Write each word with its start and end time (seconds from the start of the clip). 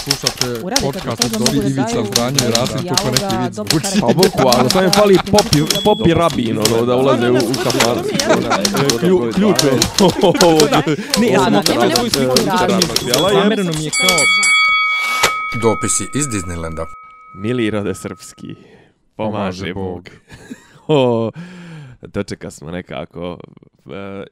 Slušate 0.00 0.60
podcast 0.82 1.24
od 1.24 1.54
da 1.54 1.68
Ivica 1.68 1.82
daju 1.84 2.06
Zdanje 2.06 2.38
i 2.38 2.50
Rasim 2.50 2.76
neki 2.76 3.36
vic. 3.36 3.54
dobro 3.54 3.76
Uči. 3.76 4.00
Pa 4.00 4.06
boku, 4.06 4.48
ali 4.48 4.70
sam 4.70 4.84
je 4.84 4.90
fali 4.90 5.18
popi, 5.26 5.58
popi 5.84 6.14
rabin, 6.14 6.58
ono, 6.58 6.86
da 6.86 6.96
ulaze 6.96 7.30
u, 7.30 7.34
u 7.34 7.54
kafan. 7.64 7.98
Klju- 9.00 9.32
Ključ 9.34 9.56
je. 9.64 9.70
Ne, 11.20 11.28
ja 11.28 11.40
sam 11.40 11.62
svoju 11.90 12.10
sliku 12.10 12.36
Zamereno 13.32 13.72
mi 13.78 13.84
je 13.84 13.90
kao 13.90 14.16
Dopisi 15.62 16.04
iz 16.14 16.26
Disneylanda. 16.26 16.84
Mili 17.34 17.70
rode 17.70 17.94
srpski, 17.94 18.54
pomaže 19.16 19.74
Bog. 19.74 20.08
o, 20.88 21.30
dočeka 22.02 22.50
smo 22.50 22.70
nekako 22.70 23.38
e, 23.78 23.79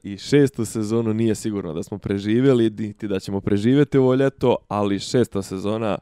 i 0.03 0.17
šestu 0.17 0.65
sezonu 0.65 1.13
nije 1.13 1.35
sigurno 1.35 1.73
da 1.73 1.83
smo 1.83 1.97
preživjeli, 1.97 2.69
niti 2.69 3.07
da 3.07 3.19
ćemo 3.19 3.41
preživjeti 3.41 3.97
ovo 3.97 4.15
ljeto, 4.15 4.55
ali 4.67 4.99
šesta 4.99 5.41
sezona 5.41 5.97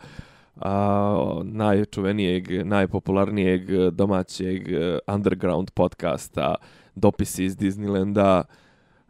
a, 0.56 1.42
najčuvenijeg, 1.44 2.66
najpopularnijeg 2.66 3.92
domaćeg 3.92 4.72
e, 4.72 5.00
underground 5.08 5.72
podcasta 5.72 6.56
Dopisi 6.96 7.46
iz 7.46 7.58
Disneylanda, 7.58 8.44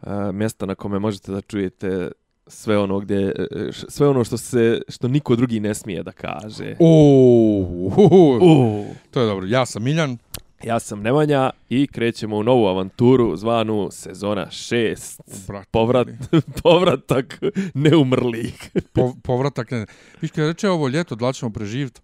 e, 0.03 0.31
mjesta 0.31 0.65
na 0.65 0.75
kome 0.75 0.99
možete 0.99 1.31
da 1.31 1.41
čujete 1.41 2.11
sve 2.47 2.77
ono 2.77 2.99
gdje 2.99 3.27
e, 3.27 3.33
sve 3.71 4.07
ono 4.07 4.23
što 4.23 4.37
se 4.37 4.81
što 4.89 5.07
niko 5.07 5.35
drugi 5.35 5.59
ne 5.59 5.73
smije 5.73 6.03
da 6.03 6.11
kaže. 6.11 6.75
Uuu, 6.79 7.91
Uh. 7.97 8.85
to 9.11 9.21
je 9.21 9.27
dobro. 9.27 9.45
Ja 9.45 9.65
sam 9.65 9.83
Miljan. 9.83 10.17
Ja 10.63 10.79
sam 10.79 11.01
Nemanja 11.01 11.49
i 11.69 11.87
krećemo 11.87 12.37
u 12.37 12.43
novu 12.43 12.67
avanturu 12.67 13.35
zvanu 13.37 13.87
sezona 13.91 14.45
6. 14.45 15.19
Brate, 15.47 15.67
Povrat, 15.71 16.07
povratak 16.63 17.39
neumrlih. 17.73 18.71
po, 18.93 19.13
povratak. 19.23 19.71
Ne. 19.71 19.85
Viš 20.21 20.31
kada 20.31 20.47
reče 20.47 20.69
ovo 20.69 20.87
ljeto, 20.87 21.15
da 21.15 21.27
li 21.27 21.33
ćemo 21.33 21.51
preživjeti? 21.51 22.01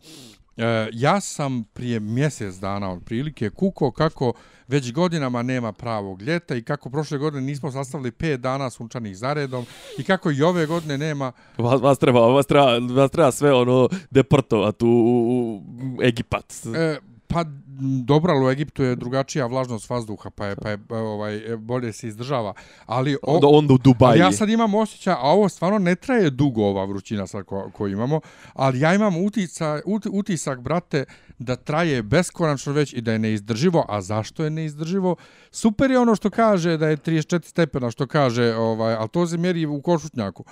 E, 0.57 0.89
ja 0.93 1.21
sam 1.21 1.63
prije 1.63 1.99
mjesec 1.99 2.55
dana 2.55 2.91
otprilike 2.93 3.49
kuko 3.49 3.91
kako 3.91 4.33
već 4.67 4.93
godinama 4.93 5.43
nema 5.43 5.71
pravog 5.71 6.21
ljeta 6.21 6.55
i 6.55 6.61
kako 6.63 6.89
prošle 6.89 7.17
godine 7.17 7.41
nismo 7.41 7.71
sastavili 7.71 8.11
5 8.11 8.37
dana 8.37 8.69
sunčanih 8.69 9.17
zaredom 9.17 9.65
i 9.99 10.03
kako 10.03 10.31
i 10.31 10.41
ove 10.41 10.65
godine 10.65 10.97
nema 10.97 11.31
Vas, 11.57 11.81
vas, 11.81 11.99
treba, 11.99 12.19
vas, 12.19 12.45
treba, 12.45 12.77
vas 12.77 13.11
treba 13.11 13.31
sve 13.31 13.53
ono 13.53 13.89
deportovat 14.11 14.81
u, 14.81 14.87
u, 14.87 15.55
u 15.97 16.01
Egipat. 16.03 16.53
E, 16.75 16.97
pa 17.27 17.45
dobro, 18.03 18.33
ali 18.33 18.45
u 18.45 18.49
Egiptu 18.49 18.83
je 18.83 18.95
drugačija 18.95 19.45
vlažnost 19.45 19.89
vazduha, 19.89 20.29
pa 20.29 20.45
je, 20.45 20.55
pa 20.55 20.69
je 20.69 20.77
e, 20.89 20.95
ovaj, 20.95 21.41
bolje 21.57 21.93
se 21.93 22.07
izdržava. 22.07 22.53
Ali, 22.85 23.15
o, 23.15 23.35
Onda, 23.35 23.47
onda 23.47 23.73
u 23.73 23.77
Dubaji. 23.77 24.19
ja 24.19 24.31
sad 24.31 24.49
imam 24.49 24.75
osjećaj, 24.75 25.13
a 25.13 25.21
ovo 25.21 25.49
stvarno 25.49 25.79
ne 25.79 25.95
traje 25.95 26.29
dugo 26.29 26.63
ova 26.63 26.85
vrućina 26.85 27.27
sad 27.27 27.43
ko, 27.43 27.69
ko 27.73 27.87
imamo, 27.87 28.21
ali 28.53 28.79
ja 28.79 28.93
imam 28.95 29.17
utica, 29.17 29.81
ut, 29.85 30.05
utisak, 30.11 30.61
brate, 30.61 31.05
da 31.39 31.55
traje 31.55 32.03
beskonačno 32.03 32.73
već 32.73 32.93
i 32.93 33.01
da 33.01 33.11
je 33.11 33.19
neizdrživo. 33.19 33.85
A 33.89 34.01
zašto 34.01 34.43
je 34.43 34.49
neizdrživo? 34.49 35.15
Super 35.51 35.91
je 35.91 35.99
ono 35.99 36.15
što 36.15 36.29
kaže 36.29 36.77
da 36.77 36.87
je 36.87 36.97
34 36.97 37.45
stepena, 37.45 37.91
što 37.91 38.07
kaže, 38.07 38.55
ovaj, 38.55 38.93
ali 38.93 39.09
to 39.09 39.27
se 39.27 39.37
mjeri 39.37 39.65
u 39.65 39.81
Košutnjaku. 39.81 40.43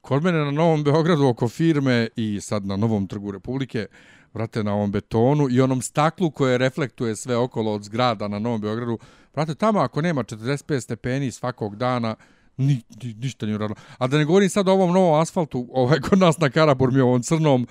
Kod 0.00 0.22
mene 0.22 0.38
na 0.38 0.50
Novom 0.50 0.84
Beogradu 0.84 1.26
oko 1.26 1.48
firme 1.48 2.08
i 2.16 2.40
sad 2.40 2.66
na 2.66 2.76
Novom 2.76 3.06
trgu 3.06 3.30
Republike, 3.30 3.86
brate, 4.34 4.62
na 4.64 4.74
ovom 4.74 4.90
betonu 4.90 5.48
i 5.50 5.60
onom 5.60 5.82
staklu 5.82 6.30
koje 6.30 6.58
reflektuje 6.58 7.16
sve 7.16 7.36
okolo 7.36 7.72
od 7.72 7.82
zgrada 7.82 8.28
na 8.28 8.38
Novom 8.38 8.60
Beogradu, 8.60 8.98
brate, 9.34 9.54
tamo 9.54 9.80
ako 9.80 10.02
nema 10.02 10.24
45 10.24 10.80
stepeni 10.80 11.30
svakog 11.30 11.76
dana, 11.76 12.14
ni, 12.56 12.82
ni, 13.02 13.14
ništa 13.14 13.46
nije 13.46 13.56
uradilo. 13.56 13.76
A 13.98 14.06
da 14.06 14.18
ne 14.18 14.24
govorim 14.24 14.48
sad 14.48 14.68
o 14.68 14.72
ovom 14.72 14.92
novom 14.92 15.20
asfaltu, 15.20 15.66
ovaj, 15.72 16.00
kod 16.00 16.18
nas 16.18 16.38
na 16.38 16.50
Karaburmi, 16.50 17.00
ovom 17.00 17.22
crnom, 17.22 17.66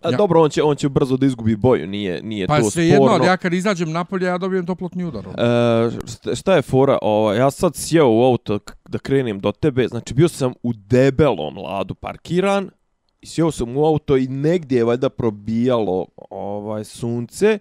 A, 0.00 0.10
ja- 0.10 0.16
dobro, 0.16 0.42
on 0.42 0.50
će, 0.50 0.62
on 0.62 0.76
će 0.76 0.88
brzo 0.88 1.16
da 1.16 1.26
izgubi 1.26 1.56
boju, 1.56 1.86
nije, 1.86 2.22
nije 2.22 2.46
pa 2.46 2.60
to 2.60 2.70
sve 2.70 2.84
jedno, 2.84 2.96
sporno. 2.98 3.14
ali 3.14 3.26
ja 3.26 3.36
kad 3.36 3.52
izađem 3.52 3.92
napolje, 3.92 4.26
ja 4.26 4.38
dobijem 4.38 4.66
toplotni 4.66 5.04
udar. 5.04 5.24
ono. 5.28 5.36
E, 6.30 6.34
šta- 6.36 6.54
je 6.54 6.62
fora? 6.62 6.98
Ovo, 7.02 7.32
ja 7.32 7.50
sad 7.50 7.76
sjeo 7.76 8.08
u 8.08 8.22
auto 8.22 8.58
da 8.88 8.98
krenem 8.98 9.40
do 9.40 9.52
tebe, 9.52 9.88
znači 9.88 10.14
bio 10.14 10.28
sam 10.28 10.52
u 10.62 10.72
debelom 10.72 11.56
ladu 11.58 11.94
parkiran 11.94 12.70
i 13.24 13.26
sjeo 13.26 13.50
sam 13.50 13.76
u 13.76 13.84
auto 13.84 14.16
i 14.16 14.28
negdje 14.28 14.76
je 14.76 14.84
valjda 14.84 15.08
probijalo 15.08 16.06
ovaj 16.30 16.84
sunce. 16.84 17.58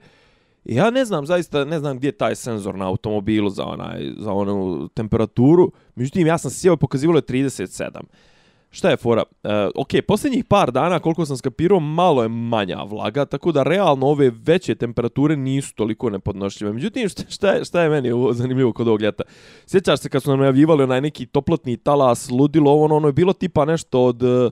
I 0.66 0.76
ja 0.76 0.90
ne 0.90 1.06
znam, 1.06 1.26
zaista 1.26 1.66
ne 1.66 1.80
znam 1.80 1.98
gdje 1.98 2.08
je 2.08 2.12
taj 2.12 2.36
senzor 2.36 2.76
na 2.76 2.88
automobilu 2.88 3.50
za, 3.50 3.66
onaj, 3.66 4.12
za 4.18 4.32
onu 4.32 4.88
temperaturu. 4.88 5.72
Međutim, 5.96 6.28
ja 6.28 6.38
sam 6.38 6.52
sjeo 6.52 6.74
i 6.74 6.78
pokazivalo 6.78 7.18
je 7.18 7.22
37. 7.22 7.90
Šta 8.70 8.90
je 8.90 8.98
fora? 8.98 9.24
E, 9.44 9.70
ok, 9.76 9.90
posljednjih 10.08 10.46
par 10.46 10.72
dana, 10.72 11.00
koliko 11.00 11.26
sam 11.26 11.38
skapirao, 11.38 11.80
malo 11.80 12.24
je 12.24 12.30
manja 12.30 12.84
vlaga, 12.84 13.26
tako 13.26 13.52
da 13.52 13.64
realno 13.64 14.08
ove 14.08 14.32
veće 14.46 14.76
temperature 14.76 15.36
nisu 15.36 15.76
toliko 15.76 16.10
nepodnošljive. 16.10 16.74
Međutim, 16.74 17.10
šta, 17.10 17.24
šta, 17.30 17.52
je, 17.52 17.66
šta 17.66 17.82
je 17.82 17.90
meni 17.90 18.12
ovo 18.12 18.34
zanimljivo 18.34 18.74
kod 18.74 18.88
ovog 18.88 19.02
ljeta? 19.02 19.24
Sjećaš 19.66 20.00
se 20.00 20.10
kad 20.10 20.24
su 20.24 20.30
nam 20.30 20.40
najavljivali 20.40 20.84
onaj 20.84 21.02
neki 21.02 21.26
toplotni 21.26 21.78
talas, 21.78 22.30
ludilo, 22.30 22.72
ovo, 22.72 22.86
ono, 22.86 22.96
ono 22.96 23.08
je 23.08 23.14
bilo 23.14 23.34
tipa 23.34 23.66
nešto 23.66 24.02
od 24.02 24.24
Uh, 24.24 24.52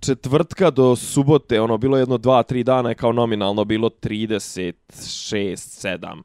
četvrtka 0.00 0.70
do 0.70 0.96
subote, 0.96 1.60
ono, 1.60 1.78
bilo 1.78 1.98
jedno, 1.98 2.18
dva, 2.18 2.42
tri 2.42 2.64
dana 2.64 2.88
je 2.88 2.94
kao 2.94 3.12
nominalno 3.12 3.64
bilo 3.64 3.88
36, 3.88 4.72
7. 4.92 6.22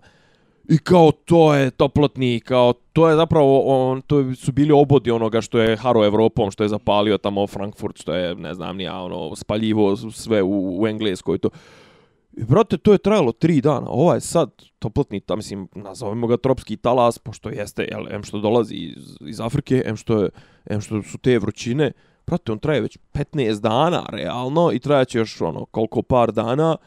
I 0.69 0.77
kao 0.77 1.11
to 1.11 1.53
je 1.53 1.71
toplotni, 1.71 2.39
kao 2.39 2.73
to 2.93 3.09
je 3.09 3.15
zapravo 3.15 3.63
on 3.65 4.01
to 4.01 4.35
su 4.35 4.51
bili 4.51 4.71
obodi 4.71 5.11
onoga 5.11 5.41
što 5.41 5.59
je 5.59 5.77
haro 5.77 6.05
Evropom, 6.05 6.51
što 6.51 6.63
je 6.63 6.69
zapalio 6.69 7.17
tamo 7.17 7.47
Frankfurt, 7.47 8.01
što 8.01 8.13
je 8.13 8.35
ne 8.35 8.53
znam 8.53 8.77
nija, 8.77 9.01
ono 9.01 9.35
spaljivo 9.35 9.95
sve 9.97 10.41
u, 10.41 10.81
u 10.81 10.87
Engleskoj 10.87 11.37
to. 11.37 11.49
I 12.37 12.43
brate, 12.43 12.77
to 12.77 12.91
je 12.91 12.97
trajalo 12.97 13.31
tri 13.31 13.61
dana. 13.61 13.89
Ovaj 13.89 14.21
sad 14.21 14.51
toplotni, 14.79 15.19
ta 15.19 15.35
mislim, 15.35 15.67
nazovemo 15.75 16.27
ga 16.27 16.37
tropski 16.37 16.77
talas, 16.77 17.19
pošto 17.19 17.49
jeste, 17.49 17.87
jel, 17.91 18.07
em 18.11 18.23
što 18.23 18.39
dolazi 18.39 18.75
iz, 18.75 19.17
iz 19.21 19.41
Afrike, 19.41 19.83
em 19.85 19.95
što, 19.95 20.23
je, 20.23 20.29
em 20.65 20.81
što 20.81 21.03
su 21.03 21.17
te 21.17 21.39
vrućine, 21.39 21.91
Prate, 22.25 22.51
on 22.51 22.59
traje 22.59 22.81
već 22.81 22.97
15 23.13 23.61
dana, 23.61 24.05
realno, 24.09 24.71
i 24.73 24.79
trajaće 24.79 25.17
još, 25.17 25.41
ono, 25.41 25.65
koliko 25.65 26.01
par 26.01 26.31
dana, 26.31 26.77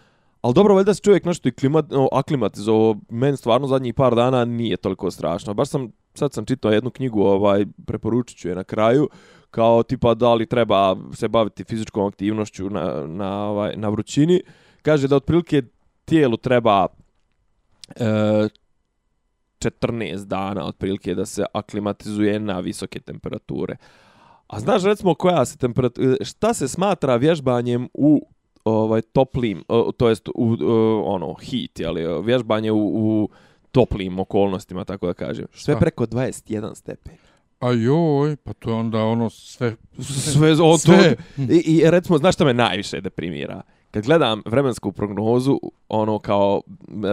Ali 0.47 0.55
dobro, 0.55 0.75
valjda 0.75 0.95
se 0.95 1.01
čovjek 1.01 1.25
nešto 1.25 1.49
i 1.49 1.53
klimat, 1.53 1.91
no, 1.91 2.09
aklimatizovao. 2.13 2.97
Meni 3.11 3.37
stvarno 3.37 3.67
zadnjih 3.67 3.95
par 3.95 4.15
dana 4.15 4.45
nije 4.45 4.77
toliko 4.77 5.11
strašno. 5.11 5.55
Baš 5.55 5.69
sam, 5.69 5.89
sad 6.15 6.33
sam 6.33 6.45
čitao 6.45 6.73
jednu 6.73 6.91
knjigu, 6.91 7.23
ovaj, 7.23 7.67
preporučit 7.87 8.39
ću 8.39 8.49
je 8.49 8.55
na 8.55 8.65
kraju, 8.65 9.09
kao 9.51 9.83
tipa 9.83 10.15
da 10.15 10.35
li 10.35 10.47
treba 10.47 10.97
se 11.13 11.29
baviti 11.29 11.65
fizičkom 11.65 12.07
aktivnošću 12.07 12.71
na, 12.71 13.07
na, 13.07 13.49
ovaj, 13.49 13.77
na 13.77 13.89
vrućini. 13.89 14.41
Kaže 14.83 15.09
da 15.09 15.17
otprilike 15.17 15.63
tijelu 16.05 16.37
treba 16.37 16.87
e, 17.97 18.49
14 19.59 20.25
dana 20.25 20.65
otprilike 20.67 21.15
da 21.15 21.27
se 21.27 21.45
aklimatizuje 21.53 22.41
na 22.41 22.61
visoke 22.61 23.01
temperature. 23.01 23.77
A 24.47 24.61
znaš 24.61 24.83
recimo 24.83 25.15
koja 25.15 25.45
se 25.45 25.59
temperatura, 25.59 26.17
šta 26.21 26.55
se 26.55 26.69
smatra 26.69 27.17
vježbanjem 27.17 27.89
u 27.95 28.29
ovaj 28.65 29.03
toplim, 29.03 29.65
o, 29.69 29.93
to 29.93 30.09
jest 30.09 30.29
u 30.35 30.57
o, 30.61 31.03
ono 31.07 31.35
heat, 31.35 31.79
je 31.79 31.91
li, 31.91 32.23
vježbanje 32.23 32.73
u, 32.73 32.79
u 32.79 33.29
toplim 33.71 34.19
okolnostima, 34.19 34.85
tako 34.85 35.07
da 35.07 35.15
kažem. 35.15 35.47
Sve 35.53 35.75
Šta? 35.75 35.81
preko 35.81 36.07
21 36.07 36.75
stepen. 36.75 37.13
A 37.61 37.73
joj, 37.73 38.37
pa 38.37 38.53
to 38.53 38.71
je 38.71 38.77
onda 38.77 39.05
ono 39.05 39.31
sve... 39.31 39.77
Sve, 40.01 40.53
o, 40.63 40.79
Sve. 40.79 41.17
To, 41.37 41.43
i, 41.43 41.57
I 41.57 41.91
recimo, 41.91 42.19
znaš 42.19 42.35
šta 42.35 42.45
me 42.45 42.55
najviše 42.55 43.01
deprimira? 43.01 43.63
Kad 43.97 44.05
gledam 44.05 44.43
vremensku 44.47 44.93
prognozu, 44.93 45.61
ono 45.89 46.19
kao 46.19 46.63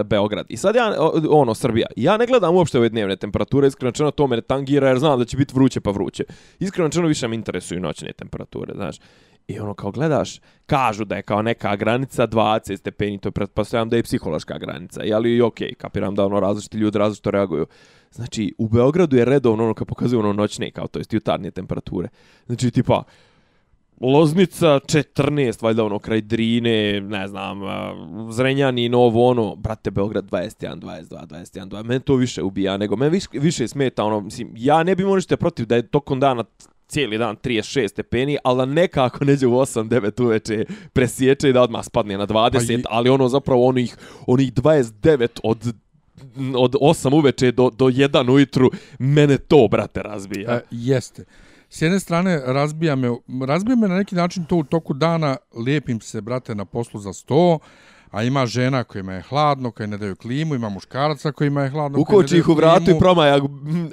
Beograd. 0.04 0.46
I 0.48 0.56
sad 0.56 0.74
ja, 0.74 0.94
ono, 1.30 1.54
Srbija. 1.54 1.86
Ja 1.96 2.16
ne 2.16 2.26
gledam 2.26 2.54
uopšte 2.54 2.78
ove 2.78 2.88
dnevne 2.88 3.16
temperature, 3.16 3.66
iskreno 3.66 3.92
čeno 3.92 4.10
to 4.10 4.26
me 4.26 4.36
ne 4.36 4.42
tangira, 4.42 4.88
jer 4.88 4.98
znam 4.98 5.18
da 5.18 5.24
će 5.24 5.36
biti 5.36 5.54
vruće 5.54 5.80
pa 5.80 5.90
vruće. 5.90 6.24
Iskreno 6.58 6.88
čeno 6.88 7.08
više 7.08 7.28
me 7.28 7.34
interesuju 7.34 7.80
noćne 7.80 8.12
temperature, 8.12 8.74
znaš. 8.74 8.96
I 9.48 9.58
ono 9.58 9.74
kao 9.74 9.90
gledaš, 9.90 10.40
kažu 10.66 11.04
da 11.04 11.16
je 11.16 11.22
kao 11.22 11.42
neka 11.42 11.76
granica 11.76 12.26
20 12.26 12.76
stepeni, 12.76 13.18
to 13.18 13.30
pretpostavljam 13.30 13.88
da 13.88 13.96
je 13.96 14.02
psihološka 14.02 14.58
granica. 14.58 15.00
Ali 15.14 15.36
i 15.36 15.42
okej, 15.42 15.68
okay, 15.68 15.74
kapiram 15.74 16.14
da 16.14 16.26
ono 16.26 16.40
različiti 16.40 16.78
ljudi 16.78 16.98
različito 16.98 17.30
reaguju. 17.30 17.66
Znači, 18.10 18.54
u 18.58 18.68
Beogradu 18.68 19.16
je 19.16 19.24
redovno 19.24 19.64
ono 19.64 19.74
kao 19.74 19.84
pokazuju 19.84 20.20
ono 20.20 20.32
noćne, 20.32 20.70
kao 20.70 20.86
to 20.86 20.98
jest 20.98 21.12
jutarnje 21.12 21.50
temperature. 21.50 22.08
Znači, 22.46 22.70
tipa, 22.70 23.02
Loznica 24.00 24.66
14, 24.66 25.62
valjda 25.62 25.84
ono 25.84 25.98
kraj 25.98 26.20
Drine, 26.20 27.00
ne 27.00 27.28
znam, 27.28 27.62
a, 27.62 27.94
Zrenjani, 28.30 28.88
Novo 28.88 29.28
ono, 29.28 29.56
brate 29.56 29.90
Beograd 29.90 30.24
21, 30.30 30.80
22, 30.80 31.26
21, 31.26 31.68
22. 31.68 31.84
Mene 31.84 32.00
to 32.00 32.14
više 32.14 32.42
ubija 32.42 32.76
nego, 32.76 32.96
mene 32.96 33.10
više, 33.10 33.28
više 33.32 33.68
smeta 33.68 34.04
ono, 34.04 34.20
mislim, 34.20 34.52
ja 34.56 34.82
ne 34.82 34.94
bi 34.94 35.04
ništa 35.04 35.36
protiv 35.36 35.66
da 35.66 35.76
je 35.76 35.86
tokom 35.86 36.20
dana 36.20 36.44
cijeli 36.88 37.18
dan 37.18 37.36
36 37.36 37.88
stepeni, 37.88 38.38
ali 38.44 38.58
da 38.58 38.64
nekako 38.64 39.24
neđe 39.24 39.46
u 39.46 39.50
8-9 39.50 40.22
uveče 40.22 40.64
presječe 40.92 41.48
i 41.48 41.52
da 41.52 41.62
odmah 41.62 41.84
spadne 41.84 42.18
na 42.18 42.26
20, 42.26 42.82
Pa 42.82 42.88
ali 42.90 43.10
ono 43.10 43.28
zapravo 43.28 43.66
onih, 43.66 43.96
onih 44.26 44.52
29 44.52 45.28
od 45.42 45.74
od 46.56 46.74
8 46.74 47.14
uveče 47.14 47.52
do, 47.52 47.70
do 47.70 47.84
1 47.84 48.30
ujutru, 48.30 48.70
mene 48.98 49.38
to, 49.38 49.68
brate, 49.70 50.02
razbija. 50.02 50.50
E, 50.50 50.60
jeste. 50.70 51.24
S 51.70 51.82
jedne 51.82 52.00
strane 52.00 52.42
razbija 52.46 52.96
me, 52.96 53.08
razbija 53.46 53.76
me 53.76 53.88
na 53.88 53.96
neki 53.96 54.14
način 54.14 54.44
to 54.44 54.56
u 54.56 54.64
toku 54.64 54.94
dana, 54.94 55.36
lijepim 55.56 56.00
se, 56.00 56.20
brate, 56.20 56.54
na 56.54 56.64
poslu 56.64 57.00
za 57.00 57.12
sto, 57.12 57.58
a 58.14 58.22
ima 58.22 58.46
žena 58.46 58.84
kojima 58.84 59.12
je 59.12 59.22
hladno, 59.22 59.70
koji 59.70 59.86
ne 59.88 59.98
daju 59.98 60.16
klimu, 60.16 60.54
ima 60.54 60.68
muškaraca 60.68 61.32
kojima 61.32 61.62
je 61.62 61.70
hladno, 61.70 62.00
Ukoči 62.00 62.38
ih 62.38 62.48
u 62.48 62.54
vratu 62.54 62.90
i 62.90 62.98
promaja, 62.98 63.40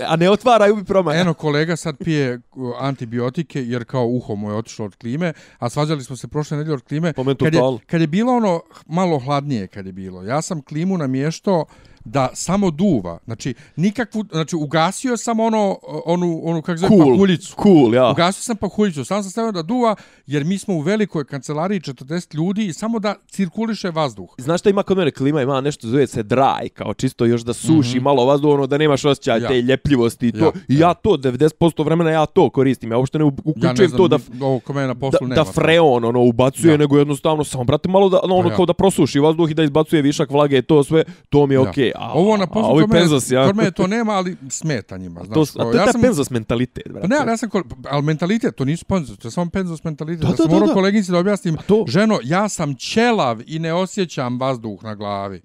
a 0.07 0.15
ne 0.15 0.29
otvaraju 0.29 0.75
mi 0.75 0.83
promaja. 0.83 1.21
Eno, 1.21 1.33
kolega 1.33 1.75
sad 1.75 1.97
pije 1.97 2.39
uh, 2.55 2.73
antibiotike, 2.79 3.63
jer 3.63 3.85
kao 3.85 4.05
uho 4.05 4.35
mu 4.35 4.49
je 4.49 4.55
otišlo 4.55 4.85
od 4.85 4.95
klime, 4.95 5.33
a 5.59 5.69
svađali 5.69 6.03
smo 6.03 6.15
se 6.15 6.27
prošle 6.27 6.57
nedelje 6.57 6.73
od 6.73 6.81
klime. 6.81 7.13
Kad 7.13 7.53
je, 7.53 7.61
kad 7.85 8.01
je 8.01 8.07
bilo 8.07 8.33
ono 8.33 8.61
malo 8.85 9.19
hladnije, 9.19 9.67
kad 9.67 9.85
je 9.85 9.91
bilo, 9.91 10.23
ja 10.23 10.41
sam 10.41 10.61
klimu 10.61 10.97
namještao, 10.97 11.65
da 12.05 12.29
samo 12.33 12.71
duva. 12.71 13.19
Znači, 13.25 13.53
nikakvu, 13.75 14.25
znači, 14.31 14.55
ugasio 14.55 15.17
sam 15.17 15.39
ono, 15.39 15.77
onu, 16.05 16.41
onu, 16.43 16.61
kako 16.61 16.77
zove, 16.77 16.97
cool. 16.97 17.11
pahuljicu. 17.11 17.55
Cool, 17.63 17.93
ja. 17.93 18.11
Ugasio 18.11 18.43
sam 18.43 18.55
pahuljicu, 18.55 19.05
sam 19.05 19.23
sam 19.23 19.31
stavio 19.31 19.51
da 19.51 19.61
duva, 19.61 19.95
jer 20.27 20.45
mi 20.45 20.57
smo 20.57 20.75
u 20.75 20.79
velikoj 20.79 21.25
kancelariji 21.25 21.79
40 21.79 22.35
ljudi 22.35 22.65
i 22.65 22.73
samo 22.73 22.99
da 22.99 23.15
cirkuliše 23.27 23.89
vazduh. 23.89 24.29
Znaš 24.37 24.59
šta 24.59 24.69
ima 24.69 24.83
kod 24.83 24.97
mene 24.97 25.11
klima, 25.11 25.41
ima 25.41 25.61
nešto 25.61 25.87
zove 25.87 26.07
se 26.07 26.23
dry, 26.23 26.69
kao 26.69 26.93
čisto 26.93 27.25
još 27.25 27.41
da 27.41 27.53
suši 27.53 27.97
mm 27.97 27.99
-hmm. 27.99 28.03
malo 28.03 28.25
vazduh, 28.25 28.53
ono, 28.53 28.67
da 28.67 28.77
nemaš 28.77 29.05
osjećaj 29.05 29.41
ja. 29.41 29.47
te 29.47 29.61
ljepljivosti 29.61 30.27
i 30.27 30.31
to. 30.31 30.45
Ja, 30.45 30.51
I 30.67 30.79
ja 30.79 30.93
to, 30.93 31.09
90% 31.09 31.85
vremena 31.85 32.09
ja 32.09 32.25
to 32.25 32.49
koristim. 32.49 32.91
Ja 32.91 32.97
uopšte 32.97 33.19
ne 33.19 33.25
uključujem 33.25 33.91
ja 33.91 33.97
ne 33.97 33.97
to 33.97 34.07
da, 34.07 34.17
ovo 34.41 34.59
ko 34.59 34.73
na 34.73 34.95
poslu 34.95 35.27
da, 35.27 35.35
da 35.35 35.45
freon 35.45 36.05
ono, 36.05 36.21
ubacuje, 36.21 36.71
ja. 36.71 36.77
nego 36.77 36.97
jednostavno 36.97 37.43
samo, 37.43 37.63
brate, 37.63 37.89
malo 37.89 38.09
da, 38.09 38.19
ono, 38.23 38.49
ja. 38.49 38.55
kao 38.55 38.65
da 38.65 38.73
prosuši 38.73 39.19
vazduh 39.19 39.51
i 39.51 39.53
da 39.53 39.63
izbacuje 39.63 40.01
višak 40.01 40.31
vlage, 40.31 40.61
to 40.61 40.83
sve, 40.83 41.03
to 41.29 41.45
mi 41.45 41.53
je 41.53 41.55
ja. 41.55 41.61
okej. 41.61 41.90
Okay. 41.90 41.90
A, 41.95 42.13
Ovo 42.13 42.37
na 42.37 42.47
poslu 42.47 42.81
kod, 42.81 42.91
penzos, 42.91 43.31
ja. 43.31 43.47
kod 43.47 43.55
mene 43.55 43.71
to 43.71 43.87
nema, 43.87 44.11
ali 44.11 44.37
smeta 44.49 44.97
njima. 44.97 45.21
Znaš, 45.23 45.51
to, 45.51 45.61
a 45.61 45.63
to 45.63 45.71
je 45.71 45.77
ja 45.77 45.91
sam, 45.91 46.01
penzos 46.01 46.29
mentalitet, 46.29 46.91
brate. 46.91 47.07
Pa 47.07 47.25
ne, 47.25 47.31
ja 47.31 47.37
sam, 47.37 47.49
ali 47.89 48.03
mentalitet, 48.03 48.55
to 48.55 48.65
nisu 48.65 48.85
penzos, 48.85 49.17
to 49.17 49.27
je 49.27 49.31
samo 49.31 49.51
penzos 49.51 49.83
mentalitet. 49.83 50.21
Da, 50.21 50.27
da, 50.27 50.35
da, 50.35 50.43
sam 50.43 50.51
morao 50.51 50.73
koleginici 50.73 51.11
da 51.11 51.17
objasnim, 51.17 51.57
to... 51.67 51.85
ženo, 51.87 52.19
ja 52.23 52.49
sam 52.49 52.75
ćelav 52.75 53.41
i 53.47 53.59
ne 53.59 53.73
osjećam 53.73 54.39
vazduh 54.39 54.83
na 54.83 54.95
glavi. 54.95 55.41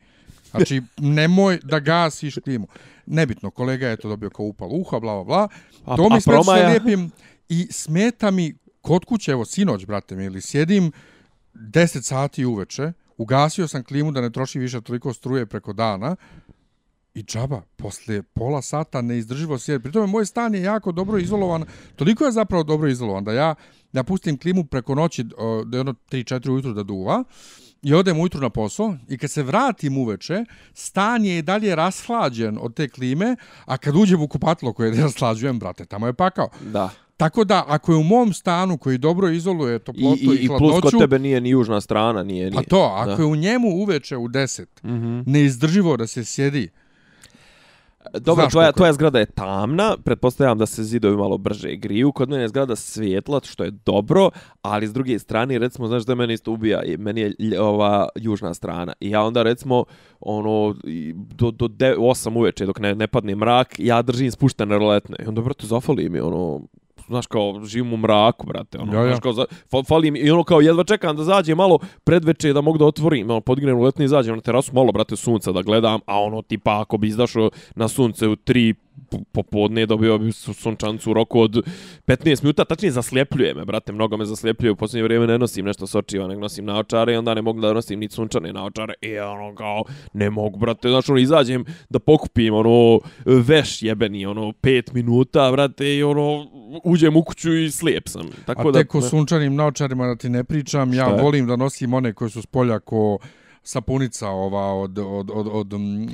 Znači, 0.51 0.83
nemoj 1.19 1.59
da 1.63 1.81
gasiš 1.81 2.35
klimu. 2.45 2.67
Nebitno, 3.07 3.51
kolega 3.51 3.89
je 3.89 3.97
to 3.97 4.09
dobio 4.09 4.31
kao 4.31 4.47
upal 4.47 4.69
uha, 4.73 5.01
bla, 5.01 5.15
bla, 5.15 5.25
bla. 5.25 5.49
A, 5.85 5.97
to 5.97 6.09
mi 6.11 6.21
smeta 6.21 6.43
sve 6.43 6.69
lijepim 6.69 7.11
i 7.49 7.69
smeta 7.71 8.31
mi 8.31 8.55
kod 8.81 9.05
kuće, 9.05 9.33
evo, 9.33 9.45
sinoć, 9.45 9.87
brate 9.87 10.17
mi, 10.17 10.25
ili 10.25 10.41
sjedim 10.41 10.93
10 11.55 12.03
sati 12.03 12.45
uveče, 12.45 12.93
ugasio 13.17 13.69
sam 13.69 13.85
klimu 13.85 14.13
da 14.13 14.21
ne 14.21 14.31
troši 14.31 14.59
više 14.59 14.81
toliko 14.81 15.13
struje 15.13 15.47
preko 15.47 15.73
dana 15.73 16.17
i 17.15 17.23
džaba, 17.23 17.63
posle 17.77 18.23
pola 18.23 18.63
sata 18.63 19.03
neizdrživo 19.03 19.59
sjedi. 19.59 19.83
Pri 19.83 19.93
tome, 19.93 20.07
moj 20.07 20.27
stan 20.27 20.55
je 20.55 20.63
jako 20.63 20.93
dobro 20.93 21.19
izolovan, 21.19 21.65
toliko 21.97 22.25
je 22.25 22.33
zapravo 22.33 22.63
dobro 22.63 22.89
izolovan 22.89 23.25
da 23.25 23.33
ja, 23.33 23.55
napustim 23.93 24.39
klimu 24.39 24.65
preko 24.65 24.95
noći, 24.95 25.25
da 25.65 25.77
je 25.77 25.81
ono 25.81 25.95
3-4 26.11 26.51
ujutru 26.51 26.73
da 26.73 26.83
duva, 26.83 27.25
i 27.83 27.95
odem 27.95 28.21
ujutru 28.21 28.41
na 28.41 28.51
posao 28.51 28.97
i 29.09 29.19
kad 29.19 29.31
se 29.31 29.43
vratim 29.43 29.99
uveče, 29.99 30.45
stan 30.75 31.25
je 31.25 31.39
i 31.39 31.43
dalje 31.43 31.77
rashlađen 31.77 32.59
od 32.61 32.75
te 32.75 32.89
klime, 32.89 33.37
a 33.65 33.77
kad 33.77 33.97
uđem 33.97 34.23
u 34.23 34.29
kupatlo 34.29 34.73
koje 34.73 34.95
rashlađujem, 35.03 35.59
brate, 35.59 35.85
tamo 35.85 36.07
je 36.07 36.13
pakao. 36.13 36.49
Da. 36.61 36.91
Tako 37.17 37.45
da, 37.45 37.65
ako 37.67 37.93
je 37.93 37.99
u 37.99 38.03
mom 38.03 38.33
stanu 38.33 38.79
koji 38.79 38.99
dobro 38.99 39.29
izoluje 39.29 39.79
toplotu 39.79 40.33
i, 40.33 40.37
i, 40.37 40.45
i 40.45 40.47
hladnoću... 40.47 40.77
I 40.77 40.81
plus 40.81 40.81
kod 40.81 41.01
tebe 41.01 41.19
nije 41.19 41.41
ni 41.41 41.49
južna 41.49 41.81
strana, 41.81 42.23
nije... 42.23 42.51
nije. 42.51 42.63
Pa 42.63 42.63
to, 42.63 42.93
ako 42.97 43.17
da. 43.17 43.23
je 43.23 43.27
u 43.27 43.37
njemu 43.37 43.69
uveče 43.69 44.17
u 44.17 44.29
10, 44.29 44.65
mm 44.83 44.89
-hmm. 44.89 45.23
neizdrživo 45.27 45.97
da 45.97 46.07
se 46.07 46.25
sjedi... 46.25 46.71
Dobro, 48.15 48.47
tvoja, 48.51 48.73
tvoja 48.73 48.93
zgrada 48.93 49.19
je 49.19 49.27
tamna, 49.27 49.97
pretpostavljam 50.05 50.59
da 50.59 50.67
se 50.67 50.85
zidovi 50.85 51.17
malo 51.17 51.39
brže 51.39 51.77
griju, 51.77 52.13
kod 52.13 52.29
mene 52.29 52.43
je 52.43 52.49
zgrada 52.49 52.77
svijetla, 52.77 53.41
što 53.45 53.65
je 53.65 53.71
dobro, 53.71 54.31
ali 54.63 54.87
s 54.87 54.93
druge 54.93 55.19
strane, 55.19 55.59
recimo, 55.59 55.89
znaš 55.89 56.05
da 56.05 56.15
meni 56.15 56.35
isto 56.35 56.53
ubija, 56.53 56.83
meni 56.99 57.35
je 57.39 57.61
ova 57.61 58.09
južna 58.17 58.55
strana. 58.55 58.93
I 59.01 59.11
ja 59.11 59.23
onda, 59.23 59.43
recimo, 59.43 59.85
ono, 60.21 60.75
do, 61.15 61.51
do 61.51 61.69
8 61.69 62.39
uveče, 62.39 62.67
dok 62.67 62.79
ne, 62.79 62.95
ne 62.95 63.07
padne 63.07 63.35
mrak, 63.35 63.75
ja 63.79 64.03
držim 64.03 64.31
spuštene 64.31 64.79
roletne. 64.79 65.17
I 65.25 65.29
onda, 65.29 65.41
brate, 65.41 65.67
zafali 65.67 66.09
mi, 66.09 66.21
ono, 66.21 66.61
znaš 67.07 67.27
kao 67.27 67.61
živim 67.65 67.93
u 67.93 67.97
mraku, 67.97 68.47
brate, 68.47 68.79
ono, 68.79 68.93
ja, 68.93 69.01
ja. 69.01 69.07
znaš 69.07 69.21
kao 69.21 69.33
za, 69.33 69.45
fali 69.89 70.11
mi 70.11 70.19
i 70.19 70.31
ono 70.31 70.45
kao 70.45 70.61
jedva 70.61 70.85
čekam 70.85 71.17
da 71.17 71.25
zađe 71.25 71.55
malo 71.55 71.79
predveče 72.05 72.53
da 72.53 72.61
mogu 72.61 72.79
da 72.79 72.85
otvorim, 72.85 73.31
ono 73.31 73.41
podignem 73.41 73.79
u 73.79 73.83
letni 73.83 74.05
i 74.05 74.09
zađem 74.09 74.35
na 74.35 74.41
terasu 74.41 74.75
malo 74.75 74.93
brate 74.93 75.17
sunca 75.17 75.53
da 75.53 75.63
gledam, 75.63 76.01
a 76.07 76.21
ono 76.21 76.43
tipa 76.43 76.81
ako 76.81 76.99
bi 76.99 77.09
izašao 77.09 77.51
na 77.75 77.89
sunce 77.89 78.29
u 78.29 78.37
3 78.37 78.75
popodne 79.33 79.87
dobio 79.87 80.19
bi 80.19 80.33
sunčancu 80.33 81.11
u 81.11 81.15
roku 81.15 81.41
od 81.41 81.63
15 82.07 82.43
minuta, 82.43 82.65
tačnije 82.65 82.93
zasljepljuje 82.93 83.55
me, 83.55 83.65
brate, 83.65 83.93
mnogo 83.93 84.17
me 84.17 84.25
zasljepljuje, 84.25 84.73
u 84.73 84.77
posljednje 84.77 85.03
vrijeme 85.03 85.27
ne 85.27 85.39
nosim 85.39 85.65
nešto 85.65 85.87
sočiva, 85.87 86.29
nego 86.29 86.41
nosim 86.41 86.65
naočare 86.65 87.13
i 87.13 87.17
onda 87.17 87.35
ne 87.35 87.43
mogu 87.43 87.61
da 87.61 87.73
nosim 87.73 88.01
ni 88.01 88.09
sunčane 88.09 88.53
naočare 88.53 88.95
i 89.01 89.19
ono 89.19 89.55
kao, 89.55 89.85
ne 90.13 90.31
mogu, 90.31 90.59
brate, 90.59 90.89
znači 90.89 91.13
ono, 91.13 91.21
izađem 91.21 91.65
da 91.89 91.99
pokupim, 91.99 92.55
ono, 92.55 93.01
veš 93.25 93.83
jebeni, 93.83 94.27
ono, 94.27 94.43
5 94.43 94.95
minuta, 94.95 95.53
brate, 95.53 95.97
i 95.97 96.03
ono, 96.03 96.47
uđem 96.85 97.17
u 97.17 97.25
kuću 97.25 97.55
i 97.55 97.71
slijep 97.71 98.09
sam. 98.09 98.29
Tako 98.47 98.69
A 98.69 98.73
tek 98.73 98.93
da, 98.93 98.99
o 98.99 99.03
sunčanim 99.03 99.55
naočarima 99.55 100.07
da 100.07 100.17
ti 100.17 100.29
ne 100.29 100.45
pričam, 100.45 100.95
ja 100.95 101.07
volim 101.07 101.47
da 101.47 101.57
nosim 101.57 101.95
one 101.95 102.13
koje 102.13 102.31
su 102.31 102.43
s 102.43 102.47
polja 102.47 102.79
ko 102.79 103.19
sapunica 103.67 104.29
ova 104.29 104.75
od, 104.75 104.99
od, 104.99 105.31
od, 105.35 105.49
od 105.53 105.73
um, 105.73 106.09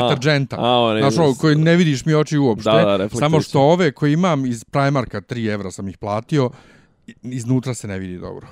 deterđenta. 0.00 0.56
Znaš, 1.00 1.18
ovo, 1.18 1.34
koji 1.34 1.56
ne 1.56 1.76
vidiš 1.76 2.04
mi 2.04 2.14
oči 2.14 2.38
uopšte. 2.38 2.70
Da, 2.70 2.98
da, 2.98 3.08
samo 3.08 3.40
što 3.40 3.60
ove 3.60 3.92
koje 3.92 4.12
imam 4.12 4.46
iz 4.46 4.64
Primarka, 4.64 5.20
3 5.20 5.52
evra 5.52 5.70
sam 5.70 5.88
ih 5.88 5.98
platio, 5.98 6.50
iznutra 7.22 7.74
se 7.74 7.88
ne 7.88 7.98
vidi 7.98 8.18
dobro. 8.18 8.46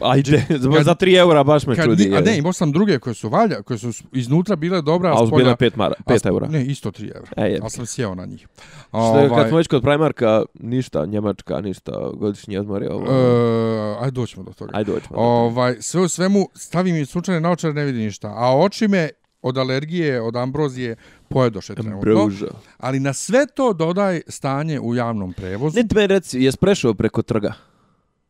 Ajde, 0.00 0.44
kad, 0.48 0.84
za 0.84 0.94
3 0.94 1.18
eura 1.18 1.44
baš 1.44 1.66
me 1.66 1.76
čudi. 1.76 2.12
A 2.16 2.20
ne, 2.20 2.38
imao 2.38 2.52
sam 2.52 2.72
druge 2.72 2.98
koje 2.98 3.14
su 3.14 3.28
valja, 3.28 3.62
koje 3.62 3.78
su 3.78 3.92
iznutra 4.12 4.56
bile 4.56 4.82
dobra. 4.82 5.10
A 5.10 5.22
uzbila 5.22 5.56
5 5.56 5.70
mara, 5.76 5.94
5 6.06 6.26
eura. 6.26 6.46
Ne, 6.46 6.66
isto 6.66 6.90
3 6.90 7.14
eura. 7.14 7.28
E, 7.36 7.58
ali 7.62 7.70
sam 7.70 7.86
sjeo 7.86 8.14
na 8.14 8.26
njih. 8.26 8.46
Što 8.88 8.98
ovaj, 8.98 9.28
kad 9.28 9.48
smo 9.48 9.56
već 9.56 9.68
kod 9.68 9.82
Primarka, 9.82 10.42
ništa, 10.54 11.06
Njemačka, 11.06 11.60
ništa, 11.60 12.10
godišnji 12.14 12.56
odmor 12.56 12.82
je 12.82 12.92
ovo. 12.92 13.02
Uh, 13.02 14.02
ajde 14.02 14.10
doćemo 14.10 14.44
do 14.44 14.52
toga. 14.52 14.70
Ajde 14.74 14.92
doćemo. 14.92 15.20
Ovaj, 15.20 15.76
sve 15.80 16.00
u 16.00 16.08
svemu, 16.08 16.48
stavim 16.54 16.94
mi 16.94 17.06
sunčane 17.06 17.40
naočare, 17.40 17.74
ne 17.74 17.84
vidi 17.84 17.98
ništa. 17.98 18.28
A 18.36 18.58
oči 18.58 18.88
me 18.88 19.08
od 19.42 19.58
alergije, 19.58 20.20
od 20.22 20.36
ambrozije, 20.36 20.96
pojedoše 21.28 21.74
trenutno. 21.74 22.30
Ali 22.78 23.00
na 23.00 23.12
sve 23.12 23.46
to 23.54 23.72
dodaj 23.72 24.20
stanje 24.28 24.80
u 24.80 24.94
javnom 24.94 25.32
prevozu. 25.32 25.76
Ne, 25.76 25.88
te 25.88 26.06
reci, 26.06 26.40
jes 26.40 26.56
prešao 26.56 26.94
preko 26.94 27.22
trga? 27.22 27.52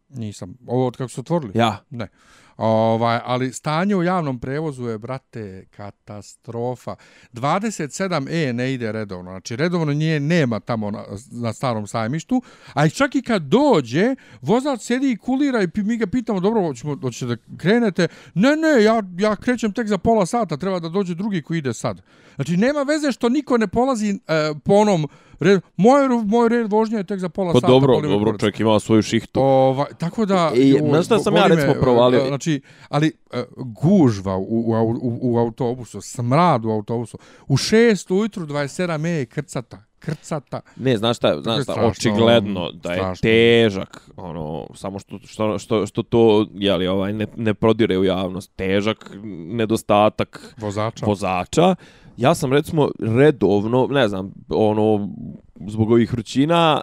Nisam. 0.08 0.54
Ovo 0.66 0.86
od 0.86 0.96
kako 0.96 1.08
su 1.08 1.20
otvorili? 1.20 1.52
Ja. 1.54 1.84
Ne. 1.90 2.08
Ovaj, 2.58 3.20
ali 3.24 3.52
stanje 3.52 3.96
u 3.96 4.02
javnom 4.02 4.38
prevozu 4.38 4.84
je, 4.84 4.98
brate, 4.98 5.66
katastrofa. 5.70 6.96
27E 7.32 8.52
ne 8.52 8.74
ide 8.74 8.92
redovno. 8.92 9.30
Znači, 9.30 9.56
redovno 9.56 9.92
nije 9.92 10.20
nema 10.20 10.60
tamo 10.60 10.90
na, 10.90 11.04
na 11.30 11.52
starom 11.52 11.86
sajmištu. 11.86 12.42
A 12.74 12.88
čak 12.88 13.14
i 13.14 13.22
kad 13.22 13.42
dođe, 13.42 14.14
vozač 14.40 14.80
sedi 14.80 15.10
i 15.10 15.16
kulira 15.16 15.62
i 15.62 15.68
mi 15.74 15.96
ga 15.96 16.06
pitamo, 16.06 16.40
dobro, 16.40 16.62
hoćemo, 16.62 16.98
hoćete 17.02 17.26
da 17.26 17.56
krenete? 17.56 18.08
Ne, 18.34 18.56
ne, 18.56 18.82
ja, 18.84 19.02
ja 19.18 19.36
krećem 19.36 19.72
tek 19.72 19.86
za 19.86 19.98
pola 19.98 20.26
sata, 20.26 20.56
treba 20.56 20.80
da 20.80 20.88
dođe 20.88 21.14
drugi 21.14 21.42
koji 21.42 21.58
ide 21.58 21.74
sad. 21.74 22.02
Znači, 22.34 22.56
nema 22.56 22.82
veze 22.82 23.12
što 23.12 23.28
niko 23.28 23.58
ne 23.58 23.68
polazi 23.68 24.10
e, 24.10 24.18
po 24.64 24.74
onom 24.74 25.08
red, 25.40 25.60
moj, 25.76 26.08
moj 26.24 26.48
red 26.48 26.72
vožnja 26.72 26.98
je 26.98 27.04
tek 27.04 27.20
za 27.20 27.28
pola 27.28 27.52
pa 27.52 27.60
sata. 27.60 27.72
dobro, 27.72 28.00
dobro, 28.00 28.38
čovjek 28.38 28.60
ima 28.60 28.80
svoju 28.80 29.02
šihtu. 29.02 29.40
Ova, 29.40 29.86
tako 29.98 30.26
da... 30.26 30.52
I, 30.54 30.78
znaš 30.88 31.04
šta 31.06 31.18
sam 31.18 31.36
ja 31.36 31.46
recimo 31.46 31.74
provalio? 31.80 32.26
Znači, 32.26 32.60
ali 32.88 33.12
uh, 33.32 33.40
gužva 33.56 34.36
u, 34.36 34.42
u, 34.42 34.72
u, 35.02 35.18
u, 35.22 35.38
autobusu, 35.38 36.00
smrad 36.00 36.64
u 36.64 36.70
autobusu, 36.70 37.18
u 37.48 37.56
6 37.56 38.14
ujutru 38.14 38.46
27 38.46 39.04
je 39.04 39.26
krcata 39.26 39.88
krcata. 39.98 40.60
Ne, 40.76 40.96
znaš 40.96 41.16
šta, 41.16 41.40
znaš 41.42 41.62
šta, 41.62 41.86
očigledno 41.86 42.72
da 42.72 42.92
je 42.92 42.98
strašno. 42.98 43.22
težak, 43.22 44.10
ono, 44.16 44.66
samo 44.74 44.98
što, 44.98 45.18
što, 45.26 45.58
što, 45.58 45.86
što 45.86 46.02
to, 46.02 46.46
jeli, 46.54 46.86
ovaj, 46.86 47.12
ne, 47.12 47.26
ne 47.36 47.54
prodire 47.54 47.98
u 47.98 48.04
javnost, 48.04 48.52
težak 48.56 49.10
nedostatak 49.50 50.54
vozača. 50.58 51.06
vozača 51.06 51.74
ja 52.18 52.34
sam 52.34 52.52
recimo 52.52 52.90
redovno, 53.00 53.86
ne 53.90 54.08
znam, 54.08 54.32
ono, 54.48 55.08
zbog 55.66 55.90
ovih 55.90 56.12
vrućina, 56.12 56.80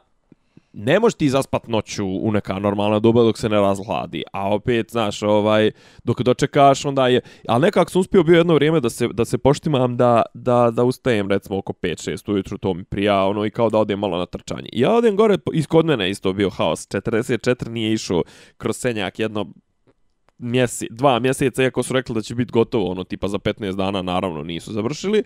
ne 0.73 0.99
možeš 0.99 1.15
ti 1.15 1.29
zaspat 1.29 1.67
noću 1.67 2.05
u 2.05 2.31
neka 2.31 2.59
normalna 2.59 2.99
doba 2.99 3.23
dok 3.23 3.37
se 3.37 3.49
ne 3.49 3.55
razhladi, 3.55 4.23
a 4.33 4.53
opet, 4.53 4.91
znaš, 4.91 5.23
ovaj, 5.23 5.71
dok 6.03 6.21
dočekaš, 6.21 6.85
onda 6.85 7.07
je, 7.07 7.21
ali 7.47 7.61
nekako 7.61 7.91
sam 7.91 7.99
uspio 7.99 8.23
bio 8.23 8.37
jedno 8.37 8.53
vrijeme 8.53 8.79
da 8.79 8.89
se, 8.89 9.07
da 9.07 9.25
se 9.25 9.37
poštimam 9.37 9.97
da, 9.97 10.21
da, 10.33 10.71
da 10.71 10.83
ustajem, 10.83 11.29
recimo, 11.29 11.57
oko 11.57 11.73
5-6 11.73 12.31
ujutru, 12.31 12.57
to 12.57 12.73
mi 12.73 12.83
prija, 12.83 13.25
ono, 13.25 13.45
i 13.45 13.49
kao 13.49 13.69
da 13.69 13.77
odem 13.77 13.99
malo 13.99 14.17
na 14.17 14.25
trčanje. 14.25 14.69
I 14.71 14.79
ja 14.79 14.93
odem 14.93 15.15
gore, 15.15 15.37
iz 15.53 15.67
kod 15.67 15.85
mene 15.85 16.09
isto 16.09 16.33
bio 16.33 16.49
haos, 16.49 16.87
44 16.87 17.69
nije 17.69 17.93
išao 17.93 18.23
kroz 18.57 18.77
senjak 18.77 19.19
jedno 19.19 19.45
mjesi, 20.37 20.87
dva 20.91 21.19
mjeseca, 21.19 21.63
iako 21.63 21.83
su 21.83 21.93
rekli 21.93 22.15
da 22.15 22.21
će 22.21 22.35
biti 22.35 22.51
gotovo, 22.51 22.91
ono, 22.91 23.03
tipa 23.03 23.27
za 23.27 23.37
15 23.37 23.75
dana, 23.75 24.01
naravno, 24.01 24.43
nisu 24.43 24.73
završili. 24.73 25.23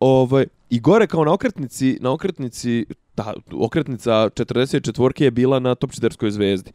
Ovaj, 0.00 0.46
I 0.70 0.80
gore 0.80 1.06
kao 1.06 1.24
na 1.24 1.32
okretnici, 1.32 1.98
na 2.00 2.12
okretnici, 2.12 2.86
ta 3.14 3.34
okretnica 3.52 4.10
44 4.10 5.22
je 5.22 5.30
bila 5.30 5.58
na 5.58 5.74
Topčiderskoj 5.74 6.30
zvezdi. 6.30 6.72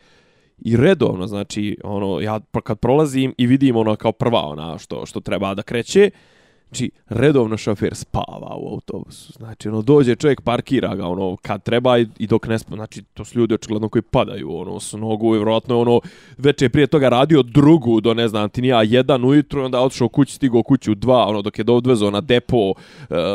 I 0.58 0.78
redovno, 0.78 1.28
znači, 1.28 1.78
ono, 1.84 2.20
ja 2.20 2.40
pa 2.52 2.62
kad 2.62 2.80
prolazim 2.80 3.34
i 3.38 3.48
vidim 3.48 3.76
ono 3.76 3.96
kao 3.96 4.12
prva 4.12 4.42
ona 4.42 4.78
što, 4.78 5.06
što 5.06 5.20
treba 5.20 5.54
da 5.54 5.64
kreće, 5.64 6.10
Znači, 6.70 6.92
redovno 7.10 7.58
šofer 7.58 7.96
spava 7.96 8.56
u 8.58 8.70
autobusu. 8.74 9.34
Znači, 9.34 9.70
ono, 9.70 9.82
dođe 9.82 10.16
čovjek, 10.16 10.42
parkira 10.42 10.96
ga, 10.96 11.08
ono, 11.08 11.36
kad 11.36 11.64
treba 11.64 11.98
i, 11.98 12.08
i 12.20 12.28
dok 12.28 12.48
ne 12.48 12.60
spava. 12.60 12.76
Znači, 12.76 13.02
to 13.02 13.26
su 13.26 13.40
ljudi 13.40 13.54
očigledno 13.54 13.90
koji 13.90 14.02
padaju, 14.02 14.58
ono, 14.58 14.80
s 14.80 14.94
nogu 14.94 15.36
i 15.36 15.38
vjerojatno 15.38 15.80
ono, 15.80 16.00
već 16.38 16.62
je 16.62 16.70
prije 16.70 16.88
toga 16.88 17.10
radio 17.10 17.44
drugu 17.44 18.02
do, 18.02 18.14
ne 18.14 18.28
znam, 18.28 18.50
ti 18.50 18.62
nija, 18.62 18.84
jedan 18.84 19.26
ujutru, 19.26 19.64
onda 19.64 19.80
otišao 19.82 20.10
kući, 20.10 20.34
stigao 20.34 20.64
kući 20.64 20.92
u 20.92 20.96
dva, 20.96 21.28
ono, 21.28 21.42
dok 21.42 21.60
je 21.60 21.66
odvezao 21.68 22.12
na 22.12 22.22
depo, 22.22 22.70
uh, 22.70 22.76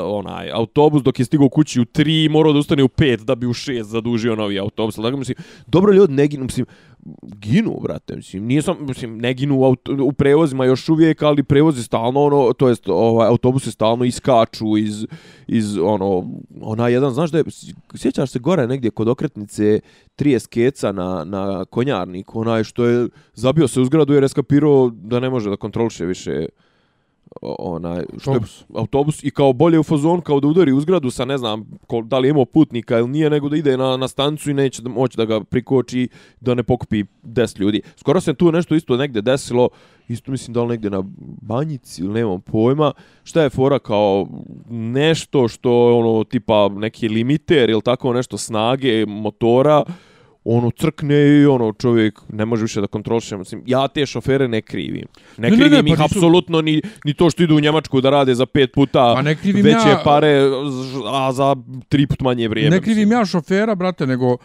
onaj, 0.05 0.51
autobus, 0.51 1.03
dok 1.03 1.19
je 1.19 1.25
stigao 1.25 1.49
kući 1.49 1.81
u 1.81 1.85
tri, 1.85 2.29
morao 2.29 2.53
da 2.53 2.59
ustane 2.59 2.83
u 2.83 2.89
pet, 2.89 3.21
da 3.21 3.35
bi 3.35 3.47
u 3.47 3.53
šest 3.53 3.91
zadužio 3.91 4.37
novi 4.37 4.59
autobus. 4.59 4.97
Dakle, 4.97 5.19
mislim, 5.19 5.37
dobro 5.67 5.93
ljudi, 5.93 6.13
ne 6.13 6.27
ginu, 6.27 6.45
mislim, 6.45 6.67
ginu, 7.23 7.79
brate, 7.83 8.17
mislim, 8.17 8.45
nije 8.47 8.63
sam, 8.63 8.77
mislim, 8.81 9.19
ne 9.19 9.35
ginu 9.35 9.59
u, 9.59 9.65
auto, 9.65 9.97
u 10.03 10.13
prevozima 10.13 10.65
još 10.65 10.89
uvijek, 10.89 11.23
ali 11.23 11.43
prevozi 11.43 11.83
stalno, 11.83 12.23
ono, 12.23 12.53
to 12.53 12.69
jest, 12.69 12.89
ovaj, 12.89 13.29
autobuse 13.29 13.71
stalno 13.71 14.05
iskaču 14.05 14.77
iz, 14.77 15.07
iz, 15.47 15.79
ono, 15.79 16.25
ona 16.61 16.89
jedan, 16.89 17.11
znaš 17.11 17.31
da 17.31 17.39
je, 17.39 17.45
sjećaš 17.95 18.31
se 18.31 18.39
gore 18.39 18.67
negdje 18.67 18.91
kod 18.91 19.09
okretnice 19.09 19.81
30 20.19 20.39
skeca 20.39 20.93
na, 20.93 21.25
na 21.25 21.65
konjarniku, 21.65 22.41
onaj 22.41 22.65
što 22.65 22.85
je 22.85 23.09
zabio 23.35 23.69
se 23.69 23.81
u 23.81 23.85
zgradu 23.85 24.15
jer 24.15 24.23
je 24.23 24.29
skapirao 24.29 24.91
da 24.95 25.21
ne 25.21 25.31
može 25.31 25.51
da 25.51 25.57
kontroliše 25.57 26.05
više 26.07 26.47
onaj 27.43 28.05
što 28.19 28.31
autobus. 28.31 28.61
Je, 28.61 28.65
autobus 28.75 29.25
i 29.25 29.31
kao 29.31 29.53
bolje 29.53 29.79
u 29.79 29.83
fazon 29.83 30.21
kao 30.21 30.41
da 30.41 30.49
udari 30.49 30.73
u 30.73 30.81
zgradu 30.81 31.11
sa 31.11 31.25
ne 31.25 31.39
znam 31.39 31.65
ko, 31.87 32.03
da 32.03 32.19
li 32.19 32.29
imao 32.29 32.45
putnika 32.45 32.99
ili 32.99 33.09
nije 33.09 33.31
nego 33.31 33.49
da 33.49 33.57
ide 33.57 33.77
na 33.77 33.97
na 33.97 34.09
stancu 34.09 34.51
i 34.51 34.55
neće 34.55 34.83
da 34.83 34.89
moći 34.89 35.17
da 35.17 35.25
ga 35.25 35.41
prikoči 35.45 36.09
da 36.41 36.55
ne 36.55 36.63
pokupi 36.63 37.05
10 37.23 37.61
ljudi. 37.61 37.83
Skoro 37.97 38.21
se 38.21 38.35
tu 38.35 38.53
nešto 38.53 38.75
isto 38.75 38.97
negde 38.97 39.23
desilo, 39.23 39.69
isto 40.09 40.31
mislim 40.31 40.55
da 40.55 40.63
li 40.63 40.69
negde 40.69 40.91
na 40.91 41.03
banjici 41.43 42.03
ili 42.03 42.13
nemam 42.13 42.41
pojma, 42.41 42.93
šta 43.25 43.43
je 43.43 43.51
fora 43.51 43.79
kao 43.79 44.27
nešto 44.71 45.49
što 45.49 45.99
ono 45.99 46.25
tipa 46.25 46.69
neki 46.69 47.09
limiter 47.09 47.71
ili 47.71 47.83
tako 47.83 48.13
nešto 48.13 48.39
snage 48.39 49.07
motora 49.07 49.85
ono 50.45 50.71
crkne 50.71 51.41
i 51.41 51.47
ono 51.47 51.73
čovjek 51.73 52.21
ne 52.29 52.45
može 52.45 52.63
više 52.63 52.81
da 52.81 52.87
kontroliše 52.87 53.37
mislim 53.37 53.63
ja 53.67 53.89
te 53.89 54.07
šofere 54.07 54.49
ne 54.49 54.63
krivim 54.63 55.07
ne, 55.37 55.51
ne 55.51 55.57
krivim 55.57 55.73
ne, 55.73 55.83
ne, 55.83 55.91
ih 55.91 55.97
pa 55.97 56.03
nisu... 56.03 56.17
apsolutno 56.19 56.61
ni 56.61 56.83
ni 57.05 57.15
to 57.15 57.31
što 57.31 57.43
idu 57.43 57.57
u 57.57 57.61
Njemačku 57.61 58.01
da 58.01 58.11
rade 58.11 58.35
za 58.35 58.47
pet 58.47 58.73
puta 58.73 59.13
pa 59.17 59.23
ne 59.23 59.37
veće 59.45 59.89
ja... 59.89 60.01
pare 60.05 60.41
a 61.13 61.33
za 61.33 61.57
tri 61.89 62.07
put 62.07 62.21
manje 62.21 62.49
vrijeme 62.49 62.77
ne 62.77 62.83
krivim 62.83 63.09
mislim. 63.09 63.19
ja 63.19 63.25
šofera 63.25 63.75
brate 63.75 64.07
nego 64.07 64.37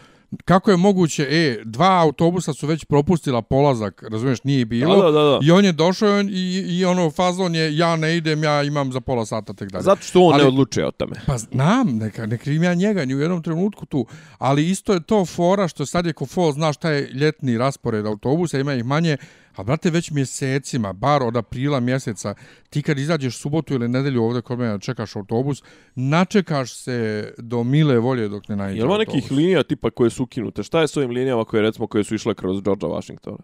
kako 0.46 0.72
je 0.72 0.78
moguće, 0.78 1.24
e, 1.24 1.62
dva 1.66 2.02
autobusa 2.02 2.54
su 2.54 2.68
već 2.68 2.86
propustila 2.86 3.42
polazak, 3.42 4.04
razumiješ, 4.12 4.44
nije 4.44 4.66
bilo. 4.66 4.96
Da, 4.96 5.12
da, 5.12 5.24
da. 5.24 5.40
I 5.42 5.52
on 5.52 5.66
je 5.66 5.72
došao 5.72 6.22
i, 6.22 6.66
i 6.68 6.86
ono 6.86 7.12
fazon 7.12 7.56
je, 7.56 7.78
ja 7.78 7.96
ne 7.96 8.18
idem, 8.18 8.44
ja 8.44 8.64
imam 8.64 8.92
za 8.92 9.02
pola 9.02 9.26
sata 9.26 9.54
tek 9.54 9.72
dalje. 9.72 9.84
Zato 9.84 10.02
što 10.02 10.22
on 10.22 10.34
ali, 10.34 10.44
ne 10.44 10.48
odlučuje 10.48 10.88
o 10.88 10.92
tome. 10.92 11.16
Pa 11.26 11.38
znam, 11.38 11.98
neka, 11.98 12.26
ne 12.26 12.38
krivim 12.38 12.64
ja 12.64 12.74
njega 12.74 13.06
ni 13.06 13.16
u 13.16 13.20
jednom 13.20 13.44
trenutku 13.44 13.86
tu, 13.86 14.06
ali 14.38 14.70
isto 14.70 14.94
je 14.94 15.04
to 15.04 15.26
fora 15.26 15.68
što 15.68 15.86
sad 15.86 16.06
je 16.06 16.14
ko 16.14 16.26
fol, 16.26 16.52
znaš 16.52 16.76
šta 16.76 16.90
je 16.90 17.10
ljetni 17.14 17.58
raspored 17.58 18.06
autobusa, 18.06 18.60
ima 18.60 18.74
ih 18.74 18.86
manje, 18.86 19.18
A 19.58 19.64
brate, 19.64 19.90
već 19.90 20.12
mjesecima, 20.12 20.94
bar 20.94 21.24
od 21.24 21.38
aprila 21.38 21.80
mjeseca, 21.80 22.36
ti 22.70 22.82
kad 22.82 22.98
izađeš 22.98 23.38
subotu 23.38 23.74
ili 23.74 23.88
nedelju 23.88 24.24
ovdje 24.24 24.42
kod 24.42 24.60
mene 24.60 24.80
čekaš 24.80 25.16
autobus, 25.16 25.64
načekaš 25.96 26.74
se 26.74 27.34
do 27.38 27.64
mile 27.64 28.00
volje 28.00 28.28
dok 28.28 28.48
ne 28.48 28.56
nađe 28.56 28.82
autobus. 28.82 28.92
Jel 28.92 29.16
nekih 29.16 29.32
linija 29.32 29.64
tipa 29.64 29.90
koje 29.90 30.10
su 30.10 30.24
ukinute? 30.24 30.64
Šta 30.64 30.82
je 30.82 30.88
s 30.88 30.98
ovim 30.98 31.10
linijama 31.10 31.46
koje, 31.46 31.62
recimo, 31.62 31.88
koje 31.88 32.04
su 32.04 32.16
išle 32.16 32.34
kroz 32.34 32.62
Georgea 32.62 32.90
Washingtona? 32.90 33.44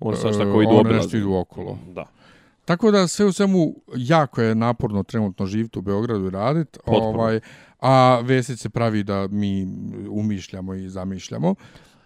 One 0.00 0.16
sad 0.16 0.32
tako 0.32 0.62
idu 0.62 0.70
obilazni. 0.70 0.90
One 0.90 0.96
nešto 0.96 1.16
idu 1.16 1.34
okolo. 1.34 1.78
Da. 1.94 2.06
Tako 2.64 2.90
da 2.90 3.08
sve 3.08 3.26
u 3.26 3.32
svemu 3.32 3.74
jako 3.96 4.42
je 4.42 4.54
naporno 4.54 5.02
trenutno 5.02 5.46
živiti 5.46 5.78
u 5.78 5.82
Beogradu 5.82 6.26
i 6.26 6.30
raditi. 6.30 6.78
Ovaj, 6.86 7.40
a 7.80 8.20
Vesić 8.24 8.60
se 8.60 8.68
pravi 8.68 9.02
da 9.02 9.28
mi 9.30 9.66
umišljamo 10.10 10.74
i 10.74 10.88
zamišljamo. 10.88 11.54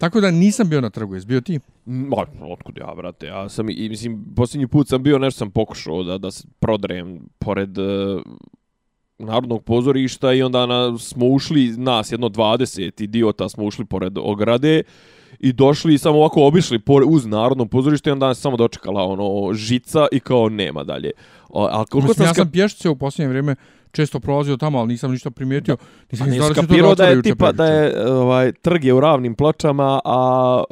Tako 0.00 0.20
da 0.20 0.30
nisam 0.30 0.68
bio 0.68 0.80
na 0.80 0.90
trgu, 0.90 1.14
jesi 1.14 1.26
bio 1.26 1.40
ti? 1.40 1.60
Ma, 1.86 2.16
otkud 2.42 2.76
ja, 2.78 2.94
brate, 2.96 3.26
ja 3.26 3.48
sam, 3.48 3.70
i, 3.70 3.88
mislim, 3.88 4.24
posljednji 4.36 4.66
put 4.66 4.88
sam 4.88 5.02
bio, 5.02 5.18
nešto 5.18 5.38
sam 5.38 5.50
pokušao 5.50 6.02
da, 6.02 6.18
da 6.18 6.30
se 6.30 6.48
prodrem 6.58 7.20
pored 7.38 7.78
uh, 7.78 8.22
Narodnog 9.18 9.64
pozorišta 9.64 10.32
i 10.32 10.42
onda 10.42 10.66
na, 10.66 10.98
smo 10.98 11.26
ušli, 11.26 11.74
nas 11.76 12.12
jedno 12.12 12.28
20 12.28 13.02
idiota 13.02 13.48
smo 13.48 13.64
ušli 13.64 13.84
pored 13.84 14.18
ograde 14.18 14.82
i 15.38 15.52
došli 15.52 15.94
i 15.94 15.98
samo 15.98 16.18
ovako 16.18 16.46
obišli 16.46 16.78
pored, 16.78 17.08
uz 17.10 17.26
Narodno 17.26 17.66
pozorište 17.66 18.10
i 18.10 18.12
onda 18.12 18.34
se 18.34 18.40
samo 18.40 18.56
dočekala 18.56 19.02
ono 19.02 19.54
žica 19.54 20.06
i 20.12 20.20
kao 20.20 20.48
nema 20.48 20.84
dalje. 20.84 21.10
A, 21.54 21.68
a 21.70 21.84
koliko 21.84 22.08
mislim, 22.08 22.14
sam 22.14 22.26
ja 22.26 22.34
sam 22.34 22.50
pješice 22.50 22.88
u 22.88 22.96
posljednje 22.96 23.28
vrijeme 23.28 23.56
često 23.92 24.20
prolazio 24.20 24.56
tamo, 24.56 24.78
ali 24.78 24.88
nisam 24.88 25.10
ništa 25.10 25.30
primijetio. 25.30 25.76
Nisam 26.12 26.26
pa 26.26 26.30
nisam 26.30 26.54
skapirao 26.54 26.94
da 26.94 27.04
je 27.04 27.22
tipa 27.22 27.52
da 27.52 27.66
je 27.66 28.10
ovaj 28.12 28.52
trg 28.52 28.84
je 28.84 28.94
u 28.94 29.00
ravnim 29.00 29.34
pločama, 29.34 30.00
a 30.04 30.62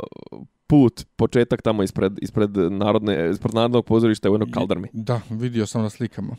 put, 0.67 1.07
početak 1.17 1.63
tamo 1.63 1.83
ispred, 1.83 2.19
ispred, 2.23 2.51
narodne, 2.71 3.31
ispred 3.31 3.55
narodnog 3.55 3.85
pozorišta 3.85 4.31
u 4.31 4.35
jednog 4.35 4.51
kaldarmi. 4.51 4.89
Da, 4.93 5.21
vidio 5.31 5.67
sam 5.67 5.83
na 5.83 5.91
slikama. 5.91 6.37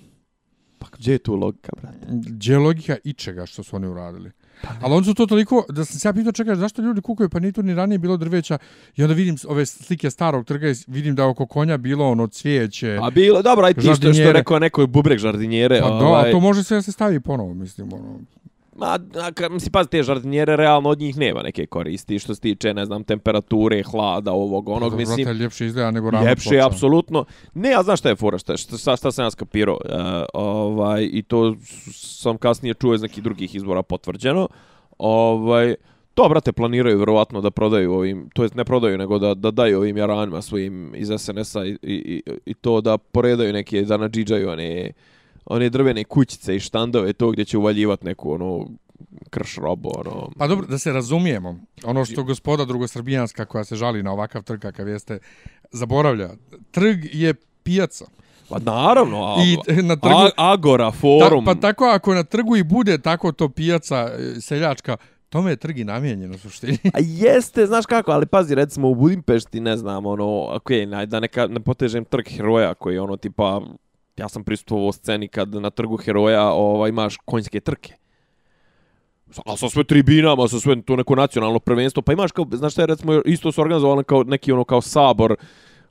Pa 0.80 0.88
gdje 0.98 1.12
je 1.12 1.18
tu 1.18 1.36
logika, 1.36 1.72
brate? 1.82 1.98
Gdje 2.10 2.54
je 2.54 2.60
logika 2.60 2.98
ičega 3.04 3.46
što 3.46 3.64
su 3.64 3.76
oni 3.76 3.88
uradili? 3.88 4.32
Pa 4.62 4.70
Ali 4.82 4.94
on 4.94 5.04
su 5.04 5.14
to 5.14 5.26
toliko, 5.26 5.66
da 5.70 5.86
sam 5.86 6.00
se 6.00 6.08
ja 6.08 6.14
pitao, 6.14 6.32
čekaj, 6.32 6.56
zašto 6.56 6.82
ljudi 6.82 7.02
kukaju, 7.02 7.30
pa 7.30 7.40
nije 7.40 7.52
tu 7.52 7.64
ni 7.64 7.76
ranije 7.76 7.98
bilo 7.98 8.18
drveća, 8.18 8.58
i 8.96 9.04
onda 9.04 9.16
vidim 9.16 9.38
ove 9.48 9.66
slike 9.66 10.10
starog 10.10 10.46
trga, 10.46 10.68
vidim 10.88 11.16
da 11.16 11.28
oko 11.28 11.46
konja 11.46 11.78
bilo 11.78 12.10
ono 12.10 12.28
cvijeće, 12.28 13.00
A 13.02 13.10
bilo, 13.10 13.42
dobro, 13.42 13.66
aj 13.66 13.74
ti 13.74 13.82
što, 13.82 14.14
što 14.14 14.32
rekao 14.32 14.60
nekoj 14.60 14.88
bubrek 14.88 15.20
žardinjere. 15.20 15.80
Pa 15.82 15.88
ovaj... 15.88 16.26
da, 16.26 16.32
to 16.32 16.40
može 16.40 16.64
sve 16.64 16.78
da 16.78 16.82
se 16.82 16.92
stavi 16.92 17.20
ponovo, 17.20 17.54
mislim, 17.54 17.94
ono. 17.94 18.20
Ma, 18.80 18.86
a, 18.86 19.50
mislim, 19.50 19.72
pazi, 19.72 19.90
te 19.90 20.04
žardinjere, 20.04 20.56
realno 20.56 20.90
od 20.90 21.00
njih 21.00 21.18
nema 21.18 21.42
neke 21.42 21.66
koristi, 21.66 22.20
što 22.20 22.36
se 22.36 22.42
tiče, 22.42 22.74
ne 22.74 22.86
znam, 22.86 23.04
temperature, 23.04 23.84
hlada, 23.84 24.32
ovog, 24.32 24.70
onog, 24.70 24.92
pa, 24.92 24.98
mislim... 24.98 25.26
Vrata, 25.26 25.40
ljepše 25.40 25.66
izgleda 25.66 25.92
nego 25.92 26.12
ravno 26.12 26.30
Ljepše, 26.30 26.50
ploča. 26.50 26.68
apsolutno. 26.68 27.26
Ne, 27.54 27.74
a 27.74 27.84
znaš 27.84 28.00
šta 28.00 28.10
je 28.10 28.16
fora, 28.16 28.38
šta, 28.38 28.58
šta, 28.58 28.96
šta 28.98 29.12
sam 29.12 29.26
ja 29.26 29.32
skapirao, 29.32 29.80
uh, 29.86 29.92
ovaj, 30.34 31.10
i 31.12 31.22
to 31.22 31.56
sam 31.94 32.38
kasnije 32.38 32.74
čuo 32.74 32.94
iz 32.94 33.02
nekih 33.02 33.24
drugih 33.24 33.56
izbora 33.56 33.84
potvrđeno, 33.84 34.48
ovaj, 34.98 35.76
to, 36.14 36.30
brate, 36.30 36.52
planiraju 36.52 36.98
vjerovatno 36.98 37.42
da 37.42 37.52
prodaju 37.52 37.94
ovim, 37.94 38.30
to 38.34 38.44
jest 38.44 38.56
ne 38.56 38.66
prodaju, 38.66 38.98
nego 38.98 39.20
da, 39.20 39.34
da 39.34 39.52
daju 39.52 39.78
ovim 39.78 39.98
jaranima 39.98 40.42
svojim 40.42 40.94
iz 40.96 41.12
SNS-a 41.18 41.66
i, 41.66 41.78
i, 41.84 42.22
i, 42.46 42.54
to 42.54 42.82
da 42.82 42.98
poredaju 42.98 43.54
neke, 43.54 43.82
da 43.82 43.98
nadžiđaju 43.98 44.50
one 44.50 44.92
one 45.50 45.70
drvene 45.70 46.04
kućice 46.04 46.56
i 46.56 46.60
štandove, 46.60 47.14
to 47.14 47.32
gdje 47.32 47.46
će 47.46 47.58
uvaljivati 47.58 48.06
neku 48.06 48.32
ono 48.32 48.68
krš 49.30 49.56
robo, 49.56 49.90
ono... 49.96 50.30
Pa 50.38 50.48
dobro, 50.48 50.68
da 50.68 50.78
se 50.78 50.94
razumijemo, 50.94 51.60
ono 51.84 52.06
što 52.06 52.24
gospoda 52.24 52.66
drugosrbijanska 52.66 53.46
koja 53.46 53.64
se 53.64 53.76
žali 53.76 54.04
na 54.04 54.12
ovakav 54.12 54.44
trg 54.44 54.62
kakav 54.62 54.88
jeste, 54.88 55.20
zaboravlja, 55.72 56.30
trg 56.72 57.06
je 57.14 57.34
pijaca. 57.64 58.06
Pa 58.50 58.60
naravno, 58.60 59.26
a, 59.26 59.36
I 59.44 59.82
na 59.82 59.96
trgu, 59.96 60.16
a, 60.16 60.32
Agora, 60.54 60.92
forum. 60.92 61.46
Ta, 61.46 61.54
pa 61.54 61.62
tako 61.62 61.86
ako 61.86 62.14
na 62.14 62.24
trgu 62.24 62.56
i 62.56 62.64
bude 62.64 62.98
tako 62.98 63.32
to 63.32 63.50
pijaca 63.50 64.10
e, 64.18 64.42
seljačka, 64.42 64.98
Tome 65.30 65.52
je 65.52 65.56
trg 65.56 65.80
i 65.80 65.84
namijenjen 65.84 66.32
u 66.32 66.38
suštini. 66.38 66.78
A 66.94 66.98
jeste, 67.00 67.66
znaš 67.66 67.86
kako, 67.86 68.12
ali 68.12 68.26
pazi, 68.26 68.56
recimo 68.56 68.90
u 68.90 68.96
Budimpešti, 68.96 69.60
ne 69.60 69.78
znam, 69.78 70.06
ono, 70.06 70.56
ok, 70.56 70.70
da 71.08 71.20
neka, 71.20 71.48
ne 71.48 71.60
potežem 71.60 72.06
trg 72.06 72.28
heroja 72.28 72.74
koji 72.74 72.94
je 72.94 73.02
ono, 73.02 73.18
tipa, 73.18 73.62
ja 74.20 74.30
sam 74.30 74.44
pristupovao 74.44 74.92
sceni 74.92 75.28
kad 75.28 75.56
na 75.56 75.70
trgu 75.70 75.98
heroja 75.98 76.52
ovaj, 76.52 76.90
imaš 76.90 77.18
konjske 77.26 77.60
trke. 77.60 77.94
A 79.46 79.58
sa 79.58 79.70
sve 79.70 79.84
tribinama, 79.84 80.48
sa 80.48 80.60
sve 80.60 80.82
to 80.82 80.96
neko 80.96 81.16
nacionalno 81.16 81.60
prvenstvo, 81.60 82.02
pa 82.02 82.14
imaš 82.14 82.32
kao, 82.32 82.46
znaš 82.52 82.74
šta 82.74 82.82
je 82.82 82.88
recimo, 82.88 83.22
isto 83.26 83.52
su 83.52 83.62
organizovali 83.62 84.04
kao 84.04 84.24
neki 84.24 84.52
ono 84.52 84.64
kao 84.64 84.82
sabor, 84.82 85.36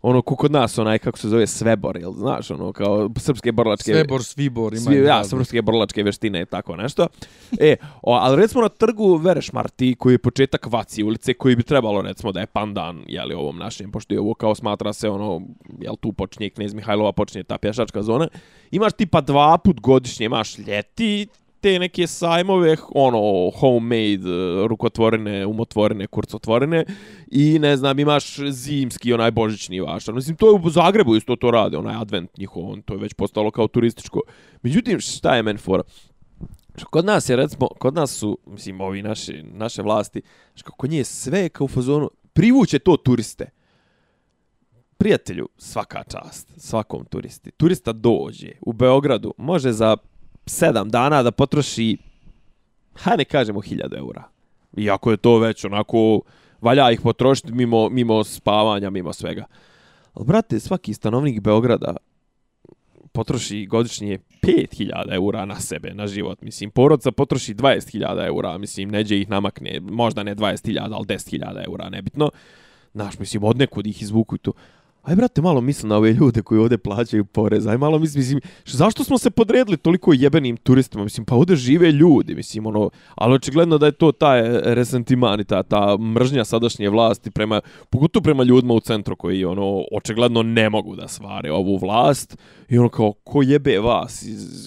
ono 0.03 0.23
ko 0.23 0.37
kod 0.37 0.53
nas 0.53 0.79
onaj 0.79 0.99
kako 0.99 1.19
se 1.19 1.29
zove 1.29 1.47
Svebor, 1.47 1.97
jel 1.97 2.13
znaš, 2.13 2.51
ono 2.51 2.73
kao 2.73 3.11
srpske 3.17 3.53
borlačke 3.53 3.93
Svebor, 3.93 4.25
Svibor, 4.25 4.75
ima 4.75 4.81
svi, 4.81 4.97
ja, 4.97 5.25
srpske 5.25 5.63
borlačke 5.63 6.03
veštine 6.03 6.43
i 6.43 6.47
tako 6.47 6.77
nešto. 6.77 7.07
E, 7.61 7.77
o, 8.03 8.15
ali 8.15 8.37
recimo 8.37 8.63
na 8.63 8.69
trgu 8.69 9.17
Vereš 9.17 9.53
Marti, 9.53 9.95
koji 9.99 10.15
je 10.15 10.19
početak 10.19 10.67
Vaci 10.67 11.03
ulice, 11.03 11.35
koji 11.35 11.57
bi 11.57 11.63
trebalo 11.63 12.03
recimo 12.03 12.33
da 12.33 12.41
je 12.41 12.47
pandan, 12.47 13.03
je 13.07 13.25
li 13.25 13.35
ovom 13.35 13.59
našem, 13.59 13.93
pošto 13.93 14.15
je 14.15 14.21
ovo 14.21 14.35
kao 14.35 14.55
smatra 14.55 14.93
se 14.93 15.09
ono, 15.09 15.41
jel 15.81 15.97
tu 15.97 16.13
počinje 16.13 16.51
Knez 16.51 16.75
Mihajlova, 16.75 17.13
počinje 17.13 17.45
ta 17.45 17.59
pješačka 17.59 18.03
zona. 18.03 18.29
Imaš 18.71 18.93
tipa 18.93 19.21
dva 19.21 19.59
put 19.59 19.81
godišnje, 19.81 20.27
imaš 20.27 20.59
ljeti, 20.59 21.27
te 21.69 21.79
neke 21.79 22.07
sajmove, 22.07 22.77
ono, 22.95 23.51
homemade, 23.51 24.29
e, 24.29 24.69
rukotvorene, 24.69 25.47
umotvorene, 25.47 26.07
kurcotvorene, 26.07 26.85
i 27.31 27.59
ne 27.59 27.77
znam, 27.77 27.99
imaš 27.99 28.37
zimski, 28.51 29.13
onaj 29.13 29.31
božićni 29.31 29.81
vašar. 29.81 30.15
Mislim, 30.15 30.37
to 30.37 30.47
je 30.49 30.61
u 30.65 30.71
Zagrebu 30.71 31.17
isto 31.17 31.37
to 31.37 31.51
rade, 31.51 31.77
onaj 31.77 31.97
advent 31.97 32.39
njihov, 32.39 32.71
on, 32.71 32.83
to 32.83 32.95
je 32.95 33.01
već 33.01 33.15
postalo 33.15 33.51
kao 33.51 33.69
turističko. 33.69 34.21
Međutim, 34.63 35.01
šta 35.01 35.37
je 35.37 35.43
men 35.43 35.59
fora? 35.59 35.83
Kod 36.91 37.05
nas 37.05 37.29
je, 37.29 37.37
recimo, 37.37 37.69
kod 37.79 37.95
nas 37.95 38.11
su, 38.11 38.39
mislim, 38.47 38.81
ovi 38.81 39.03
naši, 39.03 39.43
naše 39.43 39.83
vlasti, 39.83 40.23
što 40.55 40.73
kod 40.73 40.91
nje 40.91 41.05
sve 41.05 41.49
kao 41.49 41.65
u 41.65 41.69
fazonu, 41.69 42.11
privuće 42.33 42.79
to 42.79 42.97
turiste. 42.97 43.51
Prijatelju, 44.99 45.49
svaka 45.59 46.03
čast, 46.05 46.49
svakom 46.57 47.05
turisti. 47.05 47.51
Turista 47.51 47.93
dođe 47.93 48.53
u 48.61 48.73
Beogradu, 48.73 49.35
može 49.37 49.73
za 49.73 49.97
sedam 50.49 50.91
dana 50.91 51.23
da 51.23 51.31
potroši, 51.31 51.97
ha 52.95 53.17
ne 53.17 53.25
kažemo, 53.25 53.61
hiljada 53.61 53.97
eura. 53.99 54.25
Iako 54.77 55.11
je 55.11 55.17
to 55.17 55.39
već 55.39 55.65
onako, 55.65 56.21
valja 56.61 56.91
ih 56.91 57.01
potrošiti 57.01 57.53
mimo, 57.53 57.89
mimo 57.89 58.25
spavanja, 58.25 58.91
mimo 58.91 59.13
svega. 59.13 59.45
Ali, 60.15 60.27
brate, 60.27 60.61
svaki 60.61 60.95
stanovnik 60.95 61.41
Beograda 61.41 61.97
potroši 63.13 63.67
godišnje 63.67 64.19
5000 64.43 65.15
eura 65.15 65.45
na 65.45 65.61
sebe, 65.61 65.95
na 65.95 66.07
život. 66.07 66.43
Mislim, 66.43 66.71
porodca 66.71 67.13
potroši 67.13 67.55
20.000 67.55 68.27
eura, 68.27 68.59
mislim, 68.59 68.89
neđe 68.89 69.19
ih 69.19 69.31
namakne, 69.31 69.81
možda 69.81 70.23
ne 70.23 70.35
20.000, 70.35 70.89
ali 70.93 71.07
10.000 71.07 71.65
eura, 71.67 71.89
nebitno. 71.89 72.31
Znaš, 72.95 73.19
mislim, 73.19 73.45
od 73.45 73.59
nekud 73.59 73.87
ih 73.87 74.03
izvuku 74.03 74.39
tu 74.39 74.55
aj 75.09 75.17
brate, 75.17 75.43
malo 75.43 75.61
misli 75.61 75.89
na 75.89 75.97
ove 75.97 76.13
ljude 76.13 76.43
koji 76.43 76.61
ovde 76.61 76.79
plaćaju 76.79 77.25
porez, 77.25 77.67
aj 77.67 77.79
malo 77.79 77.99
misli, 77.99 78.19
mislim, 78.19 78.41
zašto 78.67 79.05
smo 79.05 79.19
se 79.19 79.31
podredili 79.31 79.77
toliko 79.77 80.13
jebenim 80.13 80.57
turistima, 80.57 81.05
mislim, 81.05 81.27
pa 81.27 81.35
ovde 81.35 81.57
žive 81.57 81.93
ljudi, 81.93 82.35
mislim, 82.35 82.67
ono, 82.67 82.91
ali 83.15 83.35
očigledno 83.35 83.79
da 83.79 83.87
je 83.87 83.93
to 83.93 84.13
taj 84.13 84.41
e, 84.41 84.61
resentiman 84.75 85.41
i 85.41 85.45
ta, 85.45 85.63
ta 85.63 85.97
mržnja 85.99 86.45
sadašnje 86.45 86.91
vlasti 86.91 87.31
prema, 87.31 87.61
pogotovo 87.91 88.23
prema 88.23 88.43
ljudima 88.43 88.75
u 88.75 88.81
centru 88.81 89.17
koji, 89.17 89.45
ono, 89.45 89.85
očigledno 89.93 90.43
ne 90.43 90.71
mogu 90.71 90.97
da 90.97 91.09
svare 91.09 91.53
ovu 91.53 91.77
vlast 91.77 92.37
i 92.69 92.79
ono 92.79 92.89
kao, 92.89 93.13
ko 93.13 93.43
jebe 93.43 93.79
vas, 93.79 94.25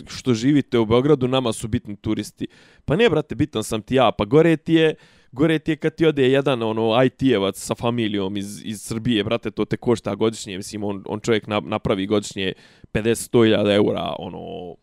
što 0.08 0.34
živite 0.34 0.80
u 0.80 0.86
Beogradu, 0.86 1.28
nama 1.28 1.54
su 1.54 1.68
bitni 1.68 1.96
turisti. 1.96 2.48
Pa 2.86 2.96
ne, 2.96 3.10
brate, 3.10 3.36
bitan 3.36 3.64
sam 3.64 3.82
ti 3.82 3.96
ja, 3.96 4.12
pa 4.12 4.26
gore 4.26 4.58
ti 4.58 4.74
je, 4.74 4.96
gore 5.32 5.60
ti 5.60 5.72
je 5.72 5.76
kad 5.76 5.96
ti 5.96 6.06
ode 6.06 6.32
jedan 6.32 6.64
ono 6.64 7.04
IT-evac 7.04 7.58
sa 7.58 7.76
familijom 7.76 8.38
iz, 8.38 8.62
iz 8.66 8.82
Srbije, 8.82 9.24
brate, 9.24 9.52
to 9.52 9.66
te 9.66 9.78
košta 9.78 10.16
godišnje, 10.16 10.58
mislim, 10.58 10.84
on, 10.84 11.04
on 11.08 11.20
čovjek 11.20 11.48
napravi 11.48 12.06
godišnje 12.06 12.54
50-100.000 12.94 13.76
eura, 13.76 14.14
ono, 14.20 14.76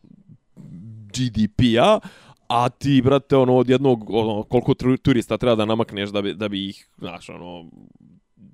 GDP-a, 1.13 1.99
a 2.49 2.69
ti, 2.69 3.03
brate, 3.05 3.37
ono, 3.37 3.57
od 3.57 3.71
jednog, 3.71 4.11
ono, 4.11 4.43
koliko 4.43 4.75
turista 5.03 5.37
treba 5.37 5.57
da 5.57 5.65
namakneš 5.65 6.11
da 6.11 6.23
bi, 6.23 6.35
da 6.35 6.49
bi 6.49 6.69
ih, 6.69 6.89
znaš, 6.99 7.29
ono, 7.29 7.71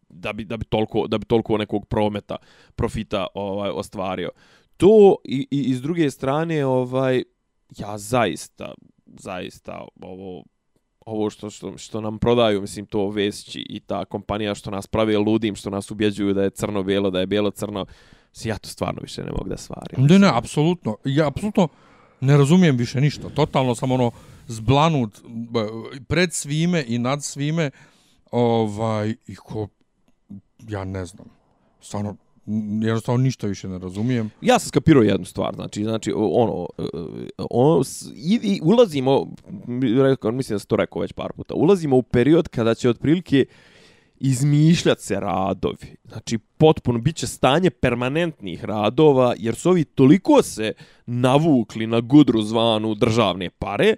da 0.09 0.33
bi, 0.33 0.45
da 0.45 0.57
bi 0.57 0.65
toliko, 0.65 1.07
da 1.07 1.19
bi 1.19 1.27
toliko 1.27 1.59
nekog 1.59 1.87
prometa, 1.87 2.37
profita, 2.75 3.27
ovaj, 3.35 3.71
ostvario. 3.71 4.31
To, 4.77 5.17
i, 5.25 5.47
i, 5.51 5.61
i 5.61 5.75
s 5.75 5.83
druge 5.83 6.11
strane, 6.11 6.67
ovaj, 6.67 7.23
ja 7.79 7.99
zaista, 7.99 8.75
zaista, 9.07 9.85
ovo, 10.03 10.45
ovo 11.05 11.31
što, 11.31 11.51
što, 11.51 11.79
što 11.79 12.01
nam 12.01 12.19
prodaju, 12.19 12.61
mislim, 12.61 12.87
to 12.87 13.09
Vesići 13.09 13.67
i 13.69 13.81
ta 13.81 14.05
kompanija 14.05 14.55
što 14.55 14.71
nas 14.71 14.87
pravi 14.87 15.17
ludim, 15.17 15.57
što 15.57 15.71
nas 15.71 15.91
ubjeđuju 15.91 16.35
da 16.35 16.43
je 16.43 16.51
crno-bijelo, 16.51 17.11
da 17.11 17.21
je 17.21 17.27
bijelo-crno, 17.27 17.87
ja 18.45 18.59
to 18.59 18.69
stvarno 18.69 19.01
više 19.03 19.23
ne 19.23 19.31
mogu 19.31 19.49
da 19.49 19.57
stvarim. 19.57 20.07
Ne, 20.07 20.19
ne, 20.19 20.31
apsolutno. 20.35 20.97
Ja 21.05 21.29
apsolutno 21.29 21.69
ne 22.21 22.37
razumijem 22.37 22.77
više 22.77 23.01
ništa. 23.01 23.29
Totalno 23.29 23.75
sam 23.75 23.93
ono 23.93 24.11
zblanut 24.47 25.21
pred 26.09 26.33
svime 26.33 26.85
i 26.89 26.99
nad 26.99 27.25
svime 27.25 27.71
ovaj, 28.31 29.15
i 29.27 29.35
ko, 29.37 29.69
ja 30.69 30.85
ne 30.85 31.05
znam. 31.07 31.27
Stvarno, 31.81 32.17
jednostavno 32.83 33.23
ništa 33.23 33.47
više 33.47 33.69
ne 33.69 33.79
razumijem. 33.79 34.31
Ja 34.41 34.59
sam 34.59 34.69
skapirao 34.69 35.03
jednu 35.03 35.27
stvar, 35.27 35.55
znači, 35.55 35.85
znači 35.85 36.13
ono, 36.17 36.69
ono 37.51 37.83
i, 38.17 38.41
i 38.43 38.61
ulazimo, 38.63 39.27
rekao, 40.03 40.33
mislim 40.33 40.55
da 40.55 40.59
sam 40.59 40.69
to 40.69 40.77
rekao 40.77 41.03
već 41.03 41.13
par 41.13 41.33
puta, 41.33 41.55
ulazimo 41.55 41.97
u 41.97 42.03
period 42.03 42.49
kada 42.49 42.75
će 42.75 42.91
otprilike 42.91 43.45
izmišljati 44.21 45.03
se 45.03 45.21
radovi. 45.21 45.97
Znači, 46.05 46.39
potpuno 46.39 46.99
bit 46.99 47.17
će 47.17 47.27
stanje 47.27 47.71
permanentnih 47.71 48.65
radova, 48.65 49.35
jer 49.39 49.55
su 49.55 49.71
ovi 49.71 49.85
toliko 49.85 50.43
se 50.43 50.73
navukli 51.07 51.87
na 51.87 52.01
gudru 52.01 52.43
zvanu 52.43 52.95
državne 52.95 53.51
pare, 53.51 53.97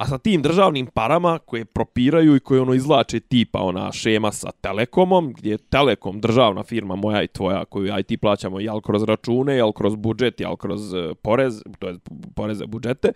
A 0.00 0.06
sa 0.06 0.18
tim 0.18 0.42
državnim 0.42 0.86
parama 0.86 1.38
koje 1.38 1.64
propiraju 1.64 2.36
i 2.36 2.40
koje 2.40 2.60
ono 2.60 2.74
izlače 2.74 3.20
tipa 3.20 3.58
ona 3.58 3.92
šema 3.92 4.32
sa 4.32 4.50
Telekomom, 4.50 5.32
gdje 5.32 5.50
je 5.50 5.58
Telekom 5.58 6.20
državna 6.20 6.62
firma 6.62 6.96
moja 6.96 7.22
i 7.22 7.28
tvoja 7.28 7.64
koju 7.64 7.98
IT 7.98 8.20
plaćamo 8.20 8.60
jel 8.60 8.80
kroz 8.80 9.02
račune, 9.02 9.56
jel 9.56 9.72
kroz 9.72 9.96
budžet, 9.96 10.40
jel 10.40 10.56
kroz 10.56 10.94
e, 10.94 11.14
porez, 11.22 11.62
to 11.78 11.88
je 11.88 11.98
poreze 12.34 12.66
budžete. 12.66 13.12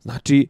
Znači, 0.00 0.46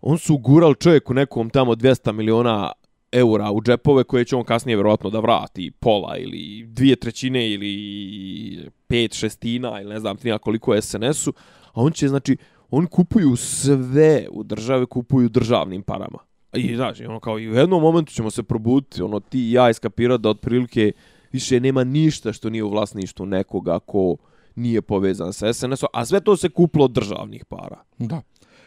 on 0.00 0.18
su 0.18 0.36
gural 0.36 0.74
čovjeku 0.74 1.14
nekom 1.14 1.50
tamo 1.50 1.74
200 1.74 2.12
miliona 2.12 2.72
eura 3.12 3.50
u 3.50 3.62
džepove 3.62 4.04
koje 4.04 4.24
će 4.24 4.36
on 4.36 4.44
kasnije 4.44 4.76
vjerojatno 4.76 5.10
da 5.10 5.20
vrati 5.20 5.70
pola 5.70 6.16
ili 6.16 6.64
dvije 6.66 6.96
trećine 6.96 7.50
ili 7.50 8.70
pet 8.86 9.14
šestina 9.14 9.80
ili 9.80 9.90
ne 9.94 10.00
znam 10.00 10.16
ti 10.16 10.32
koliko 10.40 10.82
SNS-u, 10.82 11.32
a 11.66 11.82
on 11.82 11.92
će 11.92 12.08
znači 12.08 12.36
oni 12.72 12.86
kupuju 12.86 13.36
sve 13.36 14.26
u 14.30 14.42
države, 14.42 14.86
kupuju 14.86 15.28
državnim 15.28 15.82
parama. 15.82 16.18
I 16.54 16.76
znaš, 16.76 17.00
ono 17.00 17.20
kao 17.20 17.38
i 17.38 17.50
u 17.50 17.54
jednom 17.54 17.82
momentu 17.82 18.12
ćemo 18.12 18.30
se 18.30 18.42
probuditi, 18.42 19.02
ono 19.02 19.20
ti 19.20 19.38
i 19.38 19.52
ja 19.52 19.70
iskapirat 19.70 20.20
da 20.20 20.28
otprilike 20.28 20.92
više 21.32 21.60
nema 21.60 21.84
ništa 21.84 22.32
što 22.32 22.50
nije 22.50 22.64
u 22.64 22.70
vlasništvu 22.70 23.26
nekoga 23.26 23.78
ko 23.78 24.16
nije 24.54 24.82
povezan 24.82 25.32
sa 25.32 25.52
SNS-om, 25.52 25.88
a 25.92 26.04
sve 26.04 26.20
to 26.20 26.36
se 26.36 26.48
kuplo 26.48 26.84
od 26.84 26.90
državnih 26.90 27.44
para. 27.44 27.82
Da. 27.98 28.22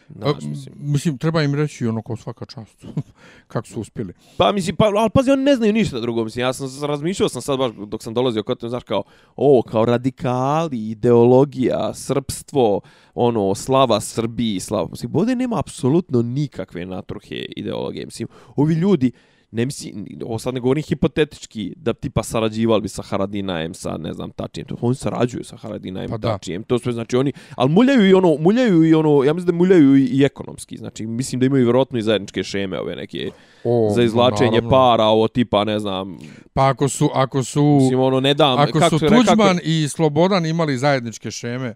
Znaš, 0.08 0.44
mislim. 0.44 0.74
mislim, 0.78 1.18
treba 1.18 1.42
im 1.42 1.54
reći 1.54 1.86
ono 1.86 2.02
kao 2.02 2.16
svaka 2.16 2.44
čast. 2.44 2.84
Kako 3.52 3.66
su 3.66 3.80
uspjeli. 3.80 4.12
Pa, 4.36 4.52
mislim, 4.52 4.76
pa, 4.76 4.84
ali 4.84 5.10
pazi, 5.10 5.30
oni 5.30 5.42
ne 5.42 5.56
znaju 5.56 5.72
ništa 5.72 6.00
drugo. 6.00 6.24
Mislim, 6.24 6.42
ja 6.42 6.52
sam 6.52 6.68
razmišljao 6.84 7.28
sam 7.28 7.42
sad 7.42 7.58
baš 7.58 7.72
dok 7.86 8.02
sam 8.02 8.14
dolazio 8.14 8.42
kod 8.42 8.60
te, 8.60 8.68
znaš, 8.68 8.82
kao, 8.82 9.02
o, 9.36 9.62
kao 9.62 9.84
radikali, 9.84 10.90
ideologija, 10.90 11.94
srpstvo, 11.94 12.80
ono, 13.14 13.54
slava 13.54 14.00
Srbiji, 14.00 14.60
slava. 14.60 14.88
Mislim, 14.90 15.12
bode 15.12 15.36
nema 15.36 15.58
apsolutno 15.58 16.22
nikakve 16.22 16.86
natruhe 16.86 17.44
ideologije. 17.56 18.04
Mislim, 18.04 18.28
ovi 18.56 18.74
ljudi, 18.74 19.12
ne 19.56 19.66
misli, 19.66 19.94
ovo 20.24 20.38
sad 20.38 20.54
ne 20.54 20.60
govorim 20.60 20.82
hipotetički, 20.82 21.74
da 21.76 21.92
tipa 21.92 22.22
sarađivali 22.22 22.82
bi 22.82 22.88
sa 22.88 23.02
Haradinajem, 23.02 23.74
sa 23.74 23.96
ne 23.96 24.12
znam, 24.12 24.30
Tačijem. 24.30 24.66
Oni 24.80 24.94
sarađuju 24.94 25.44
sa 25.44 25.56
Haradinajem, 25.56 26.10
pa 26.10 26.18
Tačijem. 26.18 26.62
To 26.62 26.78
sve 26.78 26.92
znači 26.92 27.16
oni, 27.16 27.32
ali 27.54 27.70
muljaju 27.70 28.08
i 28.08 28.14
ono, 28.14 28.36
muljaju 28.40 28.84
i 28.84 28.94
ono, 28.94 29.24
ja 29.24 29.32
mislim 29.32 29.46
da 29.46 29.52
muljaju 29.52 29.96
i, 29.96 30.04
i 30.04 30.24
ekonomski. 30.24 30.76
Znači, 30.76 31.06
mislim 31.06 31.40
da 31.40 31.46
imaju 31.46 31.64
vjerojatno 31.64 31.98
i 31.98 32.02
zajedničke 32.02 32.42
šeme 32.42 32.80
ove 32.80 32.96
neke 32.96 33.30
o, 33.64 33.92
za 33.94 34.02
izlačenje 34.02 34.50
naravno. 34.50 34.70
para, 34.70 35.04
ovo 35.04 35.28
tipa, 35.28 35.64
ne 35.64 35.78
znam. 35.78 36.18
Pa 36.52 36.68
ako 36.68 36.88
su, 36.88 37.10
ako 37.14 37.42
su, 37.42 37.78
mislim, 37.80 38.00
ono, 38.00 38.20
ne 38.20 38.34
dam, 38.34 38.58
ako 38.58 38.78
kako, 38.78 38.98
su 38.98 39.06
Tuđman 39.06 39.56
kako... 39.56 39.60
i 39.64 39.88
Slobodan 39.88 40.46
imali 40.46 40.78
zajedničke 40.78 41.30
šeme, 41.30 41.74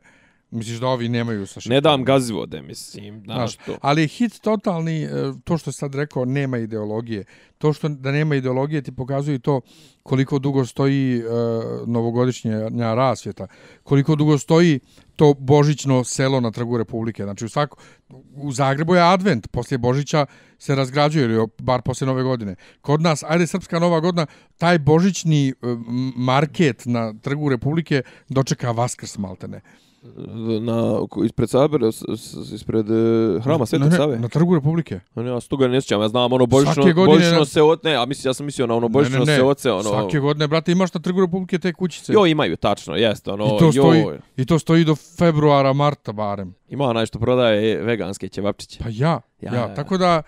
Misliš 0.50 0.78
da 0.78 0.86
ovi 0.86 1.08
nemaju 1.08 1.46
sa 1.46 1.60
Ne 1.66 1.80
dam 1.80 2.04
gazivode, 2.04 2.62
mislim, 2.62 3.22
znaš 3.24 3.56
to. 3.56 3.76
Ali 3.80 4.08
hit 4.08 4.40
totalni, 4.40 5.02
e, 5.02 5.08
to 5.44 5.58
što 5.58 5.72
sad 5.72 5.94
rekao, 5.94 6.24
nema 6.24 6.58
ideologije. 6.58 7.24
To 7.58 7.72
što 7.72 7.88
da 7.88 8.12
nema 8.12 8.36
ideologije 8.36 8.82
ti 8.82 8.92
pokazuje 8.92 9.38
to 9.38 9.60
koliko 10.02 10.38
dugo 10.38 10.66
stoji 10.66 11.22
uh, 11.24 11.88
novogodišnja 11.88 12.94
rasvjeta, 12.94 13.46
koliko 13.82 14.16
dugo 14.16 14.38
stoji 14.38 14.80
to 15.16 15.34
božićno 15.34 16.04
selo 16.04 16.40
na 16.40 16.50
trgu 16.50 16.78
Republike. 16.78 17.22
Znači 17.22 17.44
u, 17.44 17.48
svako, 17.48 17.76
u 18.34 18.52
Zagrebu 18.52 18.94
je 18.94 19.12
advent, 19.12 19.48
poslije 19.48 19.78
Božića 19.78 20.26
se 20.58 20.74
razgrađuje, 20.74 21.24
ili 21.24 21.46
bar 21.58 21.82
poslije 21.82 22.06
nove 22.06 22.22
godine. 22.22 22.54
Kod 22.80 23.02
nas, 23.02 23.22
ajde 23.28 23.46
Srpska 23.46 23.78
nova 23.78 24.00
godina, 24.00 24.26
taj 24.58 24.78
božićni 24.78 25.52
uh, 25.52 25.78
market 26.16 26.82
na 26.86 27.14
trgu 27.22 27.48
Republike 27.48 28.02
dočeka 28.28 28.70
Vaskrs 28.70 29.18
maltene 29.18 29.60
na 30.60 30.98
ispred 31.24 31.50
Sabora 31.50 31.88
ispred 32.54 32.90
uh, 32.90 33.42
hrama 33.44 33.66
Svetog 33.66 33.92
Save. 33.92 34.18
na 34.18 34.28
trgu 34.28 34.54
Republike. 34.54 35.00
Ne 35.14 35.30
ja 35.30 35.40
stoga 35.40 35.68
ne 35.68 35.80
sjećam 35.80 36.02
ja 36.02 36.08
znam 36.08 36.32
ono 36.32 36.46
božićno 36.46 36.84
božićno 37.06 37.44
se 37.44 37.62
od 37.62 37.80
ne 37.84 37.94
a 37.94 38.06
mislim 38.06 38.30
ja 38.30 38.34
sam 38.34 38.46
mislio 38.46 38.66
na 38.66 38.74
ono 38.74 38.88
božićno 38.88 39.26
se 39.26 39.42
oce 39.42 39.72
ono 39.72 39.82
svake 39.82 40.18
godine 40.18 40.48
brate 40.48 40.72
imaš 40.72 40.94
na 40.94 41.00
trgu 41.00 41.20
Republike 41.20 41.58
te 41.58 41.72
kućice. 41.72 42.12
Jo 42.12 42.26
imaju 42.26 42.56
tačno 42.56 42.96
jeste 42.96 43.30
ono 43.30 43.44
i 43.44 43.58
to 43.58 43.72
stoji 43.72 44.00
jo. 44.00 44.18
i 44.36 44.46
to 44.46 44.58
stoji 44.58 44.84
do 44.84 44.96
februara 44.96 45.72
marta 45.72 46.12
barem. 46.12 46.54
Ima 46.68 46.84
onaj 46.84 47.06
što 47.06 47.18
prodaje 47.18 47.82
veganske 47.82 48.28
ćevapčiće. 48.28 48.78
Pa 48.82 48.88
ja 48.88 49.20
ja, 49.40 49.54
ja, 49.54 49.60
ja. 49.60 49.74
tako 49.74 49.98
da 49.98 50.22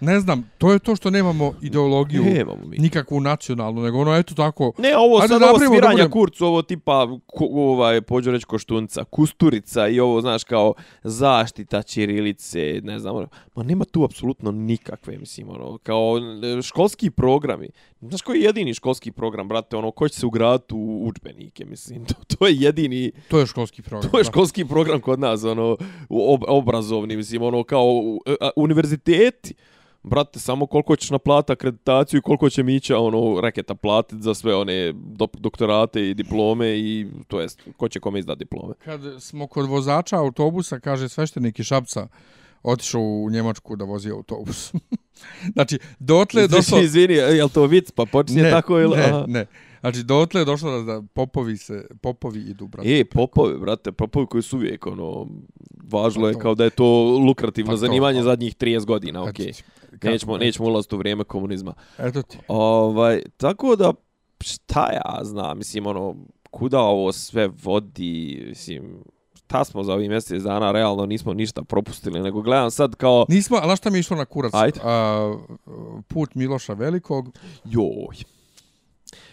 Ne 0.00 0.20
znam, 0.20 0.50
to 0.58 0.72
je 0.72 0.78
to 0.78 0.96
što 0.96 1.10
nemamo 1.10 1.52
ideologiju 1.62 2.22
Nemamo 2.24 2.66
mi. 2.66 2.78
nikakvu 2.78 3.20
nacionalnu, 3.20 3.82
nego 3.82 3.98
ono, 3.98 4.16
eto 4.16 4.34
tako... 4.34 4.72
Ne, 4.78 4.96
ovo 4.96 5.16
Ajde 5.16 5.28
sad 5.28 5.42
ovo 5.42 5.58
sviranja 5.60 5.92
budem- 5.94 6.10
kurcu, 6.10 6.46
ovo 6.46 6.62
tipa, 6.62 7.06
ko, 7.26 7.44
ovaj, 7.46 8.00
pođu 8.00 8.30
reći 8.30 8.46
koštunca, 8.46 9.04
kusturica 9.04 9.88
i 9.88 10.00
ovo, 10.00 10.20
znaš, 10.20 10.44
kao 10.44 10.74
zaštita 11.04 11.82
ćirilice, 11.82 12.80
ne 12.82 12.98
znam, 12.98 13.16
ono, 13.16 13.26
ma 13.54 13.62
nema 13.62 13.84
tu 13.84 14.04
apsolutno 14.04 14.50
nikakve, 14.50 15.18
mislim, 15.18 15.48
ono, 15.50 15.78
kao 15.78 16.12
e, 16.58 16.62
školski 16.62 17.10
programi. 17.10 17.68
Znaš 18.00 18.22
koji 18.22 18.38
je 18.38 18.44
jedini 18.44 18.74
školski 18.74 19.12
program, 19.12 19.48
brate, 19.48 19.76
ono, 19.76 19.90
ko 19.90 20.08
će 20.08 20.20
se 20.20 20.26
ugraditi 20.26 20.74
u 20.74 21.02
učbenike, 21.04 21.64
mislim, 21.64 22.04
to, 22.06 22.14
to 22.28 22.46
je 22.46 22.56
jedini, 22.56 23.12
To 23.28 23.38
je 23.38 23.46
školski 23.46 23.82
program. 23.82 24.10
to 24.10 24.18
je 24.18 24.24
školski 24.24 24.64
program 24.64 25.00
kod 25.00 25.20
nas, 25.20 25.44
ono, 25.44 25.76
ob, 26.08 26.42
obrazovni, 26.48 27.16
mislim, 27.16 27.42
ono, 27.42 27.64
kao 27.64 27.84
e, 28.26 28.34
a, 28.40 28.50
univerziteti. 28.56 29.54
Brate, 30.06 30.38
samo 30.38 30.66
koliko 30.66 30.96
ćeš 30.96 31.10
naplatiti 31.10 31.52
akreditaciju 31.52 32.18
i 32.18 32.20
koliko 32.22 32.50
će 32.50 32.62
Mića 32.62 32.98
ono, 32.98 33.40
reketa 33.40 33.74
platiti 33.74 34.22
za 34.22 34.34
sve 34.34 34.56
one 34.56 34.92
dok, 34.92 35.36
doktorate 35.36 36.08
i 36.10 36.14
diplome 36.14 36.78
i 36.78 37.06
to 37.28 37.40
jest, 37.40 37.62
ko 37.76 37.88
će 37.88 38.00
kome 38.00 38.18
izdati 38.18 38.38
diplome. 38.38 38.74
Kad 38.84 39.00
smo 39.18 39.46
kod 39.46 39.66
vozača 39.68 40.16
autobusa, 40.16 40.80
kaže 40.80 41.08
sveštenik 41.08 41.58
iz 41.58 41.66
Šapca, 41.66 42.08
otišao 42.62 43.00
u 43.00 43.30
Njemačku 43.30 43.76
da 43.76 43.84
vozi 43.84 44.10
autobus. 44.10 44.72
znači, 45.54 45.78
dotle 45.98 46.42
je 46.42 46.48
došlo... 46.48 46.80
Izvini, 46.80 47.14
je 47.14 47.44
li 47.44 47.50
to 47.50 47.66
vic? 47.66 47.90
Pa 47.90 48.04
počinje 48.04 48.50
tako 48.50 48.80
ili... 48.80 48.96
ne, 48.96 49.04
aha. 49.04 49.24
ne. 49.26 49.46
Znači, 49.80 50.02
dotle 50.02 50.40
je 50.40 50.44
došlo 50.44 50.70
da, 50.72 50.92
da 50.92 51.02
popovi 51.14 51.56
se, 51.56 51.86
popovi 52.02 52.40
idu, 52.40 52.66
brate. 52.66 52.98
E, 52.98 53.04
popovi, 53.04 53.58
brate, 53.58 53.92
popovi 53.92 54.26
koji 54.26 54.42
su 54.42 54.56
uvijek, 54.56 54.86
ono, 54.86 55.26
važno 55.84 56.22
Pa 56.22 56.28
je 56.28 56.32
to. 56.32 56.38
kao 56.38 56.54
da 56.54 56.64
je 56.64 56.70
to 56.70 56.86
lukrativno 57.26 57.68
Pa 57.68 57.72
to, 57.72 57.76
zanimanje 57.76 58.18
pa. 58.18 58.24
zadnjih 58.24 58.56
30 58.56 58.84
godina, 58.84 59.22
okej. 59.22 59.52
ti, 59.52 59.62
kako 59.90 60.06
Nećemo, 60.08 60.38
ne. 60.38 60.46
nećemo 60.46 60.68
ulaziti 60.68 60.94
u 60.94 60.98
vrijeme 60.98 61.24
komunizma. 61.24 61.74
Eto 61.98 62.22
ti. 62.22 62.38
Ovaj, 62.48 63.22
tako 63.36 63.76
da, 63.76 63.92
šta 64.40 64.92
ja 64.92 65.24
znam, 65.24 65.58
mislim, 65.58 65.86
ono, 65.86 66.16
kuda 66.50 66.80
ovo 66.80 67.12
sve 67.12 67.48
vodi, 67.62 68.44
mislim, 68.48 69.02
šta 69.34 69.64
smo 69.64 69.82
za 69.82 69.92
ovih 69.92 70.08
mjesec 70.08 70.42
dana, 70.42 70.72
realno 70.72 71.06
nismo 71.06 71.34
ništa 71.34 71.62
propustili, 71.62 72.20
nego 72.20 72.42
gledam 72.42 72.70
sad 72.70 72.94
kao, 72.94 73.26
Nismo, 73.28 73.58
ali 73.62 73.76
šta 73.76 73.90
mi 73.90 73.96
je 73.96 74.00
išlo 74.00 74.16
na 74.16 74.24
kurac? 74.24 74.54
Ajde. 74.54 74.80
A, 74.84 75.36
put 76.08 76.34
Miloša 76.34 76.72
Velikog. 76.72 77.38
joj. 77.64 78.16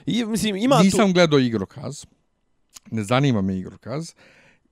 I, 0.06 0.26
mislim, 0.26 0.56
ima 0.56 0.80
Nisam 0.84 1.08
tu... 1.08 1.14
gledao 1.14 1.40
igrokaz. 1.40 2.06
Ne 2.92 3.04
zanima 3.04 3.42
me 3.42 3.58
igrokaz. 3.58 4.14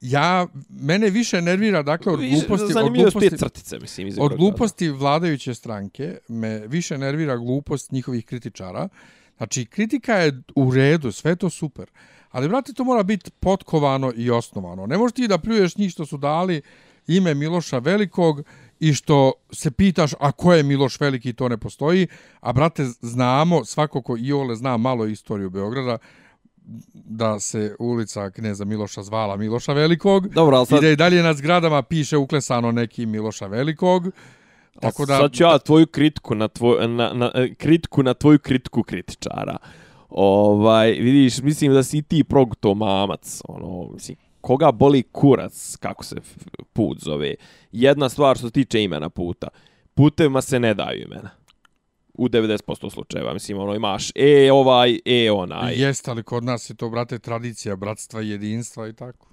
Ja, 0.02 0.48
mene 0.70 1.10
više 1.10 1.41
nervira, 1.41 1.84
dakle, 1.84 2.13
od 2.13 2.20
gluposti, 2.20 2.78
od 2.78 2.94
gluposti, 2.94 3.38
crtice, 3.38 3.80
mislim, 3.80 4.08
iz 4.08 4.17
od 4.20 4.36
gluposti 4.38 4.89
vladajuće 4.89 5.54
stranke 5.54 6.17
me 6.28 6.67
više 6.67 6.98
nervira 6.98 7.38
glupost 7.38 7.91
njihovih 7.91 8.26
kritičara. 8.26 8.89
Znači, 9.38 9.65
kritika 9.65 10.15
je 10.15 10.41
u 10.56 10.72
redu, 10.72 11.12
sve 11.12 11.36
to 11.36 11.50
super. 11.50 11.86
Ali, 12.30 12.50
brate, 12.50 12.74
to 12.74 12.84
mora 12.84 13.04
biti 13.04 13.32
potkovano 13.32 14.13
i 14.15 14.32
osnovano. 14.32 14.86
Ne 14.86 14.98
možeš 14.98 15.13
ti 15.13 15.28
da 15.28 15.38
pljuješ 15.38 15.78
njih 15.78 15.91
što 15.91 16.06
su 16.06 16.17
dali 16.17 16.62
ime 17.08 17.34
Miloša 17.34 17.78
Velikog 17.78 18.44
i 18.82 18.94
što 18.94 19.34
se 19.52 19.72
pitaš 19.72 20.13
a 20.20 20.32
ko 20.32 20.54
je 20.54 20.63
Miloš 20.63 21.00
Veliki 21.00 21.34
to 21.34 21.50
ne 21.50 21.58
postoji, 21.58 22.08
a 22.39 22.54
brate 22.54 22.86
znamo, 23.02 23.65
svako 23.65 24.02
ko 24.02 24.17
i 24.20 24.34
ole 24.34 24.56
zna 24.56 24.78
malo 24.78 25.06
istoriju 25.06 25.50
Beograda, 25.50 25.98
da 26.94 27.39
se 27.39 27.76
ulica 27.80 28.30
kneza 28.30 28.65
Miloša 28.65 29.04
zvala 29.04 29.38
Miloša 29.38 29.74
Velikog 29.74 30.28
Dobro, 30.28 30.58
ali 30.58 30.63
i 30.63 30.67
sad, 30.67 30.82
da 30.82 30.89
i 30.89 30.96
dalje 30.96 31.24
na 31.24 31.34
zgradama 31.34 31.82
piše 31.82 32.17
uklesano 32.17 32.72
neki 32.72 33.06
Miloša 33.06 33.48
Velikog. 33.48 34.08
Tako 34.80 35.06
da, 35.06 35.17
sad 35.17 35.34
ću 35.34 35.44
ja 35.44 35.60
tvoju 35.60 35.88
kritiku 35.88 36.36
na, 36.36 36.48
tvoj, 36.48 36.88
na, 36.88 37.13
na, 37.13 37.32
e, 37.36 37.54
kritiku 37.54 38.04
na 38.04 38.13
tvoju 38.13 38.39
kritiku 38.39 38.84
kritičara. 38.84 39.58
Ovaj, 40.10 40.91
vidiš, 40.91 41.41
mislim 41.41 41.74
da 41.74 41.84
si 41.84 42.02
ti 42.02 42.24
progutao 42.24 42.74
mamac, 42.74 43.41
ono, 43.48 43.94
mislim, 43.94 44.17
koga 44.41 44.71
boli 44.71 45.04
kurac, 45.04 45.75
kako 45.80 46.04
se 46.04 46.15
put 46.73 46.99
zove. 46.99 47.36
Jedna 47.71 48.10
stvar 48.10 48.38
što 48.38 48.47
se 48.47 48.54
tiče 48.54 48.84
imena 48.84 49.10
puta. 49.10 49.47
Putevima 49.93 50.41
se 50.41 50.60
ne 50.60 50.73
daju 50.73 51.01
imena. 51.01 51.30
U 52.13 52.27
90% 52.27 52.91
slučajeva, 52.91 53.34
mislim, 53.34 53.58
ono, 53.60 53.75
imaš 53.75 54.10
e 54.15 54.51
ovaj, 54.51 54.99
e 55.06 55.32
onaj. 55.32 55.73
Jeste, 55.75 56.12
ali 56.12 56.23
kod 56.23 56.43
nas 56.43 56.69
je 56.69 56.75
to, 56.75 56.89
brate, 56.89 57.19
tradicija, 57.19 57.75
bratstva, 57.75 58.21
jedinstva 58.21 58.88
i 58.88 58.93
tako. 58.93 59.27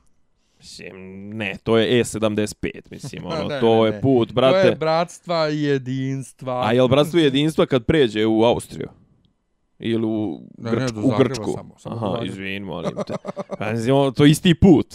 Mislim, 0.59 1.29
ne, 1.31 1.57
to 1.62 1.79
je 1.79 2.05
E75, 2.05 2.71
mislim, 2.90 3.27
ono, 3.27 3.49
Ne, 3.49 3.61
to 3.61 3.83
ne, 3.83 3.88
je 3.88 3.92
ne. 3.92 4.01
put, 4.01 4.29
To 4.29 4.35
brate. 4.35 4.68
je 4.68 4.77
bratstva 4.77 5.49
i 5.51 5.62
jedinstva. 5.62 6.62
A 6.66 6.73
je 6.73 6.83
li 6.83 6.88
bratstvo 6.88 7.21
i 7.21 7.23
jedinstva 7.23 7.66
kad 7.66 7.85
pređe 7.85 8.27
u 8.27 8.42
Austriju? 8.44 8.88
Ili 9.79 10.07
u, 10.07 10.41
Ne, 10.59 10.71
ne, 10.71 10.77
Grčku, 10.77 11.01
do 11.01 11.07
u 11.07 11.12
Grčku? 11.19 11.53
samo, 11.57 11.75
samo 11.79 11.97
Aha, 11.97 12.25
izvin, 12.25 12.62
molim 12.62 12.93
te. 13.07 13.14
Pa, 13.59 13.73
mislim, 13.73 13.97
ono, 13.97 14.11
to 14.11 14.25
je 14.25 14.31
isti 14.31 14.55
put. 14.55 14.87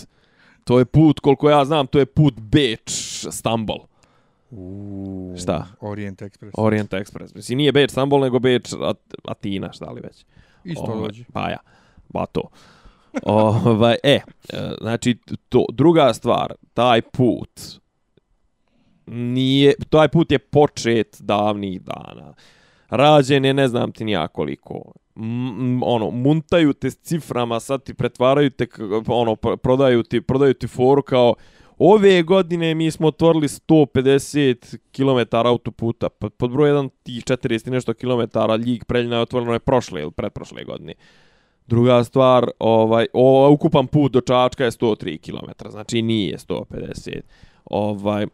To 0.64 0.80
je 0.80 0.86
put, 0.86 1.20
koliko 1.20 1.50
ja 1.50 1.66
znam, 1.66 1.88
to 1.88 2.00
je 2.00 2.06
put 2.06 2.34
Beč, 2.40 2.82
Stambol. 3.32 3.80
Šta? 5.38 5.68
Orient 5.82 6.22
Express. 6.22 6.52
Orient 6.54 6.92
Express. 6.92 7.36
Mislim, 7.36 7.58
nije 7.58 7.72
Beč, 7.72 7.92
Stambol, 7.92 8.20
nego 8.22 8.40
Beč, 8.40 8.74
At 8.82 8.98
Atina, 9.28 9.72
šta 9.74 9.92
li 9.92 10.02
već. 10.02 10.26
Isto 10.64 10.84
Ovaj, 10.84 11.02
dođe. 11.08 11.24
Pa 11.34 11.50
ja, 11.50 11.58
ba 12.10 12.26
to. 12.26 12.42
ovaj, 13.24 13.96
e, 14.04 14.20
znači, 14.82 15.18
to, 15.50 15.66
druga 15.72 16.14
stvar, 16.14 16.54
taj 16.74 17.02
put, 17.02 17.62
nije, 19.06 19.74
taj 19.90 20.08
put 20.08 20.32
je 20.32 20.40
počet 20.40 21.18
davnih 21.20 21.82
dana. 21.82 22.34
Rađen 22.96 23.46
je 23.46 23.54
ne 23.54 23.68
znam 23.68 23.92
ti 23.92 24.06
nija 24.06 24.28
koliko. 24.28 24.94
M, 25.16 25.84
ono, 25.84 26.12
muntaju 26.12 26.74
te 26.74 26.92
s 26.92 26.98
ciframa, 26.98 27.60
sad 27.60 27.84
ti 27.84 27.94
pretvaraju 27.94 28.50
te, 28.50 28.68
ono, 29.08 29.36
prodaju 29.36 30.04
ti, 30.04 30.22
prodaju 30.22 30.54
ti 30.54 30.68
foru 30.68 31.02
kao, 31.02 31.36
ove 31.78 32.24
godine 32.24 32.76
mi 32.76 32.92
smo 32.92 33.08
otvorili 33.08 33.48
150 33.48 34.78
km 34.92 35.36
autoputa, 35.36 36.10
Pa, 36.10 36.30
pod, 36.30 36.52
broj 36.52 36.72
1 36.72 36.90
ti 37.04 37.22
40 37.26 37.70
nešto 37.70 37.94
kilometara 37.94 38.56
Ljig 38.56 38.86
Preljina 38.86 39.16
je 39.16 39.22
otvoreno 39.22 39.54
je 39.54 39.60
prošle 39.60 40.02
ili 40.02 40.12
pretprošle 40.12 40.64
godine. 40.64 40.94
Druga 41.68 42.04
stvar, 42.04 42.48
ovaj, 42.60 43.08
o, 43.14 43.50
ukupan 43.50 43.88
put 43.88 44.12
do 44.12 44.22
Čačka 44.22 44.66
je 44.66 44.72
103 44.72 45.20
km, 45.20 45.70
znači 45.70 46.02
nije 46.02 46.38
150. 46.38 47.22
Ovaj, 47.66 48.28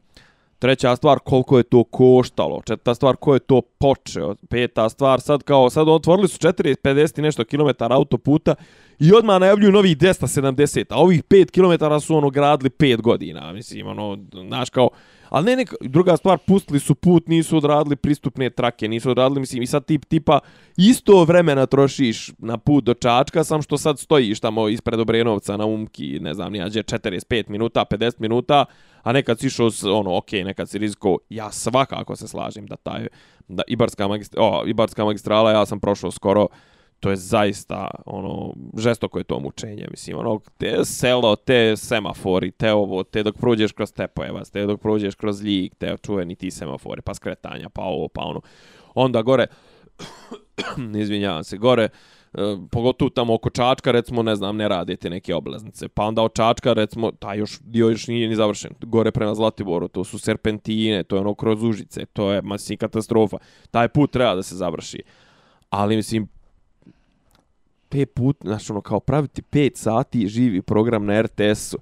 treća 0.59 0.95
stvar, 0.95 1.19
koliko 1.19 1.57
je 1.57 1.63
to 1.63 1.83
koštalo. 1.83 2.61
Četvrta 2.65 2.95
stvar, 2.95 3.15
ko 3.15 3.33
je 3.33 3.39
to 3.39 3.61
počeo. 3.61 4.35
Peta 4.49 4.89
stvar, 4.89 5.21
sad 5.21 5.43
kao, 5.43 5.69
sad 5.69 5.87
otvorili 5.87 6.27
su 6.27 6.37
40, 6.39 6.75
50 6.83 7.19
i 7.19 7.21
nešto 7.21 7.43
kilometara 7.43 7.95
autoputa 7.95 8.55
i 8.99 9.13
odmah 9.13 9.39
najavljuju 9.39 9.71
novih 9.71 9.97
270, 9.97 10.85
a 10.89 10.95
ovih 10.97 11.23
5 11.23 11.51
km 11.51 11.99
su 12.05 12.15
ono 12.15 12.29
gradili 12.29 12.69
5 12.69 13.01
godina. 13.01 13.53
Mislim, 13.53 13.87
ono, 13.87 14.17
znaš 14.47 14.69
kao, 14.69 14.89
ali 15.29 15.45
ne, 15.45 15.55
neka, 15.55 15.75
druga 15.81 16.17
stvar, 16.17 16.37
pustili 16.37 16.79
su 16.79 16.95
put, 16.95 17.27
nisu 17.27 17.57
odradili 17.57 17.95
pristupne 17.95 18.49
trake, 18.49 18.87
nisu 18.87 19.11
odradili, 19.11 19.39
mislim, 19.39 19.63
i 19.63 19.67
sad 19.67 19.85
tip, 19.85 20.05
tipa, 20.05 20.39
isto 20.77 21.23
vremena 21.23 21.65
trošiš 21.65 22.31
na 22.37 22.57
put 22.57 22.83
do 22.83 22.93
Čačka, 22.93 23.43
sam 23.43 23.61
što 23.61 23.77
sad 23.77 23.99
stojiš 23.99 24.39
tamo 24.39 24.69
ispred 24.69 24.99
Obrenovca 24.99 25.57
na 25.57 25.65
Umki, 25.65 26.19
ne 26.19 26.33
znam, 26.33 26.51
nijađe 26.51 26.83
45 26.83 27.49
minuta, 27.49 27.85
50 27.91 28.13
minuta, 28.19 28.65
a 29.03 29.13
nekad 29.13 29.39
si 29.39 29.47
išao, 29.47 29.69
ono, 29.83 30.17
ok, 30.17 30.31
nekad 30.31 30.69
si 30.69 30.77
riziko, 30.77 31.17
ja 31.29 31.51
svakako 31.51 32.15
se 32.15 32.27
slažem 32.27 32.65
da 32.65 32.75
taj, 32.75 33.07
da 33.47 33.63
Ibarska, 33.67 34.07
magistra, 34.07 34.41
o, 34.43 34.63
Ibarska 34.67 35.05
magistrala, 35.05 35.51
ja 35.51 35.65
sam 35.65 35.79
prošao 35.79 36.11
skoro, 36.11 36.47
to 36.99 37.09
je 37.09 37.15
zaista, 37.15 37.87
ono, 38.05 38.53
žestoko 38.77 39.17
je 39.17 39.23
to 39.23 39.39
mučenje, 39.39 39.87
mislim, 39.91 40.17
ono, 40.17 40.39
te 40.57 40.85
selo, 40.85 41.35
te 41.35 41.77
semafori, 41.77 42.51
te 42.51 42.73
ovo, 42.73 43.03
te 43.03 43.23
dok 43.23 43.37
prođeš 43.37 43.71
kroz 43.71 43.93
Tepojevac, 43.93 44.49
te 44.49 44.65
dok 44.65 44.81
prođeš 44.81 45.15
kroz 45.15 45.41
Ljig, 45.43 45.75
te 45.75 45.95
čuveni 46.03 46.35
ti 46.35 46.51
semafori, 46.51 47.01
pa 47.01 47.13
skretanja, 47.13 47.69
pa 47.69 47.81
ovo, 47.81 48.07
pa 48.07 48.21
ono. 48.21 48.41
Onda 48.95 49.21
gore, 49.21 49.47
izvinjavam 51.01 51.43
se, 51.43 51.57
gore, 51.57 51.89
e, 52.33 52.57
pogotovo 52.71 53.09
tamo 53.09 53.33
oko 53.33 53.49
Čačka, 53.49 53.91
recimo, 53.91 54.23
ne 54.23 54.35
znam, 54.35 54.57
ne 54.57 54.67
radite 54.67 55.09
neke 55.09 55.35
oblaznice. 55.35 55.87
Pa 55.87 56.03
onda 56.03 56.21
od 56.21 56.33
Čačka, 56.33 56.73
recimo, 56.73 57.11
taj 57.11 57.37
još 57.37 57.59
dio 57.59 57.89
još 57.89 58.07
nije 58.07 58.27
ni 58.27 58.35
završen. 58.35 58.71
Gore 58.81 59.11
prema 59.11 59.35
Zlatiboru, 59.35 59.87
to 59.87 60.03
su 60.03 60.19
serpentine, 60.19 61.03
to 61.03 61.15
je 61.15 61.19
ono 61.19 61.35
kroz 61.35 61.63
Užice, 61.63 62.05
to 62.05 62.31
je 62.31 62.41
masni 62.41 62.77
katastrofa. 62.77 63.37
Taj 63.71 63.87
put 63.87 64.11
treba 64.11 64.35
da 64.35 64.43
se 64.43 64.55
završi. 64.55 65.03
Ali, 65.69 65.95
mislim, 65.95 66.27
pet 67.89 68.13
put, 68.13 68.37
znači 68.41 68.71
ono, 68.71 68.81
kao 68.81 68.99
praviti 68.99 69.41
pet 69.41 69.77
sati 69.77 70.27
živi 70.27 70.61
program 70.61 71.05
na 71.05 71.21
RTS-u, 71.21 71.77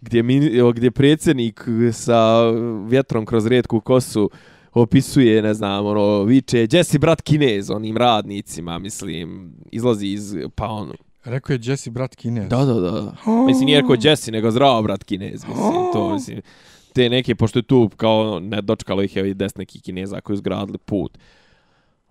gdje, 0.00 0.22
mi, 0.22 0.50
gdje 0.74 0.90
predsjednik 0.90 1.64
sa 1.92 2.50
vjetrom 2.88 3.26
kroz 3.26 3.46
rijetku 3.46 3.80
kosu 3.80 4.30
opisuje, 4.72 5.42
ne 5.42 5.54
znam, 5.54 5.86
ono, 5.86 6.22
viče, 6.22 6.64
gdje 6.64 6.84
si 6.84 6.98
brat 6.98 7.22
Kinez, 7.22 7.70
onim 7.70 7.96
radnicima, 7.96 8.78
mislim, 8.78 9.54
izlazi 9.72 10.06
iz, 10.06 10.34
pa 10.54 10.68
ono, 10.68 10.94
Rekao 11.24 11.54
je 11.54 11.60
Jesse 11.62 11.90
brat 11.90 12.16
Kinez. 12.16 12.48
da, 12.48 12.64
da, 12.64 12.80
da, 12.80 13.14
mislim, 13.46 13.66
nije 13.66 13.80
rekao 13.80 13.96
Jesse, 14.02 14.32
nego 14.32 14.50
zdravo 14.50 14.82
brat 14.82 15.04
Kinez, 15.04 15.44
mislim, 15.48 15.72
to, 15.92 16.12
mislim, 16.14 16.42
te 16.92 17.08
neke, 17.08 17.34
pošto 17.34 17.58
je 17.58 17.62
tu 17.62 17.90
kao 17.96 18.40
ne 18.40 18.62
dočkalo 18.62 19.02
ih 19.02 19.16
je 19.16 19.30
i 19.30 19.34
des 19.34 19.56
neki 19.56 19.80
kineza 19.80 20.20
koji 20.20 20.34
izgradili 20.34 20.78
put, 20.78 21.18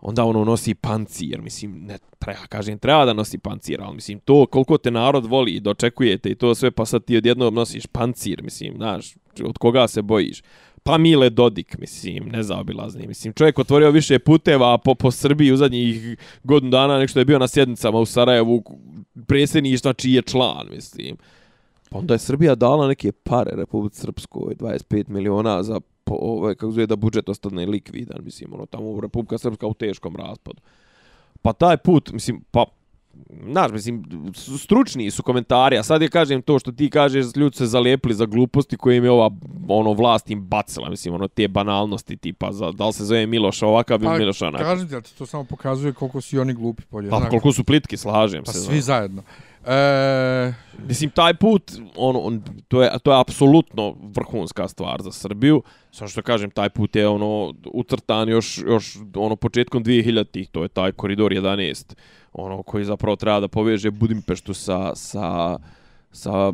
onda 0.02 0.24
ono 0.24 0.44
nosi 0.46 0.74
pancir, 0.74 1.42
mislim, 1.42 1.86
ne 1.86 1.98
treba, 2.20 2.40
kažem, 2.50 2.80
treba 2.80 3.06
da 3.06 3.14
nosi 3.14 3.38
pancir, 3.38 3.82
ali 3.82 3.96
mislim, 3.96 4.20
to 4.20 4.46
koliko 4.46 4.78
te 4.78 4.92
narod 4.92 5.26
voli 5.26 5.52
i 5.52 5.60
dočekujete 5.60 6.30
i 6.30 6.36
to 6.36 6.56
sve, 6.56 6.72
pa 6.72 6.86
sad 6.86 7.06
ti 7.06 7.18
odjednom 7.18 7.54
nosiš 7.54 7.86
pancir, 7.86 8.44
mislim, 8.44 8.74
znaš, 8.76 9.14
od 9.44 9.58
koga 9.58 9.88
se 9.88 10.02
bojiš? 10.02 10.42
Pa 10.84 10.98
Mile 10.98 11.30
Dodik, 11.30 11.78
mislim, 11.78 12.30
nezaobilazni. 12.30 13.08
Mislim, 13.08 13.34
čovjek 13.34 13.60
otvorio 13.60 13.92
više 13.92 14.20
puteva 14.20 14.78
po, 14.78 14.96
po 14.96 15.12
Srbiji 15.12 15.52
u 15.52 15.58
zadnjih 15.58 16.18
godinu 16.44 16.72
dana 16.72 17.00
nek 17.00 17.10
što 17.10 17.20
je 17.20 17.26
bio 17.26 17.40
na 17.40 17.48
sjednicama 17.48 18.00
u 18.00 18.06
Sarajevu 18.06 18.64
predsjedništva 19.28 19.94
čiji 19.94 20.14
je 20.14 20.22
član, 20.22 20.68
mislim. 20.72 21.18
Pa 21.90 21.98
onda 21.98 22.14
je 22.14 22.20
Srbija 22.20 22.56
dala 22.56 22.88
neke 22.88 23.12
pare 23.12 23.52
Republike 23.56 23.96
Srpskoj, 23.96 24.56
25 24.56 25.10
miliona 25.10 25.64
za 25.64 25.80
po, 26.10 26.16
ovaj, 26.16 26.56
kako 26.56 26.72
zove 26.72 26.88
da 26.88 26.96
budžet 26.96 27.30
ostane 27.30 27.66
likvidan, 27.66 28.18
mislim, 28.24 28.54
ono, 28.54 28.66
tamo 28.66 29.02
Republika 29.02 29.38
Srpska 29.38 29.68
u 29.68 29.74
teškom 29.74 30.16
raspadu. 30.16 30.62
Pa 31.42 31.54
taj 31.54 31.78
put, 31.78 32.12
mislim, 32.12 32.42
pa 32.52 32.66
Znaš, 33.50 33.72
mislim, 33.72 34.04
stručni 34.58 35.12
su 35.12 35.24
komentari, 35.24 35.78
a 35.78 35.84
sad 35.84 36.02
je 36.02 36.10
kažem 36.10 36.42
to 36.42 36.60
što 36.60 36.72
ti 36.72 36.90
kažeš, 36.90 37.26
ljudi 37.36 37.58
se 37.58 37.66
zalijepili 37.66 38.14
za 38.14 38.26
gluposti 38.26 38.78
koje 38.78 38.98
im 38.98 39.04
je 39.04 39.12
ova 39.12 39.30
ono, 39.68 39.94
vlast 39.94 40.30
im 40.30 40.48
bacila, 40.48 40.90
mislim, 40.90 41.14
ono, 41.14 41.28
te 41.28 41.48
banalnosti 41.48 42.18
tipa, 42.18 42.52
za, 42.52 42.72
da 42.72 42.88
li 42.88 42.94
se 42.94 43.06
zove 43.06 43.26
Miloš 43.26 43.62
ovakav 43.62 44.04
ili 44.04 44.12
pa, 44.12 44.18
Miloš 44.18 44.42
onak. 44.42 44.62
Kažem 44.62 45.04
ti, 45.04 45.18
to 45.18 45.26
samo 45.26 45.44
pokazuje 45.44 45.94
koliko 45.94 46.22
su 46.22 46.40
oni 46.40 46.54
glupi. 46.54 46.84
Polje, 46.84 47.10
pa, 47.10 47.30
koliko 47.30 47.52
su 47.52 47.64
plitki, 47.64 47.98
slažem 47.98 48.44
pa, 48.44 48.52
se. 48.52 48.60
Pa 48.60 48.72
svi 48.72 48.82
zajedno. 48.82 49.24
E... 49.66 50.54
Mislim, 50.88 51.10
taj 51.10 51.34
put, 51.34 51.72
ono, 51.96 52.20
on, 52.20 52.42
to 52.68 52.84
je, 52.84 52.92
to 53.04 53.12
je 53.12 53.20
apsolutno 53.20 53.96
vrhunska 54.02 54.68
stvar 54.68 55.02
za 55.02 55.12
Srbiju. 55.12 55.64
Samo 55.92 56.08
što 56.08 56.22
kažem, 56.22 56.52
taj 56.52 56.70
put 56.70 56.96
je 56.96 57.08
ono 57.08 57.54
utrtan 57.74 58.30
još, 58.30 58.58
još 58.58 58.98
ono 59.16 59.36
početkom 59.36 59.84
2000-ih, 59.84 60.50
to 60.50 60.64
je 60.64 60.70
taj 60.70 60.92
koridor 60.92 61.32
11 61.32 61.96
ono 62.34 62.64
koji 62.64 62.86
zapravo 62.86 63.16
treba 63.16 63.40
da 63.40 63.48
poveže 63.48 63.92
Budimpeštu 63.92 64.54
sa 64.54 64.96
sa 64.96 65.58
sa 66.12 66.52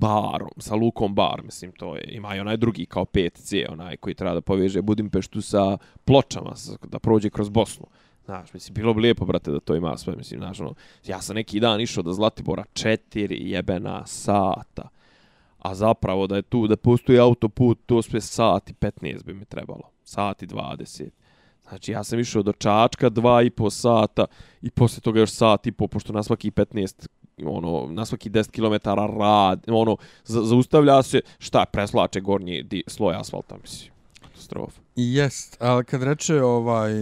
barom, 0.00 0.50
sa 0.58 0.74
lukom 0.74 1.14
bar, 1.14 1.42
mislim, 1.44 1.72
to 1.72 1.96
je, 1.96 2.04
ima 2.08 2.36
i 2.36 2.40
onaj 2.40 2.56
drugi 2.56 2.86
kao 2.86 3.04
5C, 3.04 3.72
onaj 3.72 3.96
koji 3.96 4.14
treba 4.14 4.34
da 4.34 4.40
poveže 4.40 4.82
Budimpeštu 4.82 5.42
sa 5.42 5.78
pločama, 6.04 6.52
da 6.88 6.98
prođe 6.98 7.30
kroz 7.30 7.48
Bosnu. 7.48 7.86
Znaš, 8.28 8.52
mislim, 8.52 8.74
bilo 8.74 8.94
bi 8.94 9.00
lijepo, 9.00 9.24
brate, 9.24 9.50
da 9.50 9.60
to 9.60 9.74
ima 9.74 9.96
sve, 9.96 10.16
mislim, 10.16 10.40
znaš, 10.40 10.60
ono, 10.60 10.74
ja 11.06 11.20
sam 11.20 11.36
neki 11.36 11.60
dan 11.60 11.80
išao 11.80 12.02
do 12.02 12.12
Zlatibora 12.12 12.64
četiri 12.72 13.50
jebena 13.50 14.06
sata, 14.06 14.88
a 15.58 15.74
zapravo 15.74 16.26
da 16.26 16.36
je 16.36 16.42
tu, 16.42 16.66
da 16.66 16.76
postoji 16.76 17.18
autoput, 17.18 17.78
to 17.86 18.02
sve 18.02 18.20
sati 18.20 18.74
15 18.74 19.24
bi 19.24 19.34
mi 19.34 19.44
trebalo, 19.44 19.90
sati 20.04 20.46
20. 20.46 21.08
Znači, 21.68 21.92
ja 21.92 22.04
sam 22.04 22.20
išao 22.20 22.42
do 22.42 22.52
Čačka 22.52 23.08
dva 23.08 23.42
i 23.42 23.50
po 23.50 23.70
sata 23.70 24.26
i 24.62 24.70
posle 24.70 25.00
toga 25.00 25.20
još 25.20 25.30
sat 25.30 25.66
i 25.66 25.72
po, 25.72 25.86
pošto 25.86 26.12
na 26.12 26.22
svaki 26.22 26.50
15 26.50 27.08
ono, 27.44 27.86
na 27.90 28.04
svaki 28.04 28.30
10 28.30 28.50
km 28.50 28.88
rad, 29.18 29.64
ono, 29.68 29.96
zaustavlja 30.24 31.02
se, 31.02 31.20
šta, 31.38 31.64
preslače 31.72 32.20
gornji 32.20 32.62
di, 32.62 32.84
sloj 32.86 33.14
asfalta, 33.14 33.56
mislim. 33.62 33.97
Katastrofa. 34.48 34.80
Jest, 34.96 35.56
ali 35.60 35.84
kad 35.84 36.02
reče, 36.02 36.42
ovaj, 36.42 36.92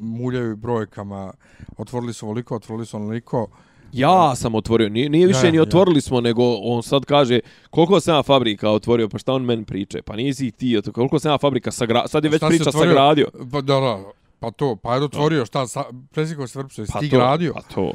muljaju 0.00 0.56
brojkama, 0.56 1.32
otvorili 1.76 2.12
su 2.12 2.26
ovoliko, 2.26 2.56
otvorili 2.56 2.86
su 2.86 2.96
onoliko, 2.96 3.48
Ja 3.92 4.36
sam 4.36 4.54
otvorio, 4.54 4.88
nije, 4.88 5.08
nije 5.08 5.26
više 5.26 5.46
ja, 5.46 5.50
ni 5.50 5.60
otvorili 5.60 5.96
ja. 5.96 6.00
smo, 6.00 6.20
nego 6.20 6.42
on 6.62 6.82
sad 6.82 7.04
kaže 7.04 7.40
koliko 7.70 8.00
sam 8.00 8.14
ja 8.14 8.22
fabrika 8.22 8.70
otvorio, 8.70 9.08
pa 9.08 9.18
šta 9.18 9.32
on 9.32 9.42
meni 9.44 9.64
priče, 9.64 10.02
pa 10.02 10.16
nisi 10.16 10.50
ti, 10.50 10.80
koliko 10.92 11.18
sam 11.18 11.32
ja 11.32 11.38
fabrika 11.38 11.70
sagradio, 11.70 12.08
sad 12.08 12.24
je 12.24 12.30
već 12.30 12.42
priča 12.48 12.72
sagradio. 12.72 13.28
Pa 13.52 13.60
da, 13.60 13.80
da, 13.80 13.98
pa 14.40 14.50
to, 14.50 14.76
pa 14.76 14.94
je 14.94 15.04
otvorio, 15.04 15.46
šta, 15.46 15.66
sa, 15.66 15.84
presiko 16.10 16.46
se 16.46 16.58
vrpso, 16.58 16.84
pa 16.92 17.00
ti 17.00 17.10
to, 17.10 17.16
gradio. 17.16 17.52
Pa 17.54 17.62
to, 17.74 17.92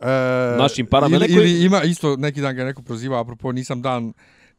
e, 0.00 0.56
našim 0.58 0.86
parama 0.86 1.16
ili, 1.16 1.26
ili, 1.28 1.64
ima 1.64 1.82
isto, 1.82 2.16
neki 2.16 2.40
dan 2.40 2.56
ga 2.56 2.64
neko 2.64 2.82
proziva, 2.82 3.20
apropo, 3.20 3.52
nisam 3.52 3.82
dan, 3.82 4.12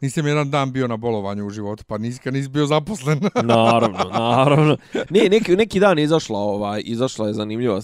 nisam 0.04 0.28
jedan 0.28 0.52
dan 0.52 0.72
bio 0.72 0.88
na 0.88 0.98
bolovanju 0.98 1.46
u 1.48 1.50
životu, 1.50 1.84
pa 1.88 1.98
nisi, 1.98 2.32
nisi 2.32 2.50
bio 2.50 2.66
zaposlen. 2.66 3.20
naravno, 3.44 4.04
naravno. 4.14 4.78
Ne, 5.10 5.30
neki, 5.30 5.56
neki 5.56 5.80
dan 5.80 5.98
je 5.98 6.04
izašla, 6.04 6.40
ovaj, 6.40 6.82
izašla 6.86 7.28
je 7.28 7.34
zanimljiva 7.34 7.82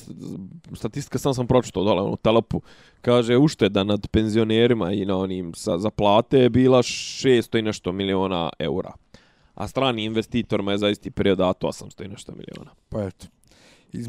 statistika, 0.76 1.18
sam 1.18 1.34
sam 1.34 1.48
pročitao 1.48 1.84
dole 1.84 2.02
u 2.02 2.16
telepu. 2.16 2.62
Kaže, 3.02 3.38
ušteda 3.38 3.84
nad 3.84 4.08
penzionerima 4.08 4.92
i 4.92 5.06
na 5.06 5.18
onim 5.18 5.54
sa, 5.54 5.78
za 5.78 5.90
plate 5.90 6.38
je 6.38 6.50
bila 6.50 6.82
600 6.82 7.60
i 7.60 7.62
nešto 7.62 7.92
miliona 7.92 8.50
eura. 8.60 8.92
A 9.56 9.68
strani 9.68 10.04
investitorima 10.04 10.72
je 10.72 10.78
za 10.78 10.90
isti 10.90 11.12
period 11.12 11.38
dato 11.38 11.68
800 11.68 12.06
i 12.06 12.08
nešto 12.08 12.32
miliona. 12.32 12.72
Pa 12.90 13.04
eto. 13.04 13.28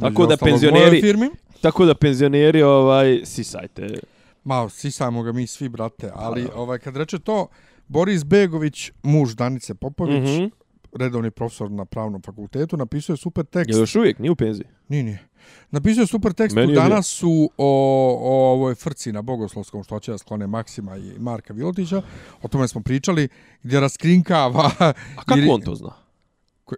tako 0.01 0.27
da 0.27 0.37
penzioneri, 0.37 1.01
firmi. 1.01 1.31
tako 1.61 1.85
da 1.85 1.95
penzioneri 1.95 2.63
ovaj 2.63 3.21
sisajte. 3.25 4.01
Ma, 4.45 4.69
sisajmo 4.69 5.23
ga 5.23 5.33
mi 5.33 5.47
svi, 5.47 5.69
brate, 5.69 6.11
ali 6.15 6.47
pa 6.47 6.55
ovaj 6.55 6.79
kad 6.79 6.97
reče 6.97 7.19
to, 7.19 7.47
Boris 7.91 8.25
Begović, 8.25 8.93
muž 9.03 9.35
Danice 9.35 9.75
Popović, 9.75 10.23
mm 10.23 10.43
-hmm. 10.43 10.51
redovni 10.93 11.31
profesor 11.31 11.71
na 11.71 11.85
pravnom 11.85 12.23
fakultetu, 12.23 12.77
napisao 12.77 13.13
je 13.13 13.17
super 13.17 13.45
tekst. 13.45 13.71
Je 13.71 13.81
još 13.81 13.97
uvijek, 13.97 14.19
nije 14.19 14.31
u 14.31 14.37
penziji? 14.37 14.67
Nije, 14.89 15.03
nije. 15.03 15.27
Napisao 15.71 16.03
je 16.03 16.07
super 16.07 16.33
tekst 16.33 16.57
Meni 16.57 16.75
danas 16.75 17.07
su 17.07 17.51
o, 17.57 18.19
o 18.21 18.53
ovoj 18.53 18.75
frci 18.75 19.13
na 19.13 19.23
Bogoslovskom 19.23 19.85
što 19.85 20.01
će 20.01 20.13
da 20.13 20.19
sklone 20.19 20.47
Maksima 20.47 20.97
i 20.97 21.19
Marka 21.19 21.53
Vilotića. 21.53 22.03
O 22.43 22.49
tome 22.49 22.69
smo 22.69 22.81
pričali, 22.83 23.29
gdje 23.63 23.81
raskrinkava... 23.81 24.71
A 24.79 24.93
kako 25.27 25.39
jer, 25.39 25.51
on 25.51 25.61
to 25.61 25.75
zna? 25.75 25.93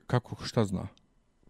Kako, 0.07 0.44
šta 0.44 0.64
zna? 0.64 0.88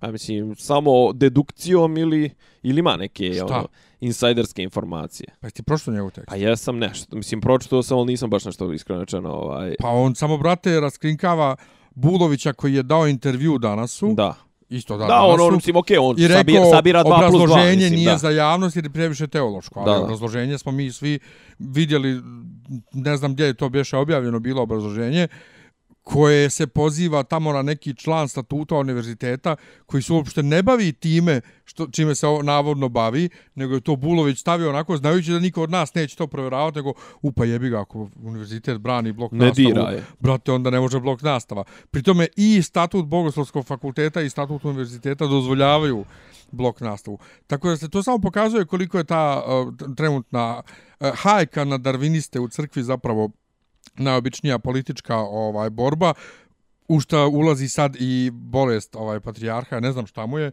Pa 0.02 0.10
mislim, 0.10 0.54
samo 0.56 1.12
dedukcijom 1.12 1.96
ili, 1.96 2.30
ili 2.62 2.78
ima 2.78 2.96
neke 2.96 3.32
šta? 3.34 3.44
ono, 3.44 3.68
insajderske 4.00 4.62
informacije. 4.62 5.28
Pa 5.40 5.50
ti 5.50 5.62
pročito 5.62 5.92
njegov 5.92 6.10
tekst? 6.10 6.28
Pa 6.28 6.36
jesam 6.36 6.78
nešto. 6.78 7.16
Mislim, 7.16 7.40
pročito 7.40 7.82
sam, 7.82 7.98
ali 7.98 8.06
nisam 8.06 8.30
baš 8.30 8.44
nešto 8.44 8.72
iskreno 8.72 9.04
Ovaj... 9.24 9.74
Pa 9.80 9.88
on 9.88 10.14
samo, 10.14 10.38
brate, 10.38 10.80
raskrinkava 10.80 11.56
Bulovića 11.94 12.52
koji 12.52 12.74
je 12.74 12.82
dao 12.82 13.08
intervju 13.08 13.58
danas 13.58 14.02
Da. 14.16 14.34
Isto 14.68 14.96
da. 14.96 15.06
Da, 15.06 15.20
on, 15.22 15.40
on, 15.40 15.54
mislim, 15.54 15.76
okej, 15.76 15.96
okay, 15.96 16.10
on 16.10 16.16
I 16.18 16.28
rekao, 16.28 16.38
sabira, 16.38 16.70
sabira 16.70 17.04
2 17.04 17.04
plus 17.04 17.42
2. 17.42 17.44
Obrazloženje 17.44 17.90
nije 17.90 18.10
da. 18.10 18.18
za 18.18 18.30
javnost 18.30 18.76
jer 18.76 18.84
je 18.84 18.90
previše 18.90 19.26
teološko. 19.26 19.80
Ali 19.80 19.90
da. 19.90 20.04
obrazloženje 20.04 20.58
smo 20.58 20.72
mi 20.72 20.92
svi 20.92 21.18
vidjeli, 21.58 22.22
ne 22.92 23.16
znam 23.16 23.32
gdje 23.32 23.44
je 23.44 23.54
to 23.54 23.68
bješe 23.68 23.96
objavljeno, 23.96 24.40
bilo 24.40 24.62
obrazloženje 24.62 25.28
koje 26.02 26.50
se 26.50 26.66
poziva 26.66 27.22
tamo 27.22 27.52
na 27.52 27.62
neki 27.62 27.94
član 27.94 28.28
statuta 28.28 28.76
univerziteta 28.76 29.56
koji 29.86 30.02
se 30.02 30.12
uopšte 30.12 30.42
ne 30.42 30.62
bavi 30.62 30.92
time 30.92 31.40
što 31.64 31.86
čime 31.86 32.14
se 32.14 32.26
navodno 32.42 32.88
bavi, 32.88 33.28
nego 33.54 33.74
je 33.74 33.80
to 33.80 33.96
Bulović 33.96 34.38
stavio 34.38 34.68
onako 34.68 34.96
znajući 34.96 35.30
da 35.30 35.38
niko 35.38 35.62
od 35.62 35.70
nas 35.70 35.94
neće 35.94 36.16
to 36.16 36.26
provjeravati, 36.26 36.78
nego 36.78 36.92
upa 37.22 37.44
jebi 37.44 37.70
ga 37.70 37.80
ako 37.80 38.08
univerzitet 38.22 38.78
brani 38.78 39.12
blok 39.12 39.32
ne 39.32 39.46
nastavu, 39.46 40.00
brate, 40.20 40.52
onda 40.52 40.70
ne 40.70 40.80
može 40.80 41.00
blok 41.00 41.22
nastava. 41.22 41.64
Pri 41.90 42.02
tome 42.02 42.26
i 42.36 42.62
statut 42.62 43.06
Bogoslovskog 43.06 43.66
fakulteta 43.66 44.20
i 44.20 44.30
statut 44.30 44.64
univerziteta 44.64 45.26
dozvoljavaju 45.26 46.04
blok 46.50 46.80
nastavu. 46.80 47.18
Tako 47.46 47.68
da 47.68 47.76
se 47.76 47.90
to 47.90 48.02
samo 48.02 48.18
pokazuje 48.18 48.64
koliko 48.64 48.98
je 48.98 49.04
ta 49.04 49.44
uh, 49.46 49.74
trenutna 49.96 50.62
uh, 51.00 51.08
hajka 51.14 51.64
na 51.64 51.78
darviniste 51.78 52.40
u 52.40 52.48
crkvi 52.48 52.82
zapravo 52.82 53.30
najobičnija 53.96 54.58
politička 54.58 55.16
ovaj 55.16 55.70
borba 55.70 56.14
u 56.88 57.00
šta 57.00 57.26
ulazi 57.26 57.68
sad 57.68 57.96
i 58.00 58.30
bolest 58.32 58.96
ovaj 58.96 59.20
patrijarha, 59.20 59.80
ne 59.80 59.92
znam 59.92 60.06
šta 60.06 60.26
mu 60.26 60.38
je. 60.38 60.50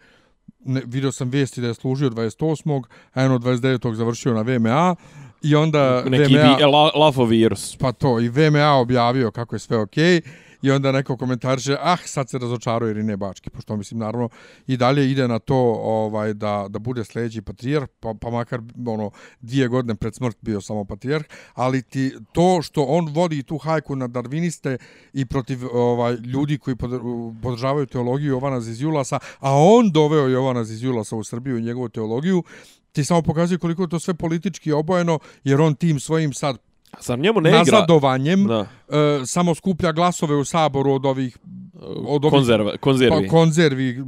Ne, 0.66 0.82
vidio 0.86 1.12
sam 1.12 1.30
vijesti 1.30 1.62
da 1.62 1.68
je 1.68 1.74
služio 1.74 2.10
28. 2.10 2.84
a 3.14 3.22
jedno 3.22 3.38
29. 3.40 3.94
završio 3.94 4.34
na 4.34 4.42
VMA 4.42 4.96
i 5.42 5.56
onda 5.56 6.04
neki 6.04 6.36
VMA, 6.36 6.56
vi, 6.56 6.64
la, 6.64 6.92
lafo 6.96 7.26
virus. 7.26 7.76
Pa 7.76 7.92
to, 7.92 8.20
i 8.20 8.30
VMA 8.30 8.74
objavio 8.74 9.32
kako 9.32 9.56
je 9.56 9.60
sve 9.60 9.78
okej. 9.78 10.22
Okay 10.22 10.49
i 10.62 10.72
onda 10.72 10.92
neko 10.92 11.18
komentarže, 11.18 11.78
ah, 11.82 11.98
sad 12.06 12.30
se 12.30 12.38
razočaruje 12.38 12.92
Irine 12.92 13.18
Bački, 13.18 13.50
pošto 13.50 13.78
mislim, 13.78 14.00
naravno, 14.00 14.30
i 14.68 14.78
dalje 14.78 15.12
ide 15.12 15.28
na 15.28 15.40
to 15.40 15.56
ovaj 15.84 16.34
da, 16.34 16.66
da 16.70 16.80
bude 16.80 17.04
sljedeći 17.04 17.42
patrijarh, 17.42 17.88
pa, 18.00 18.14
pa 18.22 18.30
makar 18.30 18.62
ono, 18.88 19.12
dvije 19.42 19.68
godine 19.68 19.96
pred 19.96 20.16
smrt 20.16 20.38
bio 20.42 20.62
samo 20.62 20.86
patrijarh, 20.86 21.26
ali 21.54 21.82
ti, 21.82 22.14
to 22.32 22.62
što 22.62 22.84
on 22.84 23.08
vodi 23.14 23.44
tu 23.44 23.58
hajku 23.58 23.96
na 23.96 24.08
darviniste 24.08 24.78
i 25.14 25.26
protiv 25.26 25.60
ovaj 25.74 26.14
ljudi 26.14 26.58
koji 26.58 26.76
podržavaju 27.44 27.86
teologiju 27.86 28.30
Jovana 28.30 28.62
Zizjulasa, 28.62 29.20
a 29.40 29.54
on 29.56 29.92
doveo 29.92 30.28
Jovana 30.28 30.64
Zizjulasa 30.64 31.16
u 31.16 31.24
Srbiju 31.24 31.58
i 31.58 31.62
njegovu 31.62 31.90
teologiju, 31.90 32.44
ti 32.92 33.06
samo 33.06 33.22
pokazuje 33.22 33.58
koliko 33.58 33.82
je 33.82 33.90
to 33.90 34.00
sve 34.00 34.14
politički 34.14 34.72
obojeno, 34.72 35.20
jer 35.44 35.62
on 35.62 35.76
tim 35.76 36.00
svojim 36.00 36.34
sad 36.34 36.58
Zar 37.02 37.20
njemu 37.20 37.42
ne 37.42 37.50
igra... 37.50 37.60
Nazadovanjem 37.60 38.48
da. 38.48 38.60
Uh, 38.60 38.68
samo 39.26 39.56
skuplja 39.56 39.92
glasove 39.92 40.36
u 40.36 40.46
saboru 40.46 40.94
od 40.94 41.06
ovih... 41.06 41.38
Od 42.08 42.26
ovih 42.26 42.32
Konzerva, 42.32 42.78
konzervi. 42.78 43.28
Pa, 43.28 43.30
konzervi 43.30 44.04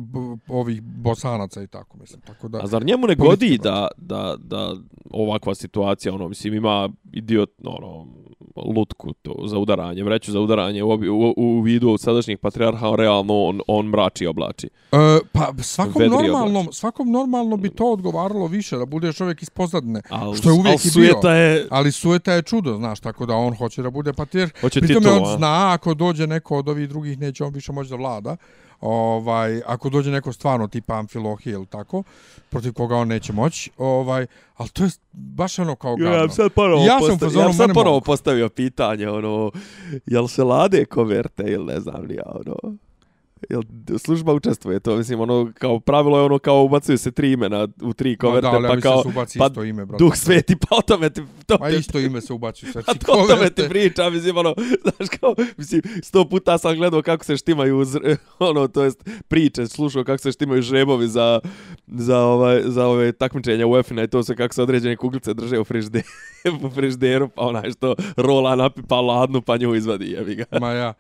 ovih 0.48 0.82
bosanaca 0.82 1.64
i 1.64 1.68
tako, 1.68 1.98
mislim. 1.98 2.22
Tako 2.22 2.48
da, 2.48 2.60
A 2.64 2.68
zar 2.68 2.86
njemu 2.86 3.08
ne 3.08 3.16
godi 3.16 3.58
da, 3.64 3.88
da, 3.98 4.36
da 4.40 4.76
ovakva 5.10 5.56
situacija, 5.56 6.14
ono, 6.14 6.30
mislim, 6.30 6.54
ima 6.54 6.90
idiot, 7.14 7.50
ono, 7.64 8.08
lutku 8.56 9.14
to 9.14 9.36
za 9.46 9.58
udaranje, 9.58 10.04
vreću 10.04 10.32
za 10.32 10.40
udaranje 10.40 10.84
u, 10.84 10.90
u, 10.90 11.34
u 11.38 11.62
vidu 11.62 11.98
sadašnjih 11.98 12.38
patrijarha, 12.38 12.96
realno 12.96 13.44
on, 13.44 13.62
on 13.68 13.86
mrači 13.86 14.26
oblači. 14.26 14.70
E, 14.92 14.98
pa 15.32 15.54
svakom 15.62 16.02
Vedri 16.02 16.18
normalnom, 16.18 16.68
svakom 16.72 17.12
normalno 17.12 17.58
bi 17.58 17.70
to 17.70 17.92
odgovaralo 17.92 18.48
više, 18.48 18.78
da 18.78 18.86
bude 18.86 19.14
čovjek 19.14 19.42
iz 19.42 19.50
pozadne, 19.50 20.02
Al, 20.10 20.36
što 20.36 20.50
je 20.50 20.54
uvijek 20.54 20.68
al 20.68 20.74
i 20.74 20.84
bio. 20.84 20.92
sujeta 20.92 21.34
je... 21.34 21.68
Ali 21.70 21.92
sueta 21.92 22.34
je 22.34 22.42
čudo, 22.42 22.76
znaš, 22.76 23.00
tako 23.00 23.26
da 23.26 23.36
on 23.36 23.56
hoće 23.56 23.82
da 23.82 23.90
bude 23.90 24.14
patrijarh. 24.14 24.52
Hoće 24.62 24.80
Pritom 24.80 25.04
titulu, 25.04 25.24
on 25.24 25.38
zna, 25.38 25.74
ako 25.74 25.94
dođe 25.94 26.28
neko 26.28 26.58
od 26.58 26.70
ovih 26.70 26.90
drugih, 26.90 27.20
neće 27.20 27.44
on 27.44 27.54
više 27.62 27.71
moći 27.71 27.89
da 27.89 27.95
vlada. 27.95 28.38
Ovaj, 28.82 29.62
ako 29.65 29.89
dođe 29.89 30.12
neko 30.12 30.34
stvarno 30.34 30.67
tipa 30.67 30.93
Amfilohije 30.95 31.54
ili 31.54 31.65
tako, 31.65 32.04
protiv 32.50 32.74
koga 32.74 32.95
on 32.95 33.08
neće 33.08 33.34
moći, 33.34 33.71
ovaj, 33.78 34.26
ali 34.56 34.69
to 34.69 34.84
je 34.84 34.89
baš 35.12 35.60
ono 35.60 35.76
kao 35.76 35.95
gadno. 35.95 36.15
Ja, 36.15 36.30
sam 36.30 36.50
ponovo, 36.50 36.82
Ja 36.82 36.88
sam 36.89 36.97
u 36.97 37.10
posta- 37.10 37.19
fazonu, 37.19 37.50
ja 37.60 37.74
ponovo 37.74 37.95
mogu. 37.95 38.06
postavio 38.06 38.50
pitanje, 38.50 39.10
ono, 39.10 39.52
jel 40.06 40.28
se 40.28 40.43
lade 40.43 40.86
koverte 40.86 41.43
ili 41.43 41.65
ne 41.65 41.80
znam 41.80 42.06
ni 42.06 42.15
ja, 42.15 42.24
ono, 42.26 42.56
jel 43.49 43.62
služba 43.97 44.34
učestvuje 44.34 44.80
to, 44.80 44.95
mislim, 44.95 45.19
ono, 45.19 45.51
kao 45.60 45.80
pravilo 45.80 46.17
je 46.17 46.23
ono, 46.23 46.39
kao 46.39 46.63
ubacuju 46.63 46.97
se 46.97 47.12
tri 47.12 47.32
imena 47.32 47.67
u 47.82 47.93
tri 47.93 48.17
koverte, 48.17 48.41
da, 48.41 48.56
ali 48.56 48.67
pa 48.67 48.75
da 48.75 48.82
kao, 48.82 49.04
se 49.04 49.10
ubaci 49.10 49.39
pa 49.39 49.45
isto 49.45 49.63
ime, 49.63 49.86
brate. 49.86 50.04
duh 50.04 50.15
sveti, 50.15 50.56
pa 50.56 50.75
o 50.75 50.82
tome 50.82 51.10
ti, 51.10 51.21
to 51.45 51.58
Pa 51.58 51.69
isto 51.69 51.99
ime 51.99 52.21
se 52.21 52.34
ubaci 52.34 52.71
sve 52.71 52.84
A 52.88 52.93
ti 52.93 53.06
to 53.06 53.12
o 53.12 53.15
tome 53.15 53.27
koverte. 53.27 53.63
ti 53.63 53.69
priča, 53.69 54.10
mislim, 54.10 54.38
ono, 54.38 54.56
znaš 54.84 55.10
kao, 55.19 55.36
mislim, 55.58 55.82
sto 56.04 56.30
puta 56.30 56.58
sam 56.58 56.75
gledao 56.75 57.01
kako 57.01 57.25
se 57.25 57.38
štimaju, 57.38 57.86
ono, 58.39 58.67
to 58.67 58.84
jest 58.84 59.10
priče, 59.27 59.67
slušao 59.67 60.04
kako 60.04 60.17
se 60.17 60.32
štimaju 60.32 60.62
žrebovi 60.62 61.08
za, 61.08 61.39
za, 61.88 62.19
ovaj, 62.19 62.62
za 62.65 62.88
ove 62.88 63.12
takmičenja 63.12 63.67
UEFA-na 63.67 64.04
i 64.04 64.08
to 64.08 64.23
se 64.23 64.36
kako 64.36 64.54
se 64.54 64.62
određene 64.62 64.95
kuglice 64.95 65.34
drže 65.34 65.60
u 65.60 65.63
frižderu, 65.63 66.06
u 66.63 66.69
frižderu, 66.69 67.30
pa 67.30 67.41
onaj 67.41 67.71
što 67.71 67.95
rola 68.17 68.56
napipa 68.56 69.01
ladnu, 69.01 69.41
pa 69.41 69.58
nju 69.58 69.75
izvadi, 69.75 70.12
jebi 70.12 70.36
ga. 70.36 70.45
Ma 70.60 70.71
ja. 70.71 70.93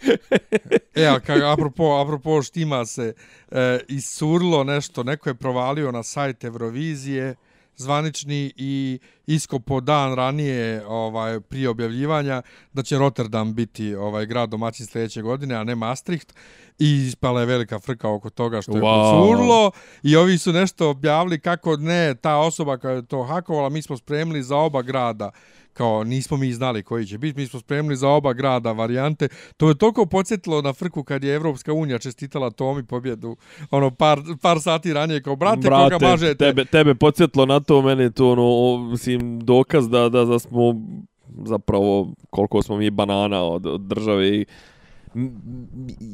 E, 0.94 1.06
a 1.06 1.20
apropo, 1.52 2.00
apropo 2.00 2.42
štima 2.42 2.86
se, 2.86 3.14
e, 3.50 3.80
isurlo 3.88 4.64
nešto, 4.64 5.02
neko 5.02 5.28
je 5.28 5.34
provalio 5.34 5.92
na 5.92 6.02
sajt 6.02 6.44
Eurovizije, 6.44 7.34
zvanični 7.76 8.52
i 8.56 8.98
iskopo 9.26 9.80
dan 9.80 10.14
ranije 10.14 10.86
ovaj 10.86 11.40
prije 11.40 11.68
objavljivanja 11.68 12.42
da 12.72 12.82
će 12.82 12.98
Rotterdam 12.98 13.54
biti 13.54 13.94
ovaj 13.94 14.26
grad 14.26 14.48
domaćin 14.48 14.86
sljedeće 14.86 15.22
godine, 15.22 15.54
a 15.54 15.64
ne 15.64 15.74
Maastricht. 15.74 16.34
I 16.78 17.06
ispala 17.06 17.40
je 17.40 17.46
velika 17.46 17.78
frka 17.78 18.08
oko 18.08 18.30
toga 18.30 18.62
što 18.62 18.72
je 18.72 18.82
Wow. 18.82 19.10
procurlo 19.10 19.70
i 20.02 20.16
ovi 20.16 20.38
su 20.38 20.52
nešto 20.52 20.90
objavili 20.90 21.40
kako 21.40 21.76
ne, 21.76 22.14
ta 22.14 22.36
osoba 22.36 22.78
koja 22.78 22.94
je 22.94 23.06
to 23.06 23.22
hakovala, 23.22 23.68
mi 23.68 23.82
smo 23.82 23.96
spremili 23.96 24.42
za 24.42 24.56
oba 24.56 24.82
grada 24.82 25.30
kao 25.76 26.04
nismo 26.04 26.36
mi 26.36 26.52
znali 26.52 26.82
koji 26.82 27.06
će 27.06 27.18
biti, 27.18 27.40
mi 27.40 27.46
smo 27.46 27.60
spremili 27.60 27.96
za 27.96 28.08
oba 28.08 28.32
grada 28.32 28.72
varijante. 28.72 29.28
To 29.56 29.68
je 29.68 29.78
toliko 29.78 30.06
podsjetilo 30.06 30.62
na 30.62 30.72
frku 30.72 31.04
kad 31.04 31.24
je 31.24 31.34
Evropska 31.34 31.72
unija 31.72 31.98
čestitala 31.98 32.50
Tomi 32.50 32.86
pobjedu 32.86 33.36
ono 33.70 33.90
par, 33.90 34.20
par 34.42 34.60
sati 34.60 34.92
ranije 34.92 35.22
kao 35.22 35.36
brate, 35.36 35.68
koga 35.68 35.98
mažete. 36.10 36.44
tebe, 36.44 36.64
tebe 36.64 36.94
podsjetlo 36.94 37.46
na 37.46 37.60
to, 37.60 37.82
meni 37.82 38.02
je 38.02 38.10
to 38.10 38.32
ono, 38.32 38.78
mislim, 38.90 39.40
dokaz 39.40 39.88
da, 39.88 40.08
da, 40.08 40.24
da 40.24 40.38
smo 40.38 40.74
zapravo 41.44 42.12
koliko 42.30 42.62
smo 42.62 42.76
mi 42.76 42.90
banana 42.90 43.42
od, 43.42 43.66
od 43.66 43.80
države 43.80 44.28
i 44.28 44.46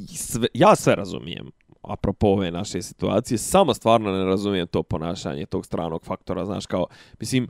sve, 0.06 0.46
ja 0.54 0.76
sve 0.76 0.94
razumijem 0.94 1.50
apropo 1.82 2.26
ove 2.26 2.50
naše 2.50 2.82
situacije, 2.82 3.38
samo 3.38 3.74
stvarno 3.74 4.12
ne 4.12 4.24
razumijem 4.24 4.66
to 4.66 4.82
ponašanje 4.82 5.46
tog 5.46 5.66
stranog 5.66 6.04
faktora, 6.04 6.44
znaš, 6.44 6.66
kao, 6.66 6.86
mislim, 7.20 7.48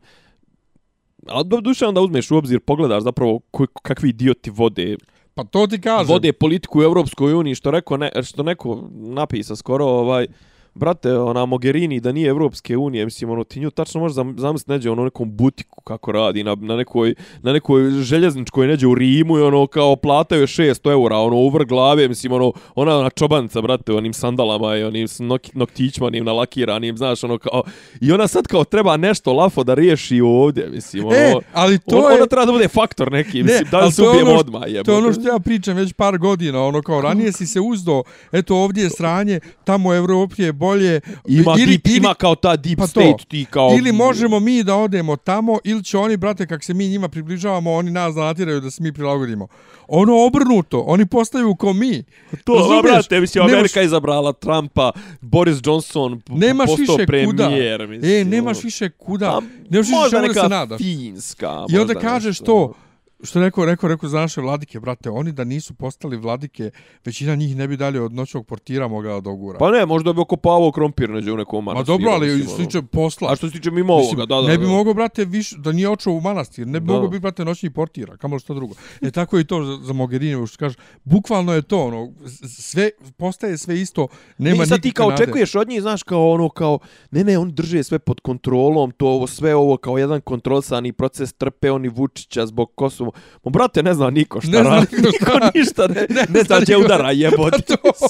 ali 1.26 1.44
do 1.44 1.60
duše 1.60 1.86
onda 1.86 2.00
uzmeš 2.00 2.30
u 2.30 2.36
obzir, 2.36 2.60
pogledaš 2.60 3.02
zapravo 3.02 3.40
koji, 3.50 3.66
kakvi 3.82 4.08
idioti 4.08 4.50
vode 4.50 4.96
Pa 5.34 5.44
to 5.44 5.66
ti 5.66 5.80
kažem. 5.80 6.06
vode 6.08 6.32
politiku 6.32 6.78
u 6.78 6.82
Europskoj 6.82 7.34
uniji, 7.34 7.54
što 7.54 7.70
rekao 7.70 7.96
ne, 7.96 8.10
što 8.22 8.42
neko 8.42 8.88
napisa 8.92 9.56
skoro 9.56 9.86
ovaj 9.86 10.26
brate, 10.74 11.18
ona 11.18 11.46
Mogherini 11.46 12.00
da 12.00 12.12
nije 12.12 12.28
Evropske 12.28 12.76
unije, 12.76 13.04
mislim, 13.04 13.30
ono, 13.30 13.44
ti 13.44 13.60
nju 13.60 13.70
tačno 13.70 14.00
možeš 14.00 14.14
zam- 14.14 14.38
zamisliti 14.38 14.70
neđe 14.70 14.90
ono 14.90 15.04
nekom 15.04 15.36
butiku 15.36 15.80
kako 15.80 16.12
radi, 16.12 16.44
na, 16.44 16.54
na, 16.60 16.76
nekoj, 16.76 17.14
na 17.42 17.52
nekoj 17.52 17.90
željezničkoj 17.90 18.66
neđe 18.66 18.86
u 18.86 18.94
Rimu 18.94 19.38
i 19.38 19.42
ono 19.42 19.66
kao 19.66 19.96
plataju 19.96 20.40
je 20.40 20.46
600 20.46 20.90
eura, 20.92 21.16
ono, 21.16 21.36
uvr 21.36 21.64
glave, 21.64 22.08
mislim, 22.08 22.32
ono, 22.32 22.52
ona 22.74 23.02
na 23.02 23.10
čobanca, 23.10 23.60
brate, 23.60 23.92
onim 23.92 24.12
sandalama 24.12 24.76
i 24.76 24.84
onim 24.84 25.06
nok, 25.18 25.42
noktićima, 25.54 26.06
onim 26.06 26.24
nalakiranim, 26.24 26.96
znaš, 26.96 27.24
ono, 27.24 27.38
kao, 27.38 27.62
i 28.00 28.12
ona 28.12 28.28
sad 28.28 28.46
kao 28.46 28.64
treba 28.64 28.96
nešto 28.96 29.32
lafo 29.32 29.64
da 29.64 29.74
riješi 29.74 30.20
ovdje, 30.20 30.68
mislim, 30.70 31.04
ono, 31.06 31.16
E, 31.16 31.34
ali 31.52 31.78
to 31.78 31.96
ona, 31.96 32.08
je... 32.08 32.14
ona 32.16 32.26
treba 32.26 32.46
da 32.46 32.52
bude 32.52 32.68
faktor 32.68 33.12
neki, 33.12 33.42
mislim, 33.42 33.68
da 33.70 33.80
li 33.80 33.92
se 33.92 34.02
ubijemo 34.02 34.30
ono 34.30 34.40
odmah, 34.40 34.62
jebote. 34.66 34.84
To 34.84 34.92
je 34.92 34.98
ono 34.98 35.12
što 35.12 35.28
ja 35.28 35.38
pričam 35.38 35.76
već 35.76 35.92
par 35.92 36.18
godina, 36.18 36.62
ono 36.64 36.82
kao 36.82 37.00
ranije 37.00 37.32
si 37.32 37.46
se 37.46 37.60
uzdo, 37.60 38.02
eto 38.32 38.56
ovdje 38.56 38.84
je 38.84 38.90
sranje, 38.90 39.40
tamo 39.64 39.88
u 39.90 39.94
Evropi 39.94 40.42
je 40.42 40.52
bolje. 40.62 41.00
Ima, 41.28 41.54
ili, 41.58 41.66
deep, 41.78 41.86
ima 41.88 42.14
kao 42.14 42.34
ta 42.34 42.56
deep 42.56 42.78
pa 42.78 42.84
to. 42.84 42.88
state, 42.90 43.24
ti 43.28 43.46
kao... 43.46 43.70
Ili 43.72 43.92
možemo 43.94 44.40
mi 44.40 44.62
da 44.62 44.76
odemo 44.76 45.16
tamo, 45.16 45.58
ili 45.64 45.84
će 45.84 45.98
oni, 45.98 46.16
brate, 46.16 46.46
kak 46.46 46.64
se 46.64 46.74
mi 46.74 46.88
njima 46.88 47.08
približavamo, 47.08 47.72
oni 47.72 47.90
nas 47.90 48.14
da 48.14 48.20
natiraju 48.22 48.60
da 48.60 48.70
se 48.70 48.82
mi 48.82 48.92
prilagodimo. 48.92 49.46
Ono 49.88 50.16
obrnuto, 50.18 50.80
oni 50.80 51.06
postaju 51.06 51.54
ko 51.54 51.72
mi. 51.72 52.02
To, 52.44 52.54
Razumiješ? 52.54 52.82
brate, 52.84 53.20
mislim, 53.20 53.44
Nemaš- 53.44 53.52
Amerika 53.52 53.82
izabrala 53.82 54.32
Trumpa, 54.32 54.90
Boris 55.20 55.58
Johnson 55.58 56.22
Nemaš 56.28 56.66
postao 56.68 56.96
više 56.96 57.06
kuda. 57.26 57.44
premijer, 57.44 57.88
mislim. 57.88 58.12
E, 58.12 58.24
nemaš 58.26 58.56
ono. 58.56 58.62
više 58.64 58.90
kuda. 58.90 59.28
A, 59.28 59.40
Nemaš 59.70 59.86
više 59.86 59.96
možda 59.96 60.16
čemu 60.18 60.28
da 60.28 60.34
se 60.34 60.48
nadaš. 60.48 60.78
finska. 60.78 61.66
I 61.68 61.78
onda 61.78 61.94
kažeš 61.94 62.26
nešto. 62.40 62.44
to, 62.44 62.74
što 63.22 63.38
je 63.38 63.44
rekao, 63.44 63.64
rekao, 63.64 63.88
rekao 63.88 64.08
za 64.08 64.20
naše 64.20 64.40
vladike, 64.40 64.80
brate, 64.80 65.10
oni 65.10 65.32
da 65.32 65.44
nisu 65.44 65.74
postali 65.74 66.16
vladike, 66.16 66.70
većina 67.04 67.34
njih 67.34 67.56
ne 67.56 67.68
bi 67.68 67.76
dalje 67.76 68.00
od 68.00 68.12
noćnog 68.12 68.46
portira 68.46 68.88
mogla 68.88 69.20
da 69.20 69.30
ogura. 69.30 69.58
Pa 69.58 69.70
ne, 69.70 69.86
možda 69.86 70.12
bi 70.12 70.20
okopavao 70.20 70.72
krompir 70.72 71.10
neđe 71.10 71.32
u 71.32 71.36
nekom 71.36 71.64
Ma 71.64 71.72
manastiru. 71.72 71.98
dobro, 71.98 72.12
ali 72.12 72.26
mislim, 72.26 72.42
što 72.42 72.52
ono. 72.52 72.58
se 72.58 72.66
tiče 72.66 72.82
posla, 72.82 73.32
A 73.32 73.36
što 73.36 73.46
se 73.46 73.52
tiče 73.52 73.70
mimo 73.70 73.92
ovoga, 73.94 74.26
da, 74.26 74.34
da. 74.36 74.48
ne 74.48 74.58
bi 74.58 74.64
da. 74.64 74.70
mogao, 74.70 74.94
brate, 74.94 75.24
više, 75.24 75.56
da 75.58 75.72
nije 75.72 75.88
očeo 75.88 76.12
u 76.12 76.20
manastir, 76.20 76.66
ne 76.66 76.80
bi 76.80 76.86
Da. 76.86 76.92
mogao 76.92 77.08
biti, 77.08 77.20
brate, 77.20 77.44
noćni 77.44 77.70
portira, 77.70 78.16
kamo 78.16 78.38
što 78.38 78.54
drugo. 78.54 78.74
E 79.00 79.10
tako 79.10 79.36
je 79.36 79.40
i 79.40 79.44
to 79.44 79.64
za, 79.64 79.78
za 79.82 79.92
Mogherini, 79.92 80.46
što 80.46 80.58
kažeš, 80.58 80.76
bukvalno 81.04 81.54
je 81.54 81.62
to, 81.62 81.84
ono, 81.84 82.12
sve, 82.48 82.90
postaje 83.16 83.58
sve 83.58 83.80
isto, 83.80 84.08
nema 84.38 84.58
Ne, 84.58 84.66
sad 84.66 84.80
ti 84.80 84.88
nikakve 84.88 84.92
kao 84.94 85.10
nade. 85.10 85.22
očekuješ 85.22 85.54
od 85.54 85.68
njih, 85.68 85.82
znaš, 85.82 86.02
kao 86.02 86.30
ono, 86.30 86.48
kao, 86.48 86.78
ne, 87.10 87.24
ne, 87.24 87.38
oni 87.38 87.52
drže 87.52 87.82
sve 87.82 87.98
pod 87.98 88.20
kontrolom, 88.20 88.90
to 88.90 89.06
ovo, 89.06 89.26
sve 89.26 89.54
ovo 89.54 89.76
kao 89.76 89.98
jedan 89.98 90.20
kontrolsani 90.20 90.92
proces, 90.92 91.32
trpe 91.32 91.70
oni 91.70 91.88
Vučića 91.88 92.46
zbog 92.46 92.72
Kosova. 92.74 93.11
Mo, 93.44 93.50
brate, 93.50 93.82
ne 93.82 93.94
zna 93.94 94.10
niko 94.10 94.40
šta 94.40 94.50
Ne 94.50 94.60
zna 94.60 94.70
radi, 94.70 94.86
niko 94.92 95.08
niko 95.08 95.24
šta. 95.28 95.50
ništa, 95.54 95.86
ne, 95.86 96.06
Ne 96.10 96.26
ne, 96.28 96.42
zna 96.42 96.58
niko. 96.60 96.80
udara 96.80 97.10
jebote. 97.10 97.58
Pa 97.68 97.76
to. 97.76 97.82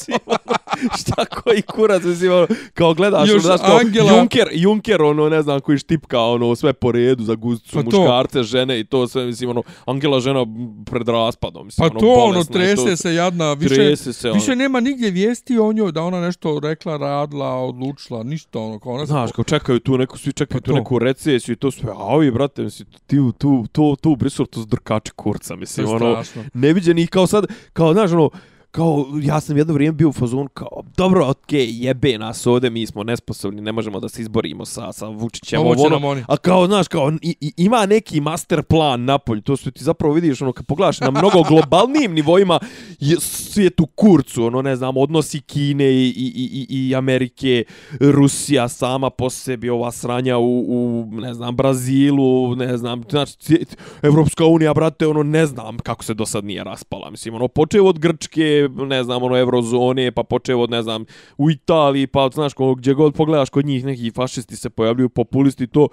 Ono, 0.75 0.97
šta 0.97 1.25
koji 1.27 1.62
kurac, 1.65 2.03
mislim, 2.05 2.33
ono, 2.33 2.47
kao 2.75 2.95
gledaš, 2.95 3.23
Još 3.23 3.35
ono, 3.35 3.41
znaš, 3.41 3.61
kao 3.61 3.79
Angela- 3.79 4.12
Juncker, 4.12 4.49
Juncker, 4.53 5.03
ono, 5.03 5.29
ne 5.29 5.43
znam, 5.43 5.61
koji 5.61 5.79
štipka, 5.79 6.21
ono, 6.21 6.55
sve 6.55 6.73
po 6.73 6.93
redu 6.93 7.25
za 7.25 7.35
guzicu, 7.35 7.71
Pa 7.75 7.83
to. 7.83 7.99
muškarce, 7.99 8.43
žene 8.43 8.81
i 8.81 8.85
to 8.85 9.09
sve, 9.09 9.27
mislim, 9.27 9.51
ono, 9.51 9.62
Angela 9.87 10.21
žena 10.21 10.47
pred 10.87 11.09
raspadom, 11.09 11.67
mislim, 11.67 11.83
Pa 11.83 11.91
ono, 11.91 12.01
to, 12.01 12.07
ono, 12.09 12.17
bolesna 12.25 12.45
to 12.45 12.53
trese 12.53 12.77
sve. 12.79 12.97
se 12.99 13.15
jadna, 13.15 13.53
više, 13.53 13.75
Trese 13.75 14.12
se, 14.12 14.29
ono. 14.29 14.35
više 14.35 14.57
nema 14.57 14.81
nigdje 14.81 15.11
vijesti 15.11 15.59
o 15.59 15.73
njoj 15.73 15.93
da 15.93 16.03
ona 16.03 16.21
nešto 16.21 16.61
rekla, 16.61 16.97
radila, 16.97 17.49
odlučila, 17.57 18.23
ništa, 18.23 18.59
ono, 18.59 18.79
kao 18.79 18.93
ona 18.93 19.07
Znaš, 19.07 19.33
kao 19.33 19.45
čekaju 19.45 19.81
tu 19.81 19.99
neku, 19.99 20.19
svi 20.19 20.33
čekaju 20.33 20.61
Pa 20.61 20.65
tu 20.65 20.71
to. 20.71 20.77
neku 20.77 20.99
recesiju 20.99 21.53
i 21.53 21.57
to 21.57 21.71
sve, 21.71 21.91
a 21.91 22.07
ovi, 22.07 22.31
brate, 22.31 22.62
mislim, 22.62 22.88
ti 23.07 23.19
u- 23.19 23.33
tu, 23.33 23.65
tu, 23.73 23.97
tu 23.97 24.11
u 24.11 24.17
Briselu, 24.17 24.47
to 24.47 24.61
su 24.61 24.67
drkači 24.92 25.12
kurca, 25.16 25.57
mislim, 25.57 25.88
ono, 25.88 26.22
neviđeni, 26.55 27.07
kao 27.07 27.26
sad, 27.26 27.46
kao, 27.72 27.92
znaš, 27.92 28.12
ono, 28.12 28.31
kao, 28.72 29.06
ja 29.22 29.40
sam 29.40 29.56
jedno 29.56 29.74
vrijeme 29.74 29.92
bio 29.94 30.08
u 30.08 30.12
fazonu, 30.12 30.48
kao, 30.48 30.82
dobro, 30.96 31.28
okej, 31.28 31.66
jebe 31.70 32.18
nas 32.18 32.46
ovde, 32.46 32.70
mi 32.70 32.87
smo 32.87 33.02
nesposobni, 33.02 33.61
ne 33.61 33.72
možemo 33.72 34.00
da 34.00 34.08
se 34.08 34.22
izborimo 34.22 34.64
sa, 34.64 34.92
sa 34.92 35.06
Vučićem, 35.06 35.61
Ovo 35.61 35.74
ono, 35.78 36.08
oni. 36.08 36.24
a 36.28 36.37
kao, 36.37 36.66
znaš, 36.66 36.88
kao, 36.88 37.12
i, 37.22 37.37
i, 37.40 37.52
ima 37.56 37.87
neki 37.87 38.20
master 38.20 38.62
plan 38.62 39.04
napolju, 39.04 39.42
to 39.42 39.56
što 39.56 39.70
ti 39.70 39.85
zapravo 39.85 40.14
vidiš, 40.14 40.42
ono, 40.42 40.52
kad 40.52 40.66
pogledaš 40.66 41.00
na 41.00 41.11
mnogo 41.11 41.42
globalnijim 41.48 42.12
nivoima, 42.12 42.58
je 43.00 43.16
svijetu 43.20 43.87
kurcu, 43.87 44.44
ono, 44.44 44.62
ne 44.62 44.76
znam, 44.76 44.96
odnosi 44.96 45.40
Kine 45.40 45.92
i, 45.92 46.08
i, 46.16 46.66
i, 46.70 46.88
i 46.88 46.94
Amerike, 46.94 47.64
Rusija 48.00 48.68
sama 48.68 49.11
po 49.11 49.30
sebi, 49.30 49.70
ova 49.70 49.92
sranja 49.92 50.38
u, 50.38 50.64
u 50.68 51.08
ne 51.12 51.35
znam, 51.35 51.56
Brazilu, 51.56 52.56
ne 52.56 52.76
znam, 52.76 53.02
znači, 53.11 53.64
Evropska 54.02 54.44
unija, 54.44 54.74
brate, 54.74 55.06
ono, 55.06 55.22
ne 55.22 55.46
znam 55.46 55.78
kako 55.78 56.04
se 56.04 56.14
do 56.14 56.26
sad 56.26 56.44
nije 56.44 56.64
raspala, 56.64 57.11
mislim, 57.11 57.35
ono, 57.35 57.48
počeo 57.48 57.85
od 57.85 57.98
Grčke, 57.98 58.62
ne 58.68 59.05
znam, 59.05 59.22
ono, 59.22 59.38
Eurozone, 59.38 60.12
pa 60.12 60.22
počeo 60.22 60.61
od, 60.61 60.70
ne 60.70 60.83
znam, 60.83 61.05
u 61.38 61.51
Italiji, 61.51 62.07
pa, 62.07 62.29
znaš, 62.33 62.53
gdje 62.77 62.94
god 62.94 63.14
pogledaš 63.14 63.51
kod 63.51 63.66
njih, 63.66 63.85
neki 63.85 64.11
fašisti 64.11 64.57
se 64.57 64.70
pojavljuju, 64.70 65.09
populisti, 65.09 65.66
to, 65.66 65.88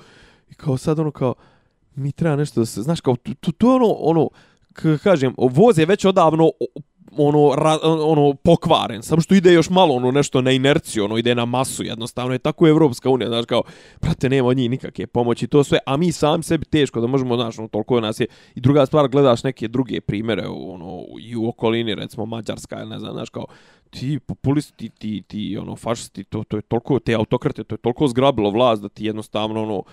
i 0.50 0.54
kao 0.54 0.78
sad, 0.78 1.00
ono, 1.00 1.12
kao, 1.12 1.34
mi 1.96 2.12
treba 2.12 2.36
nešto 2.36 2.60
da 2.60 2.66
se, 2.66 2.82
znaš, 2.82 3.02
kao, 3.02 3.16
to, 3.16 3.32
to, 3.40 3.52
to 3.52 3.76
ono, 3.76 3.88
ono, 3.88 4.30
kažem, 5.04 5.34
voz 5.38 5.78
je 5.78 5.86
već 5.86 6.06
odavno 6.06 6.52
ono, 7.18 7.56
ra, 7.56 7.78
ono 7.84 8.34
pokvaren, 8.34 9.04
samo 9.04 9.22
što 9.22 9.36
ide 9.36 9.54
još 9.54 9.70
malo 9.70 9.96
ono 9.96 10.12
nešto 10.12 10.42
na 10.42 10.52
inerciju, 10.52 11.06
ono 11.06 11.18
ide 11.18 11.36
na 11.36 11.46
masu, 11.46 11.84
jednostavno 11.84 12.34
je 12.34 12.40
tako 12.40 12.68
Evropska 12.68 13.10
unija, 13.10 13.28
znaš 13.28 13.46
kao, 13.46 13.62
brate, 14.02 14.30
nema 14.30 14.48
od 14.48 14.58
njih 14.58 14.70
nikakve 14.70 15.08
pomoći, 15.08 15.48
to 15.48 15.64
sve, 15.64 15.80
a 15.86 15.98
mi 15.98 16.12
sam 16.12 16.44
sebi 16.44 16.66
teško 16.66 17.02
da 17.02 17.08
možemo, 17.08 17.36
znaš, 17.36 17.60
ono, 17.60 17.68
toliko 17.68 18.02
nas 18.02 18.20
je, 18.20 18.28
i 18.56 18.62
druga 18.62 18.86
stvar, 18.86 19.08
gledaš 19.08 19.44
neke 19.44 19.68
druge 19.68 20.02
primere, 20.02 20.48
ono, 20.48 21.04
i 21.22 21.36
u 21.36 21.48
okolini, 21.48 21.96
recimo, 21.96 22.26
Mađarska, 22.26 22.86
ne 22.86 23.00
znam, 23.00 23.14
znaš, 23.14 23.30
kao, 23.30 23.46
ti 23.90 24.20
populisti, 24.20 24.90
ti, 24.90 24.90
ti, 24.90 25.24
ti 25.28 25.58
ono, 25.58 25.76
fašisti, 25.76 26.24
to, 26.24 26.44
to 26.44 26.58
je 26.58 26.62
toliko, 26.62 27.00
te 27.00 27.14
autokrate, 27.14 27.64
to 27.64 27.76
je 27.76 27.80
toliko 27.80 28.08
zgrabilo 28.08 28.50
vlast 28.50 28.82
da 28.82 28.90
ti 28.90 29.06
jednostavno, 29.06 29.64
ono, 29.64 29.84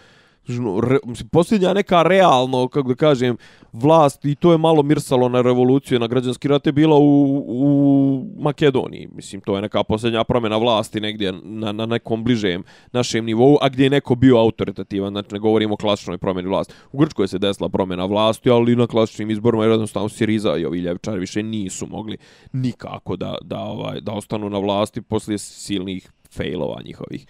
Ono, 0.48 0.80
re, 0.80 0.98
mislim, 1.04 1.28
posljednja 1.28 1.74
neka 1.74 2.02
realno, 2.02 2.68
kako 2.68 2.88
da 2.88 2.94
kažem, 2.94 3.36
vlast, 3.72 4.24
i 4.24 4.34
to 4.34 4.52
je 4.52 4.58
malo 4.58 4.82
mirsalo 4.82 5.28
na 5.28 5.42
revoluciju, 5.42 5.98
na 5.98 6.06
građanski 6.06 6.48
rat, 6.48 6.66
je 6.66 6.72
bila 6.72 6.96
u, 6.96 7.44
u 7.46 8.24
Makedoniji. 8.38 9.08
Mislim, 9.12 9.40
to 9.40 9.56
je 9.56 9.62
neka 9.62 9.84
posljednja 9.84 10.24
promjena 10.24 10.56
vlasti 10.56 11.00
negdje 11.00 11.32
na, 11.42 11.72
na 11.72 11.86
nekom 11.86 12.24
bližem 12.24 12.62
našem 12.92 13.24
nivou, 13.24 13.58
a 13.60 13.68
gdje 13.68 13.84
je 13.84 13.90
neko 13.90 14.14
bio 14.14 14.36
autoritativan, 14.36 15.12
znači 15.12 15.32
ne 15.32 15.38
govorimo 15.38 15.74
o 15.74 15.76
klasičnoj 15.76 16.18
promjeni 16.18 16.48
vlasti. 16.48 16.74
U 16.92 16.98
Grčkoj 16.98 17.28
se 17.28 17.38
desila 17.38 17.68
promjena 17.68 18.04
vlasti, 18.04 18.50
ali 18.50 18.76
na 18.76 18.86
klasičnim 18.86 19.30
izborima 19.30 19.64
je 19.64 19.70
jednostavno 19.70 20.08
Siriza 20.08 20.56
i 20.56 20.64
ovi 20.64 20.78
ljevičari 20.78 21.20
više 21.20 21.42
nisu 21.42 21.86
mogli 21.86 22.16
nikako 22.52 23.16
da, 23.16 23.38
da, 23.42 23.58
ovaj, 23.58 24.00
da 24.00 24.12
ostanu 24.12 24.50
na 24.50 24.58
vlasti 24.58 25.02
poslije 25.02 25.38
silnih 25.38 26.10
failova 26.30 26.80
njihovih. 26.84 27.26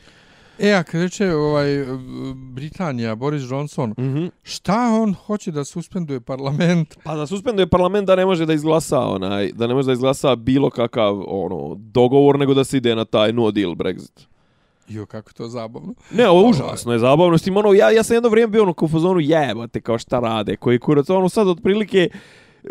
E, 0.58 0.72
a 0.72 0.82
kad 0.82 1.00
reče 1.00 1.34
ovaj, 1.34 1.84
Britanija, 2.34 3.14
Boris 3.14 3.42
Johnson, 3.50 3.90
mm 3.90 4.02
-hmm. 4.02 4.30
šta 4.42 4.98
on 5.02 5.14
hoće 5.14 5.50
da 5.50 5.64
suspenduje 5.64 6.20
parlament? 6.20 6.98
Pa 7.04 7.14
da 7.14 7.26
suspenduje 7.26 7.66
parlament 7.66 8.06
da 8.06 8.16
ne 8.16 8.26
može 8.26 8.46
da 8.46 8.52
izglasa 8.52 9.00
onaj, 9.00 9.52
da 9.52 9.66
ne 9.66 9.74
može 9.74 9.86
da 9.86 9.92
izglasa 9.92 10.36
bilo 10.36 10.70
kakav 10.70 11.22
ono 11.26 11.74
dogovor, 11.74 12.38
nego 12.38 12.54
da 12.54 12.64
se 12.64 12.76
ide 12.76 12.94
na 12.94 13.04
taj 13.04 13.32
no 13.32 13.50
deal 13.50 13.70
Brexit. 13.74 14.26
Jo, 14.88 15.06
kako 15.06 15.32
to 15.32 15.48
zabavno. 15.48 15.94
Ne, 16.10 16.28
ovo 16.28 16.48
užasno 16.48 16.92
je 16.92 16.98
zabavno. 16.98 17.38
Stim, 17.38 17.56
ono, 17.56 17.72
ja, 17.72 17.90
ja 17.90 18.02
sam 18.02 18.16
jedno 18.16 18.28
vrijeme 18.28 18.50
bio 18.50 18.62
ono 18.62 18.74
u 18.80 18.88
fazonu 18.88 19.20
jebate 19.20 19.80
kao 19.80 19.98
šta 19.98 20.20
rade, 20.20 20.56
koji 20.56 20.78
kurac. 20.78 21.10
Ono 21.10 21.28
sad 21.28 21.48
otprilike, 21.48 22.08
eh, 22.64 22.68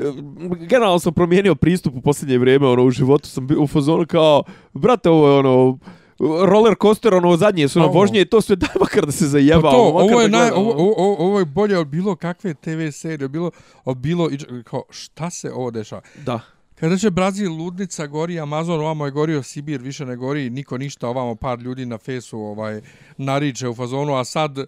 generalno 0.59 0.99
sam 0.99 1.13
promijenio 1.13 1.55
pristup 1.55 1.95
u 1.95 2.01
posljednje 2.01 2.37
vrijeme 2.37 2.67
ono, 2.67 2.83
u 2.83 2.91
životu. 2.91 3.29
Sam 3.29 3.47
bio 3.47 3.61
u 3.61 3.67
fazonu 3.67 4.05
kao, 4.05 4.43
brate, 4.73 5.09
ovo 5.09 5.27
je 5.27 5.39
ono, 5.39 5.77
roller 6.19 6.75
coaster 6.81 7.13
ono 7.13 7.37
zadnje 7.37 7.67
su 7.67 7.79
na 7.79 7.85
vožnje 7.85 8.21
i 8.21 8.25
to 8.25 8.41
sve 8.41 8.55
daj 8.55 8.69
makar 8.79 9.05
da 9.05 9.11
se 9.11 9.27
zajeba 9.27 9.61
pa 9.61 9.71
to, 9.71 9.77
ovo 9.77 10.21
je 10.21 10.29
naj, 10.29 10.49
ovo, 10.49 10.71
ovo, 10.71 11.15
ovo 11.19 11.39
je 11.39 11.45
bolje 11.45 11.77
od 11.77 11.87
bilo 11.87 12.15
kakve 12.15 12.53
TV 12.53 12.89
serije 12.91 13.27
bilo 13.27 13.51
od 13.85 13.97
bilo 13.97 14.29
kao 14.63 14.83
šta 14.89 15.29
se 15.29 15.51
ovo 15.51 15.71
dešava? 15.71 16.01
Da 16.25 16.54
Kada 16.79 16.97
će 16.97 17.11
Brazil 17.11 17.53
ludnica 17.53 18.07
gori 18.07 18.39
Amazon, 18.39 18.79
ovamo 18.79 19.05
je 19.05 19.11
gorio 19.11 19.43
Sibir, 19.43 19.81
više 19.81 20.05
ne 20.05 20.15
gori 20.15 20.49
niko 20.49 20.77
ništa, 20.77 21.07
ovamo 21.07 21.35
par 21.35 21.59
ljudi 21.59 21.85
na 21.85 21.97
fesu 21.97 22.39
ovaj 22.39 22.81
nariče 23.17 23.69
u 23.69 23.75
fazonu, 23.75 24.15
a 24.15 24.25
sad 24.25 24.57
e, 24.57 24.65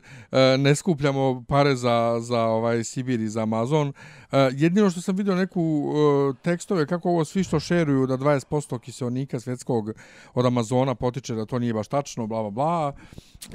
ne 0.57 0.75
skupljamo 0.75 1.45
pare 1.47 1.75
za, 1.75 2.17
za 2.19 2.43
ovaj 2.43 2.83
Sibir 2.83 3.19
i 3.19 3.27
za 3.27 3.41
Amazon. 3.41 3.93
E, 4.31 4.49
jedino 4.53 4.89
što 4.89 5.01
sam 5.01 5.15
vidio 5.15 5.35
neku 5.35 5.93
e, 5.93 6.41
tekstove 6.41 6.85
kako 6.85 7.09
ovo 7.09 7.25
svi 7.25 7.43
što 7.43 7.59
šeruju 7.59 8.07
da 8.07 8.17
20% 8.17 8.79
kiselnika 8.79 9.39
svjetskog 9.39 9.91
od 10.33 10.45
Amazona 10.45 10.95
potiče 10.95 11.35
da 11.35 11.45
to 11.45 11.59
nije 11.59 11.73
baš 11.73 11.87
tačno, 11.87 12.27
bla 12.27 12.41
bla 12.41 12.51
bla. 12.51 12.93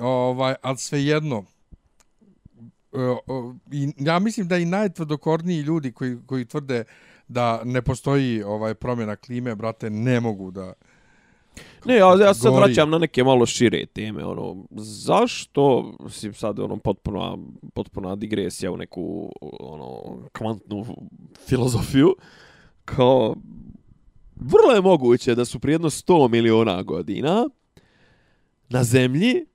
Ovaj, 0.00 0.54
ali 0.62 0.78
svejedno, 0.78 1.44
e, 2.92 2.98
i, 3.72 3.92
ja 3.98 4.18
mislim 4.18 4.48
da 4.48 4.56
i 4.58 4.64
najtvrdokorniji 4.64 5.60
ljudi 5.60 5.92
koji, 5.92 6.18
koji 6.26 6.44
tvrde 6.44 6.84
da 7.32 7.60
ne 7.64 7.82
postoji 7.82 8.42
ovaj 8.42 8.74
promjena 8.74 9.16
klime, 9.16 9.54
brate, 9.54 9.90
ne 9.90 10.20
mogu 10.20 10.50
da... 10.50 10.72
Ne, 11.84 11.96
ja, 11.96 12.16
ja 12.20 12.34
se 12.34 12.50
vraćam 12.50 12.90
na 12.90 12.98
neke 12.98 13.24
malo 13.24 13.46
šire 13.46 13.86
teme, 13.86 14.24
ono, 14.24 14.64
zašto, 14.76 15.94
mislim 16.00 16.34
sad, 16.34 16.58
ono, 16.58 16.76
potpuna, 16.76 17.36
potpuna 17.74 18.16
digresija 18.16 18.72
u 18.72 18.76
neku, 18.76 19.32
ono, 19.60 20.18
kvantnu 20.32 20.86
filozofiju, 21.46 22.14
kao, 22.84 23.34
vrlo 24.36 24.74
je 24.74 24.80
moguće 24.80 25.34
da 25.34 25.44
su 25.44 25.58
prijedno 25.58 25.90
100 25.90 26.28
miliona 26.28 26.82
godina 26.82 27.48
na 28.68 28.84
zemlji 28.84 29.46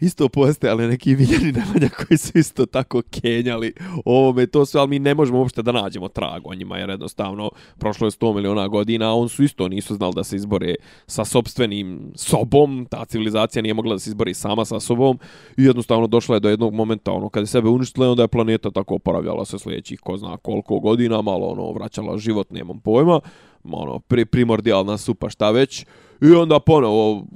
isto 0.00 0.28
postojali 0.28 0.86
neki 0.86 1.14
Viljani 1.14 1.52
nemanja 1.52 1.88
koji 1.88 2.18
su 2.18 2.38
isto 2.38 2.66
tako 2.66 3.02
kenjali 3.10 3.74
ovome 4.04 4.46
to 4.46 4.66
sve, 4.66 4.80
ali 4.80 4.90
mi 4.90 4.98
ne 4.98 5.14
možemo 5.14 5.38
uopšte 5.38 5.62
da 5.62 5.72
nađemo 5.72 6.08
trag 6.08 6.46
o 6.46 6.54
njima, 6.54 6.78
jer 6.78 6.90
jednostavno 6.90 7.50
prošlo 7.78 8.06
je 8.06 8.10
100 8.10 8.34
miliona 8.34 8.68
godina, 8.68 9.10
a 9.10 9.14
on 9.14 9.28
su 9.28 9.42
isto 9.42 9.68
nisu 9.68 9.94
znali 9.94 10.12
da 10.14 10.24
se 10.24 10.36
izbore 10.36 10.74
sa 11.06 11.24
sobstvenim 11.24 12.12
sobom, 12.14 12.86
ta 12.90 13.04
civilizacija 13.04 13.62
nije 13.62 13.74
mogla 13.74 13.94
da 13.94 13.98
se 13.98 14.10
izbori 14.10 14.34
sama 14.34 14.64
sa 14.64 14.80
sobom 14.80 15.18
i 15.56 15.64
jednostavno 15.64 16.06
došla 16.06 16.36
je 16.36 16.40
do 16.40 16.48
jednog 16.48 16.74
momenta, 16.74 17.12
ono, 17.12 17.28
kada 17.28 17.42
je 17.42 17.46
sebe 17.46 17.68
uništila, 17.68 18.10
onda 18.10 18.22
je 18.22 18.28
planeta 18.28 18.70
tako 18.70 18.94
oporavljala 18.94 19.44
se 19.44 19.58
sljedećih 19.58 20.00
ko 20.00 20.16
zna 20.16 20.36
koliko 20.36 20.80
godina, 20.80 21.22
malo 21.22 21.46
ono, 21.46 21.72
vraćala 21.72 22.18
život, 22.18 22.50
nemam 22.50 22.80
pojma, 22.80 23.20
ono, 23.64 23.98
pri, 23.98 24.24
primordijalna 24.24 24.98
supa, 24.98 25.30
šta 25.30 25.50
već, 25.50 25.86
i 26.20 26.30
onda 26.30 26.60
ponovo, 26.60 27.26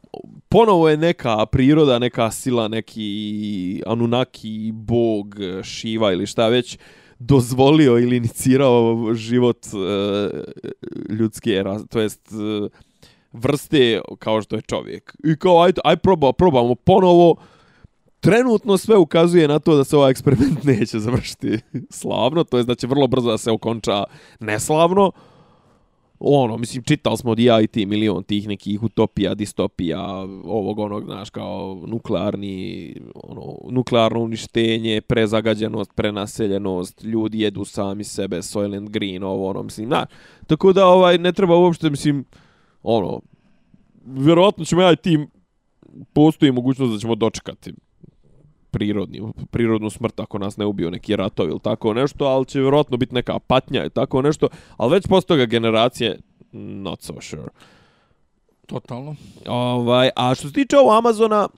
ponovo 0.49 0.89
je 0.89 0.97
neka 0.97 1.47
priroda, 1.47 1.99
neka 1.99 2.30
sila, 2.30 2.68
neki 2.68 3.83
Anunnaki, 3.87 4.70
bog, 4.74 5.37
Shiva 5.64 6.12
ili 6.12 6.26
šta 6.26 6.49
već, 6.49 6.78
dozvolio 7.18 7.99
ili 7.99 8.16
inicirao 8.16 9.14
život 9.14 9.66
e, 9.66 11.12
ljudske, 11.12 11.64
to 11.91 12.01
jest 12.01 12.28
e, 12.33 12.68
vrste 13.33 14.01
kao 14.18 14.43
što 14.43 14.57
je 14.57 14.62
čovjek. 14.62 15.16
I 15.24 15.37
kao, 15.37 15.62
aj, 15.62 15.72
aj 15.85 15.97
proba, 15.97 16.33
probamo 16.33 16.74
ponovo, 16.74 17.37
trenutno 18.20 18.78
sve 18.78 18.97
ukazuje 18.97 19.49
na 19.49 19.59
to 19.59 19.76
da 19.76 19.85
se 19.85 19.97
ovaj 19.97 20.11
eksperiment 20.11 20.64
neće 20.78 20.99
završiti 20.99 21.59
slavno, 21.91 22.45
to 22.45 22.57
jest 22.57 22.68
da 22.68 22.74
će 22.74 22.87
vrlo 22.87 23.07
brzo 23.07 23.30
da 23.30 23.39
se 23.39 23.51
okonča 23.51 24.05
neslavno, 24.41 25.12
ono, 26.25 26.57
mislim, 26.57 26.83
čitali 26.83 27.16
smo 27.16 27.31
od 27.31 27.39
ja 27.39 27.61
i 27.61 27.66
ti 27.66 27.87
milion 27.87 28.23
tih 28.23 28.49
nekih 28.49 28.83
utopija, 28.83 29.35
distopija, 29.35 30.01
ovog 30.45 30.79
onog, 30.79 31.05
znaš, 31.05 31.31
kao 31.31 31.83
nuklearni, 31.87 32.95
ono, 33.14 33.57
nuklearno 33.70 34.20
uništenje, 34.20 35.01
prezagađenost, 35.01 35.91
prenaseljenost, 35.95 37.05
ljudi 37.05 37.41
jedu 37.41 37.64
sami 37.64 38.05
sebe, 38.05 38.37
Soylent 38.37 38.89
Green, 38.89 39.23
ovo, 39.23 39.51
ono, 39.51 39.62
mislim, 39.62 39.87
znaš, 39.87 40.05
tako 40.47 40.73
da, 40.73 40.87
ovaj, 40.87 41.18
ne 41.18 41.33
treba 41.33 41.57
uopšte, 41.57 41.91
mislim, 41.91 42.25
ono, 42.83 43.20
vjerovatno 44.05 44.64
ćemo 44.64 44.83
ja 44.83 44.93
i 44.93 44.97
ti, 44.97 45.27
postoji 46.12 46.53
mogućnost 46.53 46.93
da 46.93 46.99
ćemo 46.99 47.14
dočekati 47.14 47.73
prirodni, 48.73 49.23
prirodnu 49.51 49.91
smrt 49.91 50.20
ako 50.20 50.39
nas 50.39 50.57
ne 50.57 50.66
ubio 50.66 50.91
neki 50.91 51.16
ratovi 51.16 51.51
ili 51.51 51.61
tako 51.61 51.95
nešto, 51.95 52.25
ali 52.25 52.47
će 52.47 52.61
vjerojatno 52.61 52.97
biti 52.97 53.14
neka 53.14 53.39
patnja 53.39 53.85
i 53.85 53.91
tako 53.91 54.23
nešto, 54.23 54.49
ali 54.77 54.93
već 54.93 55.07
posle 55.07 55.27
toga 55.27 55.45
generacije, 55.45 56.18
not 56.53 57.03
so 57.03 57.20
sure. 57.20 57.49
Totalno. 58.66 59.16
Ovaj, 59.47 60.11
a 60.16 60.35
što 60.35 60.49
se 60.49 60.55
tiče 60.55 60.77
ovo 60.79 60.99
Amazona, 60.99 61.49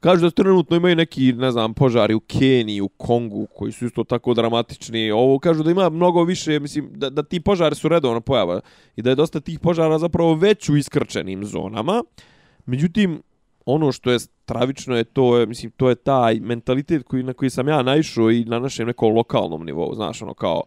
kažu 0.00 0.22
da 0.22 0.30
trenutno 0.30 0.76
imaju 0.76 0.96
neki, 0.96 1.32
ne 1.32 1.50
znam, 1.50 1.74
požari 1.74 2.14
u 2.14 2.20
Keniji, 2.20 2.80
u 2.80 2.88
Kongu, 2.88 3.46
koji 3.56 3.72
su 3.72 3.86
isto 3.86 4.04
tako 4.04 4.34
dramatični. 4.34 5.10
Ovo 5.10 5.38
kažu 5.38 5.62
da 5.62 5.70
ima 5.70 5.88
mnogo 5.88 6.24
više, 6.24 6.60
mislim, 6.60 6.90
da, 6.94 7.10
da 7.10 7.22
ti 7.22 7.40
požari 7.40 7.74
su 7.74 7.88
redovno 7.88 8.20
pojava 8.20 8.60
i 8.96 9.02
da 9.02 9.10
je 9.10 9.16
dosta 9.16 9.40
tih 9.40 9.58
požara 9.60 9.98
zapravo 9.98 10.34
već 10.34 10.68
u 10.68 10.76
iskrčenim 10.76 11.44
zonama. 11.44 12.02
Međutim, 12.66 13.22
ono 13.66 13.92
što 13.92 14.10
je 14.10 14.18
stravično 14.18 14.96
je 14.96 15.04
to 15.04 15.38
je 15.38 15.46
mislim 15.46 15.72
to 15.72 15.88
je 15.88 15.94
taj 15.94 16.40
mentalitet 16.40 17.02
koji 17.02 17.22
na 17.22 17.32
koji 17.32 17.50
sam 17.50 17.68
ja 17.68 17.82
naišao 17.82 18.30
i 18.30 18.44
na 18.44 18.58
našem 18.58 18.86
nekom 18.86 19.14
lokalnom 19.14 19.64
nivou 19.64 19.94
znaš 19.94 20.22
ono 20.22 20.34
kao 20.34 20.62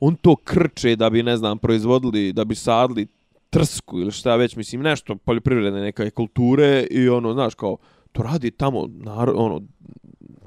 on 0.00 0.16
to 0.16 0.36
krče 0.36 0.96
da 0.96 1.10
bi 1.10 1.22
ne 1.22 1.36
znam 1.36 1.58
proizvodili 1.58 2.32
da 2.32 2.44
bi 2.44 2.54
sadli 2.54 3.06
trsku 3.50 4.00
ili 4.00 4.12
šta 4.12 4.36
već 4.36 4.56
mislim 4.56 4.82
nešto 4.82 5.16
poljoprivredne 5.16 5.80
neke 5.80 6.10
kulture 6.10 6.86
i 6.90 7.08
ono 7.08 7.32
znaš 7.32 7.54
kao 7.54 7.76
to 8.12 8.22
radi 8.22 8.50
tamo 8.50 8.86
nar, 8.88 9.30
ono 9.34 9.60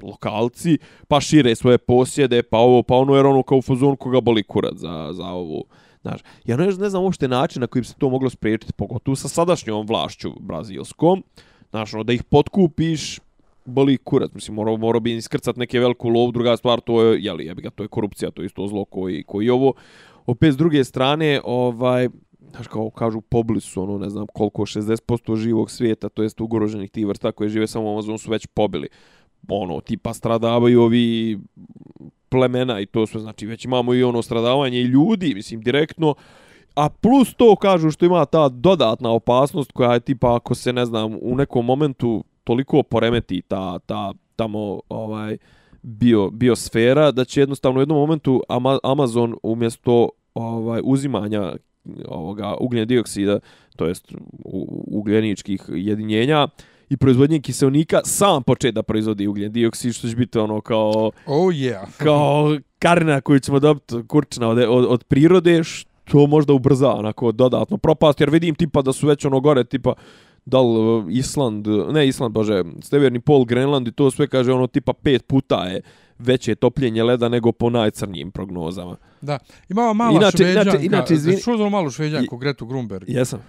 lokalci 0.02 0.78
pa 1.08 1.20
šire 1.20 1.54
svoje 1.54 1.78
posjede 1.78 2.42
pa 2.42 2.58
ovo 2.58 2.82
pa 2.82 2.94
ono 2.94 3.14
jer 3.14 3.26
ono 3.26 3.42
kao 3.42 3.58
u 3.58 3.62
fazonu 3.62 3.96
koga 3.96 4.20
boli 4.20 4.42
kurac 4.42 4.74
za 4.74 5.10
za 5.12 5.26
ovu 5.26 5.64
Znaš, 6.02 6.20
ja 6.44 6.56
ne, 6.56 6.66
ne 6.66 6.88
znam 6.90 7.02
uopšte 7.02 7.28
način 7.28 7.60
na 7.60 7.66
koji 7.66 7.80
bi 7.80 7.86
se 7.86 7.94
to 7.98 8.10
moglo 8.10 8.30
spriječiti, 8.30 8.72
pogotovo 8.72 9.16
sa 9.16 9.28
sadašnjom 9.28 9.86
vlašću 9.86 10.32
brazilskom. 10.40 11.24
Znaš, 11.70 11.94
ono, 11.94 12.04
da 12.04 12.12
ih 12.12 12.22
potkupiš, 12.24 13.20
boli 13.64 13.98
kurac. 13.98 14.30
Mislim, 14.34 14.54
morao, 14.54 14.76
morao 14.76 15.00
bi 15.00 15.16
iskrcat 15.16 15.56
neke 15.56 15.80
veliku 15.80 16.08
lov, 16.08 16.32
druga 16.32 16.56
stvar, 16.56 16.80
to 16.80 17.02
je, 17.02 17.22
jeli, 17.24 17.46
jebi 17.46 17.62
ga, 17.62 17.70
to 17.70 17.82
je 17.82 17.88
korupcija, 17.88 18.30
to 18.30 18.42
je 18.42 18.46
isto 18.46 18.66
zlo 18.66 18.84
koji, 18.84 19.22
koji 19.22 19.50
ovo. 19.50 19.72
Opet, 20.26 20.54
s 20.54 20.56
druge 20.56 20.84
strane, 20.84 21.40
ovaj, 21.44 22.08
znaš, 22.50 22.66
kao 22.66 22.90
kažu, 22.90 23.20
pobli 23.20 23.60
su, 23.60 23.82
ono, 23.82 23.98
ne 23.98 24.10
znam, 24.10 24.26
koliko, 24.26 24.62
60% 24.62 25.36
živog 25.36 25.70
svijeta, 25.70 26.08
to 26.08 26.22
jest 26.22 26.40
ugroženih 26.40 26.90
tih 26.90 27.06
vrsta 27.06 27.32
koje 27.32 27.48
žive 27.48 27.66
samo 27.66 27.86
u 27.86 27.92
Amazonu, 27.92 28.18
su 28.18 28.30
već 28.30 28.46
pobili. 28.46 28.88
Ono, 29.48 29.80
tipa 29.80 30.14
stradavaju 30.14 30.82
ovi 30.82 31.38
plemena 32.30 32.80
i 32.80 32.86
to 32.86 33.06
sve, 33.06 33.20
znači 33.20 33.46
već 33.46 33.64
imamo 33.64 33.94
i 33.94 34.02
ono 34.02 34.22
stradavanje 34.22 34.78
i 34.78 34.84
ljudi, 34.84 35.34
mislim, 35.34 35.60
direktno, 35.60 36.14
A 36.74 36.88
plus 36.88 37.34
to 37.34 37.56
kažu 37.56 37.90
što 37.90 38.06
ima 38.06 38.24
ta 38.24 38.48
dodatna 38.48 39.10
opasnost 39.10 39.72
koja 39.72 39.94
je 39.94 40.00
tipa 40.00 40.36
ako 40.36 40.54
se 40.54 40.72
ne 40.72 40.84
znam 40.86 41.16
u 41.20 41.36
nekom 41.36 41.66
momentu 41.66 42.24
toliko 42.44 42.82
poremeti 42.82 43.42
ta, 43.48 43.78
ta 43.78 44.14
tamo 44.36 44.80
ovaj 44.88 45.36
bio 45.82 46.30
biosfera 46.30 47.10
da 47.10 47.24
će 47.24 47.40
jednostavno 47.40 47.78
u 47.78 47.82
jednom 47.82 47.98
momentu 47.98 48.42
Amazon 48.82 49.36
umjesto 49.42 50.08
ovaj 50.34 50.80
uzimanja 50.84 51.52
ovoga 52.08 52.54
ugljen 52.60 52.88
dioksida 52.88 53.38
to 53.76 53.86
jest 53.86 54.12
ugljeničkih 54.86 55.62
jedinjenja 55.68 56.48
i 56.90 56.96
proizvodnje 56.96 57.40
kiselnika 57.40 58.00
sam 58.04 58.42
početi 58.42 58.72
da 58.72 58.82
proizvodi 58.82 59.26
ugljen 59.26 59.52
dioksid 59.52 59.94
što 59.94 60.08
će 60.08 60.16
biti 60.16 60.38
ono 60.38 60.60
kao 60.60 61.10
oh 61.26 61.48
yeah 61.48 61.86
kao 61.96 62.58
karna 62.78 63.20
koju 63.20 63.40
ćemo 63.40 63.58
dobiti 63.58 63.94
kurčna 64.08 64.48
od, 64.48 64.58
od, 64.58 64.84
od 64.88 65.04
prirode 65.04 65.64
što 65.64 66.26
možda 66.26 66.52
ubrza 66.52 66.92
onako 66.92 67.32
dodatno 67.32 67.76
propast 67.76 68.20
jer 68.20 68.30
vidim 68.30 68.54
tipa 68.54 68.82
da 68.82 68.92
su 68.92 69.06
već 69.06 69.24
ono 69.24 69.40
gore 69.40 69.64
tipa 69.64 69.94
da 70.44 70.60
li 70.60 70.96
uh, 70.96 71.04
Island, 71.10 71.66
ne 71.92 72.08
Island, 72.08 72.34
bože, 72.34 72.64
Severni 72.82 73.20
pol, 73.20 73.44
Grenland 73.44 73.88
i 73.88 73.92
to 73.92 74.10
sve 74.10 74.26
kaže 74.26 74.52
ono 74.52 74.66
tipa 74.66 74.92
pet 74.92 75.26
puta 75.26 75.64
je 75.64 75.80
veće 76.18 76.54
topljenje 76.54 77.02
leda 77.02 77.28
nego 77.28 77.52
po 77.52 77.70
najcrnijim 77.70 78.30
prognozama. 78.30 78.96
Da, 79.20 79.38
imamo 79.68 79.94
malo 79.94 80.16
inače, 80.16 80.36
šveđanka, 80.36 80.70
inače, 80.70 80.86
inače, 80.86 81.14
izvin... 81.14 81.38
čuo 81.44 81.70
malu 81.70 81.90
šveđanku, 81.90 82.36
Gretu 82.36 82.66
Grunberg. 82.66 83.08
Jesam. 83.08 83.40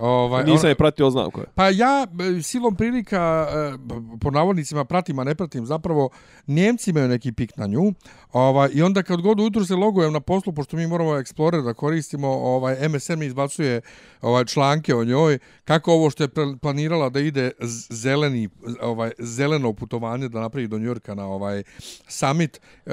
Ovaj, 0.00 0.44
Nisam 0.44 0.68
je 0.68 0.74
pratio, 0.74 1.10
znam 1.10 1.30
ko 1.30 1.40
je. 1.40 1.46
Pa 1.54 1.68
ja 1.68 2.06
e, 2.38 2.42
silom 2.42 2.76
prilika, 2.76 3.48
e, 3.50 3.78
po 4.20 4.30
navodnicima 4.30 4.84
pratim, 4.84 5.18
a 5.18 5.24
ne 5.24 5.34
pratim, 5.34 5.66
zapravo 5.66 6.10
Njemci 6.46 6.90
imaju 6.90 7.08
neki 7.08 7.32
pik 7.32 7.56
na 7.56 7.66
nju. 7.66 7.92
Ovaj, 8.32 8.70
I 8.72 8.82
onda 8.82 9.02
kad 9.02 9.20
god 9.20 9.40
ujutru 9.40 9.64
se 9.64 9.74
logujem 9.74 10.12
na 10.12 10.20
poslu, 10.20 10.52
pošto 10.52 10.76
mi 10.76 10.86
moramo 10.86 11.10
Explorer 11.10 11.64
da 11.64 11.74
koristimo, 11.74 12.28
ovaj, 12.28 12.88
MSN 12.88 13.18
mi 13.18 13.26
izbacuje 13.26 13.80
ovaj, 14.20 14.44
članke 14.44 14.94
o 14.94 15.04
njoj, 15.04 15.38
kako 15.64 15.92
ovo 15.92 16.10
što 16.10 16.22
je 16.22 16.28
planirala 16.60 17.08
da 17.08 17.20
ide 17.20 17.50
zeleni, 17.90 18.48
ovaj, 18.80 19.10
zeleno 19.18 19.72
putovanje 19.72 20.28
da 20.28 20.40
napravi 20.40 20.68
do 20.68 20.78
Njurka 20.78 21.14
na 21.14 21.26
ovaj 21.26 21.62
summit, 22.08 22.60
e, 22.86 22.90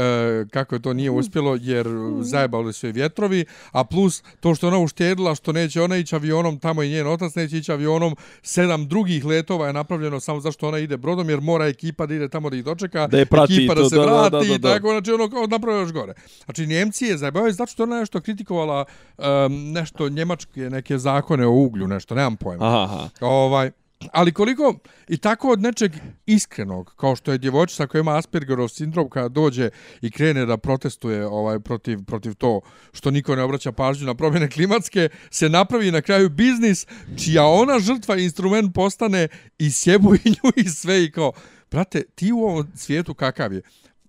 kako 0.52 0.76
je 0.76 0.82
to 0.82 0.94
nije 0.94 1.12
uspjelo, 1.12 1.58
jer 1.62 1.88
zajebali 2.22 2.74
su 2.74 2.88
je 2.88 2.92
vjetrovi, 2.92 3.46
a 3.72 3.84
plus 3.84 4.24
to 4.40 4.56
što 4.56 4.68
ona 4.68 4.80
uštedila, 4.80 5.36
što 5.36 5.52
neće 5.52 5.82
ona 5.82 5.98
ići 5.98 6.16
avionom 6.16 6.60
tamo 6.60 6.84
i 6.84 6.90
njen 6.90 7.08
otac 7.08 7.36
neće 7.36 7.58
ići 7.58 7.72
avionom, 7.72 8.16
sedam 8.44 8.88
drugih 8.88 9.26
letova 9.26 9.68
je 9.68 9.74
napravljeno 9.74 10.20
samo 10.20 10.40
zašto 10.40 10.68
ona 10.68 10.80
ide 10.80 10.98
brodom, 10.98 11.30
jer 11.30 11.42
mora 11.42 11.68
ekipa 11.68 12.06
da 12.06 12.14
ide 12.14 12.30
tamo 12.30 12.50
da 12.50 12.56
ih 12.56 12.64
dočeka, 12.64 13.08
da 13.08 13.18
je 13.18 13.26
prati 13.26 13.54
ekipa 13.54 13.76
to, 13.76 13.84
da 13.84 13.90
se 13.90 13.96
da, 13.96 14.06
vrati, 14.06 14.32
da, 14.32 14.40
da, 14.40 14.48
da, 14.48 14.56
i 14.56 14.62
tako, 14.62 14.90
znači 14.90 15.12
ono 15.12 15.25
kao 15.30 15.48
napravio 15.48 15.80
još 15.80 15.92
gore. 15.92 16.14
Znači 16.46 16.68
Njemci 16.68 17.06
je 17.06 17.18
zajebavaju, 17.18 17.54
zato 17.54 17.72
što 17.72 17.84
ona 17.84 18.00
nešto 18.00 18.22
kritikovala 18.22 18.86
um, 19.18 19.26
nešto 19.72 20.10
njemačke, 20.10 20.62
neke 20.70 20.98
zakone 20.98 21.46
o 21.48 21.52
uglju, 21.52 21.88
nešto, 21.88 22.16
nemam 22.16 22.36
pojma. 22.38 22.66
Aha, 22.66 22.84
aha. 22.84 23.10
Ovaj, 23.22 23.72
Ali 24.12 24.34
koliko 24.34 24.76
i 25.08 25.18
tako 25.18 25.50
od 25.50 25.62
nečeg 25.62 25.92
iskrenog, 26.26 26.94
kao 26.98 27.16
što 27.16 27.32
je 27.32 27.38
djevojčica 27.38 27.88
koja 27.88 28.00
ima 28.00 28.18
Aspergerov 28.18 28.68
sindrom 28.68 29.10
kada 29.10 29.30
dođe 29.30 29.70
i 30.02 30.12
krene 30.12 30.46
da 30.46 30.58
protestuje 30.58 31.28
ovaj 31.28 31.60
protiv 31.60 32.04
protiv 32.04 32.34
to 32.34 32.62
što 32.94 33.12
niko 33.12 33.36
ne 33.36 33.44
obraća 33.44 33.72
pažnju 33.72 34.06
na 34.06 34.16
promjene 34.16 34.50
klimatske, 34.50 35.10
se 35.30 35.50
napravi 35.50 35.92
na 35.92 36.02
kraju 36.02 36.30
biznis 36.30 36.88
čija 37.24 37.46
ona 37.46 37.80
žrtva 37.80 38.18
instrument 38.18 38.76
postane 38.76 39.28
i 39.58 39.72
sjebu 39.72 40.16
i 40.16 40.30
nju 40.30 40.52
i 40.56 40.70
sve 40.70 41.04
i 41.04 41.12
kao, 41.12 41.32
brate, 41.72 42.04
ti 42.16 42.32
u 42.32 42.40
ovom 42.40 42.68
svijetu 42.76 43.14
kakav 43.14 43.54
je? 43.54 43.62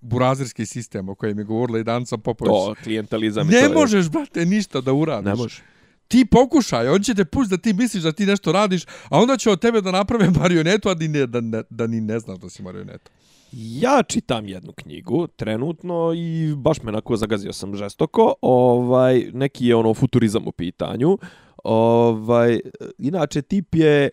Burazirski 0.07 0.67
sistem 0.67 1.09
o 1.09 1.15
kojem 1.15 1.39
je 1.39 1.45
govorila 1.45 1.79
i 1.79 1.85
Danca 1.85 2.17
Popović. 2.17 2.51
To, 2.51 2.75
klientalizam. 2.85 3.47
Ne 3.47 3.69
možeš, 3.69 4.09
brate, 4.11 4.47
ništa 4.47 4.81
da 4.81 4.93
uradiš. 4.93 5.27
Ne 5.27 5.35
možeš 5.35 5.63
ti 6.09 6.25
pokušaj, 6.25 6.89
on 6.89 7.03
će 7.03 7.15
te 7.15 7.25
pustiti 7.25 7.57
da 7.57 7.63
ti 7.63 7.73
misliš 7.73 8.03
da 8.03 8.13
ti 8.13 8.27
nešto 8.27 8.53
radiš, 8.53 8.85
a 8.85 9.21
onda 9.21 9.37
će 9.37 9.51
od 9.51 9.61
tebe 9.61 9.81
da 9.81 9.91
naprave 9.91 10.31
marionetu, 10.41 10.89
a 10.89 10.95
ni 10.95 11.09
ne, 11.09 11.27
da, 11.27 11.41
ne, 11.41 11.63
da 11.71 11.87
ni 11.87 12.01
ne 12.01 12.19
znaš 12.19 12.39
da 12.39 12.49
si 12.49 12.63
marioneta. 12.63 13.11
Ja 13.53 14.03
čitam 14.03 14.49
jednu 14.49 14.73
knjigu 14.73 15.27
trenutno 15.27 16.13
i 16.17 16.55
baš 16.57 16.83
me 16.83 16.93
nako 16.93 17.17
zagazio 17.17 17.53
sam 17.53 17.77
žestoko. 17.77 18.35
Ovaj, 18.43 19.31
neki 19.33 19.67
je 19.67 19.77
ono 19.77 19.95
futurizam 19.95 20.49
u 20.49 20.53
pitanju. 20.53 21.19
Ovaj, 21.65 22.61
inače, 22.99 23.43
tip 23.43 23.75
je 23.75 24.11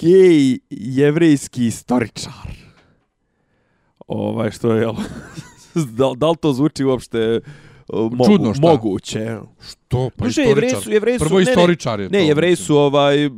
gej 0.00 0.58
jevrejski 0.70 1.66
istoričar. 1.66 2.67
Ovaj, 4.08 4.50
što 4.50 4.72
je, 4.72 4.86
da, 5.98 6.12
da 6.16 6.30
li 6.30 6.36
to 6.36 6.52
zvuči 6.52 6.84
uopšte 6.84 7.40
mo 7.92 8.24
Čudno 8.24 8.54
šta? 8.54 8.66
moguće. 8.66 9.36
Što? 9.60 10.10
Pa 10.16 10.24
Duže, 10.24 10.42
jevreji 10.42 10.70
su, 10.82 10.90
jevreji 10.90 11.18
su, 11.18 11.24
Prvo 11.24 11.40
istoričar 11.40 12.00
je 12.00 12.04
ne, 12.04 12.10
to. 12.10 12.16
Ne, 12.18 12.26
jevreji 12.26 12.56
su 12.56 12.76
ovaj, 12.76 13.30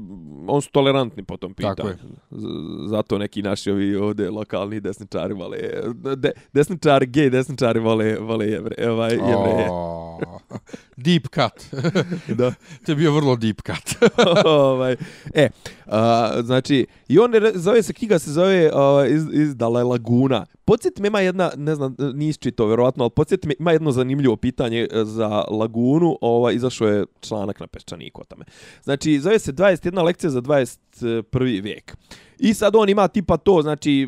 on 0.51 0.63
su 0.63 0.71
tolerantni 0.71 1.25
po 1.25 1.37
tom 1.37 1.55
pitanju. 1.55 1.75
Tako 1.77 1.89
je. 1.89 1.97
Zato 2.87 3.19
neki 3.19 3.43
naši 3.43 3.71
ovi 3.71 3.97
ovde 3.97 4.31
lokalni 4.31 4.81
desničari 4.81 5.35
vale, 5.35 5.59
de, 6.17 6.33
desničari, 6.53 7.07
gej 7.07 7.31
desničari 7.31 7.81
vale, 7.81 8.17
vale 8.21 8.47
jevre, 8.47 8.91
ovaj, 8.91 9.13
jevreje. 9.13 9.69
Oh, 9.71 10.21
deep 10.97 11.29
cut. 11.29 11.83
da. 12.39 12.53
to 12.87 12.93
je 12.93 12.97
bio 12.97 13.13
vrlo 13.13 13.37
deep 13.37 13.61
cut. 13.67 14.11
ovaj, 14.45 14.97
e, 15.35 15.49
a, 15.87 16.33
znači, 16.43 16.87
i 17.09 17.19
on 17.19 17.33
zove 17.55 17.83
se, 17.83 17.93
knjiga 17.93 18.19
se 18.19 18.33
zove 18.33 18.71
a, 18.75 19.07
iz, 19.09 19.25
iz 19.33 19.57
Dalaj 19.57 19.85
Laguna. 19.85 20.47
Podsjeti 20.65 21.03
me, 21.03 21.09
ima 21.09 21.21
jedna, 21.21 21.51
ne 21.57 21.75
znam, 21.75 21.97
nisi 22.15 22.39
čito, 22.39 22.67
verovatno, 22.67 23.05
ali 23.05 23.11
podsjeti 23.11 23.49
me, 23.49 23.55
ima 23.59 23.73
jedno 23.73 23.93
zanimljivo 23.93 24.37
pitanje 24.37 24.89
e, 24.91 25.05
za 25.05 25.45
Lagunu, 25.51 26.19
ovaj, 26.21 26.55
izašao 26.55 26.89
je 26.89 27.05
članak 27.21 27.61
na 27.61 27.67
Peščaniku 27.67 28.21
o 28.21 28.25
tome. 28.25 28.45
Znači, 28.83 29.21
zove 29.21 29.39
se 29.39 29.53
21 29.53 30.05
lekcija 30.05 30.31
za 30.31 30.40
21. 30.41 31.63
vijek. 31.63 31.97
I 32.39 32.55
sad 32.55 32.77
on 32.77 32.89
ima 32.89 33.09
tipa 33.09 33.37
to, 33.37 33.63
znači, 33.63 34.03
e, 34.03 34.07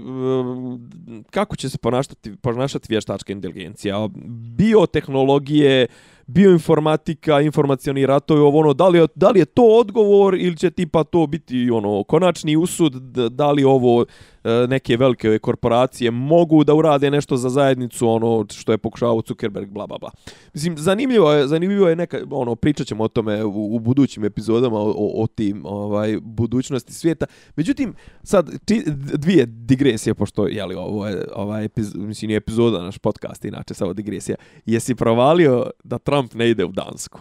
kako 1.30 1.56
će 1.56 1.70
se 1.70 1.78
ponašati, 1.78 2.36
ponašati 2.36 2.86
vještačka 2.90 3.32
inteligencija, 3.32 4.08
biotehnologije, 4.56 5.86
bioinformatika, 6.34 7.40
informacioni 7.40 8.06
ratovi, 8.06 8.40
ovo 8.40 8.58
ono, 8.58 8.72
da 8.72 8.88
li, 8.88 8.98
je, 8.98 9.06
da 9.14 9.30
li 9.30 9.38
je 9.38 9.44
to 9.44 9.62
odgovor 9.62 10.34
ili 10.34 10.56
će 10.56 10.70
tipa 10.70 11.04
to 11.04 11.26
biti 11.26 11.70
ono 11.70 12.04
konačni 12.04 12.56
usud, 12.56 12.92
da 13.30 13.50
li 13.50 13.64
ovo 13.64 14.04
e, 14.44 14.66
neke 14.68 14.96
velike 14.96 15.38
korporacije 15.38 16.10
mogu 16.10 16.64
da 16.64 16.74
urade 16.74 17.10
nešto 17.10 17.36
za 17.36 17.48
zajednicu 17.48 18.08
ono 18.08 18.46
što 18.50 18.72
je 18.72 18.78
pokušao 18.78 19.22
Zuckerberg 19.28 19.70
bla 19.70 19.86
bla 19.86 19.98
bla. 19.98 20.10
Mislim 20.54 20.78
zanimljivo 20.78 21.32
je 21.32 21.46
zanimljivo 21.46 21.88
je 21.88 21.96
neka 21.96 22.18
ono 22.30 22.54
pričaćemo 22.54 23.04
o 23.04 23.08
tome 23.08 23.44
u, 23.44 23.76
u 23.76 23.78
budućim 23.78 24.24
epizodama 24.24 24.78
o, 24.78 25.12
o, 25.14 25.26
tim 25.26 25.62
ovaj 25.64 26.18
budućnosti 26.22 26.92
svijeta. 26.92 27.26
Međutim 27.56 27.94
sad 28.22 28.50
či, 28.66 28.82
dvije 29.14 29.46
digresije 29.46 30.14
pošto 30.14 30.46
je 30.46 30.66
li 30.66 30.74
ovo 30.74 31.06
je 31.06 31.26
ovaj 31.34 31.64
epiz, 31.64 31.94
mislim 31.94 32.30
je 32.30 32.36
epizoda 32.36 32.82
naš 32.82 32.98
podcast 32.98 33.44
inače 33.44 33.74
samo 33.74 33.92
digresija. 33.92 34.36
Jesi 34.66 34.94
provalio 34.94 35.70
da 35.84 35.98
Trump 35.98 36.21
ne 36.34 36.50
ide 36.50 36.64
u 36.64 36.72
Dansku? 36.72 37.20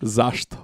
Zašto? 0.00 0.56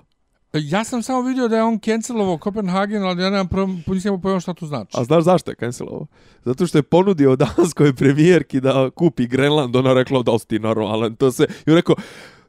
Ja 0.53 0.85
sam 0.85 1.03
samo 1.03 1.23
vidio 1.23 1.49
da 1.49 1.57
je 1.57 1.63
on 1.63 1.79
cancelovao 1.79 2.39
Kopenhagen, 2.39 3.05
ali 3.05 3.23
ja 3.23 3.31
nemam 3.31 3.49
prvom, 3.49 3.83
nisam 3.87 4.21
pojao 4.21 4.41
šta 4.41 4.55
to 4.55 4.67
znači. 4.67 4.91
A 4.95 5.05
znaš 5.05 5.25
zašto 5.25 5.51
je 5.51 5.57
cancelovao? 5.61 6.07
Zato 6.45 6.67
što 6.67 6.79
je 6.79 6.83
ponudio 6.83 7.37
danskoj 7.37 7.95
premijerki 7.95 8.61
da 8.61 8.91
kupi 8.91 9.27
Grenland, 9.27 9.77
ona 9.77 9.95
rekla 9.95 10.23
da 10.23 10.33
osti 10.33 10.59
normalan, 10.59 11.17
to 11.17 11.33
se, 11.33 11.47
i 11.67 11.71
on 11.71 11.77
rekao, 11.77 11.97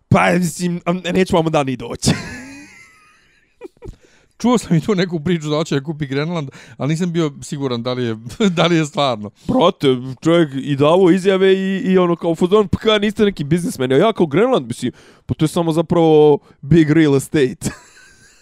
pa 0.09 0.31
mislim, 0.31 0.81
neću 1.13 1.35
vam 1.35 1.45
da 1.45 1.63
ni 1.63 1.77
doći. 1.77 2.11
Čuo 4.41 4.57
sam 4.57 4.77
i 4.77 4.81
tu 4.81 4.95
neku 4.95 5.19
priču 5.19 5.49
da 5.49 5.55
hoće 5.55 5.75
da 5.75 5.83
kupi 5.83 6.05
Grenland, 6.05 6.49
ali 6.77 6.89
nisam 6.89 7.11
bio 7.11 7.31
siguran 7.41 7.83
da 7.83 7.93
li 7.93 8.03
je, 8.03 8.17
da 8.57 8.65
li 8.65 8.75
je 8.75 8.85
stvarno. 8.85 9.29
Brate, 9.47 9.87
čovjek 10.21 10.49
i 10.55 10.75
davo 10.75 11.11
izjave 11.11 11.53
i, 11.53 11.77
i 11.77 11.97
ono 11.97 12.15
kao 12.15 12.35
fuzon, 12.35 12.67
pa 12.67 12.77
kao 12.77 12.97
niste 12.97 13.25
neki 13.25 13.43
biznismeni, 13.43 13.93
a 13.93 13.97
ja 13.97 14.13
kao 14.13 14.25
Grenland, 14.25 14.67
mislim, 14.67 14.91
pa 15.25 15.33
to 15.33 15.45
je 15.45 15.49
samo 15.49 15.71
zapravo 15.71 16.39
big 16.61 16.91
real 16.91 17.15
estate. 17.15 17.71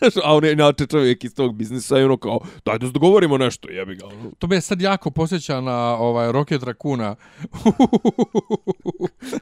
a 0.23 0.35
on 0.35 0.43
je 0.43 0.51
inače 0.51 0.85
čovjek 0.85 1.23
iz 1.23 1.35
tog 1.35 1.55
biznisa 1.55 1.99
i 1.99 2.03
ono 2.03 2.17
kao, 2.17 2.39
daj 2.65 2.77
da 2.77 2.87
se 2.87 2.91
dogovorimo 2.91 3.37
nešto, 3.37 3.69
jebi 3.69 3.95
ga. 3.95 4.05
Ono. 4.05 4.31
To 4.39 4.47
me 4.47 4.61
sad 4.61 4.81
jako 4.81 5.11
posjeća 5.11 5.61
na 5.61 5.97
ovaj 5.97 6.31
Rocket 6.31 6.63
Raccoona. 6.63 7.15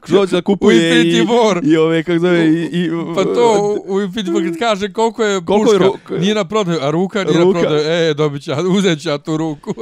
Što 0.06 0.26
će 0.26 0.36
da 0.36 0.42
kupuje 0.42 1.02
i, 1.02 1.26
i 1.62 1.76
ove, 1.76 2.02
kako 2.02 2.18
zove, 2.18 2.46
i, 2.46 2.68
i, 2.72 2.90
Pa 3.14 3.24
to 3.24 3.74
u 3.92 4.00
Infinity 4.00 4.32
War 4.32 4.44
kad 4.44 4.58
kaže 4.58 4.92
koliko 4.92 5.24
je 5.24 5.44
koliko 5.44 5.64
puška, 5.64 5.84
je 5.84 5.88
ruka, 5.88 6.18
nije 6.18 6.34
na 6.34 6.44
prodaju, 6.44 6.78
a 6.82 6.90
ruka 6.90 7.24
nije 7.24 7.40
ruka. 7.40 7.58
na 7.58 7.60
prodaju, 7.60 7.90
e, 7.90 8.14
dobit 8.14 8.42
ću, 8.42 8.52
uzet 8.70 9.02
ću 9.02 9.18
tu 9.24 9.36
ruku. 9.36 9.74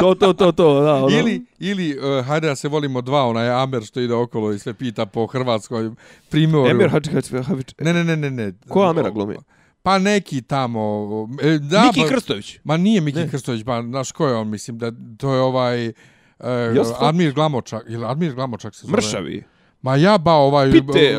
to, 0.00 0.14
to, 0.14 0.32
to, 0.32 0.52
to, 0.52 0.80
da. 0.80 0.94
Ono. 0.94 1.18
Ili, 1.18 1.44
ili 1.58 1.98
uh, 1.98 2.26
hajde 2.26 2.46
da 2.46 2.56
se 2.56 2.68
volimo 2.68 3.00
dva, 3.00 3.26
onaj 3.26 3.50
Amer 3.50 3.84
što 3.84 4.00
ide 4.00 4.14
okolo 4.14 4.52
i 4.52 4.58
sve 4.58 4.74
pita 4.74 5.06
po 5.06 5.26
Hrvatskoj 5.26 5.90
primjeru. 6.28 6.90
Hači, 6.90 7.10
hači, 7.10 7.36
hači. 7.36 7.74
Ne, 7.80 7.92
ne, 7.92 8.04
ne, 8.04 8.16
ne. 8.16 8.30
ne. 8.30 8.52
Ko 8.68 8.82
Amera 8.82 9.10
glumi? 9.10 9.36
Pa 9.88 9.98
neki 9.98 10.42
tamo... 10.42 11.08
E, 11.42 11.58
da, 11.58 11.82
Miki 11.82 12.00
pa, 12.00 12.08
Krstović. 12.08 12.58
Ma 12.64 12.76
nije 12.76 13.00
Miki 13.00 13.18
ne. 13.18 13.28
Krstović, 13.28 13.64
pa 13.64 13.82
znaš 13.82 14.12
ko 14.12 14.26
je 14.26 14.34
on, 14.34 14.48
mislim, 14.48 14.78
da 14.78 14.92
to 15.18 15.34
je 15.34 15.40
ovaj... 15.40 15.86
E, 15.86 15.92
Admir 16.98 17.32
Glamočak, 17.32 17.84
ili 17.88 18.04
Admir 18.04 18.34
Glamočak 18.34 18.74
se 18.74 18.86
zove. 18.86 18.96
Mršavi. 18.96 19.44
Ma 19.82 19.96
ja 19.96 20.18
ba 20.18 20.32
ovaj... 20.32 20.70
Pite, 20.72 21.16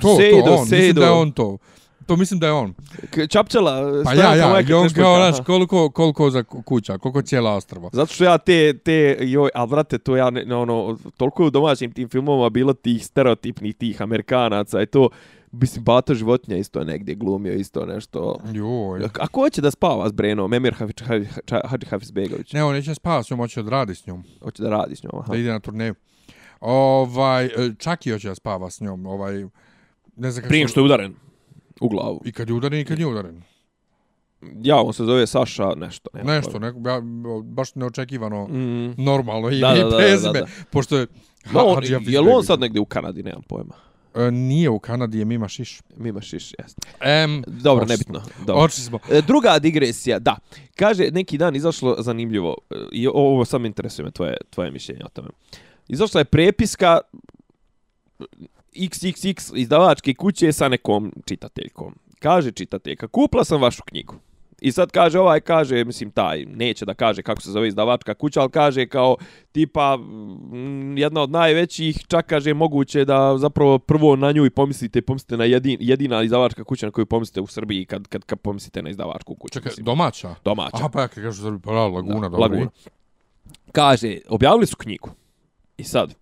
to, 0.00 0.16
Sejdo, 0.16 0.46
to, 0.46 0.54
on, 0.54 0.66
Sejdo. 0.66 0.82
mislim 0.82 0.94
da 0.94 1.04
je 1.04 1.10
on 1.10 1.32
to. 1.32 1.58
To 2.06 2.16
mislim 2.16 2.40
da 2.40 2.46
je 2.46 2.52
on. 2.52 2.74
K- 3.10 3.26
Čapčala, 3.28 4.02
Pa 4.04 4.14
ja, 4.14 4.34
ja, 4.34 4.60
i 4.60 4.72
on 4.72 4.88
kao, 4.90 5.16
znaš, 5.16 5.46
koliko, 5.46 5.90
koliko 5.90 6.30
za 6.30 6.42
kuća, 6.42 6.98
koliko 6.98 7.22
cijela 7.22 7.54
ostrava. 7.54 7.90
Zato 7.92 8.14
što 8.14 8.24
ja 8.24 8.38
te, 8.38 8.78
te, 8.78 9.16
joj, 9.20 9.50
a 9.54 9.66
brate, 9.66 9.98
to 9.98 10.16
ja, 10.16 10.30
ne, 10.30 10.56
ono, 10.56 10.98
toliko 11.16 11.46
u 11.46 11.50
domaćim 11.50 11.92
tim 11.92 12.08
filmovima 12.08 12.50
bilo 12.50 12.72
tih 12.72 13.06
stereotipnih 13.06 13.76
tih 13.76 14.02
Amerikanaca 14.02 14.82
i 14.82 14.86
to, 14.86 15.08
mislim, 15.52 15.84
Bata 15.84 16.14
životinja 16.14 16.56
isto 16.56 16.78
je 16.78 16.84
negdje 16.84 17.14
glumio, 17.14 17.52
isto 17.52 17.86
nešto. 17.86 18.38
Joj. 18.52 19.04
A 19.20 19.26
ko 19.26 19.40
hoće 19.40 19.60
da 19.60 19.70
spava 19.70 20.08
s 20.08 20.12
Brenom? 20.12 20.52
Emir 20.54 20.74
Hafiz, 20.74 20.94
Hafiz, 21.06 21.26
Hadži 21.64 21.86
Hafizbegović. 21.86 22.52
Ne, 22.52 22.64
on 22.64 22.74
neće 22.74 22.94
spavati 22.94 23.26
s 23.26 23.30
njom, 23.30 23.40
hoće 23.40 23.62
da 23.62 23.70
radi 23.70 23.94
s 23.94 24.06
njom, 24.06 24.24
Hoće 24.42 24.62
da 24.62 24.70
radi 24.70 24.96
s 24.96 25.02
njom, 25.02 25.12
aha. 25.20 25.32
da 25.32 25.38
ide 25.38 25.50
na 25.52 25.60
turneju. 25.60 25.94
Ovaj, 26.60 27.44
e, 27.46 27.50
čak 27.78 28.06
i 28.06 28.10
hoće 28.10 28.28
da 28.28 28.34
spava 28.34 28.70
s 28.70 28.80
njom, 28.80 29.06
ovaj, 29.06 29.44
ne 30.16 30.30
znam 30.30 30.42
kako... 30.42 30.48
Prije 30.48 30.68
što 30.68 30.80
je 30.80 30.84
udaren 30.84 31.14
u 31.80 31.88
glavu. 31.88 32.22
I 32.24 32.32
kad 32.32 32.48
je 32.48 32.54
udaren 32.54 32.80
i 32.80 32.84
kad 32.84 32.98
nije 32.98 33.06
udaren. 33.06 33.42
Ja, 34.62 34.76
on 34.80 34.92
se 34.92 35.04
zove 35.04 35.26
Saša 35.26 35.74
nešto. 35.76 36.10
nemam 36.14 36.34
Nešto, 36.34 36.58
neko, 36.58 36.78
ja, 36.88 37.00
baš 37.44 37.74
neočekivano, 37.74 38.46
Mm. 38.46 38.94
normalno 39.04 39.48
ime 39.48 39.60
Da, 39.60 39.68
da, 39.68 39.74
i 39.78 39.82
da, 39.82 39.88
da, 39.90 39.96
prezime, 39.96 40.40
da. 40.40 40.46
pošto 40.70 40.98
je... 40.98 41.06
No, 41.52 41.60
on, 41.64 41.82
je 42.06 42.20
li 42.20 42.30
on 42.34 42.44
sad 42.44 42.60
negdje 42.60 42.80
u 42.80 42.84
Kanadi, 42.84 43.22
nemam 43.22 43.42
pojma. 43.42 43.74
E, 44.14 44.30
nije 44.30 44.70
u 44.70 44.78
Kanadi, 44.78 45.18
je 45.18 45.24
Mima 45.24 45.48
Šiš. 45.48 45.80
Mima 45.96 46.20
šiš, 46.20 46.54
jeste. 46.58 46.88
Em, 47.00 47.44
Dobro, 47.46 47.84
nebitno. 47.84 48.22
Dobro. 48.46 48.64
Oči 48.64 48.80
smo. 48.80 48.98
E, 49.10 49.22
Druga 49.22 49.58
digresija, 49.58 50.18
da. 50.18 50.36
Kaže, 50.76 51.08
neki 51.12 51.38
dan 51.38 51.56
izašlo 51.56 51.96
zanimljivo, 51.98 52.56
e, 52.70 52.74
i 52.92 53.06
ovo 53.06 53.44
sam 53.44 53.66
interesuje 53.66 54.04
me 54.04 54.10
tvoje, 54.10 54.36
tvoje 54.50 54.70
mišljenje 54.70 55.04
o 55.04 55.08
tome. 55.08 55.28
Izašla 55.88 56.20
je 56.20 56.24
prepiska 56.24 56.98
XXX 58.76 59.52
izdavačke 59.56 60.14
kuće 60.14 60.52
sa 60.52 60.68
nekom 60.68 61.12
čitateljkom. 61.24 61.94
Kaže 62.18 62.52
čitateljka, 62.52 63.08
kupla 63.08 63.44
sam 63.44 63.62
vašu 63.62 63.82
knjigu. 63.82 64.14
I 64.62 64.72
sad 64.72 64.90
kaže 64.90 65.20
ovaj, 65.20 65.40
kaže, 65.40 65.84
mislim, 65.84 66.10
taj, 66.10 66.44
neće 66.44 66.84
da 66.84 66.94
kaže 66.94 67.22
kako 67.22 67.42
se 67.42 67.50
zove 67.50 67.68
izdavačka 67.68 68.14
kuća, 68.14 68.40
ali 68.40 68.50
kaže 68.50 68.86
kao, 68.86 69.16
tipa, 69.52 69.96
mm, 69.96 70.98
jedna 70.98 71.20
od 71.22 71.30
najvećih, 71.30 72.06
čak 72.08 72.26
kaže, 72.26 72.54
moguće 72.54 73.04
da 73.04 73.38
zapravo 73.38 73.78
prvo 73.78 74.16
na 74.16 74.32
nju 74.32 74.46
i 74.46 74.50
pomislite, 74.50 75.02
pomislite 75.02 75.36
na 75.36 75.44
jedin, 75.44 75.76
jedina 75.80 76.22
izdavačka 76.22 76.64
kuća 76.64 76.86
na 76.86 76.92
koju 76.92 77.06
pomislite 77.06 77.40
u 77.40 77.46
Srbiji 77.46 77.84
kad, 77.84 78.08
kad, 78.08 78.24
kad 78.24 78.40
pomislite 78.40 78.82
na 78.82 78.90
izdavačku 78.90 79.34
kuću. 79.34 79.52
Čekaj, 79.52 79.70
mislim. 79.70 79.84
domaća? 79.84 80.34
domaća. 80.44 80.76
Aha, 80.76 80.88
pa 80.88 81.00
ja 81.00 81.08
kažu 81.08 81.42
Srbi, 81.42 81.60
pa 81.64 81.70
Laguna, 81.70 82.02
Da, 82.02 82.28
dobro. 82.28 82.40
Laguna. 82.40 82.70
Kaže, 83.72 84.18
objavili 84.28 84.66
su 84.66 84.76
knjigu. 84.76 85.10
I 85.76 85.84
sad, 85.84 86.14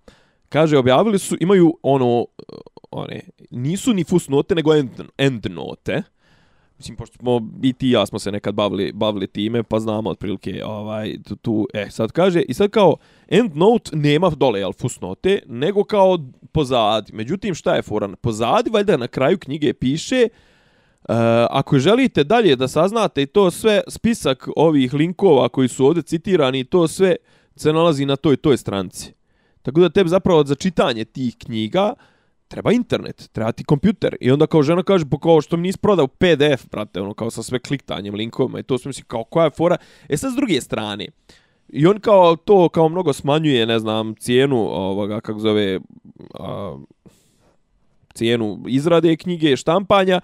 kaže, 0.48 0.78
objavili 0.78 1.18
su, 1.18 1.36
imaju 1.40 1.78
ono, 1.82 2.26
one, 2.90 3.20
nisu 3.50 3.92
ni 3.92 4.04
fusnote, 4.04 4.54
nego 4.54 4.74
end, 4.74 5.00
endnote. 5.18 6.02
Mislim, 6.80 6.96
pošto 6.96 7.16
smo, 7.18 7.40
i 7.62 7.72
ti 7.72 7.88
i 7.88 7.90
ja 7.90 8.06
smo 8.06 8.18
se 8.18 8.32
nekad 8.32 8.54
bavili, 8.54 8.92
bavili 8.92 9.26
time, 9.26 9.62
pa 9.62 9.80
znamo 9.80 10.10
otprilike, 10.10 10.64
ovaj, 10.64 11.16
tu, 11.28 11.36
tu, 11.36 11.66
e, 11.74 11.90
sad 11.90 12.12
kaže, 12.12 12.42
i 12.42 12.54
sad 12.54 12.70
kao, 12.70 12.96
endnote 13.28 13.96
nema 13.96 14.30
dole, 14.30 14.60
jel, 14.60 14.72
fusnote, 14.72 15.42
nego 15.46 15.84
kao 15.84 16.18
pozadi. 16.52 17.12
Međutim, 17.12 17.54
šta 17.54 17.74
je 17.74 17.82
foran? 17.82 18.14
Pozadi, 18.20 18.70
valjda 18.70 18.96
na 18.96 19.08
kraju 19.08 19.38
knjige 19.38 19.72
piše, 19.72 20.28
Uh, 21.00 21.16
ako 21.50 21.78
želite 21.78 22.24
dalje 22.24 22.56
da 22.56 22.68
saznate 22.68 23.22
i 23.22 23.26
to 23.26 23.50
sve, 23.50 23.80
spisak 23.88 24.48
ovih 24.56 24.94
linkova 24.94 25.48
koji 25.48 25.68
su 25.68 25.86
ovdje 25.86 26.02
citirani, 26.02 26.64
to 26.64 26.88
sve 26.88 27.16
se 27.56 27.72
nalazi 27.72 28.04
na 28.04 28.16
toj 28.16 28.36
toj 28.36 28.56
stranci. 28.56 29.12
Tako 29.62 29.80
da 29.80 29.88
tebi 29.88 30.08
zapravo 30.08 30.44
za 30.44 30.54
čitanje 30.54 31.04
tih 31.04 31.36
knjiga 31.38 31.94
treba 32.50 32.72
internet, 32.72 33.28
treba 33.32 33.52
ti 33.52 33.64
kompjuter. 33.64 34.16
I 34.20 34.30
onda 34.30 34.46
kao 34.46 34.62
žena 34.62 34.82
kaže, 34.82 35.04
pa 35.10 35.18
kao 35.18 35.40
što 35.40 35.56
mi 35.56 35.62
nisi 35.62 35.78
prodao 35.78 36.06
PDF, 36.06 36.66
brate, 36.70 37.00
ono 37.00 37.14
kao 37.14 37.30
sa 37.30 37.42
sve 37.42 37.58
kliktanjem 37.58 38.14
linkovima 38.14 38.58
i 38.60 38.62
to 38.62 38.78
sve 38.78 38.88
mislim 38.88 39.06
kao 39.06 39.24
koja 39.24 39.44
je 39.44 39.50
fora. 39.50 39.76
E 40.08 40.16
sad 40.16 40.32
s 40.32 40.36
druge 40.36 40.60
strane, 40.60 41.08
i 41.68 41.86
on 41.86 42.00
kao 42.00 42.36
to 42.36 42.68
kao 42.68 42.88
mnogo 42.88 43.12
smanjuje, 43.12 43.66
ne 43.66 43.78
znam, 43.78 44.14
cijenu 44.14 44.56
ovoga, 44.56 45.20
kako 45.20 45.40
zove, 45.40 45.80
a, 46.34 46.76
cijenu 48.14 48.64
izrade 48.68 49.16
knjige, 49.16 49.56
štampanja, 49.56 50.20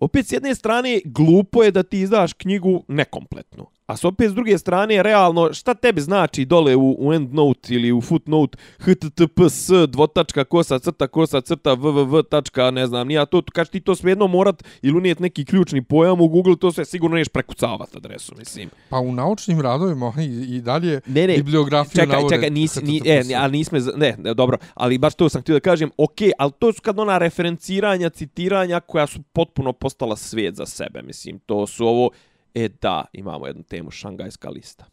opet 0.00 0.26
s 0.26 0.32
jedne 0.32 0.54
strane 0.54 1.00
glupo 1.04 1.62
je 1.62 1.70
da 1.70 1.82
ti 1.82 2.00
izdaš 2.00 2.32
knjigu 2.32 2.84
nekompletnu. 2.88 3.66
A 3.90 3.96
s 3.96 4.04
opet 4.04 4.30
s 4.30 4.34
druge 4.34 4.58
strane, 4.58 5.02
realno, 5.02 5.52
šta 5.52 5.74
tebi 5.74 6.00
znači 6.00 6.44
dole 6.44 6.76
u, 6.76 6.96
u 6.98 7.12
endnote 7.12 7.74
ili 7.74 7.92
u 7.92 8.00
footnote 8.00 8.58
https 8.78 9.68
dvotačka 9.88 10.44
kosa 10.44 10.78
crta 10.78 11.06
kosa 11.06 11.40
crta 11.40 11.70
www 11.76 12.22
tačka 12.28 12.70
ne 12.70 12.86
znam 12.86 13.08
nija 13.08 13.26
to, 13.26 13.42
kaš 13.52 13.68
ti 13.68 13.80
to 13.80 13.94
svejedno 13.94 14.26
morat 14.26 14.64
ili 14.82 14.96
unijet 14.96 15.18
neki 15.18 15.44
ključni 15.44 15.82
pojam 15.82 16.20
u 16.20 16.28
Google, 16.28 16.56
to 16.56 16.72
sve 16.72 16.84
sigurno 16.84 17.16
neš 17.16 17.28
prekucavat 17.28 17.96
adresu, 17.96 18.34
mislim. 18.38 18.70
Pa 18.88 18.98
u 18.98 19.12
naučnim 19.12 19.60
radovima 19.60 20.12
oni 20.16 20.26
i 20.26 20.60
dalje 20.60 21.00
Ne, 21.06 21.26
ne, 21.26 21.36
bibliografiju 21.36 22.00
čekaj, 22.00 22.16
navode. 22.16 22.34
čekaj, 22.34 22.50
nis, 22.50 22.82
ni, 22.82 23.02
e, 23.04 23.22
ali 23.36 23.52
nisme, 23.52 23.80
ne, 23.96 24.16
ne, 24.18 24.34
dobro, 24.34 24.58
ali 24.74 24.98
baš 24.98 25.14
to 25.14 25.28
sam 25.28 25.42
htio 25.42 25.52
da 25.54 25.60
kažem, 25.60 25.90
ok, 25.96 26.18
ali 26.38 26.52
to 26.58 26.72
su 26.72 26.82
kad 26.82 26.98
ona 26.98 27.18
referenciranja, 27.18 28.10
citiranja 28.10 28.80
koja 28.80 29.06
su 29.06 29.22
potpuno 29.32 29.72
postala 29.72 30.16
svijet 30.16 30.54
za 30.54 30.66
sebe, 30.66 31.02
mislim, 31.02 31.38
to 31.38 31.66
su 31.66 31.86
ovo, 31.86 32.10
e 32.54 32.68
da, 32.82 33.04
imamo 33.12 33.46
jednu 33.46 33.62
temu, 33.62 33.90
šangajska 33.90 34.50
lista. 34.50 34.84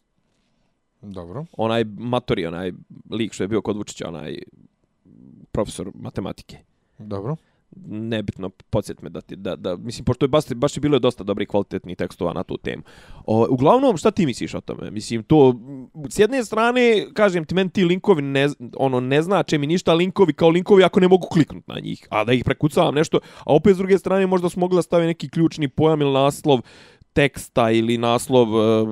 Dobro. 1.02 1.46
Onaj 1.58 1.84
matori, 1.84 2.46
onaj 2.46 2.72
lik 3.12 3.34
što 3.34 3.44
je 3.44 3.48
bio 3.48 3.62
kod 3.62 3.78
Vučića, 3.78 4.08
onaj 4.08 4.38
profesor 5.52 5.92
matematike. 5.94 6.58
Dobro. 6.98 7.36
nebitno, 7.86 8.50
podsjet 8.50 9.02
me 9.02 9.10
da 9.10 9.22
ti, 9.22 9.36
da, 9.36 9.56
da, 9.56 9.76
mislim, 9.76 10.06
pošto 10.06 10.26
je 10.26 10.30
baš, 10.30 10.44
baš 10.56 10.78
je 10.78 10.82
bilo 10.82 11.00
dosta 11.00 11.24
dobrih 11.24 11.48
kvalitetnih 11.48 11.98
tekstova 11.98 12.34
na 12.34 12.44
tu 12.44 12.58
temu. 12.58 12.84
O, 13.26 13.48
uglavnom, 13.50 13.98
šta 13.98 14.12
ti 14.12 14.26
misliš 14.26 14.54
o 14.54 14.62
tome? 14.62 14.92
Mislim, 14.92 15.24
to, 15.24 15.56
s 16.10 16.20
jedne 16.20 16.46
strane, 16.46 17.08
kažem 17.14 17.46
ti, 17.46 17.56
meni 17.56 17.70
ti 17.70 17.86
linkovi 17.86 18.22
ne, 18.22 18.50
ono, 18.78 19.00
ne 19.00 19.22
znače 19.22 19.58
mi 19.58 19.68
ništa 19.68 19.94
linkovi 19.94 20.34
kao 20.34 20.50
linkovi 20.50 20.84
ako 20.84 21.00
ne 21.00 21.08
mogu 21.08 21.28
kliknut 21.28 21.68
na 21.68 21.80
njih, 21.80 22.08
a 22.10 22.24
da 22.24 22.34
ih 22.34 22.44
prekucavam 22.44 22.96
nešto, 22.96 23.20
a 23.40 23.56
opet 23.56 23.76
s 23.76 23.78
druge 23.78 23.98
strane 23.98 24.28
možda 24.28 24.50
su 24.50 24.60
mogli 24.60 24.76
da 24.76 24.82
stave 24.82 25.06
neki 25.06 25.30
ključni 25.30 25.68
pojam 25.68 26.02
ili 26.02 26.14
naslov 26.14 26.62
teksta 27.18 27.72
ili 27.72 27.98
naslov 28.00 28.48
uh, 28.50 28.90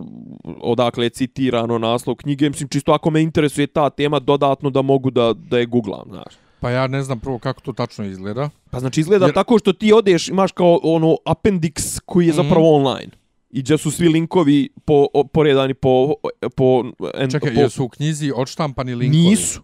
odakle 0.64 1.06
je 1.06 1.10
citirano 1.12 1.78
naslov 1.80 2.16
knjige, 2.16 2.50
mislim 2.50 2.70
čisto 2.70 2.92
ako 2.92 3.10
me 3.10 3.22
interesuje 3.22 3.68
ta 3.68 3.90
tema 3.90 4.20
dodatno 4.20 4.70
da 4.70 4.82
mogu 4.84 5.12
da, 5.12 5.34
da 5.36 5.58
je 5.58 5.66
googlam, 5.68 6.10
znaš. 6.10 6.34
Pa 6.60 6.70
ja 6.72 6.88
ne 6.88 7.04
znam 7.04 7.20
prvo 7.20 7.40
kako 7.40 7.62
to 7.62 7.74
tačno 7.74 8.06
izgleda. 8.06 8.50
Pa 8.72 8.80
znači 8.80 9.00
izgleda 9.00 9.26
Jer- 9.26 9.34
tako 9.34 9.60
što 9.60 9.74
ti 9.74 9.94
odeš, 9.94 10.30
imaš 10.30 10.52
kao 10.52 10.80
ono 10.84 11.18
appendix 11.26 12.00
koji 12.06 12.26
je 12.26 12.34
Mhm. 12.34 12.38
zapravo 12.38 12.76
online. 12.76 13.12
I 13.52 13.62
gdje 13.62 13.78
su 13.78 13.92
svi 13.92 14.08
linkovi 14.10 14.70
po, 14.86 15.08
o, 15.14 15.24
poredani 15.26 15.74
po... 15.74 16.14
po 16.56 16.84
en, 17.14 17.30
Čekaj, 17.32 17.54
po, 17.54 17.62
jesu 17.62 17.84
u 17.84 17.90
knjizi 17.90 18.32
odštampani 18.36 18.96
linkovi? 18.96 19.22
Nisu. 19.22 19.62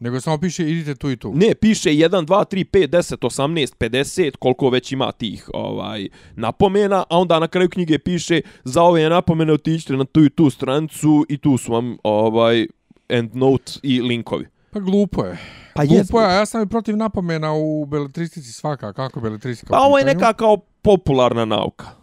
Nego 0.00 0.20
samo 0.20 0.38
piše 0.38 0.70
idite 0.70 0.94
tu 0.94 1.10
i 1.10 1.16
tu. 1.16 1.32
Ne, 1.34 1.54
piše 1.54 1.90
1, 1.90 2.26
2, 2.26 2.44
3, 2.44 2.64
5, 2.64 2.88
10, 2.88 3.16
18, 3.16 3.74
50, 3.78 4.36
koliko 4.36 4.70
već 4.70 4.92
ima 4.92 5.12
tih 5.12 5.50
ovaj 5.54 6.08
napomena, 6.36 7.04
a 7.10 7.18
onda 7.18 7.38
na 7.38 7.48
kraju 7.48 7.68
knjige 7.68 7.98
piše 7.98 8.40
za 8.64 8.82
ove 8.82 9.08
napomene 9.08 9.52
otiđite 9.52 9.92
na 9.92 10.04
tu 10.04 10.24
i 10.24 10.30
tu 10.30 10.50
stranicu 10.50 11.26
i 11.28 11.38
tu 11.38 11.58
su 11.58 11.72
vam 11.72 11.96
ovaj 12.02 12.66
endnote 13.08 13.72
i 13.82 14.00
linkovi. 14.00 14.46
Pa 14.70 14.80
glupo 14.80 15.24
je. 15.24 15.38
Pa 15.74 15.84
Glupo 15.84 16.20
je, 16.20 16.26
a 16.26 16.32
ja 16.32 16.46
sam 16.46 16.62
i 16.62 16.68
protiv 16.68 16.96
napomena 16.96 17.52
u 17.52 17.86
beletristici 17.86 18.52
svaka. 18.52 18.92
Kako 18.92 19.18
je 19.18 19.22
beletristika 19.22 19.70
Pa 19.70 19.80
ovo 19.80 19.98
je 19.98 20.04
neka 20.04 20.32
kao 20.32 20.56
popularna 20.82 21.44
nauka. 21.44 21.97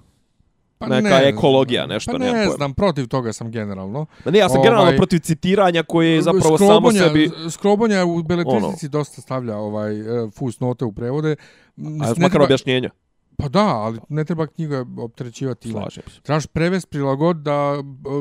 Pa 0.78 0.88
neka 0.88 1.10
ne 1.10 1.28
ekologija, 1.28 1.86
nešto, 1.86 2.12
Pa 2.12 2.18
ne 2.18 2.32
pojma. 2.32 2.52
znam, 2.52 2.74
protiv 2.74 3.08
toga 3.08 3.34
sam 3.34 3.52
generalno. 3.52 4.06
Ma 4.26 4.32
Ne, 4.32 4.40
ja 4.40 4.50
sam 4.50 4.58
Ovaj, 4.58 4.70
generalno 4.70 4.98
protiv 4.98 5.20
citiranja 5.20 5.84
koje 5.84 6.10
je 6.10 6.22
zapravo 6.22 6.58
samo 6.58 6.92
sebi... 6.92 7.32
Skrobonja 7.52 8.06
u 8.06 8.24
beletristici 8.24 8.86
Ono. 8.86 8.92
dosta 8.92 9.22
stavlja 9.22 9.58
ovaj 9.58 10.02
uh, 10.02 10.34
fusnote 10.34 10.86
u 10.86 10.92
prevode. 10.92 11.36
A 11.78 11.82
ne 11.82 11.98
makar 11.98 12.30
treba- 12.30 12.46
objašnjenja. 12.46 12.90
Pa 13.38 13.48
da, 13.48 13.66
ali 13.68 14.00
ne 14.10 14.26
treba 14.26 14.48
knjiga 14.48 14.86
opterećivati 15.00 15.62
time. 15.62 15.74
Slažem 15.74 16.04
se. 16.08 16.22
Trebaš 16.22 16.46
prevest 16.48 16.90
prilagod 16.90 17.38
da, 17.38 17.76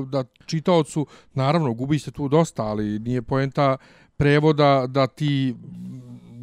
da 0.09 0.24
čitaocu, 0.46 1.07
naravno, 1.34 1.72
gubi 1.74 1.98
se 1.98 2.11
tu 2.11 2.28
dosta, 2.28 2.62
ali 2.62 2.98
nije 2.98 3.22
poenta 3.22 3.76
prevoda 4.16 4.84
da 4.88 5.07
ti 5.07 5.55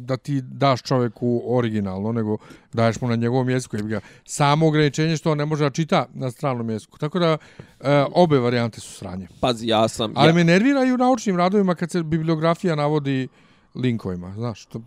da 0.02 0.16
ti 0.16 0.40
daš 0.40 0.82
čoveku 0.82 1.42
originalno, 1.46 2.12
nego 2.12 2.36
daješ 2.72 3.00
mu 3.00 3.08
na 3.08 3.16
njegovom 3.16 3.50
jeziku. 3.50 3.76
Jer 3.76 3.86
ga 3.86 4.00
samo 4.24 4.66
ograničenje 4.66 5.16
što 5.16 5.30
on 5.32 5.38
ne 5.38 5.46
može 5.46 5.64
da 5.64 5.70
čita 5.70 6.06
na 6.14 6.30
stranom 6.30 6.70
jeziku. 6.70 6.98
Tako 6.98 7.18
da 7.18 7.36
e, 7.80 8.04
obe 8.14 8.38
varijante 8.38 8.80
su 8.80 8.92
sranje. 8.92 9.28
Pazi, 9.40 9.66
ja 9.66 9.88
sam... 9.88 10.12
Ali 10.16 10.28
ja, 10.30 10.34
me 10.34 10.44
nervira 10.44 10.84
i 10.84 10.92
u 10.92 10.98
naučnim 10.98 11.36
radovima 11.36 11.74
kad 11.74 11.90
se 11.90 12.02
bibliografija 12.02 12.74
navodi 12.74 13.28
linkovima, 13.74 14.34
znaš, 14.34 14.64
to 14.66 14.80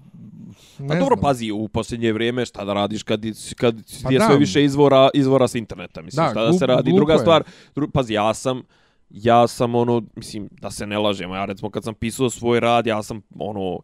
ne 0.79 0.87
Pa 0.87 0.95
dobro, 0.95 1.15
znam. 1.15 1.21
pazi, 1.21 1.51
u 1.51 1.67
posljednje 1.67 2.13
vrijeme 2.13 2.45
šta 2.45 2.65
da 2.65 2.73
radiš 2.73 3.03
kad, 3.03 3.21
kad 3.57 3.75
Pa 3.75 3.81
pa 4.03 4.13
je 4.13 4.19
da. 4.19 4.25
sve 4.25 4.37
više 4.37 4.63
izvora, 4.63 5.09
izvora 5.13 5.47
s 5.47 5.55
interneta, 5.55 6.01
mislim, 6.01 6.25
Da, 6.25 6.31
šta 6.31 6.45
da 6.45 6.53
se 6.53 6.65
radi. 6.65 6.93
Druga 6.93 7.13
je. 7.13 7.19
stvar, 7.19 7.43
dru, 7.75 7.89
pazi, 7.91 8.13
ja 8.13 8.33
sam, 8.33 8.61
ja 9.09 9.47
sam 9.47 9.75
ono, 9.75 10.03
mislim, 10.15 10.49
da 10.61 10.71
se 10.71 10.87
ne 10.87 10.97
lažemo, 10.97 11.35
ja 11.35 11.45
recimo 11.45 11.69
kad 11.69 11.83
sam 11.83 11.93
pisao 11.93 12.29
svoj 12.29 12.59
rad, 12.59 12.87
ja 12.87 13.03
sam 13.03 13.21
ono, 13.39 13.79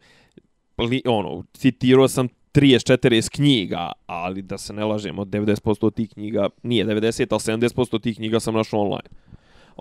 li, 0.78 1.02
ono, 1.06 1.44
citirao 1.54 2.08
sam 2.08 2.28
30-40 2.54 3.30
knjiga, 3.30 3.92
ali 4.06 4.42
da 4.42 4.58
se 4.58 4.74
ne 4.74 4.86
lažemo, 4.86 5.26
90% 5.26 5.86
od 5.86 5.94
tih 5.94 6.10
knjiga, 6.10 6.50
nije 6.64 6.86
90, 6.86 7.28
ali 7.30 7.60
70% 7.60 7.96
od 7.96 8.04
tih 8.04 8.16
knjiga 8.16 8.40
sam 8.40 8.54
našao 8.54 8.80
online. 8.80 9.10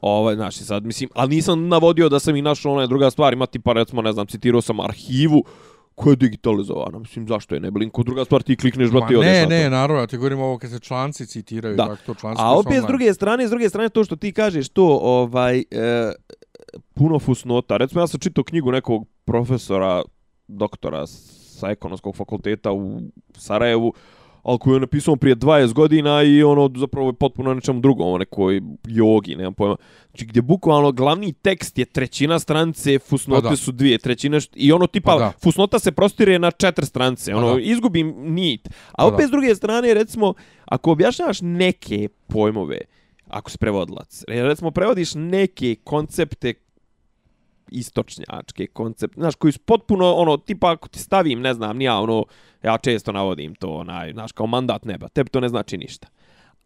Ovaj, 0.03 0.35
znači 0.35 0.65
sad, 0.65 0.85
mislim, 0.85 1.11
ali 1.15 1.35
nisam 1.35 1.69
navodio 1.69 2.09
da 2.09 2.19
sam 2.19 2.37
ih 2.37 2.43
našao 2.43 2.73
online, 2.73 2.87
druga 2.87 3.11
stvar, 3.11 3.33
ima 3.33 3.47
tipa, 3.47 3.73
recimo, 3.73 4.03
ne 4.03 4.13
znam, 4.13 4.27
citirao 4.27 4.61
sam 4.61 4.81
arhivu, 4.81 5.45
koja 5.95 6.13
je 6.13 6.17
digitalizovana, 6.17 6.99
mislim, 6.99 7.29
zašto 7.29 7.55
je 7.55 7.61
ne 7.61 7.71
bilim, 7.71 7.91
kod 7.91 8.07
druga 8.07 8.25
stvar 8.25 8.43
ti 8.43 8.57
klikneš, 8.57 8.91
brati, 8.91 9.17
odeš. 9.17 9.29
Ne, 9.29 9.47
ne, 9.47 9.71
naravno, 9.71 10.07
ti 10.07 10.17
govorim 10.17 10.41
ovo 10.41 10.59
kad 10.59 10.71
se 10.71 10.79
članci 10.79 11.27
citiraju, 11.27 11.77
da. 11.77 11.87
tako 11.87 12.03
to 12.07 12.15
članci. 12.15 12.43
A 12.43 12.59
opet 12.59 12.83
s 12.83 12.87
druge 12.87 13.15
strane, 13.15 13.47
s 13.47 13.51
druge 13.51 13.69
strane, 13.69 13.89
to 13.89 14.05
što 14.05 14.17
ti 14.17 14.33
kažeš, 14.33 14.69
to, 14.69 14.99
ovaj, 15.03 15.59
e, 15.59 16.13
puno 16.95 17.19
fusnota. 17.19 17.77
Recimo, 17.77 18.01
ja 18.01 18.07
sam 18.07 18.21
čitao 18.21 18.45
knjigu 18.45 18.73
nekog 18.73 19.09
profesora, 19.25 20.03
doktora 20.51 21.07
sa 21.07 21.71
ekonomskog 21.71 22.17
fakulteta 22.17 22.73
u 22.73 23.01
Sarajevu, 23.35 23.93
ali 24.43 24.59
koju 24.59 24.75
je 24.75 24.81
napisao 24.81 25.17
prije 25.17 25.37
20 25.37 25.73
godina 25.73 26.23
i 26.23 26.43
ono 26.43 26.71
zapravo 26.77 27.09
je 27.09 27.13
potpuno 27.13 27.55
nečem 27.55 27.81
drugom, 27.81 28.19
nekoj 28.19 28.61
jogi, 28.87 29.37
nemam 29.37 29.55
pojma. 29.55 29.77
Znači 30.11 30.27
gdje 30.27 30.43
bukvalno 30.43 30.93
glavni 30.93 31.33
tekst 31.33 31.79
je 31.79 31.85
trećina 31.85 32.39
strance, 32.39 32.99
fusnote 32.99 33.49
pa 33.49 33.57
su 33.57 33.73
dvije 33.73 33.99
trećine 33.99 34.39
i 34.55 34.73
ono 34.73 34.87
tipa 34.87 35.17
pa 35.19 35.33
fusnota 35.43 35.79
se 35.79 35.93
prostire 35.93 36.39
na 36.39 36.51
četiri 36.51 36.87
strance, 36.87 37.33
pa 37.33 37.39
ono 37.39 37.55
da. 37.55 37.61
izgubim 37.61 38.15
nit. 38.19 38.69
A 38.93 39.07
opet 39.07 39.27
s 39.27 39.31
druge 39.31 39.55
strane 39.55 39.95
recimo 39.95 40.35
ako 40.65 40.93
objašnjavaš 40.93 41.41
neke 41.41 42.09
pojmove, 42.27 42.81
ako 43.29 43.51
si 43.51 43.59
prevodilac, 43.59 44.25
recimo 44.29 44.71
prevodiš 44.71 45.15
neke 45.15 45.77
koncepte 45.85 46.55
istočnjačke 47.73 48.67
koncept, 48.67 49.15
znaš, 49.15 49.35
koji 49.35 49.53
su 49.53 49.59
potpuno, 49.59 50.13
ono, 50.15 50.37
tipa, 50.37 50.73
ako 50.73 50.89
ti 50.89 50.99
stavim, 50.99 51.41
ne 51.41 51.55
znam, 51.55 51.77
nija, 51.77 51.99
ono, 51.99 52.25
ja 52.63 52.79
često 52.79 53.13
navodim 53.13 53.55
to, 53.55 53.69
onaj, 53.69 54.13
znaš, 54.13 54.33
kao 54.33 54.47
mandat 54.47 54.85
neba, 54.85 55.09
tebi 55.09 55.31
to 55.31 55.41
ne 55.41 55.49
znači 55.49 55.79
ništa. 55.79 56.09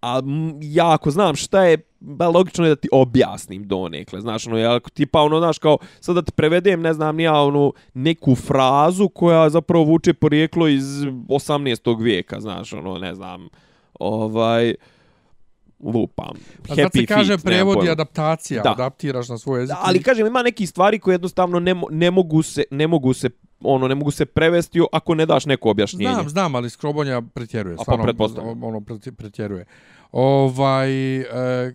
A 0.02 0.20
ja 0.62 0.94
ako 0.94 1.10
znam 1.10 1.36
šta 1.36 1.64
je, 1.64 1.78
ba, 2.00 2.28
logično 2.28 2.64
je 2.64 2.68
da 2.68 2.76
ti 2.76 2.88
objasnim 2.92 3.68
donekle, 3.68 4.20
znaš, 4.20 4.46
ono, 4.46 4.58
ja, 4.58 4.80
tipa, 4.80 5.20
ono, 5.20 5.38
znaš, 5.38 5.58
kao, 5.58 5.78
sad 6.00 6.14
da 6.14 6.22
ti 6.22 6.32
prevedem, 6.32 6.80
ne 6.80 6.92
znam, 6.92 7.16
nija, 7.16 7.34
ono, 7.34 7.72
neku 7.94 8.34
frazu 8.34 9.08
koja 9.08 9.50
zapravo 9.50 9.84
vuče 9.84 10.14
porijeklo 10.14 10.68
iz 10.68 10.84
18. 10.84 12.02
vijeka, 12.02 12.40
znaš, 12.40 12.72
ono, 12.72 12.98
ne 12.98 13.14
znam, 13.14 13.48
ovaj, 14.00 14.74
lupam. 15.80 16.36
A 16.68 16.74
sad 16.74 16.92
se 16.92 17.06
kaže 17.06 17.38
prevod 17.38 17.84
i 17.84 17.90
adaptacija, 17.90 18.62
da. 18.62 18.70
adaptiraš 18.70 19.28
na 19.28 19.38
svoj 19.38 19.60
jezik. 19.60 19.76
ali 19.80 20.02
kažem, 20.02 20.26
ima 20.26 20.42
neki 20.42 20.66
stvari 20.66 20.98
koje 20.98 21.14
jednostavno 21.14 21.60
ne, 21.60 21.74
ne, 21.90 22.10
mogu 22.10 22.42
se, 22.42 22.64
ne 22.70 22.86
mogu 22.86 23.12
se 23.14 23.30
ono 23.60 23.88
ne 23.88 23.94
mogu 23.94 24.10
se 24.10 24.24
prevesti 24.26 24.80
ako 24.92 25.14
ne 25.14 25.26
daš 25.26 25.46
neko 25.46 25.70
objašnjenje. 25.70 26.14
Znam, 26.14 26.28
znam, 26.28 26.54
ali 26.54 26.70
skrobonja 26.70 27.22
pretjeruje. 27.34 27.76
A 27.78 27.84
pa 27.86 28.02
pretpostavljam. 28.02 28.64
Ono 28.64 28.80
pretjeruje. 29.16 29.64
Ovaj, 30.12 31.20
e, 31.20 31.74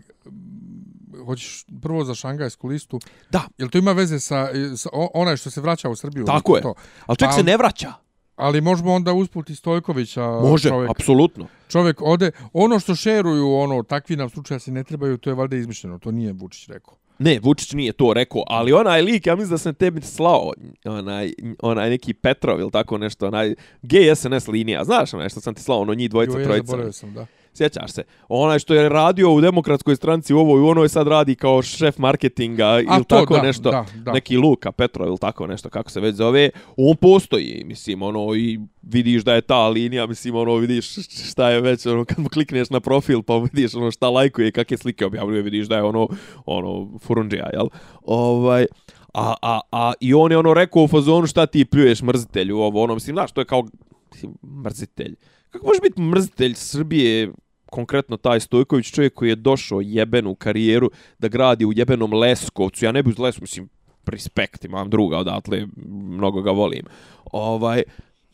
hoćeš 1.25 1.65
prvo 1.81 2.03
za 2.03 2.15
šangajsku 2.15 2.67
listu? 2.67 2.99
Da. 3.29 3.41
Jel 3.57 3.69
to 3.69 3.77
ima 3.77 3.91
veze 3.91 4.19
sa, 4.19 4.49
sa 4.77 4.89
onaj 5.13 5.37
što 5.37 5.49
se 5.49 5.61
vraća 5.61 5.89
u 5.89 5.95
Srbiju? 5.95 6.25
Tako 6.25 6.55
je. 6.55 6.61
To? 6.61 6.73
Ali 7.05 7.17
čovjek 7.17 7.31
pa, 7.31 7.37
se 7.37 7.43
ne 7.43 7.57
vraća. 7.57 7.93
Ali 8.39 8.61
možemo 8.61 8.93
onda 8.93 9.13
usputi 9.13 9.55
Stojkovića. 9.55 10.27
Može, 10.27 10.69
čovjek, 10.69 10.89
apsolutno. 10.89 11.47
Čovjek 11.69 12.01
ode, 12.01 12.31
ono 12.53 12.79
što 12.79 12.95
šeruju, 12.95 13.53
ono, 13.53 13.83
takvi 13.83 14.15
nam 14.15 14.29
slučaja 14.29 14.59
se 14.59 14.71
ne 14.71 14.83
trebaju, 14.83 15.17
to 15.17 15.29
je 15.29 15.33
valjda 15.33 15.55
izmišljeno, 15.55 15.99
to 15.99 16.11
nije 16.11 16.33
Vučić 16.33 16.67
rekao. 16.67 16.95
Ne, 17.19 17.39
Vučić 17.43 17.73
nije 17.73 17.93
to 17.93 18.13
rekao, 18.13 18.43
ali 18.47 18.73
onaj 18.73 19.01
lik, 19.01 19.27
ja 19.27 19.35
mislim 19.35 19.51
da 19.51 19.57
sam 19.57 19.73
tebi 19.73 20.01
slao, 20.01 20.51
onaj, 20.85 21.33
onaj 21.59 21.89
neki 21.89 22.13
Petrov 22.13 22.59
ili 22.59 22.71
tako 22.71 22.97
nešto, 22.97 23.27
onaj 23.27 23.55
GSNS 23.81 24.47
linija, 24.47 24.83
znaš 24.83 25.13
ono 25.13 25.29
što 25.29 25.41
sam 25.41 25.53
ti 25.53 25.61
slao, 25.61 25.79
ono 25.79 25.93
njih 25.93 26.09
dvojica, 26.09 26.33
trojica. 26.33 26.51
Jo, 26.51 26.57
ja 26.57 26.63
zaboravio 26.63 26.91
sam, 26.91 27.13
da. 27.13 27.25
Sjećaš 27.59 27.91
se? 27.91 28.03
Onaj 28.29 28.59
što 28.59 28.73
je 28.73 28.89
radio 28.89 29.31
u 29.31 29.41
demokratskoj 29.41 29.95
stranci 29.95 30.33
u 30.33 30.39
ovoj, 30.39 30.61
u 30.61 30.67
onoj 30.67 30.89
sad 30.89 31.07
radi 31.07 31.35
kao 31.35 31.61
šef 31.61 31.97
marketinga 31.97 32.79
ili 32.79 33.03
tako 33.07 33.35
da, 33.35 33.41
nešto. 33.41 33.71
Da, 33.71 33.85
da. 33.95 34.11
Neki 34.11 34.37
Luka 34.37 34.71
Petro 34.71 35.05
ili 35.05 35.17
tako 35.17 35.47
nešto, 35.47 35.69
kako 35.69 35.91
se 35.91 35.99
već 35.99 36.15
zove. 36.15 36.49
On 36.77 36.95
postoji, 36.95 37.63
mislim, 37.65 38.01
ono, 38.01 38.35
i 38.35 38.59
vidiš 38.81 39.23
da 39.23 39.33
je 39.33 39.41
ta 39.41 39.67
linija, 39.67 40.07
mislim, 40.07 40.35
ono, 40.35 40.55
vidiš 40.55 40.93
šta 41.31 41.49
je 41.49 41.61
već, 41.61 41.85
ono, 41.85 42.05
kad 42.05 42.19
mu 42.19 42.29
klikneš 42.29 42.69
na 42.69 42.79
profil, 42.79 43.21
pa 43.21 43.37
vidiš 43.37 43.75
ono 43.75 43.91
šta 43.91 44.09
lajkuje, 44.09 44.51
kakve 44.51 44.77
slike 44.77 45.05
objavljuje, 45.05 45.41
vidiš 45.41 45.67
da 45.67 45.75
je 45.75 45.83
ono, 45.83 46.07
ono, 46.45 46.99
furunđija, 46.99 47.49
jel? 47.53 47.67
Ovaj, 48.01 48.65
a, 49.13 49.33
a, 49.41 49.59
a, 49.71 49.93
i 49.99 50.13
on 50.13 50.31
je 50.31 50.37
ono 50.37 50.53
rekao 50.53 50.83
u 50.83 50.87
fazonu 50.87 51.27
šta 51.27 51.45
ti 51.45 51.65
pljuješ 51.65 52.01
mrzitelju, 52.01 52.57
ovo, 52.57 52.83
ono, 52.83 52.93
mislim, 52.93 53.15
znaš, 53.15 53.31
to 53.31 53.41
je 53.41 53.45
kao, 53.45 53.63
mislim, 54.11 54.33
mrzitelj. 54.63 55.15
Kako 55.49 55.67
može 55.67 55.79
biti 55.81 56.01
mrzitelj 56.01 56.53
Srbije, 56.53 57.31
konkretno 57.69 58.17
taj 58.17 58.39
Stojković, 58.39 58.91
čovjek 58.91 59.13
koji 59.13 59.29
je 59.29 59.35
došao 59.35 59.81
jebenu 59.81 60.35
karijeru 60.35 60.91
da 61.19 61.27
gradi 61.27 61.65
u 61.65 61.73
jebenom 61.73 62.13
Leskovcu, 62.13 62.85
ja 62.85 62.91
ne 62.91 63.03
bih 63.03 63.11
uz 63.11 63.19
Leskovcu, 63.19 63.43
mislim, 63.43 63.69
respekt, 64.05 64.65
imam 64.65 64.89
druga 64.89 65.17
odatle, 65.17 65.67
mnogo 65.87 66.41
ga 66.41 66.51
volim. 66.51 66.85
Ovaj, 67.31 67.83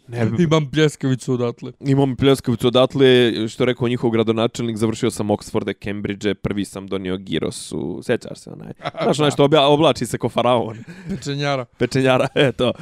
ne. 0.08 0.32
Imam 0.40 0.72
pljeskavicu 0.72 1.34
odatle. 1.34 1.72
Imam 1.80 2.16
pljeskavicu 2.16 2.68
odatle, 2.68 3.34
što 3.50 3.64
je 3.64 3.66
rekao 3.66 3.88
njihov 3.88 4.10
gradonačelnik, 4.10 4.78
završio 4.78 5.12
sam 5.12 5.28
Oxforde, 5.28 5.84
Cambridge, 5.84 6.34
prvi 6.34 6.66
sam 6.66 6.88
donio 6.88 7.18
Girosu, 7.18 8.02
sjećaš 8.04 8.40
se 8.40 8.52
onaj. 8.52 8.74
Znaš 9.04 9.20
onaj 9.20 9.32
što 9.32 9.50
oblači 9.68 10.06
se 10.06 10.18
ko 10.18 10.30
faraon. 10.30 10.78
Pečenjara. 11.10 11.66
Pečenjara, 11.78 12.28
eto. 12.50 12.74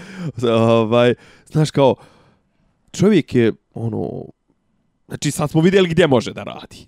Ovaj, 0.50 1.14
znaš 1.46 1.72
kao, 1.72 1.96
čovjek 2.92 3.36
je, 3.36 3.54
ono, 3.74 4.26
znači 5.14 5.32
sad 5.32 5.50
smo 5.50 5.62
vidjeli 5.62 5.90
gdje 5.90 6.08
može 6.08 6.34
da 6.34 6.44
radi. 6.44 6.88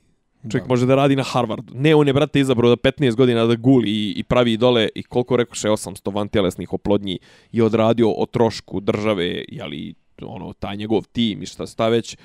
Čovjek 0.51 0.63
da. 0.63 0.73
može 0.73 0.85
da 0.85 0.95
radi 0.95 1.15
na 1.15 1.23
Harvardu. 1.23 1.73
Ne, 1.75 1.95
on 1.95 2.07
je, 2.07 2.13
brate, 2.13 2.39
izabrao 2.39 2.75
da 2.75 2.91
15 2.91 3.15
godina 3.15 3.45
da 3.45 3.55
guli 3.55 3.89
i, 3.89 4.13
i 4.17 4.23
pravi 4.23 4.57
dole 4.57 4.89
i 4.95 5.03
koliko 5.03 5.37
rekoše 5.37 5.67
800 5.67 6.13
vantjelesnih 6.15 6.73
oplodnji 6.73 7.19
i 7.51 7.61
odradio 7.61 8.11
o 8.11 8.25
trošku 8.25 8.79
države, 8.79 9.43
jeli, 9.47 9.93
ono, 10.21 10.53
taj 10.53 10.77
njegov 10.77 11.03
tim 11.11 11.43
i 11.43 11.45
šta 11.45 11.67
sta 11.67 11.87
već 11.87 12.17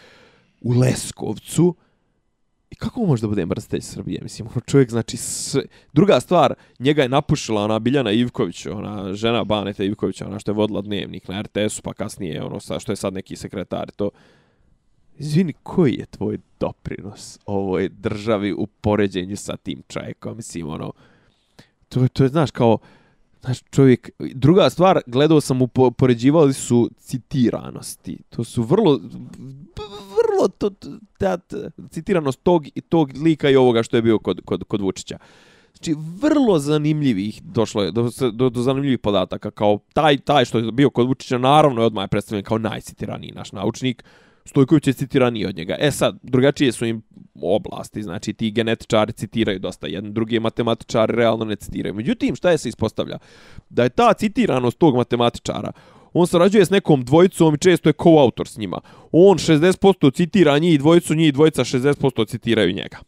u 0.60 0.72
Leskovcu. 0.72 1.74
I 2.70 2.74
kako 2.74 3.00
može 3.00 3.22
da 3.22 3.28
bude 3.28 3.46
mrzitelj 3.46 3.80
Srbije? 3.80 4.20
Mislim, 4.22 4.48
ono 4.48 4.60
čovjek, 4.60 4.90
znači, 4.90 5.16
s... 5.16 5.56
druga 5.92 6.20
stvar, 6.20 6.54
njega 6.78 7.02
je 7.02 7.08
napušila 7.08 7.64
ona 7.64 7.78
Biljana 7.78 8.12
Ivković, 8.12 8.66
ona 8.66 9.14
žena 9.14 9.44
Baneta 9.44 9.84
Ivkovića, 9.84 10.26
ona 10.26 10.38
što 10.38 10.50
je 10.50 10.54
vodila 10.54 10.80
dnevnik 10.80 11.28
na 11.28 11.42
RTS-u, 11.42 11.82
pa 11.82 11.92
kasnije, 11.92 12.42
ono, 12.42 12.60
sa, 12.60 12.78
što 12.78 12.92
je 12.92 12.96
sad 12.96 13.14
neki 13.14 13.36
sekretar, 13.36 13.90
to. 13.90 14.10
Izvini, 15.20 15.52
koji 15.62 15.94
je 15.94 16.06
tvoj 16.06 16.38
doprinos 16.60 17.38
ovoj 17.46 17.88
državi 17.88 18.52
u 18.52 18.66
poređenju 18.66 19.36
sa 19.36 19.56
tim 19.56 19.82
čovjekom? 19.88 20.36
Mislim, 20.36 20.68
ono, 20.68 20.92
to, 21.88 22.08
to 22.08 22.22
je, 22.22 22.28
znaš, 22.28 22.50
kao, 22.50 22.78
znaš, 23.40 23.58
čovjek, 23.70 24.10
druga 24.18 24.70
stvar, 24.70 25.00
gledao 25.06 25.40
sam, 25.40 25.62
upoređivali 25.62 26.52
su 26.52 26.90
citiranosti. 26.98 28.18
To 28.30 28.44
su 28.44 28.62
vrlo, 28.62 29.00
vrlo, 30.16 30.48
to, 30.58 30.70
ta, 31.18 31.38
citiranost 31.90 32.40
tog, 32.42 32.66
tog 32.88 33.10
lika 33.22 33.50
i 33.50 33.56
ovoga 33.56 33.82
što 33.82 33.96
je 33.96 34.02
bio 34.02 34.18
kod, 34.18 34.40
kod, 34.44 34.64
kod 34.64 34.80
Vučića. 34.80 35.18
Znači, 35.72 35.94
vrlo 36.20 36.58
zanimljivih, 36.58 37.42
došlo 37.42 37.82
je 37.82 37.90
do, 37.90 38.10
do, 38.32 38.50
do 38.50 38.62
zanimljivih 38.62 38.98
podataka, 38.98 39.50
kao 39.50 39.78
taj, 39.92 40.18
taj 40.18 40.44
što 40.44 40.58
je 40.58 40.72
bio 40.72 40.90
kod 40.90 41.06
Vučića, 41.06 41.38
naravno 41.38 41.82
je 41.82 41.86
odmah 41.86 42.08
predstavljen 42.10 42.44
kao 42.44 42.58
najcitiraniji 42.58 43.32
naš 43.32 43.52
naučnik, 43.52 44.04
Stojković 44.44 44.86
je 44.86 44.92
citiraniji 44.92 45.46
od 45.46 45.56
njega. 45.56 45.76
E 45.78 45.90
sad, 45.90 46.18
drugačije 46.22 46.72
su 46.72 46.86
im 46.86 47.02
oblasti, 47.42 48.02
znači 48.02 48.32
ti 48.32 48.50
genetičari 48.50 49.12
citiraju 49.12 49.58
dosta, 49.58 49.86
jedan 49.86 50.12
drugi 50.12 50.40
matematičari 50.40 51.16
realno 51.16 51.44
ne 51.44 51.56
citiraju. 51.56 51.94
Međutim, 51.94 52.36
šta 52.36 52.50
je 52.50 52.58
se 52.58 52.68
ispostavlja? 52.68 53.18
Da 53.68 53.82
je 53.82 53.88
ta 53.88 54.12
citiranost 54.12 54.78
tog 54.78 54.96
matematičara, 54.96 55.72
on 56.12 56.26
sarađuje 56.26 56.64
s 56.64 56.70
nekom 56.70 57.04
dvojicom 57.04 57.54
i 57.54 57.58
često 57.58 57.88
je 57.88 57.92
co-autor 57.92 58.48
s 58.48 58.56
njima. 58.56 58.80
On 59.12 59.38
60% 59.38 60.14
citira 60.14 60.58
njih 60.58 60.78
dvojicu, 60.78 61.14
njih 61.14 61.32
dvojica 61.32 61.64
60% 61.64 62.28
citiraju 62.28 62.72
njega 62.72 62.98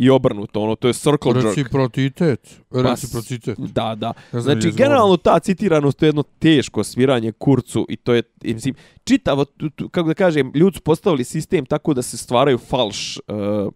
i 0.00 0.10
obrnuto, 0.10 0.60
ono, 0.62 0.74
to 0.74 0.88
je 0.88 0.94
circle 0.94 1.32
jerk. 1.34 1.44
Reciprocitet. 1.44 2.60
Pa 2.68 2.82
Reciprocitet. 2.82 3.58
Da, 3.58 3.94
da. 3.94 4.12
Znači, 4.32 4.70
generalno 4.70 5.16
ta 5.16 5.38
citiranost 5.38 6.02
je 6.02 6.08
jedno 6.08 6.22
teško 6.22 6.84
sviranje 6.84 7.32
kurcu 7.32 7.86
i 7.88 7.96
to 7.96 8.14
je, 8.14 8.22
mislim, 8.44 8.74
čitavo, 9.04 9.44
kako 9.90 10.08
da 10.08 10.14
kažem, 10.14 10.52
ljudi 10.54 10.74
su 10.74 10.82
postavili 10.82 11.24
sistem 11.24 11.66
tako 11.66 11.94
da 11.94 12.02
se 12.02 12.16
stvaraju 12.16 12.58
falš, 12.58 13.18
uh, 13.18 13.72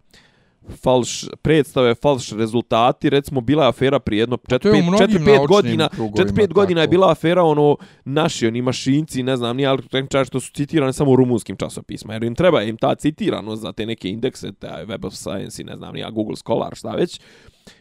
falš 0.70 1.24
predstave, 1.42 1.94
falš 1.94 2.32
rezultati. 2.32 3.10
Recimo, 3.10 3.40
bila 3.40 3.64
je 3.64 3.68
afera 3.68 3.98
prije 3.98 4.20
jedno 4.20 4.36
4-5 4.36 5.48
godina. 5.48 5.88
4-5 5.92 6.52
godina 6.52 6.80
je 6.80 6.88
bila 6.88 7.10
afera, 7.10 7.42
ono, 7.42 7.76
naši, 8.04 8.46
oni 8.46 8.62
mašinci, 8.62 9.22
ne 9.22 9.36
znam, 9.36 9.56
nije, 9.56 9.68
ali 9.68 9.88
tehničari 9.88 10.26
što 10.26 10.40
su 10.40 10.52
citirani 10.52 10.92
samo 10.92 11.10
u 11.10 11.16
rumunskim 11.16 11.56
časopisma. 11.56 12.12
Jer 12.12 12.22
im 12.22 12.34
treba 12.34 12.62
im 12.62 12.76
ta 12.76 12.94
citiranost 12.94 13.62
za 13.62 13.72
te 13.72 13.86
neke 13.86 14.08
indekse, 14.08 14.52
te 14.52 14.84
Web 14.86 15.04
of 15.04 15.14
Science 15.14 15.62
i 15.62 15.64
ne 15.64 15.76
znam, 15.76 15.94
nije, 15.94 16.10
Google 16.10 16.36
Scholar, 16.36 16.74
šta 16.74 16.90
već. 16.90 17.20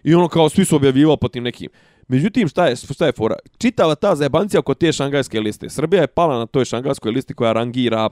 I 0.04 0.16
ono, 0.16 0.28
kao, 0.28 0.50
svi 0.50 0.66
su 0.66 0.76
objavljivali 0.76 1.18
po 1.22 1.28
tim 1.28 1.44
nekim. 1.44 1.70
Međutim, 2.08 2.48
šta 2.48 2.68
je, 2.68 2.76
šta 2.76 3.06
je 3.06 3.12
fora? 3.12 3.36
Čitava 3.58 3.96
ta 3.96 4.16
zajebancija 4.16 4.60
oko 4.60 4.74
te 4.74 4.92
šangajske 4.92 5.40
liste. 5.40 5.70
Srbija 5.70 6.02
je 6.02 6.08
pala 6.08 6.40
na 6.40 6.46
toj 6.46 6.66
šangajskoj 6.66 7.12
listi 7.12 7.34
koja 7.34 7.54
rangira 7.54 8.10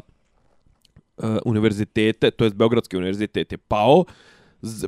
uh, 1.18 1.38
univerzitete, 1.46 2.32
to 2.32 2.44
jest 2.44 2.56
Beogradski 2.56 2.98
univerzitet 2.98 3.52
je 3.52 3.58
pao, 3.58 4.06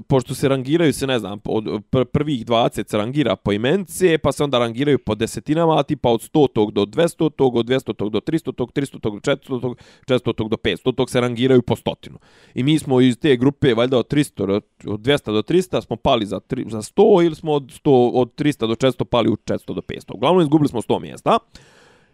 pošto 0.08 0.36
se 0.36 0.48
rangiraju 0.48 0.94
se, 0.94 1.08
ne 1.08 1.20
znam, 1.20 1.40
od 1.46 1.84
pr 1.90 2.06
prvih 2.06 2.46
20 2.46 2.90
se 2.90 2.98
rangira 2.98 3.36
po 3.36 3.52
imence, 3.52 4.18
pa 4.18 4.32
se 4.32 4.44
onda 4.44 4.60
rangiraju 4.60 5.00
po 5.00 5.16
desetinama, 5.16 5.84
tipa 5.84 6.10
od 6.10 6.22
100 6.34 6.48
tog 6.54 6.72
do 6.72 6.86
200 6.86 7.32
tog, 7.36 7.56
od 7.56 7.66
200 7.66 7.94
tog 7.96 8.10
do 8.10 8.20
300 8.20 8.56
tog, 8.56 8.72
300 8.72 9.00
tog 9.00 9.14
do 9.14 9.20
400 9.20 9.62
tog, 9.62 9.78
400 10.08 10.34
tog 10.36 10.50
do 10.50 10.58
500 10.58 10.96
tog 10.96 11.10
se 11.10 11.22
rangiraju 11.22 11.62
po 11.62 11.76
stotinu. 11.76 12.20
I 12.54 12.64
mi 12.64 12.80
smo 12.80 13.02
iz 13.02 13.18
te 13.18 13.36
grupe, 13.36 13.74
valjda 13.74 13.98
od 13.98 14.14
300, 14.14 14.62
od 14.86 15.00
200 15.00 15.32
do 15.32 15.42
300 15.42 15.82
smo 15.86 15.96
pali 15.96 16.26
za, 16.26 16.40
tri, 16.40 16.66
za 16.70 16.82
100 16.82 17.26
ili 17.26 17.36
smo 17.36 17.52
od, 17.52 17.64
100, 17.64 18.12
od 18.14 18.36
300 18.36 18.68
do 18.68 18.76
400 18.76 19.04
pali 19.04 19.30
u 19.30 19.36
400 19.36 19.74
do 19.74 19.82
500. 19.82 20.14
Uglavnom 20.14 20.42
izgubili 20.42 20.70
smo 20.70 20.82
100 20.82 21.02
mjesta. 21.02 21.38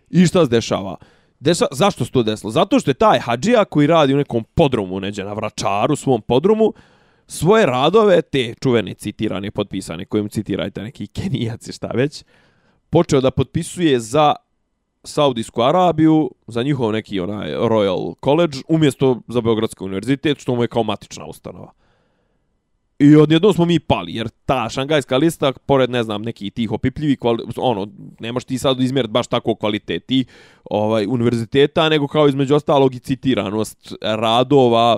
I 0.10 0.26
šta 0.26 0.46
se 0.46 0.50
dešava? 0.50 0.96
Deša, 1.40 1.66
zašto 1.72 2.06
se 2.06 2.12
to 2.12 2.24
desilo? 2.24 2.52
Zato 2.52 2.80
što 2.80 2.92
je 2.92 2.96
taj 2.96 3.20
hađija 3.20 3.66
koji 3.66 3.88
radi 3.88 4.14
u 4.14 4.18
nekom 4.18 4.44
podromu 4.56 5.00
neđe 5.00 5.24
na 5.24 5.34
vračaru, 5.34 5.96
svom 5.96 6.22
podromu, 6.22 6.74
svoje 7.28 7.66
radove, 7.66 8.22
te 8.22 8.54
čuvene 8.64 8.94
citirane, 8.94 9.52
potpisane, 9.52 10.06
kojim 10.06 10.30
citirajte 10.30 10.82
neki 10.82 11.08
kenijaci, 11.08 11.74
šta 11.74 11.88
već, 11.88 12.24
počeo 12.90 13.22
da 13.22 13.32
potpisuje 13.32 14.00
za 14.00 14.36
Saudijsku 15.04 15.62
Arabiju, 15.62 16.32
za 16.48 16.64
njihov 16.64 16.92
neki 16.92 17.20
onaj 17.20 17.52
Royal 17.52 18.16
College, 18.24 18.58
umjesto 18.68 19.22
za 19.28 19.42
Beogradski 19.42 19.84
univerzitet, 19.84 20.40
što 20.40 20.56
mu 20.56 20.64
je 20.64 20.68
kao 20.68 20.84
matična 20.84 21.26
ustanova. 21.26 21.72
I 23.00 23.16
odjednom 23.16 23.54
smo 23.54 23.66
mi 23.66 23.80
pali, 23.80 24.16
jer 24.16 24.30
ta 24.46 24.70
šangajska 24.70 25.18
lista, 25.18 25.52
pored, 25.66 25.90
ne 25.90 26.04
znam, 26.04 26.22
neki 26.22 26.50
tih 26.50 26.72
opipljivi, 26.72 27.16
kvali, 27.16 27.44
ono, 27.58 27.88
nemaš 28.20 28.44
ti 28.44 28.58
sad 28.58 28.80
izmjeriti 28.82 29.12
baš 29.12 29.28
tako 29.28 29.56
kvaliteti 29.56 30.26
ovaj, 30.64 31.06
univerziteta, 31.06 31.90
nego 31.90 32.08
kao 32.08 32.28
između 32.28 32.56
ostalog 32.56 32.96
i 32.96 33.00
citiranost 33.00 33.94
radova, 34.02 34.98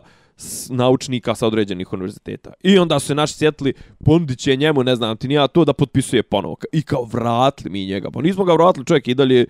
naučnika 0.70 1.36
sa 1.36 1.48
određenih 1.48 1.94
univerziteta. 1.94 2.54
I 2.64 2.80
onda 2.80 3.00
su 3.00 3.08
se 3.08 3.16
naši 3.16 3.34
sjetili, 3.34 3.74
ponudit 4.06 4.48
je 4.48 4.56
njemu, 4.56 4.84
ne 4.84 4.96
znam 4.96 5.18
ti 5.18 5.28
nija, 5.28 5.48
to 5.48 5.66
da 5.66 5.74
potpisuje 5.74 6.24
ponovo. 6.24 6.56
I 6.72 6.82
kao 6.82 7.04
vratili 7.04 7.70
mi 7.70 7.86
njega. 7.86 8.12
Pa 8.12 8.22
nismo 8.22 8.44
ga 8.44 8.54
vratili, 8.54 8.86
čovjek 8.86 9.08
i 9.08 9.16
dalje 9.16 9.46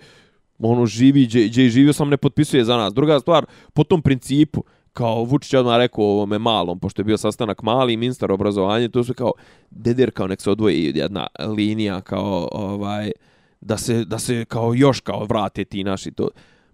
ono 0.58 0.86
živi, 0.86 1.26
gdje, 1.26 1.48
gdje 1.48 1.68
živio 1.68 1.92
sam, 1.92 2.08
ne 2.08 2.16
potpisuje 2.16 2.64
za 2.64 2.76
nas. 2.76 2.94
Druga 2.94 3.20
stvar, 3.20 3.46
po 3.72 3.84
tom 3.84 4.02
principu, 4.02 4.64
kao 4.92 5.24
Vučić 5.24 5.54
odmah 5.54 5.76
rekao 5.76 6.04
ovome 6.04 6.38
malom, 6.38 6.78
pošto 6.78 7.00
je 7.00 7.04
bio 7.04 7.16
sastanak 7.16 7.62
mali, 7.62 7.96
ministar 7.96 8.32
obrazovanja, 8.32 8.88
to 8.88 9.04
su 9.04 9.14
kao, 9.14 9.32
deder 9.70 10.10
kao 10.10 10.26
nek 10.26 10.40
se 10.40 10.50
odvoji 10.50 10.92
jedna 10.94 11.26
linija, 11.56 12.00
kao 12.00 12.48
ovaj, 12.52 13.10
da 13.60 13.76
se, 13.76 14.04
da 14.04 14.18
se 14.18 14.44
kao 14.44 14.74
još 14.74 15.00
kao 15.00 15.24
vrate 15.24 15.64
ti 15.64 15.84
naši 15.84 16.10
to. 16.10 16.28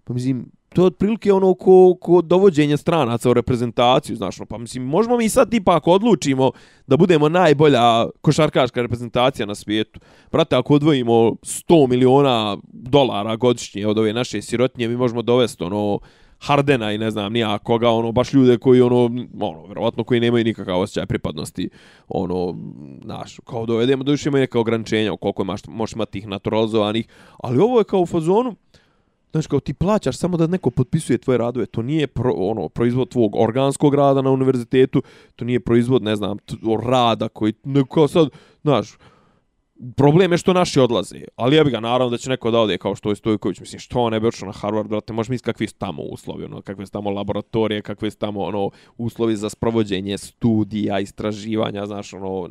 Pa 0.07 0.13
mislim, 0.13 0.51
to 0.69 0.81
je 0.81 0.85
otprilike 0.85 1.33
ono 1.33 1.53
ko, 1.53 1.97
ko 2.01 2.21
dovođenje 2.21 2.77
stranaca 2.77 3.29
u 3.29 3.33
reprezentaciju, 3.33 4.15
znaš, 4.15 4.39
no, 4.39 4.45
pa 4.45 4.57
mislim, 4.57 4.83
možemo 4.83 5.17
mi 5.17 5.29
sad 5.29 5.49
tipa 5.49 5.75
ako 5.75 5.91
odlučimo 5.91 6.51
da 6.87 6.97
budemo 6.97 7.29
najbolja 7.29 8.05
košarkaška 8.21 8.81
reprezentacija 8.81 9.45
na 9.45 9.55
svijetu, 9.55 9.99
brate, 10.31 10.55
ako 10.55 10.73
odvojimo 10.73 11.13
100 11.13 11.87
miliona 11.89 12.57
dolara 12.73 13.35
godišnje 13.35 13.87
od 13.87 13.97
ove 13.97 14.13
naše 14.13 14.41
sirotnje, 14.41 14.87
mi 14.87 14.97
možemo 14.97 15.21
dovesti 15.21 15.63
ono, 15.63 15.99
Hardena 16.39 16.91
i 16.93 16.97
ne 16.97 17.11
znam 17.11 17.33
nija 17.33 17.57
koga, 17.57 17.89
ono, 17.89 18.11
baš 18.11 18.33
ljude 18.33 18.57
koji, 18.57 18.81
ono, 18.81 19.03
ono, 19.39 19.65
vjerovatno 19.65 20.03
koji 20.03 20.19
nemaju 20.19 20.43
nikakav 20.43 20.79
osjećaj 20.79 21.05
pripadnosti, 21.05 21.69
ono, 22.07 22.55
znaš, 23.03 23.39
kao 23.45 23.65
dovedemo, 23.65 24.03
da 24.03 24.11
još 24.11 24.25
imaju 24.25 24.41
neka 24.41 24.59
ograničenja 24.59 25.17
koliko 25.21 25.41
imaš, 25.41 25.61
možeš 25.67 25.93
imati 25.93 26.11
tih 26.11 26.27
naturalizovanih, 26.27 27.07
ali 27.37 27.59
ovo 27.59 27.79
je 27.79 27.83
kao 27.83 27.99
u 27.99 28.05
fazonu, 28.05 28.55
Znaš, 29.31 29.47
kao 29.47 29.59
ti 29.59 29.73
plaćaš 29.73 30.17
samo 30.17 30.37
da 30.37 30.47
neko 30.47 30.71
potpisuje 30.71 31.17
tvoje 31.17 31.37
radove, 31.37 31.65
to 31.65 31.81
nije 31.81 32.07
pro, 32.07 32.33
ono, 32.35 32.69
proizvod 32.69 33.09
tvog 33.09 33.35
organskog 33.35 33.95
rada 33.95 34.21
na 34.21 34.31
univerzitetu, 34.31 35.01
to 35.35 35.45
nije 35.45 35.59
proizvod, 35.59 36.03
ne 36.03 36.15
znam, 36.15 36.37
rada 36.85 37.27
koji, 37.29 37.53
neko 37.63 38.07
sad, 38.07 38.29
znaš, 38.63 38.97
problem 39.95 40.31
je 40.31 40.37
što 40.37 40.53
naši 40.53 40.79
odlaze, 40.79 41.23
ali 41.35 41.55
ja 41.55 41.63
bih 41.63 41.73
ga 41.73 41.79
naravno 41.79 42.09
da 42.09 42.17
će 42.17 42.29
neko 42.29 42.51
da 42.51 42.59
ode 42.59 42.77
kao 42.77 42.95
što 42.95 43.09
je 43.09 43.15
Stojković, 43.15 43.59
mislim, 43.59 43.79
što 43.79 44.09
ne 44.09 44.19
bi 44.19 44.27
očeo 44.27 44.45
na 44.45 44.53
Harvard, 44.53 44.89
brate, 44.89 45.13
možeš 45.13 45.29
misliti 45.29 45.45
kakvi 45.45 45.67
su 45.67 45.75
tamo 45.75 46.03
uslovi, 46.03 46.45
ono, 46.45 46.61
kakve 46.61 46.85
su 46.85 46.91
tamo 46.91 47.09
laboratorije, 47.09 47.81
kakve 47.81 48.11
su 48.11 48.17
tamo, 48.17 48.43
ono, 48.43 48.69
uslovi 48.97 49.35
za 49.35 49.49
sprovođenje 49.49 50.17
studija, 50.17 50.99
istraživanja, 50.99 51.85
znaš, 51.85 52.13
ono, 52.13 52.49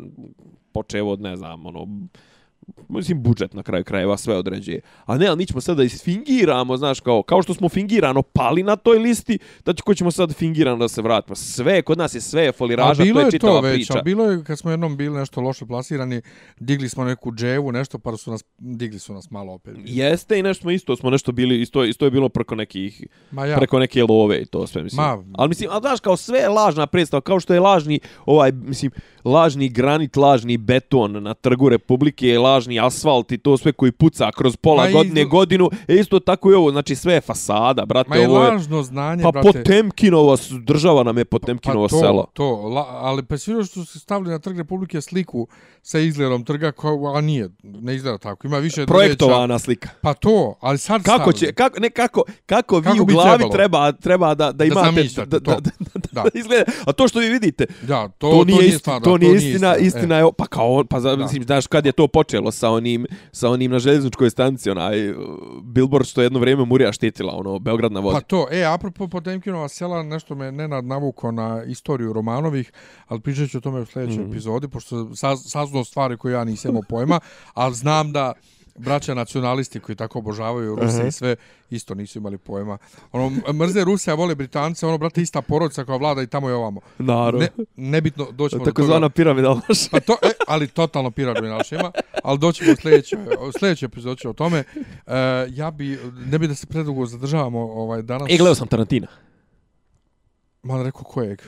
počevo 0.72 1.12
od, 1.12 1.20
ne 1.20 1.36
znam, 1.36 1.66
ono, 1.66 1.86
mislim, 2.88 3.22
budžet 3.22 3.54
na 3.54 3.62
kraju 3.62 3.84
krajeva 3.84 4.16
sve 4.16 4.36
određuje. 4.36 4.80
A 5.04 5.18
ne, 5.18 5.26
ali 5.26 5.36
mi 5.36 5.46
ćemo 5.46 5.60
sad 5.60 5.76
da 5.76 5.82
isfingiramo, 5.82 6.76
znaš, 6.76 7.00
kao, 7.00 7.22
kao 7.22 7.42
što 7.42 7.54
smo 7.54 7.68
fingirano 7.68 8.22
pali 8.22 8.62
na 8.62 8.76
toj 8.76 8.98
listi, 8.98 9.38
da 9.64 9.72
ko 9.84 9.94
ćemo 9.94 10.10
sad 10.10 10.34
fingirano 10.34 10.76
da 10.76 10.88
se 10.88 11.02
vratimo. 11.02 11.36
Sve, 11.36 11.82
kod 11.82 11.98
nas 11.98 12.14
je 12.14 12.20
sve 12.20 12.52
foliraža, 12.52 13.04
to 13.12 13.20
je 13.20 13.30
čitava 13.30 13.60
to 13.60 13.62
priča. 13.62 13.98
A 13.98 14.02
bilo 14.02 14.30
je, 14.30 14.44
kad 14.44 14.58
smo 14.58 14.70
jednom 14.70 14.96
bili 14.96 15.18
nešto 15.18 15.40
loše 15.40 15.66
plasirani, 15.66 16.22
digli 16.60 16.88
smo 16.88 17.04
neku 17.04 17.32
dževu, 17.32 17.72
nešto, 17.72 17.98
pa 17.98 18.16
su 18.16 18.30
nas, 18.30 18.44
digli 18.58 18.98
su 18.98 19.14
nas 19.14 19.30
malo 19.30 19.52
opet. 19.52 19.76
Jeste 19.84 20.38
i 20.38 20.42
nešto 20.42 20.62
smo 20.62 20.70
isto, 20.70 20.96
smo 20.96 21.10
nešto 21.10 21.32
bili, 21.32 21.60
isto, 21.60 21.84
isto 21.84 22.04
je 22.04 22.10
bilo 22.10 22.28
preko 22.28 22.54
nekih, 22.54 23.06
ja. 23.32 23.56
preko 23.56 23.78
neke 23.78 24.02
love 24.02 24.38
i 24.38 24.46
to 24.46 24.66
sve, 24.66 24.82
mislim. 24.82 25.04
Ma, 25.04 25.24
ali 25.34 25.48
mislim, 25.48 25.70
ali 25.72 25.80
znaš, 25.80 26.00
kao 26.00 26.16
sve 26.16 26.38
je 26.38 26.48
lažna 26.48 26.86
predstava, 26.86 27.20
kao 27.20 27.40
što 27.40 27.54
je 27.54 27.60
lažni, 27.60 28.00
ovaj, 28.26 28.52
mislim, 28.52 28.90
lažni 29.26 29.68
granit, 29.68 30.16
lažni 30.16 30.56
beton 30.56 31.22
na 31.22 31.34
trgu 31.34 31.68
Republike, 31.68 32.38
lažni 32.38 32.80
asfalt 32.80 33.32
i 33.32 33.38
to 33.38 33.56
sve 33.56 33.72
koji 33.72 33.92
puca 33.92 34.30
kroz 34.36 34.56
pola 34.56 34.84
Ma 34.84 34.90
godine, 34.90 35.22
iz... 35.22 35.28
godinu. 35.28 35.70
E 35.88 35.94
isto 35.94 36.20
tako 36.20 36.50
i 36.50 36.54
ovo, 36.54 36.70
znači 36.70 36.94
sve 36.94 37.14
je 37.14 37.20
fasada, 37.20 37.84
brate. 37.86 38.10
Ma 38.10 38.16
ovo 38.16 38.44
je... 38.44 38.50
lažno 38.50 38.82
znanje, 38.82 39.22
pa 39.22 39.30
brate. 39.30 39.52
Pa 39.52 39.58
Potemkinova, 39.58 40.36
država 40.66 41.02
nam 41.02 41.18
je 41.18 41.24
Potemkinova 41.24 41.88
pa, 41.88 41.96
pa 41.96 42.00
to, 42.00 42.06
selo. 42.06 42.26
To, 42.32 42.52
la, 42.54 42.86
ali 42.88 43.22
pa 43.22 43.38
svi 43.38 43.64
što 43.64 43.84
su 43.84 44.00
stavili 44.00 44.30
na 44.30 44.38
trg 44.38 44.58
Republike 44.58 45.00
sliku 45.00 45.48
sa 45.82 45.98
izgledom 45.98 46.44
trga, 46.44 46.72
ko, 46.72 47.12
a 47.16 47.20
nije, 47.20 47.48
ne 47.62 47.94
izgleda 47.94 48.18
tako. 48.18 48.46
Ima 48.46 48.58
više 48.58 48.86
Projektovana 48.86 49.46
drveća. 49.46 49.58
slika. 49.58 49.88
Pa 50.00 50.14
to, 50.14 50.54
ali 50.60 50.78
sad 50.78 51.02
kako 51.02 51.32
će, 51.32 51.52
kako, 51.52 51.80
ne, 51.80 51.90
kako, 51.90 52.22
kako, 52.46 52.82
kako 52.82 52.94
vi 52.94 53.00
u 53.00 53.04
glavi 53.04 53.44
treba, 53.52 53.92
treba 53.92 54.34
da, 54.34 54.52
da 54.52 54.64
imate, 54.64 55.02
da, 55.16 55.24
da, 55.24 55.38
da, 55.38 55.60
da, 55.60 55.95
da, 56.22 56.30
da, 56.30 56.38
izgleda. 56.40 56.64
A 56.86 56.92
to 56.92 57.08
što 57.08 57.18
vi 57.18 57.28
vidite, 57.28 57.66
da, 57.82 58.08
to, 58.08 58.30
to, 58.30 58.44
nije, 58.44 58.56
to 58.56 58.62
nije 58.62 58.78
stvarno. 58.78 59.00
To 59.00 59.18
nije 59.18 59.36
istina, 59.36 59.76
istina, 59.76 60.14
e. 60.16 60.18
je, 60.18 60.26
pa 60.38 60.46
kao, 60.46 60.84
pa 60.90 61.00
za, 61.00 61.16
mislim, 61.16 61.42
znaš, 61.44 61.66
kad 61.66 61.86
je 61.86 61.92
to 61.92 62.08
počelo 62.08 62.52
sa 62.52 62.70
onim, 62.70 63.06
sa 63.32 63.48
onim 63.48 63.70
na 63.70 63.78
željezničkoj 63.78 64.30
stanciji, 64.30 64.70
onaj 64.70 65.10
uh, 65.10 65.16
billboard 65.62 66.06
što 66.06 66.22
jedno 66.22 66.38
vrijeme 66.38 66.64
Murija 66.64 66.92
štitila, 66.92 67.32
ono, 67.36 67.58
Beograd 67.58 67.92
na 67.92 68.00
vodi. 68.00 68.14
Pa 68.14 68.20
to, 68.20 68.46
e, 68.50 68.64
apropo 68.64 69.08
Potemkinova 69.08 69.68
sela, 69.68 70.02
nešto 70.02 70.34
me 70.34 70.52
Nenad 70.52 70.84
navuko 70.84 71.32
na 71.32 71.64
istoriju 71.64 72.12
Romanovih, 72.12 72.72
ali 73.08 73.20
pričat 73.20 73.50
ću 73.50 73.58
o 73.58 73.60
tome 73.60 73.80
u 73.80 73.86
sljedećoj 73.86 74.24
mm. 74.24 74.30
epizodi, 74.30 74.68
pošto 74.68 75.14
saz, 75.14 75.38
saznao 75.46 75.84
stvari 75.84 76.16
koje 76.16 76.32
ja 76.32 76.44
nisam 76.44 76.70
imao 76.70 76.82
pojma, 76.88 77.20
ali 77.54 77.74
znam 77.74 78.12
da 78.12 78.32
braća 78.78 79.14
nacionalisti 79.14 79.80
koji 79.80 79.96
tako 79.96 80.18
obožavaju 80.18 80.76
Ruse 80.76 80.96
uh 80.96 81.02
-huh. 81.02 81.08
i 81.08 81.12
sve, 81.12 81.36
isto 81.70 81.94
nisu 81.94 82.18
imali 82.18 82.38
pojma. 82.38 82.78
Ono, 83.12 83.52
mrze 83.52 83.84
Rusija, 83.84 84.14
vole 84.14 84.34
Britance, 84.34 84.86
ono, 84.86 84.98
brate, 84.98 85.22
ista 85.22 85.42
porodica 85.42 85.84
koja 85.84 85.96
vlada 85.96 86.22
i 86.22 86.26
tamo 86.26 86.50
i 86.50 86.52
ovamo. 86.52 86.80
Naravno. 86.98 87.38
Ne, 87.38 87.48
nebitno, 87.76 88.26
doćemo 88.30 88.64
Tako 88.64 88.82
do 88.82 88.86
zvana 88.86 89.08
piramida 89.08 89.60
Pa 89.90 90.00
to, 90.00 90.16
e, 90.22 90.30
ali 90.48 90.68
totalno 90.68 91.10
piramida 91.10 91.60
ima, 91.70 91.92
ali 92.22 92.38
doćemo 92.38 92.72
u 92.72 92.76
sljedećoj, 92.76 93.18
sljedećoj 93.58 93.86
epizod 93.86 94.18
o 94.24 94.32
tome. 94.32 94.64
Uh, 94.76 95.12
ja 95.48 95.70
bi, 95.70 95.98
ne 96.26 96.38
bi 96.38 96.48
da 96.48 96.54
se 96.54 96.66
predugo 96.66 97.06
zadržavamo 97.06 97.60
ovaj, 97.60 98.02
danas. 98.02 98.30
E, 98.30 98.36
gledao 98.36 98.54
sam 98.54 98.68
Tarantina. 98.68 99.06
Malo 100.62 100.82
rekao 100.82 101.02
kojeg? 101.02 101.42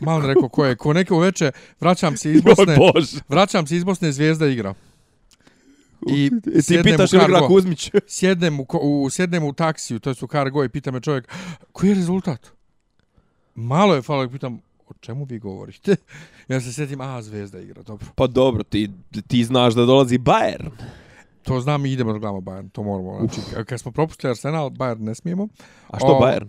Malo 0.00 0.26
rekao 0.26 0.48
kojeg? 0.48 0.78
Ko 0.78 0.92
neke 0.92 1.14
uveče, 1.14 1.52
vraćam 1.80 2.16
se 2.16 2.32
iz 2.32 2.42
Bosne. 2.46 2.76
vraćam 3.28 3.66
se 3.66 3.76
iz 3.76 3.84
Bosne, 3.84 4.12
zvijezda 4.12 4.46
igra. 4.46 4.74
I 6.08 6.30
ti 6.66 6.80
pitaš 6.82 7.12
ili 7.12 7.24
igra 7.24 7.46
Kuzmić? 7.46 7.90
Sjednem 8.06 8.60
u, 8.60 8.66
u, 9.04 9.10
sjednem 9.10 9.44
u 9.44 9.52
taksiju, 9.52 9.98
to 9.98 10.10
je 10.10 10.14
su 10.14 10.26
Cargo, 10.26 10.64
i 10.64 10.68
pita 10.68 10.90
me 10.90 11.00
čovjek, 11.00 11.28
koji 11.72 11.90
je 11.90 11.94
rezultat? 11.94 12.46
Malo 13.54 13.94
je 13.94 14.02
falo, 14.02 14.28
pitam, 14.28 14.60
o 14.88 14.92
čemu 15.00 15.24
vi 15.24 15.38
govorite? 15.38 15.96
Ja 16.48 16.60
se 16.60 16.72
sjetim, 16.72 17.00
a, 17.00 17.22
Zvezda 17.22 17.60
igra, 17.60 17.82
dobro. 17.82 18.06
Pa 18.14 18.26
dobro, 18.26 18.62
ti, 18.62 18.90
ti 19.28 19.44
znaš 19.44 19.74
da 19.74 19.84
dolazi 19.84 20.18
Bayern. 20.18 20.70
To 21.42 21.60
znam 21.60 21.86
i 21.86 21.92
idemo 21.92 22.12
da 22.12 22.18
gledamo 22.18 22.40
Bayern, 22.40 22.70
to 22.70 22.82
moramo. 22.82 23.18
Znači, 23.18 23.64
kad 23.66 23.80
smo 23.80 23.92
propustili 23.92 24.30
Arsenal, 24.30 24.70
Bayern 24.70 25.00
ne 25.00 25.14
smijemo. 25.14 25.48
A 25.88 25.98
što 25.98 26.06
o, 26.06 26.20
Bayern? 26.20 26.48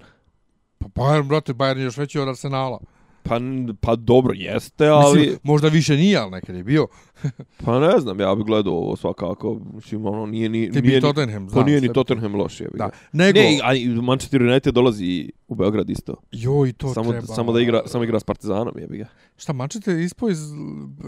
Pa 0.77 0.87
Bayern, 0.87 1.27
brate, 1.27 1.53
Bayern 1.53 1.77
je 1.77 1.83
još 1.83 1.97
veći 1.97 2.19
od 2.19 2.27
Arsenala. 2.27 2.79
Pa, 3.23 3.39
pa 3.81 3.95
dobro, 3.95 4.33
jeste, 4.35 4.87
ali... 4.87 5.19
Mislim, 5.19 5.37
možda 5.43 5.67
više 5.67 5.95
nije, 5.95 6.17
ali 6.17 6.31
nekad 6.31 6.55
je 6.55 6.63
bio. 6.63 6.87
pa 7.65 7.79
ne 7.79 7.99
znam, 7.99 8.19
ja 8.19 8.35
bih 8.35 8.45
gledao 8.45 8.73
ovo 8.73 8.95
svakako. 8.95 9.59
Mislim, 9.73 10.05
ono, 10.05 10.25
nije 10.25 10.49
ni... 10.49 10.71
Ti 10.71 10.81
nije, 10.81 11.01
Tottenham, 11.01 11.45
Pa 11.47 11.51
znam. 11.51 11.65
nije 11.65 11.81
ni. 11.81 11.93
Tottenham 11.93 12.35
loš, 12.35 12.61
je. 12.61 12.67
Da. 12.73 12.89
Nego, 13.11 13.39
Ne, 13.39 13.59
a 13.63 13.73
i 13.73 13.87
Manchester 13.87 14.41
United 14.41 14.73
dolazi 14.73 15.31
u 15.47 15.55
Beograd 15.55 15.89
isto. 15.89 16.15
joj, 16.31 16.73
to 16.73 16.93
samo, 16.93 17.11
treba. 17.11 17.27
samo 17.27 17.53
da 17.53 17.61
igra, 17.61 17.81
samo 17.85 18.03
igra 18.03 18.19
s 18.19 18.23
Partizanom, 18.23 18.73
jebi 18.79 18.97
ga. 18.97 19.05
Šta, 19.37 19.53
Manchester 19.53 19.97
ispao 19.99 20.29
iz 20.29 20.39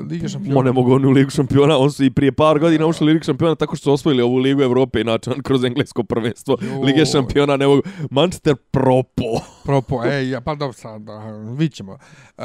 Lige 0.10 0.30
šampiona? 0.30 0.56
Mo 0.56 0.64
ne 0.64 0.72
mogu 0.72 0.94
oni 0.94 1.08
u 1.08 1.12
Ligu 1.12 1.30
šampiona, 1.30 1.78
on 1.78 1.92
su 1.92 2.04
i 2.04 2.10
prije 2.10 2.32
par 2.32 2.60
godina 2.60 2.86
ušli 2.86 3.06
u 3.06 3.08
Ligu 3.08 3.24
šampiona 3.24 3.56
tako 3.56 3.76
što 3.76 3.84
su 3.84 3.94
osvojili 3.94 4.22
ovu 4.22 4.38
Ligu 4.38 4.62
Evrope 4.62 5.02
inače 5.02 5.32
kroz 5.46 5.64
englesko 5.64 6.04
prvenstvo. 6.04 6.58
Joj. 6.62 6.86
Lige 6.86 7.06
šampiona 7.06 7.58
ne 7.58 7.68
mogu. 7.68 7.82
Manchester 8.10 8.56
propo. 8.56 9.40
Propo, 9.64 10.06
ej, 10.06 10.30
ja, 10.30 10.42
pa 10.42 10.56
dobro 10.56 10.74
sad, 10.74 11.02
da, 11.02 11.20
vidit 11.58 11.76
ćemo. 11.76 11.98
E, 12.38 12.44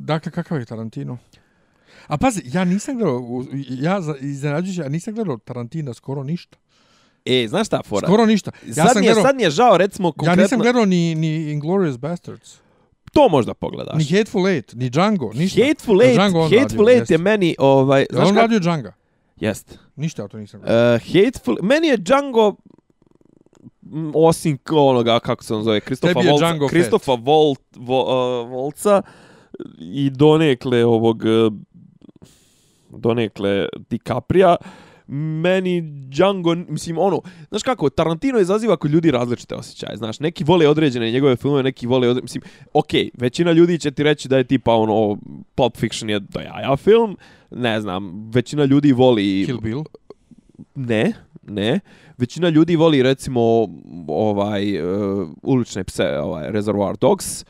dakle, 0.00 0.32
kakav 0.32 0.58
je 0.58 0.64
Tarantino? 0.64 1.18
A 2.06 2.16
pazi, 2.16 2.42
ja 2.44 2.64
nisam 2.64 2.96
gledao, 2.96 3.44
ja 3.68 4.00
iznenađujući, 4.20 4.80
ja 4.80 4.88
nisam 4.88 5.14
gledao 5.14 5.38
Tarantina 5.38 5.94
skoro 5.94 6.22
ništa. 6.22 6.56
E, 7.24 7.46
znaš 7.48 7.66
šta 7.66 7.80
fora? 7.86 8.06
Skoro 8.08 8.26
ništa. 8.26 8.50
Ja 8.66 8.74
sad, 8.74 8.92
sam 8.92 9.00
mi 9.00 9.06
je, 9.06 9.12
gledao, 9.12 9.28
sad 9.28 9.36
mi 9.36 9.42
je 9.42 9.50
žao, 9.50 9.76
recimo, 9.76 10.08
ja 10.08 10.12
konkretno... 10.12 10.42
nisam 10.42 10.58
gledao 10.58 10.84
ni, 10.84 11.14
ni 11.14 11.52
Inglourious 11.52 11.98
Bastards, 11.98 12.56
To 13.12 13.28
možda 13.28 13.54
pogledaš. 13.54 13.98
ni 13.98 14.16
Hateful 14.18 14.48
Eight, 14.48 14.74
ni 14.74 14.90
Django, 14.90 15.32
ništa. 15.34 15.60
Hateful 15.68 16.02
Eight, 16.02 16.14
Django 16.14 16.40
on 16.40 16.50
Hateful 16.58 16.86
radio, 16.86 16.94
Eight 16.98 17.10
je 17.10 17.18
meni, 17.18 17.56
ovaj... 17.58 18.06
Jel 18.12 18.26
on 18.26 18.34
kak- 18.34 18.40
radio 18.40 18.58
Django? 18.58 18.88
Jest. 19.36 19.78
Ništa 19.96 20.22
ja 20.22 20.28
to 20.28 20.38
nisam 20.38 20.60
gledao. 20.60 20.94
Uh, 20.94 21.00
hateful, 21.02 21.56
meni 21.62 21.86
je 21.88 21.96
Django 21.96 22.56
osim 24.14 24.58
onoga 24.70 25.18
kako 25.18 25.44
se 25.44 25.54
on 25.54 25.62
zove 25.62 25.80
Kristofa 25.80 26.20
Volca, 26.20 26.68
Kristofa 26.68 27.14
Volt, 27.14 27.60
vo, 27.76 28.02
uh, 28.02 28.50
Volca 28.50 29.02
i 29.78 30.10
donekle 30.10 30.84
ovog 30.84 31.22
uh, 31.24 31.52
donekle 32.90 33.66
DiCapria. 33.90 34.56
Meni 35.12 35.80
Django, 35.82 36.54
mislim, 36.54 36.98
ono, 36.98 37.20
znaš 37.48 37.62
kako, 37.62 37.90
Tarantino 37.90 38.38
izaziva 38.40 38.76
kod 38.76 38.90
ljudi 38.90 39.10
različite 39.10 39.54
osjećaje, 39.54 39.96
znaš, 39.96 40.20
neki 40.20 40.44
vole 40.44 40.68
određene 40.68 41.10
njegove 41.10 41.36
filmove, 41.36 41.62
neki 41.62 41.86
vole, 41.86 42.08
odre... 42.08 42.22
mislim, 42.22 42.42
okej, 42.72 43.04
okay, 43.04 43.10
većina 43.18 43.52
ljudi 43.52 43.78
će 43.78 43.90
ti 43.90 44.02
reći 44.02 44.28
da 44.28 44.36
je 44.36 44.44
tipa, 44.44 44.74
ono, 44.74 45.16
Pulp 45.54 45.76
Fiction 45.76 46.10
je 46.10 46.20
do 46.20 46.40
jaja 46.40 46.76
film, 46.76 47.16
ne 47.50 47.80
znam, 47.80 48.30
većina 48.34 48.64
ljudi 48.64 48.92
voli... 48.92 49.42
Kill 49.46 49.60
Bill. 49.60 49.84
Ne, 50.74 51.12
ne. 51.50 51.80
Većina 52.18 52.48
ljudi 52.48 52.76
voli 52.76 53.02
recimo 53.02 53.68
ovaj 54.08 54.82
uh, 54.82 55.28
ulične 55.42 55.84
pse, 55.84 56.18
ovaj 56.18 56.52
Reservoir 56.52 56.96
Dogs. 56.96 57.44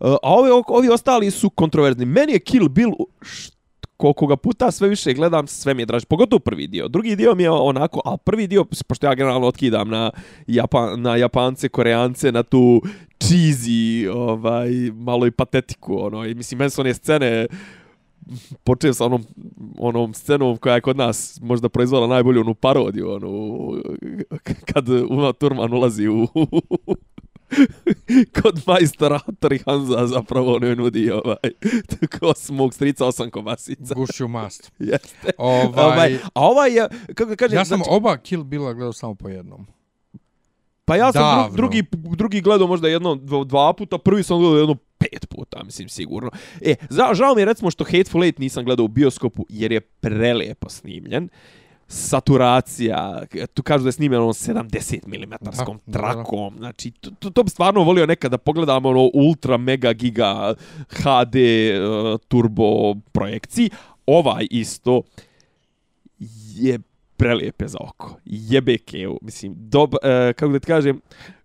Uh, 0.00 0.08
a 0.22 0.34
ovi 0.34 0.50
ovi 0.68 0.88
ostali 0.88 1.30
su 1.30 1.50
kontroverzni. 1.50 2.04
Meni 2.04 2.32
je 2.32 2.38
Kill 2.38 2.68
Bill 2.68 2.92
št, 3.22 3.54
koliko 3.96 4.26
ga 4.26 4.36
puta 4.36 4.70
sve 4.70 4.88
više 4.88 5.12
gledam, 5.12 5.46
sve 5.46 5.74
mi 5.74 5.82
je 5.82 5.86
draži. 5.86 6.06
Pogotovo 6.06 6.40
prvi 6.40 6.66
dio. 6.66 6.88
Drugi 6.88 7.16
dio 7.16 7.34
mi 7.34 7.42
je 7.42 7.50
onako, 7.50 8.00
a 8.04 8.16
prvi 8.16 8.46
dio, 8.46 8.64
pošto 8.88 9.06
ja 9.06 9.14
generalno 9.14 9.46
otkidam 9.46 9.88
na, 9.88 10.10
Japan, 10.46 11.02
na 11.02 11.16
Japance, 11.16 11.68
Koreance, 11.68 12.32
na 12.32 12.42
tu 12.42 12.82
cheesy, 13.20 14.08
ovaj, 14.14 14.70
malo 14.94 15.26
i 15.26 15.30
patetiku, 15.30 16.04
ono, 16.04 16.26
i 16.26 16.34
mislim, 16.34 16.58
meni 16.58 16.70
su 16.70 16.80
one 16.80 16.94
scene, 16.94 17.46
počeo 18.64 18.94
sa 18.94 19.04
onom, 19.04 19.24
onom 19.78 20.14
scenom 20.14 20.56
koja 20.56 20.74
je 20.74 20.80
kod 20.80 20.96
nas 20.96 21.40
možda 21.42 21.68
proizvala 21.68 22.06
najbolju 22.06 22.40
onu 22.40 22.54
parodiju, 22.54 23.10
onu, 23.10 23.58
kad 24.72 24.88
Uma 24.88 25.32
Thurman 25.32 25.72
ulazi 25.72 26.08
u, 26.08 26.28
kod 28.42 28.62
majstora 28.66 29.18
Hattori 29.18 29.58
Hanza 29.66 30.06
zapravo 30.06 30.54
on 30.54 30.62
joj 30.62 30.76
nudi 30.76 31.10
ovaj, 31.10 31.50
tako 32.00 32.34
smog 32.34 32.74
strica 32.74 33.06
osam 33.06 33.30
kobasica. 33.30 33.94
Gušću 33.94 34.28
mast. 34.28 34.72
Jeste. 34.78 35.30
Ovaj, 35.38 35.84
Ovaj, 35.86 36.18
a 36.34 36.40
ovaj 36.40 36.72
je, 36.72 36.88
kako 37.14 37.36
kažem, 37.36 37.58
ja 37.58 37.64
sam 37.64 37.76
znači, 37.76 37.90
oba 37.92 38.16
Kill 38.16 38.44
Billa 38.44 38.72
gledao 38.72 38.92
samo 38.92 39.14
po 39.14 39.28
jednom. 39.28 39.66
Pa 40.84 40.96
ja 40.96 41.12
sam 41.12 41.22
davno. 41.22 41.48
dru, 41.48 41.56
drugi, 41.56 41.84
drugi 41.92 42.40
gledao 42.40 42.66
možda 42.66 42.88
jedno, 42.88 43.14
dva, 43.14 43.44
dva 43.44 43.72
puta, 43.72 43.98
prvi 43.98 44.22
sam 44.22 44.38
gledao 44.38 44.58
jedno 44.58 44.76
pet 44.98 45.28
puta, 45.28 45.62
mislim, 45.64 45.88
sigurno. 45.88 46.30
E, 46.60 46.74
za, 46.90 47.10
žao 47.14 47.34
mi 47.34 47.40
je 47.40 47.44
recimo 47.44 47.70
što 47.70 47.84
Hateful 47.84 48.24
Eight 48.24 48.38
nisam 48.38 48.64
gledao 48.64 48.84
u 48.84 48.88
bioskopu, 48.88 49.46
jer 49.48 49.72
je 49.72 49.80
prelijepo 49.80 50.68
snimljen. 50.68 51.28
Saturacija, 51.88 53.22
tu 53.54 53.62
kažu 53.62 53.82
da 53.82 53.88
je 53.88 53.92
snimljen 53.92 54.20
onom 54.20 54.32
70 54.32 55.06
mm 55.06 55.30
Da, 55.30 55.50
da, 55.50 55.64
da. 55.86 55.92
trakom, 55.92 56.54
znači, 56.58 56.90
to, 56.90 57.10
to, 57.18 57.30
to 57.30 57.42
bi 57.42 57.50
stvarno 57.50 57.82
volio 57.82 58.06
nekad 58.06 58.30
da 58.30 58.38
pogledam 58.38 58.86
ono 58.86 59.10
ultra 59.14 59.56
mega 59.56 59.92
giga 59.92 60.54
HD 60.88 61.34
uh, 61.34 62.20
turbo 62.28 62.94
projekciji. 62.94 63.70
Ovaj 64.06 64.46
isto 64.50 65.02
je 66.54 66.78
prelijepe 67.24 67.68
za 67.68 67.78
oko. 67.80 68.16
Jebeke. 68.24 69.08
Mislim, 69.22 69.54
dob, 69.56 69.94
e, 70.02 70.32
kako 70.32 70.52
da 70.52 70.58
ti 70.58 70.66
kažem, 70.66 71.00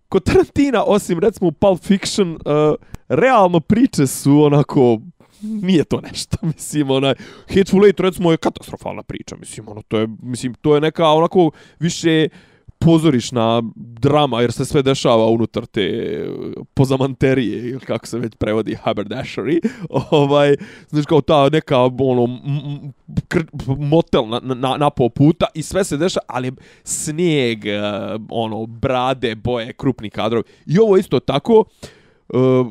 kod 0.08 0.24
Tarantina, 0.24 0.84
osim 0.84 1.18
recimo 1.18 1.48
u 1.48 1.52
Pulp 1.52 1.80
Fiction, 1.82 2.34
e, 2.34 2.38
realno 3.08 3.60
priče 3.60 4.06
su 4.06 4.42
onako 4.42 5.00
nije 5.42 5.84
to 5.84 6.00
nešto, 6.00 6.36
mislim, 6.54 6.90
onaj, 6.90 7.14
Hateful 7.48 7.84
Eight, 7.84 8.00
recimo, 8.00 8.30
je 8.30 8.36
katastrofalna 8.36 9.02
priča, 9.02 9.36
mislim, 9.36 9.68
ono, 9.68 9.82
to 9.82 9.98
je, 9.98 10.08
mislim, 10.22 10.54
to 10.54 10.74
je 10.74 10.80
neka, 10.80 11.08
onako, 11.08 11.50
više 11.78 12.28
pozorišna 12.84 13.62
drama, 13.76 14.40
jer 14.40 14.52
se 14.52 14.64
sve 14.64 14.82
dešava 14.82 15.26
unutar 15.26 15.66
te 15.66 16.26
pozamanterije, 16.74 17.70
ili 17.70 17.80
kako 17.80 18.06
se 18.06 18.18
već 18.18 18.34
prevodi, 18.34 18.76
haberdashery, 18.84 19.68
ovaj, 20.10 20.56
znaš, 20.88 21.06
kao 21.06 21.20
ta 21.20 21.48
neka, 21.48 21.78
ono, 21.78 22.40
motel 23.78 24.28
na, 24.28 24.40
na, 24.54 24.76
na 24.76 24.90
pol 24.90 25.08
puta 25.08 25.46
i 25.54 25.62
sve 25.62 25.84
se 25.84 25.96
dešava, 25.96 26.24
ali 26.28 26.52
snijeg, 26.84 27.66
eh, 27.66 27.80
ono, 28.30 28.66
brade, 28.66 29.34
boje, 29.34 29.72
krupni 29.72 30.10
kadrovi. 30.10 30.44
I 30.66 30.78
ovo 30.78 30.96
isto 30.96 31.20
tako, 31.20 31.64
uh, 32.28 32.66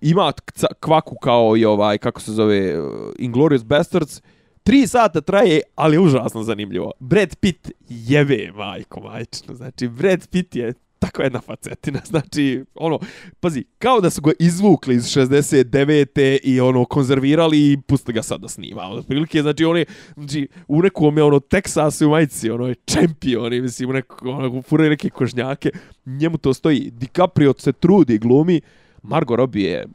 ima 0.00 0.32
kvaku 0.80 1.16
kao 1.16 1.56
i 1.56 1.64
ovaj, 1.64 1.98
kako 1.98 2.20
se 2.20 2.32
zove, 2.32 2.68
Inglorious 2.68 3.14
Inglourious 3.18 3.64
Bastards, 3.64 4.22
Tri 4.62 4.86
sata 4.86 5.20
traje, 5.20 5.60
ali 5.74 5.96
je 5.96 6.00
užasno 6.00 6.42
zanimljivo. 6.42 6.92
Brad 6.98 7.36
Pitt 7.36 7.70
jebe, 7.88 8.52
majko, 8.54 9.00
majčno. 9.00 9.54
Znači, 9.54 9.88
Brad 9.88 10.28
Pitt 10.28 10.56
je 10.56 10.74
tako 11.00 11.22
jedna 11.22 11.40
facetina. 11.40 12.00
Znači, 12.10 12.64
ono, 12.74 12.98
pazi, 13.40 13.64
kao 13.78 14.00
da 14.00 14.10
su 14.10 14.20
ga 14.22 14.32
izvukli 14.38 14.94
iz 14.94 15.04
69. 15.04 16.38
i 16.42 16.60
ono, 16.60 16.84
konzervirali 16.84 17.72
i 17.72 17.78
pustili 17.86 18.14
ga 18.14 18.22
sad 18.22 18.40
da 18.40 18.48
snima. 18.48 18.82
Ono, 18.82 19.02
prilike, 19.02 19.42
znači, 19.42 19.64
on 19.64 19.76
je, 19.76 19.84
znači, 20.14 20.48
u 20.68 20.82
nekom 20.82 21.16
je, 21.16 21.24
ono, 21.24 21.40
Texas 21.40 22.06
u 22.06 22.10
majici, 22.10 22.50
ono 22.50 22.66
je 22.66 22.74
čempion, 22.74 23.52
i 23.52 23.60
mislim, 23.60 23.90
u 23.90 23.92
neko, 23.92 24.30
ono, 24.30 24.62
furaju 24.62 24.90
neke 24.90 25.10
kožnjake. 25.10 25.70
Njemu 26.06 26.38
to 26.38 26.54
stoji. 26.54 26.90
DiCaprio 26.90 27.54
se 27.58 27.72
trudi, 27.72 28.18
glumi. 28.18 28.60
Margot 29.02 29.36
Robbie 29.36 29.70
je 29.70 29.86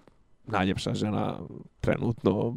najljepša 0.48 0.94
žena 0.94 1.40
trenutno 1.82 2.56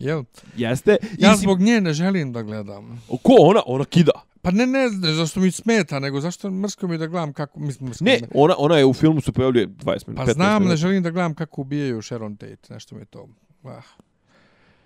Jel? 0.00 0.24
jeste. 0.56 0.96
Ja 1.18 1.32
I- 1.32 1.36
zbog 1.36 1.60
nje 1.60 1.80
ne 1.80 1.92
želim 1.92 2.32
da 2.32 2.42
gledam. 2.42 3.02
Ko 3.08 3.32
ona? 3.38 3.62
Ona 3.66 3.84
kida. 3.84 4.10
Pa 4.42 4.50
ne, 4.50 4.66
ne, 4.66 4.88
ne, 4.90 5.12
zašto 5.12 5.40
mi 5.40 5.50
smeta, 5.50 5.98
nego 5.98 6.20
zašto 6.20 6.50
mrsko 6.50 6.88
mi 6.88 6.98
da 6.98 7.06
gledam 7.06 7.32
kako... 7.32 7.60
Mislim, 7.60 7.88
mrsko 7.88 8.04
Ne, 8.04 8.18
mi- 8.22 8.28
ona, 8.34 8.54
ona 8.58 8.76
je 8.76 8.84
u 8.84 8.92
filmu 8.92 9.20
se 9.20 9.32
pojavljuje 9.32 9.68
20 9.68 9.76
minuta. 10.06 10.14
Pa 10.16 10.24
15 10.24 10.34
znam, 10.34 10.52
ne 10.52 10.60
minuta. 10.60 10.76
želim 10.76 11.02
da 11.02 11.10
gledam 11.10 11.34
kako 11.34 11.60
ubijaju 11.60 12.02
Sharon 12.02 12.36
Tate, 12.36 12.74
nešto 12.74 12.94
mi 12.94 13.02
je 13.02 13.06
to... 13.06 13.28
Ah. 13.64 13.82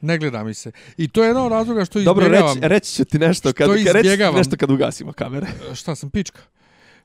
Ne 0.01 0.19
gleda 0.19 0.45
mi 0.45 0.55
se. 0.55 0.73
I 0.97 1.09
to 1.09 1.23
je 1.23 1.29
jedan 1.29 1.43
od 1.43 1.53
razloga 1.53 1.85
što 1.85 2.01
Dobro, 2.01 2.25
izbjegavam... 2.25 2.55
reći, 2.55 2.69
reći 2.69 2.93
ću 2.93 3.05
ti 3.05 3.19
nešto 3.19 3.53
kad, 3.53 3.71
reći 3.71 3.89
izbjegavam? 3.89 4.37
nešto 4.37 4.57
kad 4.57 4.71
ugasimo 4.71 5.13
kamere. 5.13 5.47
Šta 5.75 5.95
sam 5.95 6.11
pička? 6.11 6.41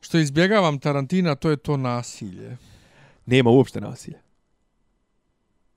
Što 0.01 0.17
izbjegavam 0.17 0.79
Tarantina, 0.79 1.35
to 1.35 1.49
je 1.49 1.57
to 1.57 1.77
nasilje. 1.77 2.57
Nema 3.25 3.49
uopšte 3.49 3.81
nasilja. 3.81 4.17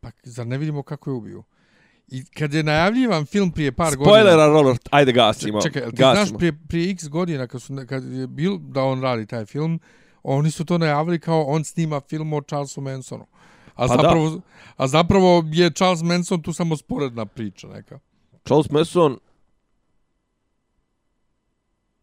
Pa 0.01 0.11
zar 0.23 0.47
ne 0.47 0.59
vidimo 0.59 0.83
kako 0.83 1.11
je 1.11 1.15
ubiju? 1.15 1.43
I 2.09 2.25
kad 2.25 2.55
je 2.55 2.63
najavljivan 2.63 3.27
film 3.27 3.51
prije 3.51 3.73
par 3.73 3.97
godina... 3.97 4.05
Spoiler 4.05 4.39
alert, 4.39 4.89
ajde 4.91 5.13
gasimo. 5.13 5.63
Čekaj, 5.63 5.83
ti 5.83 5.97
gasimo. 5.97 6.27
znaš 6.27 6.39
prije, 6.39 6.53
prije 6.69 6.91
x 6.91 7.09
godina 7.09 7.47
kad, 7.47 7.63
su, 7.63 7.77
kad 7.89 8.13
je 8.13 8.27
bil 8.27 8.59
da 8.59 8.83
on 8.83 9.03
radi 9.03 9.27
taj 9.27 9.45
film, 9.45 9.81
oni 10.23 10.51
su 10.51 10.65
to 10.65 10.79
najavili 10.79 11.19
kao 11.19 11.43
on 11.43 11.65
snima 11.65 12.01
film 12.01 12.33
o 12.33 12.41
Charlesu 12.41 12.81
Mansonu. 12.81 13.27
A, 13.75 13.87
Pa 13.87 13.97
da. 13.97 14.03
zapravo, 14.03 14.41
a 14.77 14.87
zapravo 14.87 15.45
je 15.53 15.71
Charles 15.71 16.03
Manson 16.03 16.43
tu 16.43 16.53
samo 16.53 16.77
sporedna 16.77 17.27
priča 17.27 17.69
neka. 17.69 17.99
Charles 18.45 18.71
Manson 18.71 19.19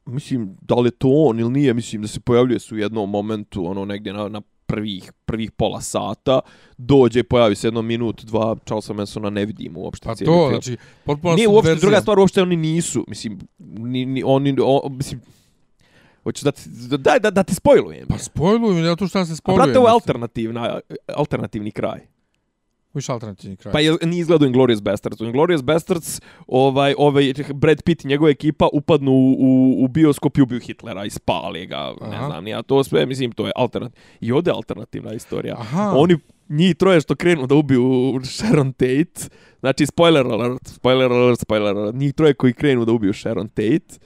mislim, 0.09 0.57
da 0.61 0.75
li 0.75 0.87
je 0.87 0.91
to 0.91 1.07
on 1.11 1.39
ili 1.39 1.51
nije, 1.51 1.73
mislim 1.73 2.01
da 2.01 2.07
se 2.07 2.19
pojavljuje 2.19 2.59
su 2.59 2.75
u 2.75 2.77
jednom 2.77 3.09
momentu, 3.09 3.65
ono 3.65 3.85
negdje 3.85 4.13
na, 4.13 4.27
na 4.29 4.41
prvih, 4.69 5.11
prvih 5.25 5.51
pola 5.51 5.81
sata, 5.81 6.39
dođe, 6.77 7.23
pojavi 7.23 7.55
se 7.55 7.67
jedno 7.67 7.81
minut, 7.81 8.23
dva, 8.23 8.55
Charlesa 8.65 8.93
Mansona 8.93 9.29
ne 9.29 9.45
vidimo 9.45 9.79
uopšte. 9.79 10.05
Pa 10.05 10.15
cijeli 10.15 10.33
to, 10.33 10.39
film. 10.41 10.61
znači, 10.61 10.77
potpuno 11.03 11.35
Nije 11.35 11.47
uopšte, 11.47 11.57
subverzija. 11.61 11.81
druga 11.81 12.01
stvar, 12.01 12.19
uopšte 12.19 12.41
oni 12.41 12.55
nisu, 12.55 13.05
mislim, 13.07 13.39
ni, 13.59 14.05
ni, 14.05 14.23
oni, 14.25 14.55
o, 14.61 14.89
mislim, 14.89 15.21
hoćeš 16.23 16.43
da 16.43 16.51
ti, 16.51 16.61
da, 16.97 17.19
da, 17.19 17.31
da 17.31 17.43
ti 17.43 17.55
spojlujem. 17.55 18.07
Pa 18.07 18.17
spojluju 18.17 18.73
mi, 18.75 18.81
ne 18.81 18.95
to 18.95 19.07
šta 19.07 19.25
se 19.25 19.33
A 19.33 19.35
spojluje. 19.35 19.63
brate, 19.65 19.79
ovo 19.79 19.87
je 19.87 19.91
alternativna, 19.91 20.79
alternativni 21.15 21.71
kraj. 21.71 21.99
Više 22.93 23.11
alternativni 23.11 23.55
kraj. 23.55 23.71
Pa 23.71 23.79
je, 23.79 23.97
nije 24.01 24.21
izgledao 24.21 24.45
Inglourious 24.45 24.81
Bastards. 24.81 25.21
U 25.21 25.25
Inglourious 25.25 25.63
Bastards 25.63 26.21
ovaj, 26.47 26.95
ovaj, 26.97 27.33
Brad 27.53 27.81
Pitt 27.83 28.05
i 28.05 28.07
njegova 28.07 28.29
ekipa 28.29 28.67
upadnu 28.73 29.11
u, 29.11 29.35
u, 29.39 29.83
u 29.83 29.87
bioskop 29.87 30.37
i 30.37 30.41
ubiju 30.41 30.59
Hitlera 30.59 31.05
i 31.05 31.09
spali 31.09 31.65
ga, 31.65 31.93
ne 32.01 32.15
Aha. 32.15 32.25
znam, 32.25 32.47
ja 32.47 32.61
to 32.61 32.83
sve, 32.83 33.05
mislim, 33.05 33.31
to 33.31 33.45
je 33.45 33.51
alternativ. 33.55 34.01
I 34.21 34.31
ovdje 34.31 34.51
je 34.51 34.55
alternativna 34.55 35.13
istorija. 35.13 35.55
Aha. 35.59 35.93
Oni, 35.95 36.17
njih 36.49 36.75
troje 36.75 37.01
što 37.01 37.15
krenu 37.15 37.47
da 37.47 37.55
ubiju 37.55 38.19
Sharon 38.23 38.73
Tate, 38.73 39.29
znači, 39.59 39.85
spoiler 39.85 40.25
alert, 40.25 40.67
spoiler 40.67 41.11
alert, 41.11 41.39
spoiler 41.39 41.77
alert, 41.77 41.95
njih 41.95 42.13
troje 42.13 42.33
koji 42.33 42.53
krenu 42.53 42.85
da 42.85 42.91
ubiju 42.91 43.13
Sharon 43.13 43.47
Tate, 43.47 43.99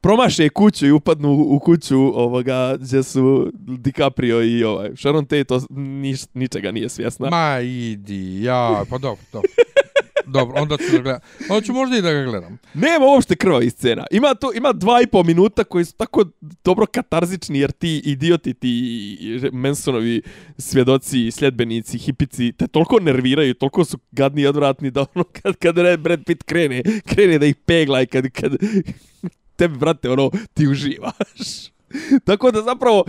promaše 0.00 0.48
kuću 0.48 0.86
i 0.86 0.90
upadnu 0.90 1.32
u 1.32 1.58
kuću 1.58 1.98
ovoga 1.98 2.76
gdje 2.80 3.02
su 3.02 3.52
DiCaprio 3.54 4.42
i 4.42 4.64
ovaj 4.64 4.90
Sharon 4.96 5.26
Tate 5.26 5.54
os, 5.54 5.64
niš, 5.70 6.20
ničega 6.34 6.70
nije 6.70 6.88
svjesna. 6.88 7.30
Ma 7.30 7.60
idi, 7.60 8.42
ja, 8.42 8.84
pa 8.90 8.98
dobro, 8.98 9.22
dobro. 9.32 9.50
Dobro, 10.32 10.62
onda 10.62 10.76
ću 10.76 10.92
da 10.92 10.98
gledam. 10.98 11.20
Onda 11.50 11.66
ću 11.66 11.72
možda 11.72 11.96
i 11.96 12.02
da 12.02 12.12
ga 12.12 12.22
gledam. 12.22 12.58
Nema 12.74 13.06
uopšte 13.06 13.36
krvavi 13.36 13.70
scena. 13.70 14.04
Ima 14.10 14.34
to 14.34 14.52
ima 14.54 14.72
dva 14.72 15.02
i 15.02 15.06
po 15.06 15.22
minuta 15.22 15.64
koji 15.64 15.84
su 15.84 15.96
tako 15.96 16.24
dobro 16.64 16.86
katarzični 16.86 17.58
jer 17.58 17.72
ti 17.72 18.02
idioti, 18.04 18.54
ti 18.54 19.50
Mansonovi 19.52 20.22
svjedoci, 20.58 21.30
sljedbenici, 21.30 21.98
hipici 21.98 22.52
te 22.52 22.66
toliko 22.66 23.00
nerviraju, 23.00 23.54
toliko 23.54 23.84
su 23.84 23.98
gadni 24.10 24.42
i 24.42 24.46
odvratni 24.46 24.90
da 24.90 25.04
ono 25.14 25.24
kad, 25.24 25.56
kad 25.56 25.78
Red 25.78 26.00
Brad 26.00 26.24
Pitt 26.26 26.42
krene, 26.42 26.82
krene 27.06 27.38
da 27.38 27.46
ih 27.46 27.56
pegla 27.56 28.02
i 28.02 28.06
kad, 28.06 28.30
kad 28.30 28.52
tebi, 29.58 29.78
brate, 29.78 30.10
ono, 30.10 30.30
ti 30.54 30.68
uživaš. 30.68 31.70
tako 32.26 32.50
da 32.50 32.62
zapravo, 32.62 33.04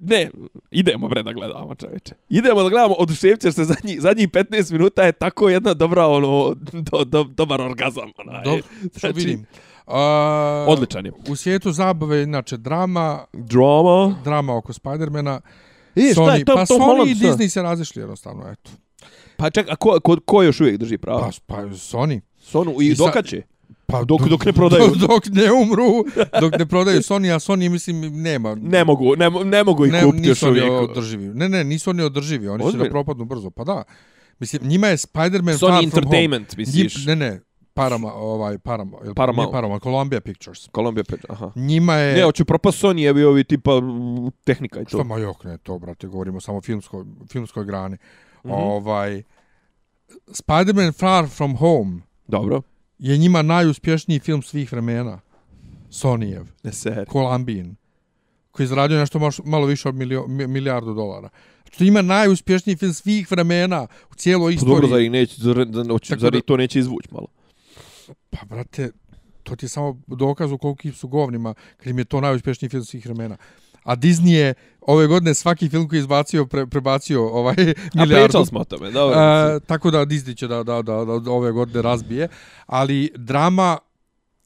ne, 0.00 0.30
idemo 0.70 1.08
bre 1.08 1.22
da 1.22 1.32
gledamo 1.32 1.74
čoveče. 1.74 2.14
Idemo 2.28 2.62
da 2.62 2.68
gledamo, 2.68 2.94
oduševćeš 2.94 3.54
se 3.54 3.64
zadnji, 3.64 4.00
zadnjih 4.00 4.28
15 4.28 4.72
minuta 4.72 5.02
je 5.02 5.12
tako 5.12 5.48
jedna 5.48 5.74
dobra, 5.74 6.06
ono, 6.06 6.54
do, 6.90 7.04
do, 7.04 7.24
dobar 7.24 7.60
orgazam. 7.60 8.10
Onaj. 8.18 8.44
Dobro, 8.44 8.62
što 8.96 8.98
Znači, 8.98 9.18
vidim. 9.18 9.46
Uh, 9.86 9.94
Odličan 10.68 11.06
je. 11.06 11.12
U 11.28 11.36
svijetu 11.36 11.72
zabave, 11.72 12.22
inače, 12.22 12.56
drama, 12.56 13.24
Drama. 13.32 14.14
drama 14.24 14.56
oko 14.56 14.72
Spidermana. 14.72 15.40
E, 15.96 16.12
šta 16.12 16.22
Sony, 16.22 16.38
je 16.38 16.44
to? 16.44 16.54
pa 16.54 16.66
Tom 16.66 16.78
Sony 16.78 16.84
Holland, 16.84 17.10
i 17.10 17.14
šta? 17.14 17.26
Disney 17.26 17.48
se 17.48 17.62
razišli 17.62 18.02
jednostavno, 18.02 18.52
eto. 18.52 18.70
Pa 19.36 19.50
ček, 19.50 19.66
a 19.70 19.76
ko, 19.76 20.00
ko, 20.00 20.16
ko 20.24 20.42
još 20.42 20.60
uvijek 20.60 20.76
drži 20.76 20.98
pravo? 20.98 21.30
Pa, 21.46 21.54
pa 21.54 21.62
Sony. 21.62 22.20
Sonu, 22.38 22.74
i, 22.80 22.86
i 22.86 22.94
dokaće? 22.94 23.42
Pa, 23.94 24.02
Dok- 24.04 24.28
dok 24.28 24.44
ne 24.44 24.52
prodaju. 24.52 24.86
Dok, 24.86 24.96
dok 25.08 25.26
ne 25.30 25.52
umru, 25.52 26.04
dok 26.40 26.58
ne 26.58 26.66
prodaju 26.66 27.02
Sony, 27.02 27.34
a 27.34 27.38
Sony, 27.38 27.70
mislim, 27.70 28.22
nema. 28.22 28.54
Ne 28.54 28.84
mogu, 28.84 29.16
ne, 29.16 29.30
ne 29.44 29.64
mogu 29.64 29.86
ih 29.86 29.92
ne, 29.92 30.02
kupiti 30.02 30.28
još 30.28 30.42
nisu 30.42 30.48
oni 30.48 30.60
uvijek. 30.60 30.90
održivi. 30.90 31.24
Ne, 31.34 31.48
ne, 31.48 31.64
nisu 31.64 31.90
oni 31.90 32.02
održivi. 32.02 32.48
Oni 32.48 32.62
će 32.62 32.66
Ozbiljno? 32.66 32.84
da 32.84 32.90
propadnu 32.90 33.24
brzo. 33.24 33.50
Pa 33.50 33.64
da. 33.64 33.82
Mislim, 34.38 34.62
njima 34.68 34.86
je 34.86 34.96
Spider-Man 34.96 35.54
Sony 35.54 35.58
Far 35.58 35.58
From 35.60 35.72
Home. 35.72 35.84
Entertainment, 35.84 36.56
misliš? 36.56 37.06
Njim, 37.06 37.06
ne, 37.06 37.16
ne, 37.16 37.40
Parama, 37.74 38.12
ovaj, 38.14 38.58
Parama, 38.58 38.90
Paramount. 38.90 39.16
Paramount. 39.16 39.52
Paramount, 39.52 39.82
Columbia 39.82 40.20
Pictures. 40.20 40.68
Columbia 40.74 41.04
Pictures, 41.04 41.30
aha. 41.30 41.52
Njima 41.56 41.94
je... 41.94 42.16
Ne, 42.16 42.24
hoću 42.24 42.44
propast 42.44 42.82
Sony, 42.82 43.08
evi 43.08 43.24
ovi 43.24 43.44
tipa 43.44 43.80
mm, 43.80 44.30
tehnika 44.44 44.80
i 44.80 44.84
to. 44.84 44.88
Šta 44.88 45.02
ma 45.04 45.18
jok, 45.18 45.44
ne, 45.44 45.58
to, 45.58 45.78
brate, 45.78 46.06
govorimo 46.06 46.40
samo 46.40 46.58
o 46.58 46.60
filmskoj, 46.60 47.04
filmskoj 47.32 47.64
grani. 47.64 47.96
Mhm. 48.44 48.54
Ovaj, 48.54 49.22
Spider-Man 50.28 50.92
Far 50.92 51.26
From 51.28 51.56
Home 51.56 52.00
Dobro. 52.28 52.62
Je 52.98 53.18
njima 53.18 53.42
najuspješniji 53.42 54.18
film 54.18 54.42
svih 54.42 54.72
vremena. 54.72 55.20
Sonyjev, 55.90 56.44
Ne 56.62 56.72
ser. 56.72 57.08
Columbin, 57.08 57.76
koji 58.50 58.64
je 58.64 58.68
zaradio 58.68 58.98
nešto 58.98 59.20
malo 59.44 59.66
više 59.66 59.88
od 59.88 59.94
milio, 59.94 60.26
mi- 60.26 60.46
milijardu 60.46 60.94
dolara. 60.94 61.28
Znači, 61.62 61.78
to 61.78 61.84
ima 61.84 62.02
najuspješniji 62.02 62.76
film 62.76 62.92
svih 62.92 63.30
vremena 63.30 63.86
u 64.10 64.14
cijeloj 64.14 64.54
Pa 64.54 64.60
dobro, 64.60 64.74
zar 64.76 64.84
istoriji. 64.84 65.04
ih 65.04 65.10
neće, 65.10 65.34
zar, 65.38 65.54
zar, 65.72 65.86
Tako 66.00 66.20
zar 66.20 66.32
da- 66.32 66.38
ih 66.38 66.44
to 66.44 66.56
neće 66.56 66.78
izvući 66.78 67.08
malo? 67.12 67.26
Pa, 68.30 68.46
brate, 68.46 68.90
to 69.42 69.56
ti 69.56 69.64
je 69.64 69.70
samo 69.70 70.00
dokaz 70.08 70.52
u 70.52 70.58
koliki 70.58 70.92
su 70.92 71.08
govnima, 71.08 71.54
kad 71.76 71.86
im 71.86 71.98
je 71.98 72.04
to 72.04 72.20
najuspješniji 72.20 72.68
film 72.68 72.84
svih 72.84 73.06
vremena. 73.06 73.36
A 73.84 73.96
Disney 73.96 74.32
je 74.32 74.54
ove 74.80 75.06
godine 75.06 75.34
svaki 75.34 75.68
film 75.68 75.88
koji 75.88 75.98
je 75.98 76.00
izbacio, 76.00 76.46
pre, 76.46 76.66
prebacio 76.66 77.28
ovaj 77.28 77.54
A 77.58 77.72
milijardu. 78.00 78.26
pričali 78.26 78.46
smo 78.46 78.60
o 78.60 78.64
tome, 78.64 78.90
dobro. 78.90 79.16
E, 79.20 79.60
tako 79.60 79.90
da 79.90 80.06
Disney 80.06 80.36
će 80.36 80.48
da, 80.48 80.62
da, 80.62 80.82
da, 80.82 81.04
da 81.04 81.30
ove 81.30 81.52
godine 81.52 81.82
razbije. 81.82 82.28
Ali 82.66 83.10
drama 83.16 83.78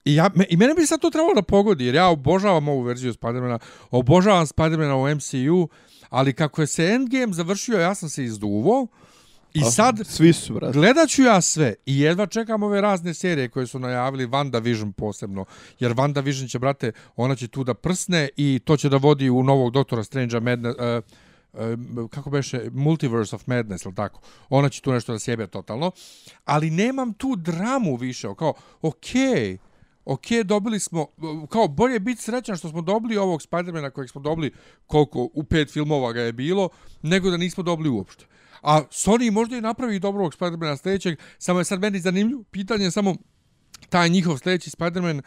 I, 0.04 0.14
ja, 0.14 0.30
me, 0.34 0.44
I 0.50 0.56
mene 0.56 0.74
bi 0.74 0.86
sad 0.86 1.00
to 1.00 1.10
trebalo 1.10 1.34
da 1.34 1.42
pogodi, 1.42 1.86
jer 1.86 1.94
ja 1.94 2.08
obožavam 2.08 2.68
ovu 2.68 2.82
verziju 2.82 3.12
Spidermana, 3.12 3.58
obožavam 3.90 4.46
Spidermana 4.46 4.96
u 4.96 5.14
MCU, 5.14 5.68
ali 6.08 6.32
kako 6.32 6.60
je 6.60 6.66
se 6.66 6.84
Endgame 6.86 7.32
završio, 7.32 7.80
ja 7.80 7.94
sam 7.94 8.08
se 8.08 8.24
izduvo 8.24 8.86
i 9.54 9.62
sad 9.62 10.00
Svi 10.04 10.32
su, 10.32 10.54
brate. 10.54 10.78
gledat 10.78 11.08
ću 11.08 11.22
ja 11.22 11.40
sve 11.40 11.74
i 11.86 12.00
jedva 12.00 12.26
čekam 12.26 12.62
ove 12.62 12.80
razne 12.80 13.14
serije 13.14 13.48
koje 13.48 13.66
su 13.66 13.78
najavili 13.78 14.26
WandaVision 14.26 14.92
posebno, 14.92 15.44
jer 15.80 15.94
WandaVision 15.94 16.50
će, 16.50 16.58
brate, 16.58 16.92
ona 17.16 17.36
će 17.36 17.48
tu 17.48 17.64
da 17.64 17.74
prsne 17.74 18.28
i 18.36 18.60
to 18.64 18.76
će 18.76 18.88
da 18.88 18.96
vodi 18.96 19.30
u 19.30 19.42
novog 19.42 19.72
Doktora 19.72 20.04
Strange-a 20.04 20.40
Madness, 20.40 20.78
uh, 20.78 21.64
uh, 21.98 22.10
kako 22.10 22.30
beše, 22.30 22.70
Multiverse 22.72 23.36
of 23.36 23.46
Madness, 23.46 23.84
ili 23.84 23.94
tako. 23.94 24.20
Ona 24.48 24.68
će 24.68 24.82
tu 24.82 24.92
nešto 24.92 25.12
da 25.12 25.18
sjebe 25.18 25.46
totalno, 25.46 25.90
ali 26.44 26.70
nemam 26.70 27.12
tu 27.12 27.36
dramu 27.36 27.96
više, 27.96 28.28
kao, 28.38 28.54
okej, 28.82 29.20
okay, 29.22 29.58
ok, 30.04 30.26
dobili 30.44 30.80
smo, 30.80 31.06
kao 31.48 31.68
bolje 31.68 32.00
biti 32.00 32.22
srećan 32.22 32.56
što 32.56 32.68
smo 32.68 32.82
dobili 32.82 33.16
ovog 33.16 33.42
Spidermana 33.42 33.90
kojeg 33.90 34.10
smo 34.10 34.20
dobili 34.20 34.52
koliko 34.86 35.28
u 35.34 35.44
pet 35.44 35.70
filmova 35.72 36.12
ga 36.12 36.20
je 36.20 36.32
bilo, 36.32 36.68
nego 37.02 37.30
da 37.30 37.36
nismo 37.36 37.62
dobili 37.62 37.88
uopšte. 37.88 38.26
A 38.62 38.80
Sony 38.90 39.30
možda 39.30 39.56
i 39.56 39.60
napravi 39.60 39.98
dobrog 39.98 40.34
Spidermana 40.34 40.76
sljedećeg, 40.76 41.18
samo 41.38 41.58
je 41.58 41.64
sad 41.64 41.80
meni 41.80 42.00
zanimljivo 42.00 42.42
pitanje, 42.50 42.90
samo 42.90 43.14
taj 43.88 44.08
njihov 44.08 44.38
sljedeći 44.38 44.70
Spiderman, 44.70 45.18
e, 45.18 45.22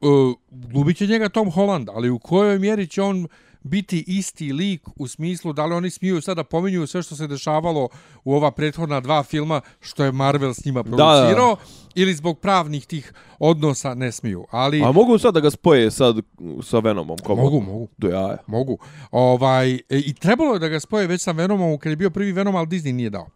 uh, 0.00 0.34
glubit 0.50 0.96
će 0.96 1.06
njega 1.06 1.28
Tom 1.28 1.50
Holland, 1.50 1.88
ali 1.88 2.10
u 2.10 2.18
kojoj 2.18 2.58
mjeri 2.58 2.86
će 2.86 3.02
on 3.02 3.28
biti 3.62 4.04
isti 4.06 4.52
lik 4.52 4.82
u 4.96 5.08
smislu 5.08 5.52
da 5.52 5.66
li 5.66 5.74
oni 5.74 5.90
smiju 5.90 6.20
sada 6.20 6.44
pominju 6.44 6.86
sve 6.86 7.02
što 7.02 7.16
se 7.16 7.26
dešavalo 7.26 7.88
u 8.24 8.34
ova 8.34 8.50
prethodna 8.50 9.00
dva 9.00 9.22
filma 9.22 9.60
što 9.80 10.04
je 10.04 10.12
Marvel 10.12 10.54
s 10.54 10.64
njima 10.64 10.82
producirao 10.82 11.54
da. 11.54 11.60
ili 11.94 12.14
zbog 12.14 12.38
pravnih 12.38 12.86
tih 12.86 13.12
odnosa 13.38 13.94
ne 13.94 14.12
smiju. 14.12 14.46
Ali 14.50 14.82
A 14.82 14.92
mogu 14.92 15.18
sad 15.18 15.34
da 15.34 15.40
ga 15.40 15.50
spoje 15.50 15.90
sad 15.90 16.16
sa 16.62 16.78
Venomom? 16.78 17.18
Komo? 17.18 17.42
mogu, 17.42 17.60
mogu. 17.60 17.88
Do 17.98 18.08
jaja. 18.08 18.36
Mogu. 18.46 18.78
Ovaj, 19.10 19.74
e, 19.74 19.80
I 19.88 20.14
trebalo 20.14 20.52
je 20.52 20.58
da 20.58 20.68
ga 20.68 20.80
spoje 20.80 21.06
već 21.06 21.22
sa 21.22 21.32
Venomom 21.32 21.78
kad 21.78 21.90
je 21.90 21.96
bio 21.96 22.10
prvi 22.10 22.32
Venom, 22.32 22.56
ali 22.56 22.66
Disney 22.66 22.92
nije 22.92 23.10
dao. 23.10 23.26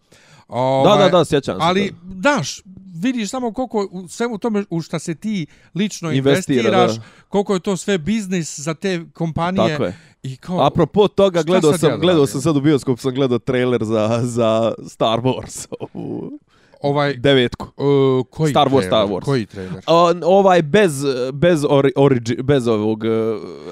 Ovaj, 0.48 0.98
Da, 0.98 1.04
da, 1.04 1.18
da, 1.18 1.24
sjećam 1.24 1.54
se. 1.54 1.66
Ali, 1.66 1.92
da. 2.02 2.30
daš, 2.30 2.62
vidiš 2.94 3.30
samo 3.30 3.52
koliko 3.52 3.88
u 3.92 4.08
svemu 4.08 4.38
tome 4.38 4.64
u 4.70 4.80
šta 4.80 4.98
se 4.98 5.14
ti 5.14 5.46
lično 5.74 6.12
Investira, 6.12 6.60
investiraš, 6.60 6.96
da. 6.96 7.02
koliko 7.28 7.54
je 7.54 7.60
to 7.60 7.76
sve 7.76 7.98
biznis 7.98 8.58
za 8.58 8.74
te 8.74 9.04
kompanije. 9.12 9.94
I 10.24 10.36
kao, 10.36 10.66
Apropo 10.66 11.08
toga, 11.08 11.42
gledao 11.42 11.78
sam, 11.78 11.90
ja 11.90 11.96
da 11.96 12.00
gledao 12.00 12.26
sam 12.26 12.40
sad 12.40 12.56
u 12.56 12.60
bioskopu, 12.60 13.00
sam 13.00 13.14
gledao 13.14 13.38
trailer 13.38 13.84
za, 13.84 14.20
za 14.22 14.74
Star 14.88 15.20
Wars. 15.20 15.66
ovaj, 16.80 17.14
devetku. 17.14 17.66
uh, 17.66 18.26
koji 18.30 18.50
Star 18.50 18.68
Wars, 18.68 18.70
trailer? 18.70 18.86
Star 18.86 19.06
Wars. 19.06 19.24
Koji 19.24 19.46
trailer? 19.46 19.82
A, 19.86 20.12
ovaj 20.24 20.62
bez 20.62 20.92
bez 21.32 21.64
ori, 21.68 21.92
origi, 21.96 22.36
bez 22.42 22.68
ovog 22.68 23.04
uh, 23.04 23.08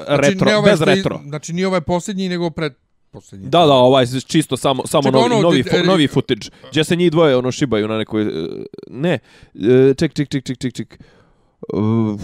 retro, 0.08 0.46
ne 0.46 0.56
ovaj 0.56 0.72
bez 0.72 0.82
retro. 0.82 1.20
Znači 1.26 1.52
nije 1.52 1.66
ovaj 1.66 1.80
posljednji, 1.80 2.28
nego 2.28 2.50
pred 2.50 2.72
posljednji. 3.10 3.48
Da, 3.48 3.66
da, 3.66 3.72
ovaj 3.72 4.04
je 4.04 4.20
čisto 4.20 4.56
samo 4.56 4.86
samo 4.86 5.02
Čekaj, 5.02 5.20
novi 5.20 5.34
ono, 5.34 5.42
novi, 5.42 5.62
fo, 5.62 5.76
e, 5.76 5.82
novi 5.82 6.08
footage. 6.08 6.48
Gdje 6.70 6.84
se 6.84 6.96
njih 6.96 7.10
dvoje 7.10 7.36
ono 7.36 7.52
šibaju 7.52 7.88
na 7.88 7.98
nekoj 7.98 8.26
uh, 8.26 8.32
ne. 8.86 9.18
Uh, 9.54 9.96
ček, 9.96 10.14
ček, 10.14 10.28
ček, 10.28 10.44
ček, 10.44 10.58
ček, 10.58 10.74
ček. 10.74 10.98
Uh, 11.72 12.20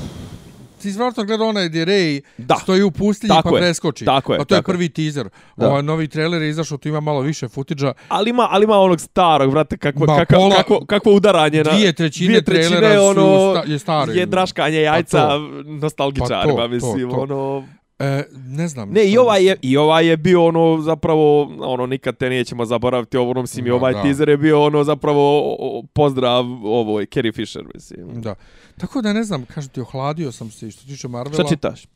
Ti 0.78 0.90
zvratno 0.90 1.24
gleda 1.24 1.44
onaj 1.44 1.68
gdje 1.68 1.86
Ray 1.86 2.20
Da. 2.38 2.54
stoji 2.54 2.82
u 2.82 2.90
pustinji 2.90 3.28
Tako 3.28 3.50
pa 3.50 3.56
je, 3.56 3.60
preskoči. 3.60 4.04
tako 4.04 4.32
je, 4.32 4.40
A 4.40 4.44
to 4.44 4.54
je 4.54 4.62
prvi 4.62 4.88
teaser. 4.88 5.28
Da. 5.56 5.66
Ovaj 5.66 5.82
novi 5.82 6.08
trailer 6.08 6.42
je 6.42 6.48
izašao, 6.50 6.78
tu 6.78 6.88
ima 6.88 7.00
malo 7.00 7.20
više 7.20 7.48
footage 7.48 7.86
ali 8.08 8.30
ima 8.30 8.48
ali 8.50 8.64
ima 8.64 8.76
onog 8.76 9.00
starog, 9.00 9.50
brate, 9.50 9.76
kakvo 9.78 10.06
Ma, 10.06 10.16
kakvo, 10.16 10.38
pola- 10.38 10.56
kakvo, 10.56 10.84
kakvo 10.86 11.12
udaranje 11.12 11.64
na 11.64 11.70
Dvije 11.70 11.92
trećine, 11.92 12.26
dvije 12.28 12.42
trećine 12.42 12.76
trailera 12.78 13.02
ono, 13.02 13.14
su 13.54 13.60
sta, 13.60 13.72
je 13.72 13.78
staro. 13.78 14.12
je 14.12 14.26
draškanje 14.26 14.78
jajca 14.78 15.18
Pa 15.18 15.38
nostalgičarima, 15.64 16.56
Pa 16.56 16.62
to, 16.62 16.68
mislim, 16.68 17.10
to, 17.10 17.16
to. 17.16 17.22
ono... 17.22 17.64
E, 18.00 18.24
ne 18.32 18.68
znam. 18.68 18.88
Ne, 18.90 19.04
i 19.04 19.18
ovaj 19.18 19.44
je, 19.44 19.56
i 19.62 19.76
ovaj 19.76 20.06
je 20.06 20.16
bio 20.16 20.44
ono 20.44 20.80
zapravo 20.80 21.42
ono 21.60 21.86
nikad 21.86 22.16
te 22.16 22.30
nećemo 22.30 22.64
zaboraviti 22.64 23.16
ovo 23.16 23.30
ono 23.30 23.40
mislim 23.40 23.66
i 23.66 23.70
ovaj 23.70 23.92
da. 23.92 24.02
teaser 24.02 24.28
je 24.28 24.36
bio 24.36 24.62
ono 24.62 24.84
zapravo 24.84 25.20
o- 25.40 25.56
o- 25.60 25.82
pozdrav 25.84 26.44
ovoj 26.64 27.06
Carrie 27.06 27.32
Fisher 27.32 27.62
mislim. 27.74 28.20
Da. 28.20 28.34
Tako 28.78 29.02
da 29.02 29.12
ne 29.12 29.24
znam, 29.24 29.44
kažem 29.46 29.70
ti, 29.70 29.80
ohladio 29.80 30.32
sam 30.32 30.50
se 30.50 30.70
što 30.70 30.84
tiče 30.86 31.08
Marvela. 31.08 31.34
Šta 31.34 31.48
čitaš? 31.54 31.86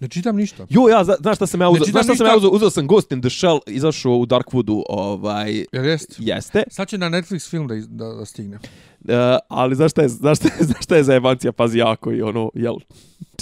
Ne 0.00 0.08
čitam 0.08 0.36
ništa. 0.36 0.66
Jo, 0.70 0.88
ja 0.88 1.04
zna- 1.04 1.16
znaš 1.20 1.36
šta 1.36 1.46
sam 1.46 1.60
ja 1.60 1.68
uzeo? 1.68 1.84
čitam 1.84 2.02
Znaš 2.02 2.16
šta 2.16 2.24
sam 2.24 2.26
ja 2.26 2.36
uzeo? 2.36 2.50
Uzeo 2.50 2.70
sam 2.70 2.86
Ghost 2.86 3.12
in 3.12 3.20
the 3.20 3.30
Shell, 3.30 3.58
izašao 3.66 4.12
u 4.12 4.26
Darkwoodu, 4.26 4.82
ovaj 4.88 5.64
Jel 5.72 5.84
jest? 5.84 6.16
jeste. 6.18 6.62
Sad 6.70 6.88
će 6.88 6.98
na 6.98 7.10
Netflix 7.10 7.50
film 7.50 7.66
da, 7.68 7.74
da, 7.88 8.14
da 8.14 8.24
stigne. 8.24 8.56
Uh, 8.56 9.10
ali 9.48 9.74
znaš 9.74 9.90
šta 9.90 10.02
je, 10.02 10.08
znaš 10.08 10.38
šta 10.38 10.48
je, 10.48 10.64
znaš 10.68 10.84
šta 10.84 10.96
je 10.96 11.04
za 11.04 11.14
jebancija, 11.14 11.52
pazi 11.52 11.78
jako 11.78 12.12
i 12.12 12.22
ono, 12.22 12.50
jel, 12.54 12.74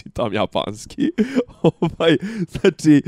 čitam 0.02 0.32
japanski. 0.32 1.10
ovaj, 1.80 2.16
znači, 2.48 3.02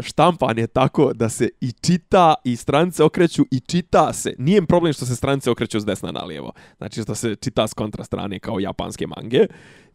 štampan 0.00 0.58
je 0.58 0.66
tako 0.66 1.12
da 1.14 1.28
se 1.28 1.48
i 1.60 1.72
čita 1.72 2.34
i 2.44 2.56
stranice 2.56 3.04
okreću 3.04 3.44
i 3.50 3.60
čita 3.60 4.12
se. 4.12 4.34
Nije 4.38 4.66
problem 4.66 4.92
što 4.92 5.06
se 5.06 5.16
stranice 5.16 5.50
okreću 5.50 5.80
s 5.80 5.84
desna 5.84 6.12
na 6.12 6.24
lijevo. 6.24 6.52
Znači 6.76 7.02
što 7.02 7.14
se 7.14 7.34
čita 7.34 7.66
s 7.66 7.74
kontra 7.74 8.04
strane 8.04 8.38
kao 8.38 8.60
japanske 8.60 9.06
mange. 9.06 9.46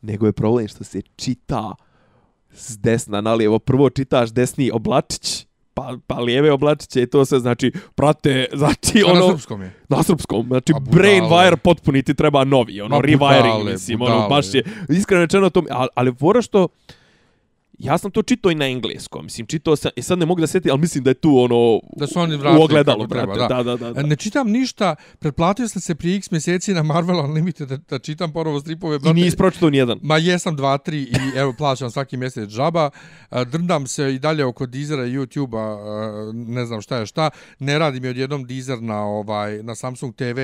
Nego 0.02 0.26
je 0.26 0.32
problem 0.32 0.68
što 0.68 0.84
se 0.84 1.02
čita 1.16 1.76
s 2.52 2.78
desna 2.78 3.22
na 3.22 3.34
lijevo. 3.34 3.60
Prvo 3.60 3.90
čitaš 3.90 4.30
desni 4.32 4.72
oblačić 4.74 5.46
pa, 5.74 5.98
pa 6.08 6.16
lijeve 6.20 6.52
oblačiće 6.52 7.02
i 7.02 7.08
to 7.08 7.26
se 7.26 7.40
znači 7.40 7.72
prate 7.96 8.46
znači 8.54 9.04
ono 9.06 9.28
na 9.28 9.32
srpskom 9.32 9.62
je. 9.62 9.76
na 9.90 10.04
srpskom 10.04 10.48
znači 10.48 10.74
A 10.76 10.80
budale. 10.80 10.96
brain 11.02 11.24
wire 11.24 11.56
potpuni 11.56 12.04
ti 12.04 12.14
treba 12.14 12.44
novi 12.44 12.82
ono 12.82 12.96
Ma 12.96 13.02
rewiring 13.02 13.54
budale, 13.54 13.72
mislim 13.72 14.02
ono 14.02 14.14
budale. 14.14 14.30
baš 14.30 14.54
je 14.54 14.64
iskreno 14.90 15.22
rečeno 15.22 15.50
to 15.50 15.64
ali, 15.70 15.90
ali 15.96 16.16
fora 16.16 16.42
što 16.42 16.68
Ja 17.80 17.98
sam 17.98 18.12
to 18.12 18.22
čitao 18.22 18.52
i 18.52 18.56
na 18.56 18.66
engleskom, 18.66 19.24
mislim, 19.26 19.48
čitao 19.48 19.76
sam, 19.76 19.92
i 19.96 20.02
sad 20.02 20.20
ne 20.20 20.26
mogu 20.26 20.42
da 20.42 20.48
sjetim, 20.48 20.72
ali 20.72 20.82
mislim 20.82 21.04
da 21.04 21.10
je 21.10 21.14
tu 21.14 21.38
ono, 21.38 21.80
Da 21.98 22.08
su 22.08 22.20
oni 22.20 22.36
vratili 22.36 22.62
u 22.62 22.64
ogledalo, 22.64 23.08
treba, 23.08 23.34
brate, 23.34 23.54
da. 23.54 23.64
da, 23.64 23.78
da, 23.78 23.88
da. 23.88 23.94
da. 23.94 24.08
Ne 24.08 24.16
čitam 24.16 24.50
ništa, 24.52 24.96
pretplatio 25.20 25.68
sam 25.68 25.82
se 25.82 25.96
prije 25.96 26.18
x 26.18 26.32
mjeseci 26.32 26.74
na 26.74 26.84
Marvel 26.84 27.20
Unlimited 27.20 27.70
da, 27.70 27.78
da 27.78 28.00
čitam 28.00 28.34
ponovo 28.34 28.60
stripove. 28.60 28.96
I 28.96 29.00
brate. 29.00 29.14
nisi 29.14 29.38
pročitao 29.38 29.70
nijedan. 29.70 30.00
Ma 30.02 30.18
jesam 30.18 30.56
dva, 30.56 30.78
tri 30.78 31.02
i 31.02 31.38
evo 31.38 31.54
plaćam 31.58 31.92
svaki 31.92 32.18
mjesec 32.18 32.50
džaba. 32.50 32.90
A, 33.30 33.44
Drndam 33.44 33.88
se 33.88 34.14
i 34.16 34.20
dalje 34.20 34.46
oko 34.46 34.66
Deezera 34.66 35.06
i 35.06 35.12
YouTube-a, 35.12 35.60
a, 35.60 36.32
ne 36.34 36.66
znam 36.66 36.82
šta 36.82 36.98
je 36.98 37.06
šta. 37.06 37.30
Ne 37.60 37.80
radi 37.80 38.00
mi 38.00 38.08
odjednom 38.08 38.46
Deezer 38.48 38.82
na 38.82 39.04
ovaj 39.06 39.64
na 39.64 39.76
Samsung 39.76 40.16
TV. 40.16 40.40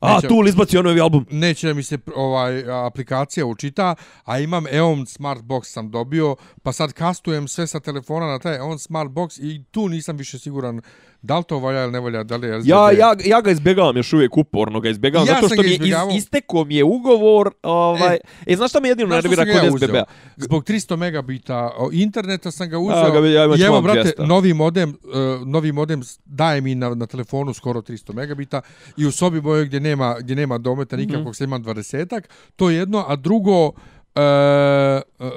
A, 0.00 0.14
Neće- 0.14 0.28
tu 0.28 0.40
li 0.40 0.48
izbacio 0.48 0.82
novi 0.82 1.00
album? 1.00 1.26
neće 1.30 1.68
da 1.68 1.74
mi 1.74 1.82
se 1.82 1.98
ovaj 2.16 2.70
aplikacija 2.86 3.46
učita, 3.46 3.94
a 4.24 4.38
imam 4.38 4.64
EON 4.70 5.06
Smart 5.06 5.40
Box 5.42 5.64
sam 5.64 5.90
dobio, 5.90 6.36
pa 6.62 6.72
sad 6.80 6.92
kastujem 6.92 7.48
sve 7.48 7.66
sa 7.66 7.80
telefona 7.80 8.26
na 8.26 8.38
taj 8.38 8.56
EON 8.56 8.78
Smart 8.78 9.10
Box 9.10 9.38
i 9.42 9.64
tu 9.70 9.88
nisam 9.88 10.16
više 10.16 10.38
siguran 10.38 10.80
da 11.22 11.38
li 11.38 11.44
to 11.44 11.58
valja 11.58 11.82
ili 11.82 11.92
ne 11.92 12.00
valja, 12.00 12.22
da 12.22 12.36
li 12.36 12.46
je 12.46 12.60
SBB. 12.60 12.68
Ja, 12.68 12.90
ja, 12.90 13.14
ja 13.24 13.40
ga 13.40 13.50
izbjegavam 13.50 13.96
još 13.96 14.12
uvijek 14.12 14.36
uporno 14.36 14.80
ga 14.80 14.88
izbjegavam, 14.88 15.28
Ja 15.28 15.34
zato 15.34 15.54
što 15.54 15.62
mi 15.62 15.68
je 15.68 15.74
iz, 15.74 16.16
istekao 16.16 16.64
mi 16.64 16.74
je 16.76 16.84
ugovor, 16.84 17.50
ovaj, 17.62 18.14
e, 18.14 18.52
e 18.52 18.56
znaš 18.56 18.70
šta 18.70 18.80
mi 18.80 18.88
jedino 18.88 19.08
nervira 19.08 19.44
kod 19.44 19.64
ja 19.64 19.72
uzeo? 19.74 19.88
SBB-a? 19.88 20.04
Zbog 20.36 20.64
300 20.64 20.96
megabita 20.96 21.70
interneta 21.92 22.50
sam 22.50 22.68
ga 22.68 22.78
uzeo. 22.78 22.96
A, 22.96 23.10
ga, 23.10 23.28
ja 23.28 23.56
I 23.56 23.62
evo, 23.62 23.80
brate, 23.80 24.12
200. 24.18 24.26
novi 24.26 24.54
modem, 24.54 24.90
uh, 24.90 25.46
novi 25.46 25.72
modem 25.72 26.02
daje 26.24 26.60
mi 26.60 26.74
na, 26.74 26.94
na 26.94 27.06
telefonu 27.06 27.54
skoro 27.54 27.80
300 27.80 28.14
megabita 28.14 28.60
i 28.96 29.06
u 29.06 29.12
sobi 29.12 29.40
mojoj 29.40 29.64
gdje 29.64 29.80
nema, 29.80 30.16
gdje 30.20 30.36
nema 30.36 30.58
dometa 30.58 30.96
nikakvog, 30.96 31.24
mm 31.24 31.28
-hmm. 31.28 31.36
sad 31.36 31.48
imam 31.48 31.64
20-ak. 31.64 32.22
To 32.56 32.70
je 32.70 32.76
jedno, 32.76 33.04
a 33.08 33.16
drugo... 33.16 33.72
Uh, 34.14 34.22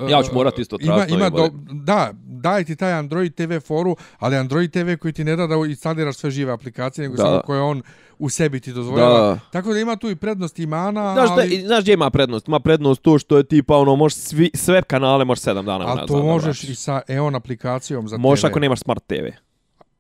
Ja 0.10 0.24
ću 0.24 0.34
morati 0.34 0.62
isto 0.62 0.78
ima, 0.80 0.94
tražiti 0.94 1.14
ima 1.14 1.30
novi 1.30 1.50
do, 1.52 1.58
Da, 1.74 2.10
daje 2.16 2.64
ti 2.64 2.76
taj 2.76 2.94
Android 2.94 3.36
TV 3.36 3.58
foru, 3.58 3.96
ali 4.20 4.36
Android 4.36 4.72
TV 4.72 4.94
koji 4.96 5.14
ti 5.14 5.24
ne 5.24 5.36
da 5.36 5.48
da 5.48 5.56
instaliraš 5.58 6.16
sve 6.16 6.32
žive 6.32 6.52
aplikacije, 6.54 7.04
nego 7.04 7.16
Da. 7.16 7.24
samo 7.24 7.42
koje 7.42 7.62
on 7.62 7.82
u 8.20 8.30
sebi 8.30 8.60
ti 8.60 8.74
dozvoljava. 8.74 9.20
Da. 9.20 9.40
Tako 9.52 9.74
da 9.74 9.80
ima 9.80 9.96
tu 9.96 10.10
i 10.10 10.16
prednosti 10.16 10.64
i 10.64 10.68
mana, 10.68 11.14
Znaš, 11.14 11.30
ali... 11.32 11.58
da, 11.58 11.68
znaš 11.68 11.82
gdje 11.82 11.94
ima 11.94 12.10
prednost? 12.10 12.48
Ima 12.48 12.60
prednost 12.60 13.02
to 13.02 13.20
što 13.20 13.38
je 13.38 13.44
tipa 13.44 13.78
ono, 13.78 13.96
možeš 13.96 14.18
svi, 14.18 14.52
sve 14.54 14.82
kanale 14.82 15.26
možeš 15.26 15.44
7 15.44 15.54
dana 15.56 15.86
Ali 15.88 16.08
to 16.08 16.16
da 16.16 16.24
možeš 16.24 16.44
vratiš. 16.46 16.70
i 16.70 16.76
sa 16.76 17.02
EON 17.08 17.36
aplikacijom 17.36 18.08
za 18.08 18.18
Možeš 18.18 18.42
TV. 18.42 18.48
ako 18.48 18.60
nemaš 18.60 18.80
smart 18.80 19.04
TV. 19.08 19.26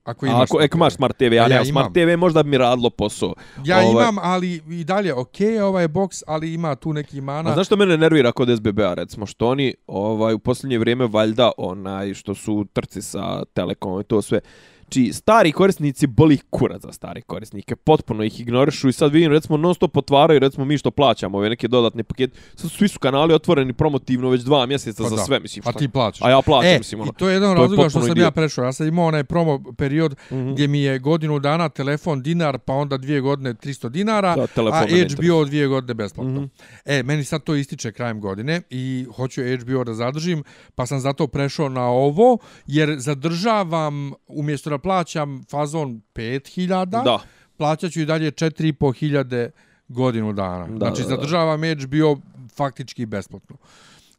Ako 0.03 0.25
imaš 0.25 0.41
ako, 0.41 0.57
smart 0.57 0.65
ako 0.65 0.77
imaš 0.77 0.93
TV. 0.93 0.97
smart 0.97 1.17
TV, 1.17 1.33
ja, 1.33 1.47
ja 1.47 1.65
smart 1.65 1.97
imam. 1.97 2.09
TV, 2.09 2.19
možda 2.19 2.43
bi 2.43 2.49
mi 2.49 2.57
radilo 2.57 2.89
posao. 2.89 3.33
Ja 3.65 3.77
Ovaj, 3.77 3.91
imam, 3.91 4.17
ali 4.21 4.61
i 4.69 4.83
dalje, 4.83 5.13
ok, 5.13 5.35
ovaj 5.63 5.87
box, 5.87 6.23
ali 6.27 6.53
ima 6.53 6.75
tu 6.75 6.93
neki 6.93 7.21
mana. 7.21 7.49
A 7.49 7.53
znaš 7.53 7.67
što 7.67 7.75
mene 7.75 7.97
nervira 7.97 8.31
kod 8.31 8.57
SBB-a, 8.57 8.93
recimo, 8.93 9.25
što 9.25 9.47
oni 9.47 9.73
ovaj, 9.87 10.33
u 10.33 10.39
posljednje 10.39 10.77
vrijeme 10.77 11.07
valjda 11.07 11.51
onaj, 11.57 12.13
što 12.13 12.35
su 12.35 12.65
trci 12.73 13.01
sa 13.01 13.45
Telekomom 13.45 14.01
i 14.01 14.03
to 14.03 14.21
sve, 14.21 14.39
Či 14.89 15.13
stari 15.13 15.51
korisnici 15.51 16.07
boli 16.07 16.37
kurac 16.49 16.81
za 16.81 16.91
stari 16.91 17.21
korisnike, 17.21 17.75
potpuno 17.75 18.23
ih 18.23 18.39
ignorišu 18.39 18.89
i 18.89 18.93
sad 18.93 19.11
vidim 19.11 19.31
recimo 19.31 19.57
non 19.57 19.75
stop 19.75 19.97
otvaraju 19.97 20.39
recimo 20.39 20.65
mi 20.65 20.77
što 20.77 20.91
plaćamo 20.91 21.37
ove 21.37 21.49
neke 21.49 21.67
dodatne 21.67 22.03
pakete, 22.03 22.39
sad 22.55 22.71
svi 22.71 22.87
su 22.87 22.99
kanali 22.99 23.33
otvoreni 23.33 23.73
promotivno 23.73 24.29
već 24.29 24.41
dva 24.41 24.65
mjeseca 24.65 25.03
Pa 25.03 25.09
za 25.09 25.15
da. 25.15 25.23
sve, 25.23 25.39
mislim. 25.39 25.63
A 25.65 25.71
šta- 25.71 25.79
ti 25.79 25.87
plaćaš. 25.87 26.21
A 26.21 26.29
ja 26.29 26.41
plaćam, 26.41 26.71
e, 26.71 26.77
mislim, 26.77 27.01
ono. 27.01 27.11
I 27.11 27.19
to 27.19 27.29
je 27.29 27.33
jedan 27.33 27.49
od 27.51 27.55
to 27.55 27.61
je 27.63 27.67
razloga 27.67 27.89
što 27.89 28.01
sam 28.01 28.17
ja 28.17 28.31
prešao. 28.31 28.65
Ja 28.65 28.73
sam 28.73 28.87
imao 28.87 29.05
onaj 29.05 29.23
promo 29.23 29.63
period 29.77 30.11
mm. 30.11 30.35
-hmm. 30.35 30.53
gdje 30.53 30.67
mi 30.67 30.81
je 30.81 30.99
godinu 30.99 31.39
dana 31.39 31.69
telefon 31.69 32.21
dinar, 32.21 32.59
pa 32.59 32.73
onda 32.73 32.97
dvije 32.97 33.21
godine 33.21 33.53
300 33.53 33.89
dinara, 33.89 34.35
Da, 34.35 34.63
a. 34.71 34.85
HBO 35.17 35.45
dvije 35.45 35.67
godine 35.67 35.93
besplatno. 35.93 36.41
Mm. 36.41 36.43
-hmm. 36.43 36.49
E, 36.85 37.03
meni 37.03 37.23
sad 37.23 37.43
to 37.43 37.55
ističe 37.55 37.91
krajem 37.91 38.21
godine 38.21 38.61
i 38.69 39.05
hoću 39.15 39.41
HBO 39.61 39.83
da 39.83 39.93
zadržim, 39.93 40.43
pa 40.75 40.85
sam 40.85 40.99
zato 40.99 41.27
prešao 41.27 41.69
na 41.69 41.87
ovo, 41.87 42.37
jer 42.67 42.95
zadržavam, 42.99 44.11
umjesto 44.27 44.69
da 44.73 44.77
plaćam 44.77 45.43
fazon 45.49 46.01
5000, 46.15 46.85
Da. 47.03 47.19
plaćat 47.57 47.91
ću 47.91 48.01
i 48.01 48.05
dalje 48.05 48.31
4500 48.31 49.49
godinu 49.87 50.33
dana. 50.33 50.67
Da, 50.67 50.77
znači, 50.77 51.01
da, 51.01 51.07
da. 51.07 51.15
zadržavam 51.15 51.61
HBO 51.61 52.17
faktički 52.55 53.05
besplatno. 53.05 53.55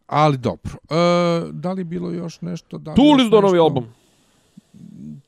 Ali 0.07 0.39
dobro. 0.39 0.73
E, 0.91 0.95
da 1.53 1.73
li 1.73 1.85
bilo 1.85 2.11
još 2.11 2.41
nešto? 2.41 2.79
Da 2.79 2.95
Tu 2.95 3.13
li 3.13 3.31
do 3.31 3.41
novi 3.41 3.59
album? 3.59 3.85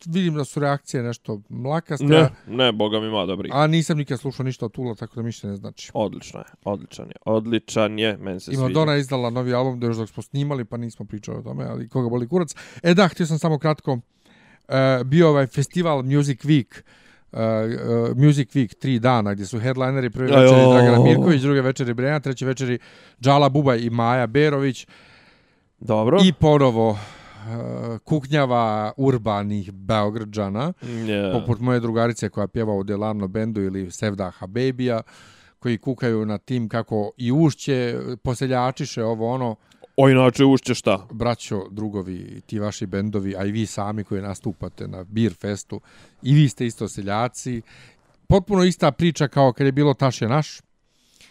Vidim 0.07 0.35
da 0.35 0.45
su 0.45 0.61
reakcije 0.61 1.03
nešto 1.03 1.41
mlakaste, 1.49 2.05
Ne, 2.05 2.29
ne, 2.49 2.73
boga 2.73 3.01
mi 3.01 3.07
ima 3.07 3.27
dobri. 3.27 3.51
a 3.53 3.67
nisam 3.67 3.99
nikad 3.99 4.21
slušao 4.21 4.45
ništa 4.45 4.65
od 4.67 4.73
Tula, 4.73 4.95
tako 4.95 5.15
da 5.17 5.23
mi 5.23 5.31
ne 5.43 5.57
znači. 5.57 5.91
Odlično 5.95 6.41
je, 6.41 6.45
odličan 6.65 7.07
je, 7.07 7.15
odličan 7.25 7.99
je, 7.99 8.17
meni 8.17 8.41
se 8.41 8.45
sviđa. 8.45 8.69
Dona 8.69 8.93
je 8.93 9.01
izdala 9.01 9.31
novi 9.31 9.55
album, 9.55 9.81
da 9.81 9.87
još 9.87 9.97
dok 9.97 10.09
smo 10.09 10.23
snimali, 10.23 10.65
pa 10.65 10.77
nismo 10.77 11.07
pričali 11.07 11.39
o 11.39 11.43
tome, 11.43 11.65
ali 11.65 11.89
koga 11.89 12.09
boli 12.09 12.29
kurac. 12.29 12.55
E 12.83 12.95
da, 12.95 13.09
htio 13.09 13.27
sam 13.27 13.39
samo 13.39 13.59
kratko, 13.59 13.99
bio 15.05 15.29
ovaj 15.29 15.47
festival 15.47 16.03
Music 16.03 16.41
Week, 16.41 16.83
Uh, 17.33 17.41
uh, 17.41 18.17
Music 18.17 18.49
Week 18.51 18.75
tri 18.75 18.99
dana 18.99 19.35
gdje 19.35 19.47
su 19.47 19.59
headlineri 19.59 20.11
Ajo. 20.15 20.23
večeri 20.27 20.61
Dragana 20.73 21.05
Mirković, 21.05 21.43
druge 21.43 21.61
večeri 21.61 21.95
Brejana, 21.95 22.21
treće 22.21 22.47
večeri 22.47 22.79
Džala 23.21 23.49
Bubaj 23.49 23.79
i 23.81 23.91
Maja 23.91 24.27
Berović 24.27 24.87
Dobro. 25.81 26.19
i 26.25 26.33
ponovo 26.33 26.91
uh, 26.91 26.99
kuknjava 28.05 28.93
urbanih 28.97 29.73
Beograđana 29.73 30.73
Yeah. 30.83 31.33
poput 31.41 31.61
moje 31.61 31.81
drugarice 31.81 32.29
koja 32.29 32.47
pjeva 32.49 32.75
u 32.75 32.83
Delano 32.83 33.29
bendu 33.29 33.61
ili 33.61 33.91
Sevda 33.91 34.31
Habebija 34.31 35.03
koji 35.59 35.79
kukaju 35.79 36.27
na 36.27 36.39
tim 36.39 36.69
kako 36.69 37.11
i 37.17 37.33
ušće 37.33 37.99
poseljačiše 38.23 39.05
ovo 39.05 39.31
ono 39.35 39.57
O, 39.97 40.09
inače, 40.09 40.45
ušće 40.45 40.75
šta? 40.75 41.07
braćo, 41.13 41.63
drugovi, 41.71 42.41
ti 42.47 42.59
vaši 42.59 42.87
bendovi, 42.87 43.37
a 43.37 43.45
i 43.45 43.51
vi 43.51 43.67
sami 43.67 44.05
koji 44.05 44.23
nastupate 44.23 44.89
na 44.89 45.05
Beer 45.05 45.35
Festu, 45.35 45.81
i 46.23 46.35
vi 46.35 46.49
ste 46.49 46.67
isto 46.67 46.89
seljaci. 46.89 47.63
Potpuno 48.27 48.65
ista 48.65 48.93
priča 48.93 49.29
kao 49.29 49.53
kad 49.53 49.67
je 49.67 49.73
bilo 49.73 49.95
Taš 49.95 50.23
je 50.23 50.29
naš. 50.29 50.61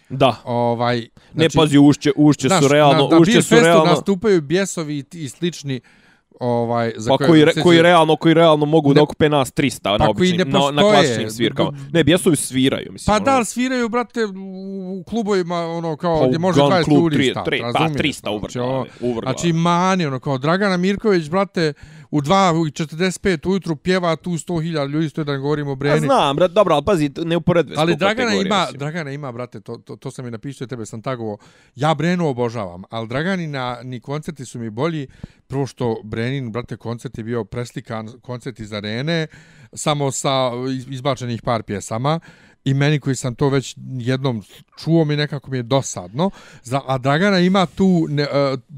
Da. 0.08 0.36
Ovaj, 0.44 1.08
Ne, 1.34 1.48
pazi, 1.54 1.78
ušće, 1.78 2.12
ušće 2.16 2.48
su 2.48 2.68
realno, 2.68 3.02
na, 3.02 3.08
na 3.08 3.18
ušće 3.20 3.32
Beer 3.32 3.42
su 3.42 3.48
Festu 3.48 3.64
realno... 3.64 3.84
nastupaju 3.84 4.40
bjesovi 4.40 4.98
i, 4.98 5.04
i 5.12 5.28
slični 5.28 5.80
ovaj, 6.40 6.92
za 6.96 7.10
Pa 7.10 7.16
koje- 7.16 7.28
koji, 7.28 7.44
re, 7.44 7.52
koji 7.62 7.82
realno, 7.82 8.16
koji 8.16 8.34
realno 8.34 8.66
mogu 8.66 8.88
Ne- 8.88 8.94
da 8.94 9.02
okupe 9.02 9.28
nas 9.28 9.52
300 9.52 9.90
na 9.90 9.98
Pa 9.98 10.04
koji 10.04 10.10
običnim, 10.10 10.48
ne 10.48 10.58
na, 10.58 10.70
na 10.72 10.82
klasičnim 10.82 11.30
svirkama. 11.30 11.72
Ne, 11.92 12.04
bjesovi 12.04 12.36
sviraju, 12.36 12.92
mislim. 12.92 13.06
Pa 13.06 13.30
ono. 13.30 13.38
da, 13.38 13.44
sviraju, 13.44 13.88
brate, 13.88 14.20
u 14.90 15.04
klubovima, 15.04 15.56
ono, 15.56 15.96
kao, 15.96 16.20
Pa 16.20 16.26
gdje 16.26 16.38
može 16.38 16.60
Gun 16.60 16.70
20 16.70 16.84
Club 16.84 17.12
ljudi 17.12 17.32
pa, 17.34 17.40
razumiješ? 17.40 17.96
300 17.96 18.30
u 18.30 18.38
Znači, 18.38 18.58
ono, 18.58 18.86
u 19.00 19.12
vrglave. 19.14 19.34
Znači, 19.34 19.52
mani, 19.52 20.06
ono, 20.06 20.20
kao 20.20 20.38
Dragana 20.38 20.76
Mirković, 20.76 21.28
brate, 21.28 21.72
u 22.16 22.20
2.45 22.20 23.48
ujutru 23.48 23.76
pjeva 23.76 24.16
tu 24.16 24.30
100.000 24.30 24.62
ljudi, 24.86 25.08
stoje 25.08 25.24
da 25.24 25.32
ne 25.32 25.38
govorimo 25.38 25.72
o 25.72 25.74
Breni. 25.74 26.00
znam, 26.00 26.36
brat, 26.36 26.50
dobro, 26.50 26.74
ali 26.74 26.84
pazi, 26.84 27.10
ne 27.16 27.36
uporedve 27.36 27.74
Ali 27.78 27.96
Dragana 27.96 28.34
ima, 28.36 28.60
mislim. 28.60 28.78
Dragana 28.78 29.10
ima, 29.10 29.32
brate, 29.32 29.60
to, 29.60 29.76
to, 29.76 29.96
to 29.96 30.10
sam 30.10 30.26
i 30.26 30.30
napisao 30.30 30.66
tebe, 30.66 30.86
sam 30.86 31.02
tagovo. 31.02 31.38
Ja 31.74 31.94
Brenu 31.94 32.28
obožavam, 32.28 32.82
ali 32.90 33.08
Draganina 33.08 33.78
ni 33.82 34.00
koncerti 34.00 34.44
su 34.44 34.58
mi 34.58 34.70
bolji, 34.70 35.06
prvo 35.46 35.66
što 35.66 35.96
Brenin, 36.04 36.52
brate, 36.52 36.76
koncert 36.76 37.18
je 37.18 37.24
bio 37.24 37.44
preslikan 37.44 38.08
koncert 38.20 38.60
iz 38.60 38.72
arene, 38.72 39.26
samo 39.72 40.10
sa 40.10 40.30
iz- 40.70 40.86
izbačenih 40.88 41.42
par 41.42 41.62
pjesama. 41.62 42.20
I 42.66 42.74
meni 42.74 43.00
koji 43.00 43.16
sam 43.16 43.34
to 43.34 43.48
već 43.48 43.74
jednom 43.90 44.42
čuo 44.78 45.04
mi 45.04 45.16
nekako 45.16 45.50
mi 45.50 45.56
je 45.56 45.62
dosadno. 45.62 46.30
Za, 46.62 46.80
a 46.86 46.98
Dragana 46.98 47.38
ima 47.38 47.66
tu, 47.66 48.06
ne, 48.08 48.22
e, 48.22 48.26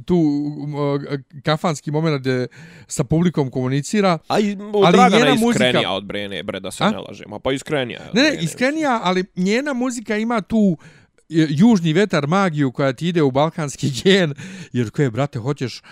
tu 0.04 0.16
uh, 0.16 1.02
kafanski 1.42 1.90
moment 1.90 2.20
gdje 2.20 2.46
sa 2.86 3.04
publikom 3.04 3.50
komunicira. 3.50 4.18
A 4.28 4.40
i, 4.40 4.56
Ali 4.74 4.92
Dragana 4.92 5.16
njena 5.16 5.30
je 5.30 5.34
iskrenija 5.34 5.72
muzika- 5.80 5.88
od 5.88 6.04
Brene, 6.04 6.42
bre, 6.42 6.60
da 6.60 6.70
se 6.70 6.84
A? 6.84 6.90
ne 6.90 6.98
lažemo. 6.98 7.38
Pa 7.38 7.52
iskrenija 7.52 8.00
Ne, 8.14 8.22
ne, 8.22 8.38
iskrenija, 8.40 9.00
ali 9.02 9.24
njena 9.36 9.72
muzika 9.72 10.16
ima 10.16 10.40
tu 10.40 10.76
e, 11.20 11.46
južni 11.48 11.92
vetar 11.92 12.26
magiju 12.26 12.72
koja 12.72 12.92
ti 12.92 13.08
ide 13.08 13.22
u 13.22 13.30
balkanski 13.30 13.90
gen, 14.04 14.34
jer 14.72 14.90
koje, 14.90 15.10
brate, 15.10 15.38
hoćeš 15.38 15.82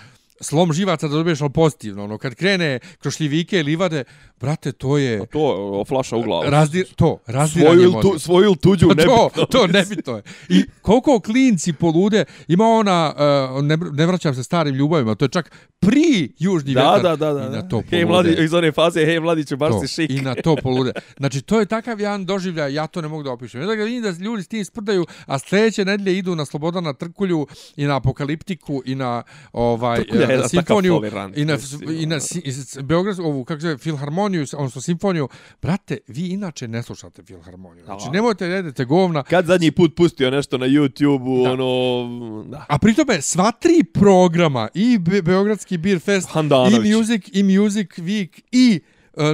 slom 0.40 0.72
živaca 0.72 1.08
da 1.08 1.14
dobiješ 1.14 1.40
ono 1.40 1.50
pozitivno. 1.50 2.04
Ono, 2.04 2.18
kad 2.18 2.34
krene 2.34 2.78
kroz 2.98 3.14
šljivike 3.16 3.60
i 3.60 3.62
livade, 3.62 4.04
brate, 4.40 4.72
to 4.72 4.98
je... 4.98 5.20
A 5.20 5.26
to, 5.26 5.84
flaša 5.88 6.16
u 6.16 6.22
glavu. 6.22 6.50
Razdir, 6.50 6.86
to, 6.96 7.18
razdiranje 7.26 7.76
svoju, 7.76 7.92
mozga. 7.92 8.10
tu, 8.10 8.18
svoju 8.18 8.44
ili 8.44 8.56
tuđu, 8.56 8.88
to, 8.88 8.94
nebitno. 8.94 9.44
to 9.50 9.66
nebitno 9.66 10.16
je. 10.16 10.22
I 10.48 10.64
koliko 10.82 11.20
klinci 11.20 11.72
polude, 11.72 12.24
ima 12.48 12.64
ona, 12.64 13.14
uh, 13.56 13.64
ne, 13.64 13.76
ne 13.92 14.06
vraćam 14.06 14.34
se 14.34 14.42
starim 14.42 14.74
ljubavima, 14.74 15.14
to 15.14 15.24
je 15.24 15.28
čak 15.28 15.50
pri 15.80 16.32
južni 16.38 16.74
Da, 16.74 16.94
vetar. 16.94 17.18
da, 17.18 17.32
da, 17.32 17.40
da. 17.40 17.46
I 17.46 17.50
na 17.50 17.68
to 17.68 17.76
Hej, 17.76 17.90
polude. 17.90 18.06
mladi, 18.06 18.44
iz 18.44 18.54
one 18.54 18.72
faze, 18.72 19.04
hej, 19.04 19.20
mladiću, 19.20 19.56
baš 19.56 19.72
To, 19.72 19.80
si 19.80 19.88
šik. 19.88 20.10
I 20.10 20.20
na 20.20 20.34
to 20.34 20.56
polude. 20.62 20.92
Znači, 21.16 21.42
to 21.42 21.60
je 21.60 21.66
takav 21.66 22.00
jedan 22.00 22.26
doživljaj, 22.26 22.74
ja 22.74 22.86
to 22.86 23.00
ne 23.02 23.08
mogu 23.08 23.22
da 23.22 23.30
opišem. 23.30 23.60
Ja 23.60 23.66
da 23.66 23.74
ga 23.74 23.84
vidim 23.84 24.02
da 24.02 24.10
ljudi 24.10 24.42
s 24.42 24.48
tim 24.48 24.64
sprdaju, 24.64 25.06
a 25.26 25.38
sljedeće 25.38 25.84
nedelje 25.84 26.18
idu 26.18 26.34
na 26.34 26.44
Slobodana 26.44 26.92
Trkulju 26.92 27.46
i 27.76 27.84
na 27.84 27.96
Apokaliptiku 27.96 28.82
i 28.84 28.94
na 28.94 29.22
ovaj, 29.52 30.02
Trkulja 30.02 30.20
je 30.22 30.28
eh, 30.28 30.32
jedan 30.32 30.48
simfoniju 30.48 30.92
takav 30.94 31.10
tolerant, 31.10 31.36
i 31.36 31.44
na, 31.44 31.54
mislim, 31.54 31.80
i 32.02 32.06
na 32.06 32.20
si, 32.20 32.38
i 32.38 32.82
Beograd, 32.82 33.20
ovu, 33.20 33.44
kako 33.44 33.60
se 33.60 33.66
zove, 33.66 33.78
filharmoniju, 34.26 34.46
odnosno 34.52 34.80
simfoniju. 34.80 35.28
Brate, 35.62 35.98
vi 36.06 36.26
inače 36.26 36.68
ne 36.68 36.82
slušate 36.82 37.22
filharmoniju. 37.22 37.84
Znači, 37.84 38.10
nemojte 38.12 38.48
da 38.48 38.54
jedete 38.54 38.84
govna. 38.84 39.22
Kad 39.22 39.46
zadnji 39.46 39.70
put 39.70 39.96
pustio 39.96 40.30
nešto 40.30 40.58
na 40.58 40.66
YouTube-u, 40.66 41.44
ono... 41.44 42.44
Da. 42.48 42.66
A 42.68 42.78
pri 42.78 42.94
tome, 42.94 43.22
sva 43.22 43.52
tri 43.52 43.84
programa, 43.84 44.68
i 44.74 44.98
Be 44.98 45.22
Beogradski 45.22 45.78
Beer 45.78 46.00
Fest, 46.00 46.28
Handanović. 46.30 46.86
i 46.86 46.96
Music, 46.96 47.22
i 47.32 47.42
Music 47.42 47.88
Week, 47.96 48.40
i 48.52 48.80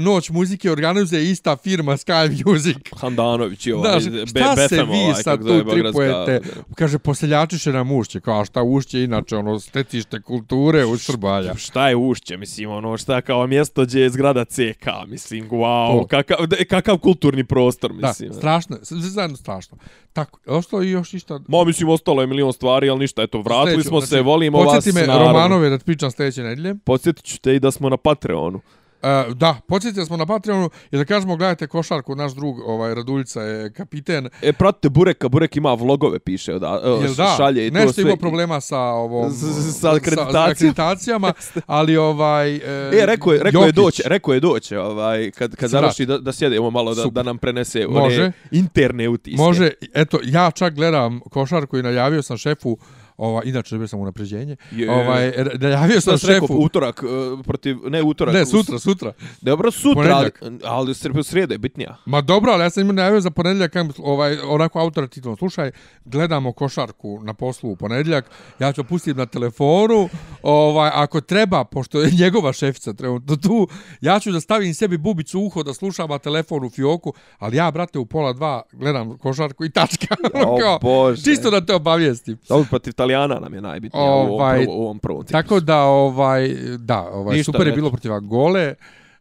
Noć 0.00 0.30
muzike 0.30 0.70
organizuje 0.70 1.30
ista 1.30 1.56
firma 1.56 1.92
Sky 1.92 2.46
Music. 2.46 2.76
Handanović 2.96 3.66
i 3.66 3.72
ovaj, 3.72 4.00
Znaš, 4.00 4.12
Be- 4.32 4.40
šta 4.40 4.56
se 4.56 4.62
Befem, 4.76 4.90
vi 4.90 4.98
ovaj, 5.00 5.22
sad 5.22 5.40
tu 5.40 5.70
tripujete? 5.70 6.40
Kaže, 6.74 6.98
poseljačiše 6.98 7.72
nam 7.72 7.92
ušće, 7.92 8.20
kao 8.20 8.44
šta 8.44 8.62
ušće, 8.62 9.02
inače, 9.02 9.36
ono, 9.36 9.60
stetište 9.60 10.20
kulture 10.20 10.84
u 10.84 10.98
Srbalja. 10.98 11.54
Šta 11.54 11.88
je 11.88 11.96
ušće, 11.96 12.36
mislim, 12.36 12.70
ono, 12.70 12.96
šta 12.96 13.20
kao 13.20 13.46
mjesto 13.46 13.82
gdje 13.82 14.00
je 14.00 14.10
zgrada 14.10 14.44
CK, 14.44 14.86
mislim, 15.06 15.50
wow, 15.50 16.00
To. 16.00 16.06
kakav, 16.06 16.46
da- 16.46 16.64
kakav 16.64 16.98
kulturni 16.98 17.44
prostor, 17.44 17.92
Da, 17.92 18.08
mislim. 18.08 18.32
strašno, 18.32 18.76
sve 18.82 18.98
zajedno 18.98 19.36
strašno. 19.36 19.78
Tako, 20.12 20.38
ostalo 20.46 20.82
i 20.82 20.90
još 20.90 21.14
išta... 21.14 21.40
Ma, 21.48 21.64
mislim, 21.64 21.88
ostalo 21.88 22.20
je 22.20 22.26
milion 22.26 22.52
stvari, 22.52 22.88
ali 22.88 22.98
ništa, 22.98 23.22
eto, 23.22 23.40
vratili 23.40 23.84
smo 23.84 24.00
se, 24.00 24.06
znači, 24.06 24.22
volimo 24.22 24.58
vas, 24.58 24.74
Podsjeti 24.74 24.94
me 24.94 25.06
naravno. 25.06 25.32
Romanove 25.32 25.70
da 25.70 25.78
ti 25.78 25.84
pričam 25.84 26.10
sljedeće 26.10 26.42
nedelje. 26.42 26.74
Podsjetit 26.84 27.24
ću 27.24 27.40
te 27.40 27.54
i 27.54 27.60
da 27.60 27.70
smo 27.70 27.88
na 27.88 27.96
Patreonu. 27.96 28.60
Uh, 29.04 29.34
da, 29.34 29.56
podsjetili 29.68 30.06
smo 30.06 30.16
na 30.16 30.26
Patreonu 30.26 30.70
i 30.90 30.96
da 30.96 31.04
kažemo 31.04 31.36
gledajte 31.36 31.66
košarku, 31.66 32.14
naš 32.14 32.32
drug 32.32 32.58
ovaj 32.60 32.94
Raduljica 32.94 33.42
je 33.42 33.72
kapiten. 33.72 34.28
E, 34.42 34.52
pratite 34.52 34.88
Bureka, 34.88 35.28
Burek 35.28 35.56
ima 35.56 35.74
vlogove, 35.74 36.18
piše, 36.18 36.52
da, 36.54 36.68
Jel 37.02 37.14
da? 37.14 37.34
šalje 37.36 37.66
i 37.66 37.70
to 37.70 37.74
Nešto 37.74 37.92
sve. 37.92 38.02
ima 38.02 38.16
problema 38.16 38.60
sa 38.60 38.78
ovom 38.78 39.30
S- 39.30 39.34
s- 39.34 39.64
sa 39.64 39.72
sa 39.72 39.90
akreditacijom. 39.90 40.44
akreditacijama, 40.44 41.32
ali 41.66 41.96
ovaj 41.96 42.56
E, 42.56 42.60
rekao 43.06 43.32
je, 43.32 43.42
rekao 43.42 43.62
je 43.62 43.72
doće, 43.72 44.02
rekao 44.06 44.34
je 44.34 44.40
doće, 44.40 44.78
ovaj, 44.80 45.30
kad, 45.30 45.50
kad 45.50 45.50
vrati. 45.60 45.68
završi 45.72 46.06
da, 46.06 46.18
da 46.18 46.32
sjedemo 46.32 46.70
malo, 46.70 46.94
da, 46.94 47.02
Super. 47.02 47.12
da 47.14 47.22
nam 47.22 47.38
prenese 47.38 47.86
Može. 47.86 48.16
one 48.16 48.32
interne 48.52 49.08
utiske. 49.08 49.36
Može, 49.38 49.70
eto, 49.94 50.18
ja 50.24 50.50
čak 50.50 50.74
gledam 50.74 51.20
košarku 51.22 51.78
i 51.78 51.82
najavio 51.82 52.22
sam 52.22 52.36
šefu 52.36 52.76
Ova, 53.16 53.42
inače 53.44 53.74
dobio 53.74 53.88
sam 53.88 54.00
unapređenje. 54.00 54.56
Je. 54.70 54.90
Ovaj, 54.90 55.32
najavio 55.54 56.00
sam 56.00 56.16
Znaš, 56.16 56.30
rekao, 56.30 56.46
šefu. 56.48 56.58
utorak, 56.58 57.02
uh, 57.02 57.44
protiv, 57.44 57.76
ne 57.84 58.02
utorak. 58.02 58.34
Ne, 58.34 58.42
u- 58.42 58.46
sutra, 58.46 58.78
sutra. 58.78 59.12
Dobro, 59.40 59.70
sutra, 59.70 60.14
ali, 60.14 60.30
ali 60.64 60.94
srijeda 61.24 61.54
je 61.54 61.58
bitnija. 61.58 61.96
Ma 62.06 62.20
dobro, 62.20 62.52
ali 62.52 62.62
ja 62.62 62.70
sam 62.70 62.88
im 62.88 62.94
najavio 62.94 63.20
za 63.20 63.30
ponedjeljak, 63.30 63.72
ovaj, 63.98 64.38
onako 64.38 64.78
autoritativno, 64.78 65.36
slušaj, 65.36 65.70
gledamo 66.04 66.52
košarku 66.52 67.20
na 67.22 67.34
poslu 67.34 67.70
u 67.70 67.76
ponedjeljak, 67.76 68.30
ja 68.58 68.72
ću 68.72 68.84
pustiti 68.84 69.18
na 69.18 69.26
telefonu, 69.26 70.08
ovaj, 70.42 70.90
ako 70.94 71.20
treba, 71.20 71.64
pošto 71.64 72.00
je 72.00 72.10
njegova 72.20 72.52
šefica 72.52 72.92
trenutno 72.92 73.36
tu, 73.36 73.68
ja 74.00 74.20
ću 74.20 74.32
da 74.32 74.40
stavim 74.40 74.74
sebi 74.74 74.98
bubicu 74.98 75.40
u 75.40 75.46
uho 75.46 75.62
da 75.62 75.74
slušam, 75.74 76.10
a 76.10 76.18
telefon 76.18 76.64
u 76.64 76.70
fioku, 76.70 77.12
ali 77.38 77.56
ja, 77.56 77.70
brate, 77.70 77.98
u 77.98 78.06
pola 78.06 78.32
dva 78.32 78.62
gledam 78.72 79.18
košarku 79.18 79.64
i 79.64 79.70
tačka. 79.70 80.16
O, 80.34 80.58
Kao, 80.62 80.78
Bože. 80.78 81.22
Čisto 81.24 81.50
da 81.50 81.66
te 81.66 81.74
obavijestim. 81.74 82.38
Dobro, 82.48 82.66
protiv 82.70 82.92
Italijana 83.02 83.40
nam 83.40 83.54
je 83.54 83.60
najbitnije 83.60 84.04
ovaj, 84.04 84.18
u 84.18 84.32
ovom, 84.32 84.66
prvo, 84.66 84.78
u 84.78 84.82
ovom 84.82 84.98
prvom 84.98 85.22
ciklusu. 85.22 85.42
Tako 85.42 85.60
da, 85.60 85.82
ovaj, 85.82 86.48
da, 86.78 87.00
ovaj, 87.00 87.36
Ništa, 87.36 87.52
super 87.52 87.66
je 87.66 87.72
bilo 87.72 87.90
protiv 87.90 88.12
Angole, 88.12 88.74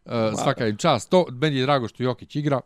uh, 0.04 0.12
svaka 0.42 0.66
im 0.66 0.76
čast. 0.76 1.10
To, 1.10 1.26
meni 1.30 1.56
je 1.56 1.62
drago 1.62 1.88
što 1.88 2.02
Jokić 2.02 2.36
igra. 2.36 2.60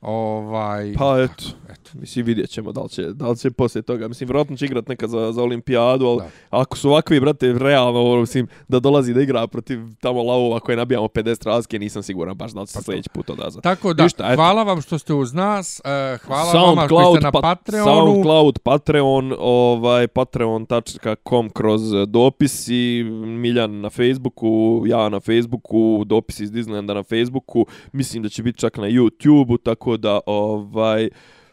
Ovaj, 0.00 0.94
Pa 0.98 1.16
eto, 1.22 1.44
eto, 1.70 1.90
mislim 1.94 2.24
vidjet 2.26 2.50
ćemo 2.50 2.72
da 2.72 2.80
li 2.82 2.88
će, 2.88 3.02
da 3.02 3.28
li 3.28 3.36
će 3.36 3.50
poslije 3.50 3.82
toga. 3.82 4.08
Mislim, 4.08 4.26
vjerojatno 4.28 4.56
će 4.56 4.64
igrat 4.64 4.88
nekad 4.88 5.10
za, 5.10 5.32
za 5.32 5.42
olimpijadu, 5.42 6.06
ali 6.06 6.18
Da. 6.18 6.28
ako 6.50 6.76
su 6.76 6.88
ovakvi, 6.90 7.20
brate, 7.20 7.52
realno, 7.52 8.02
ono, 8.04 8.20
mislim, 8.20 8.48
da 8.68 8.80
dolazi 8.80 9.14
da 9.14 9.22
igra 9.22 9.46
protiv 9.46 9.78
tamo 10.00 10.22
lavova 10.22 10.60
koje 10.60 10.76
nabijamo 10.76 11.06
50 11.06 11.46
razlike, 11.46 11.78
nisam 11.78 12.02
siguran 12.02 12.36
baš 12.36 12.52
da 12.52 12.60
li 12.60 12.66
će 12.66 12.72
se 12.72 12.82
sljedeći 12.82 13.08
put 13.08 13.30
odazvat. 13.30 13.62
Tako 13.62 13.94
da, 13.94 14.02
Ništa, 14.02 14.24
eto. 14.26 14.34
hvala 14.34 14.62
vam 14.62 14.80
što 14.80 14.98
ste 14.98 15.14
uz 15.14 15.32
nas, 15.34 15.80
uh, 15.84 16.20
hvala 16.20 16.52
vama 16.52 16.88
koji 16.88 17.06
ste 17.06 17.20
na 17.20 17.32
pa- 17.32 17.40
Patreonu. 17.40 17.84
SoundCloud, 17.86 18.58
Patreon, 18.58 19.34
ovaj, 19.38 20.06
patreon.com 20.08 21.50
kroz 21.50 21.80
dopisi, 22.08 23.02
Miljan 23.26 23.80
na 23.80 23.90
Facebooku, 23.90 24.46
ja 24.86 25.08
na 25.08 25.20
Facebooku, 25.20 26.04
dopisi 26.04 26.44
iz 26.44 26.50
Disneylanda 26.52 26.94
na 26.94 27.02
Facebooku, 27.02 27.66
mislim 27.92 28.22
da 28.22 28.28
će 28.28 28.42
biti 28.42 28.58
čak 28.58 28.76
na 28.76 28.86
YouTubeu, 28.86 29.58
tako 29.62 29.85
da, 29.96 30.20
ovaj, 30.26 31.08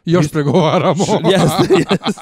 Još 0.06 0.28
pregovaramo. 0.30 1.06
jeste, 1.32 1.74
jeste. 1.74 2.22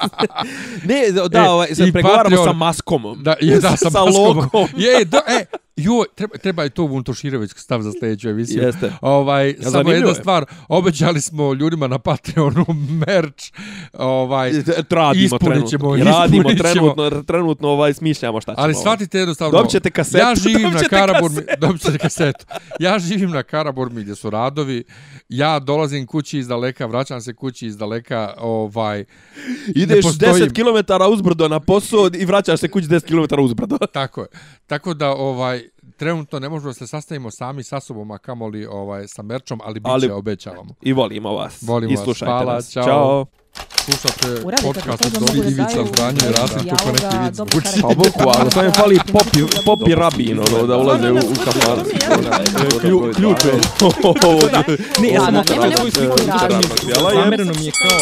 Ne, 0.84 1.28
da, 1.28 1.38
E, 1.38 1.48
ovaj, 1.48 1.68
sad 1.68 1.92
pregovaramo 1.92 2.36
Patreon- 2.36 2.44
sa 2.44 2.52
maskom. 2.52 3.02
Da, 3.16 3.34
je, 3.40 3.58
da, 3.58 3.70
sa, 3.70 3.76
sa 3.90 4.04
maskom. 4.04 4.14
logom. 4.26 4.68
Je, 4.76 5.04
do, 5.04 5.18
e, 5.18 5.44
joj, 5.76 6.06
treba, 6.14 6.36
treba 6.38 6.64
i 6.64 6.70
to 6.70 6.82
Vuntoširović 6.82 7.50
stav 7.56 7.82
za 7.82 7.92
sljedeću 8.00 8.28
emisiju. 8.28 8.62
Jeste. 8.62 8.92
Ovaj, 9.00 9.54
samo 9.60 9.70
zanimljivo 9.70 9.96
jedna 9.96 10.08
je. 10.08 10.14
stvar, 10.14 10.44
obećali 10.68 11.20
smo 11.20 11.54
ljudima 11.54 11.86
na 11.86 11.98
Patreonu 11.98 12.66
merch, 13.06 13.44
ovaj, 13.92 14.52
radimo 14.90 15.24
Ispunit 15.24 15.68
ćemo, 15.70 15.94
trenutno. 15.94 16.12
Radimo 16.12 16.50
ćemo. 16.50 16.62
trenutno, 16.62 17.22
trenutno 17.22 17.68
ovaj, 17.68 17.94
smišljamo 17.94 18.40
šta 18.40 18.54
ćemo. 18.54 18.64
Ali 18.64 18.74
shvatite 18.74 19.18
jednostavno... 19.18 19.52
Dobit 19.52 19.70
ćete 19.70 19.90
kasetu, 19.90 20.18
Ja 20.18 20.34
živim 20.48 20.70
na 20.72 20.82
Karaburmi, 20.82 21.42
dobit 21.58 21.82
ćete 21.82 21.98
kasetu. 21.98 22.46
Ja 22.80 22.98
živim 22.98 23.30
na 23.30 23.42
Karaburmi 23.42 24.02
gdje 24.02 24.14
su 24.14 24.30
radovi. 24.30 24.84
Ja 25.28 25.58
dolazim 25.58 26.06
kući 26.06 26.38
iz 26.38 26.48
daleka, 26.48 26.86
vraćam 26.86 27.20
se 27.20 27.34
kući 27.34 27.66
iz 27.66 27.76
daleka, 27.76 28.34
ovaj... 28.38 29.04
Ideš 29.74 30.04
ne 30.04 30.10
postoji- 30.10 30.42
10 30.42 30.86
km 30.86 31.12
uzbrdo 31.12 31.48
na 31.48 31.60
posao 31.60 32.10
i 32.14 32.24
vraćaš 32.24 32.60
se 32.60 32.68
kući 32.68 32.86
10 32.86 33.06
km 33.28 33.40
uzbrdo. 33.40 33.78
Tako 33.78 34.20
je. 34.20 34.26
Tako 34.66 34.94
da, 34.94 35.10
ovaj, 35.10 35.61
trenutno 36.02 36.38
ne 36.38 36.48
možemo 36.48 36.70
da 36.70 36.74
se 36.74 36.86
sastavimo 36.86 37.30
sami 37.30 37.62
sa 37.62 37.80
sobom, 37.80 38.10
a 38.10 38.18
kamoli 38.18 38.66
ovaj, 38.66 39.08
sa 39.08 39.22
merčom, 39.22 39.60
ali 39.64 39.74
bit 39.74 39.84
će, 39.84 39.92
Ali- 39.92 40.10
obećavamo. 40.10 40.74
I 40.82 40.92
volimo 40.92 41.32
vas. 41.32 41.62
Volimo 41.62 41.92
I 41.92 41.96
vas. 41.96 42.04
slušajte 42.04 42.30
Hvala, 42.32 42.54
nas. 42.54 42.72
čao. 42.72 42.84
Ćao. 42.84 43.26
Slušate 43.84 44.42
podcast 44.62 45.04
od 45.06 45.12
da 45.12 45.38
Ivica 45.38 45.62
daju 45.64 45.86
Zdanje 45.86 46.18
i 46.18 46.26
bez 46.26 46.36
Rasim, 46.36 46.70
kako 46.70 46.88
neki 46.88 47.36
dobro 47.36 47.60
zvuči. 47.60 47.82
Pa 47.82 47.88
boku, 47.88 48.30
ali 48.38 48.50
sam 48.50 48.64
je 48.64 48.72
fali 48.72 48.98
popi, 49.12 49.40
popi 49.66 49.94
rabin, 49.94 50.38
ono, 50.40 50.66
da 50.66 50.76
ulaze 50.76 51.12
u, 51.12 51.16
u 51.16 51.34
kafan. 51.44 51.78
Klju- 52.80 53.14
Ključ 53.14 53.44
je. 53.44 53.52
Ne, 55.00 55.08
ja 55.08 55.20
sam 55.20 55.44
svoj 55.76 55.90
sliku 55.90 56.16
raditi. 56.40 56.68
Zamereno 57.14 57.52
mi 57.52 57.66
je 57.66 57.72
kao 57.72 57.98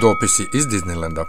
Dopisi 0.00 0.48
iz 0.52 0.66
Disneylanda. 0.66 1.24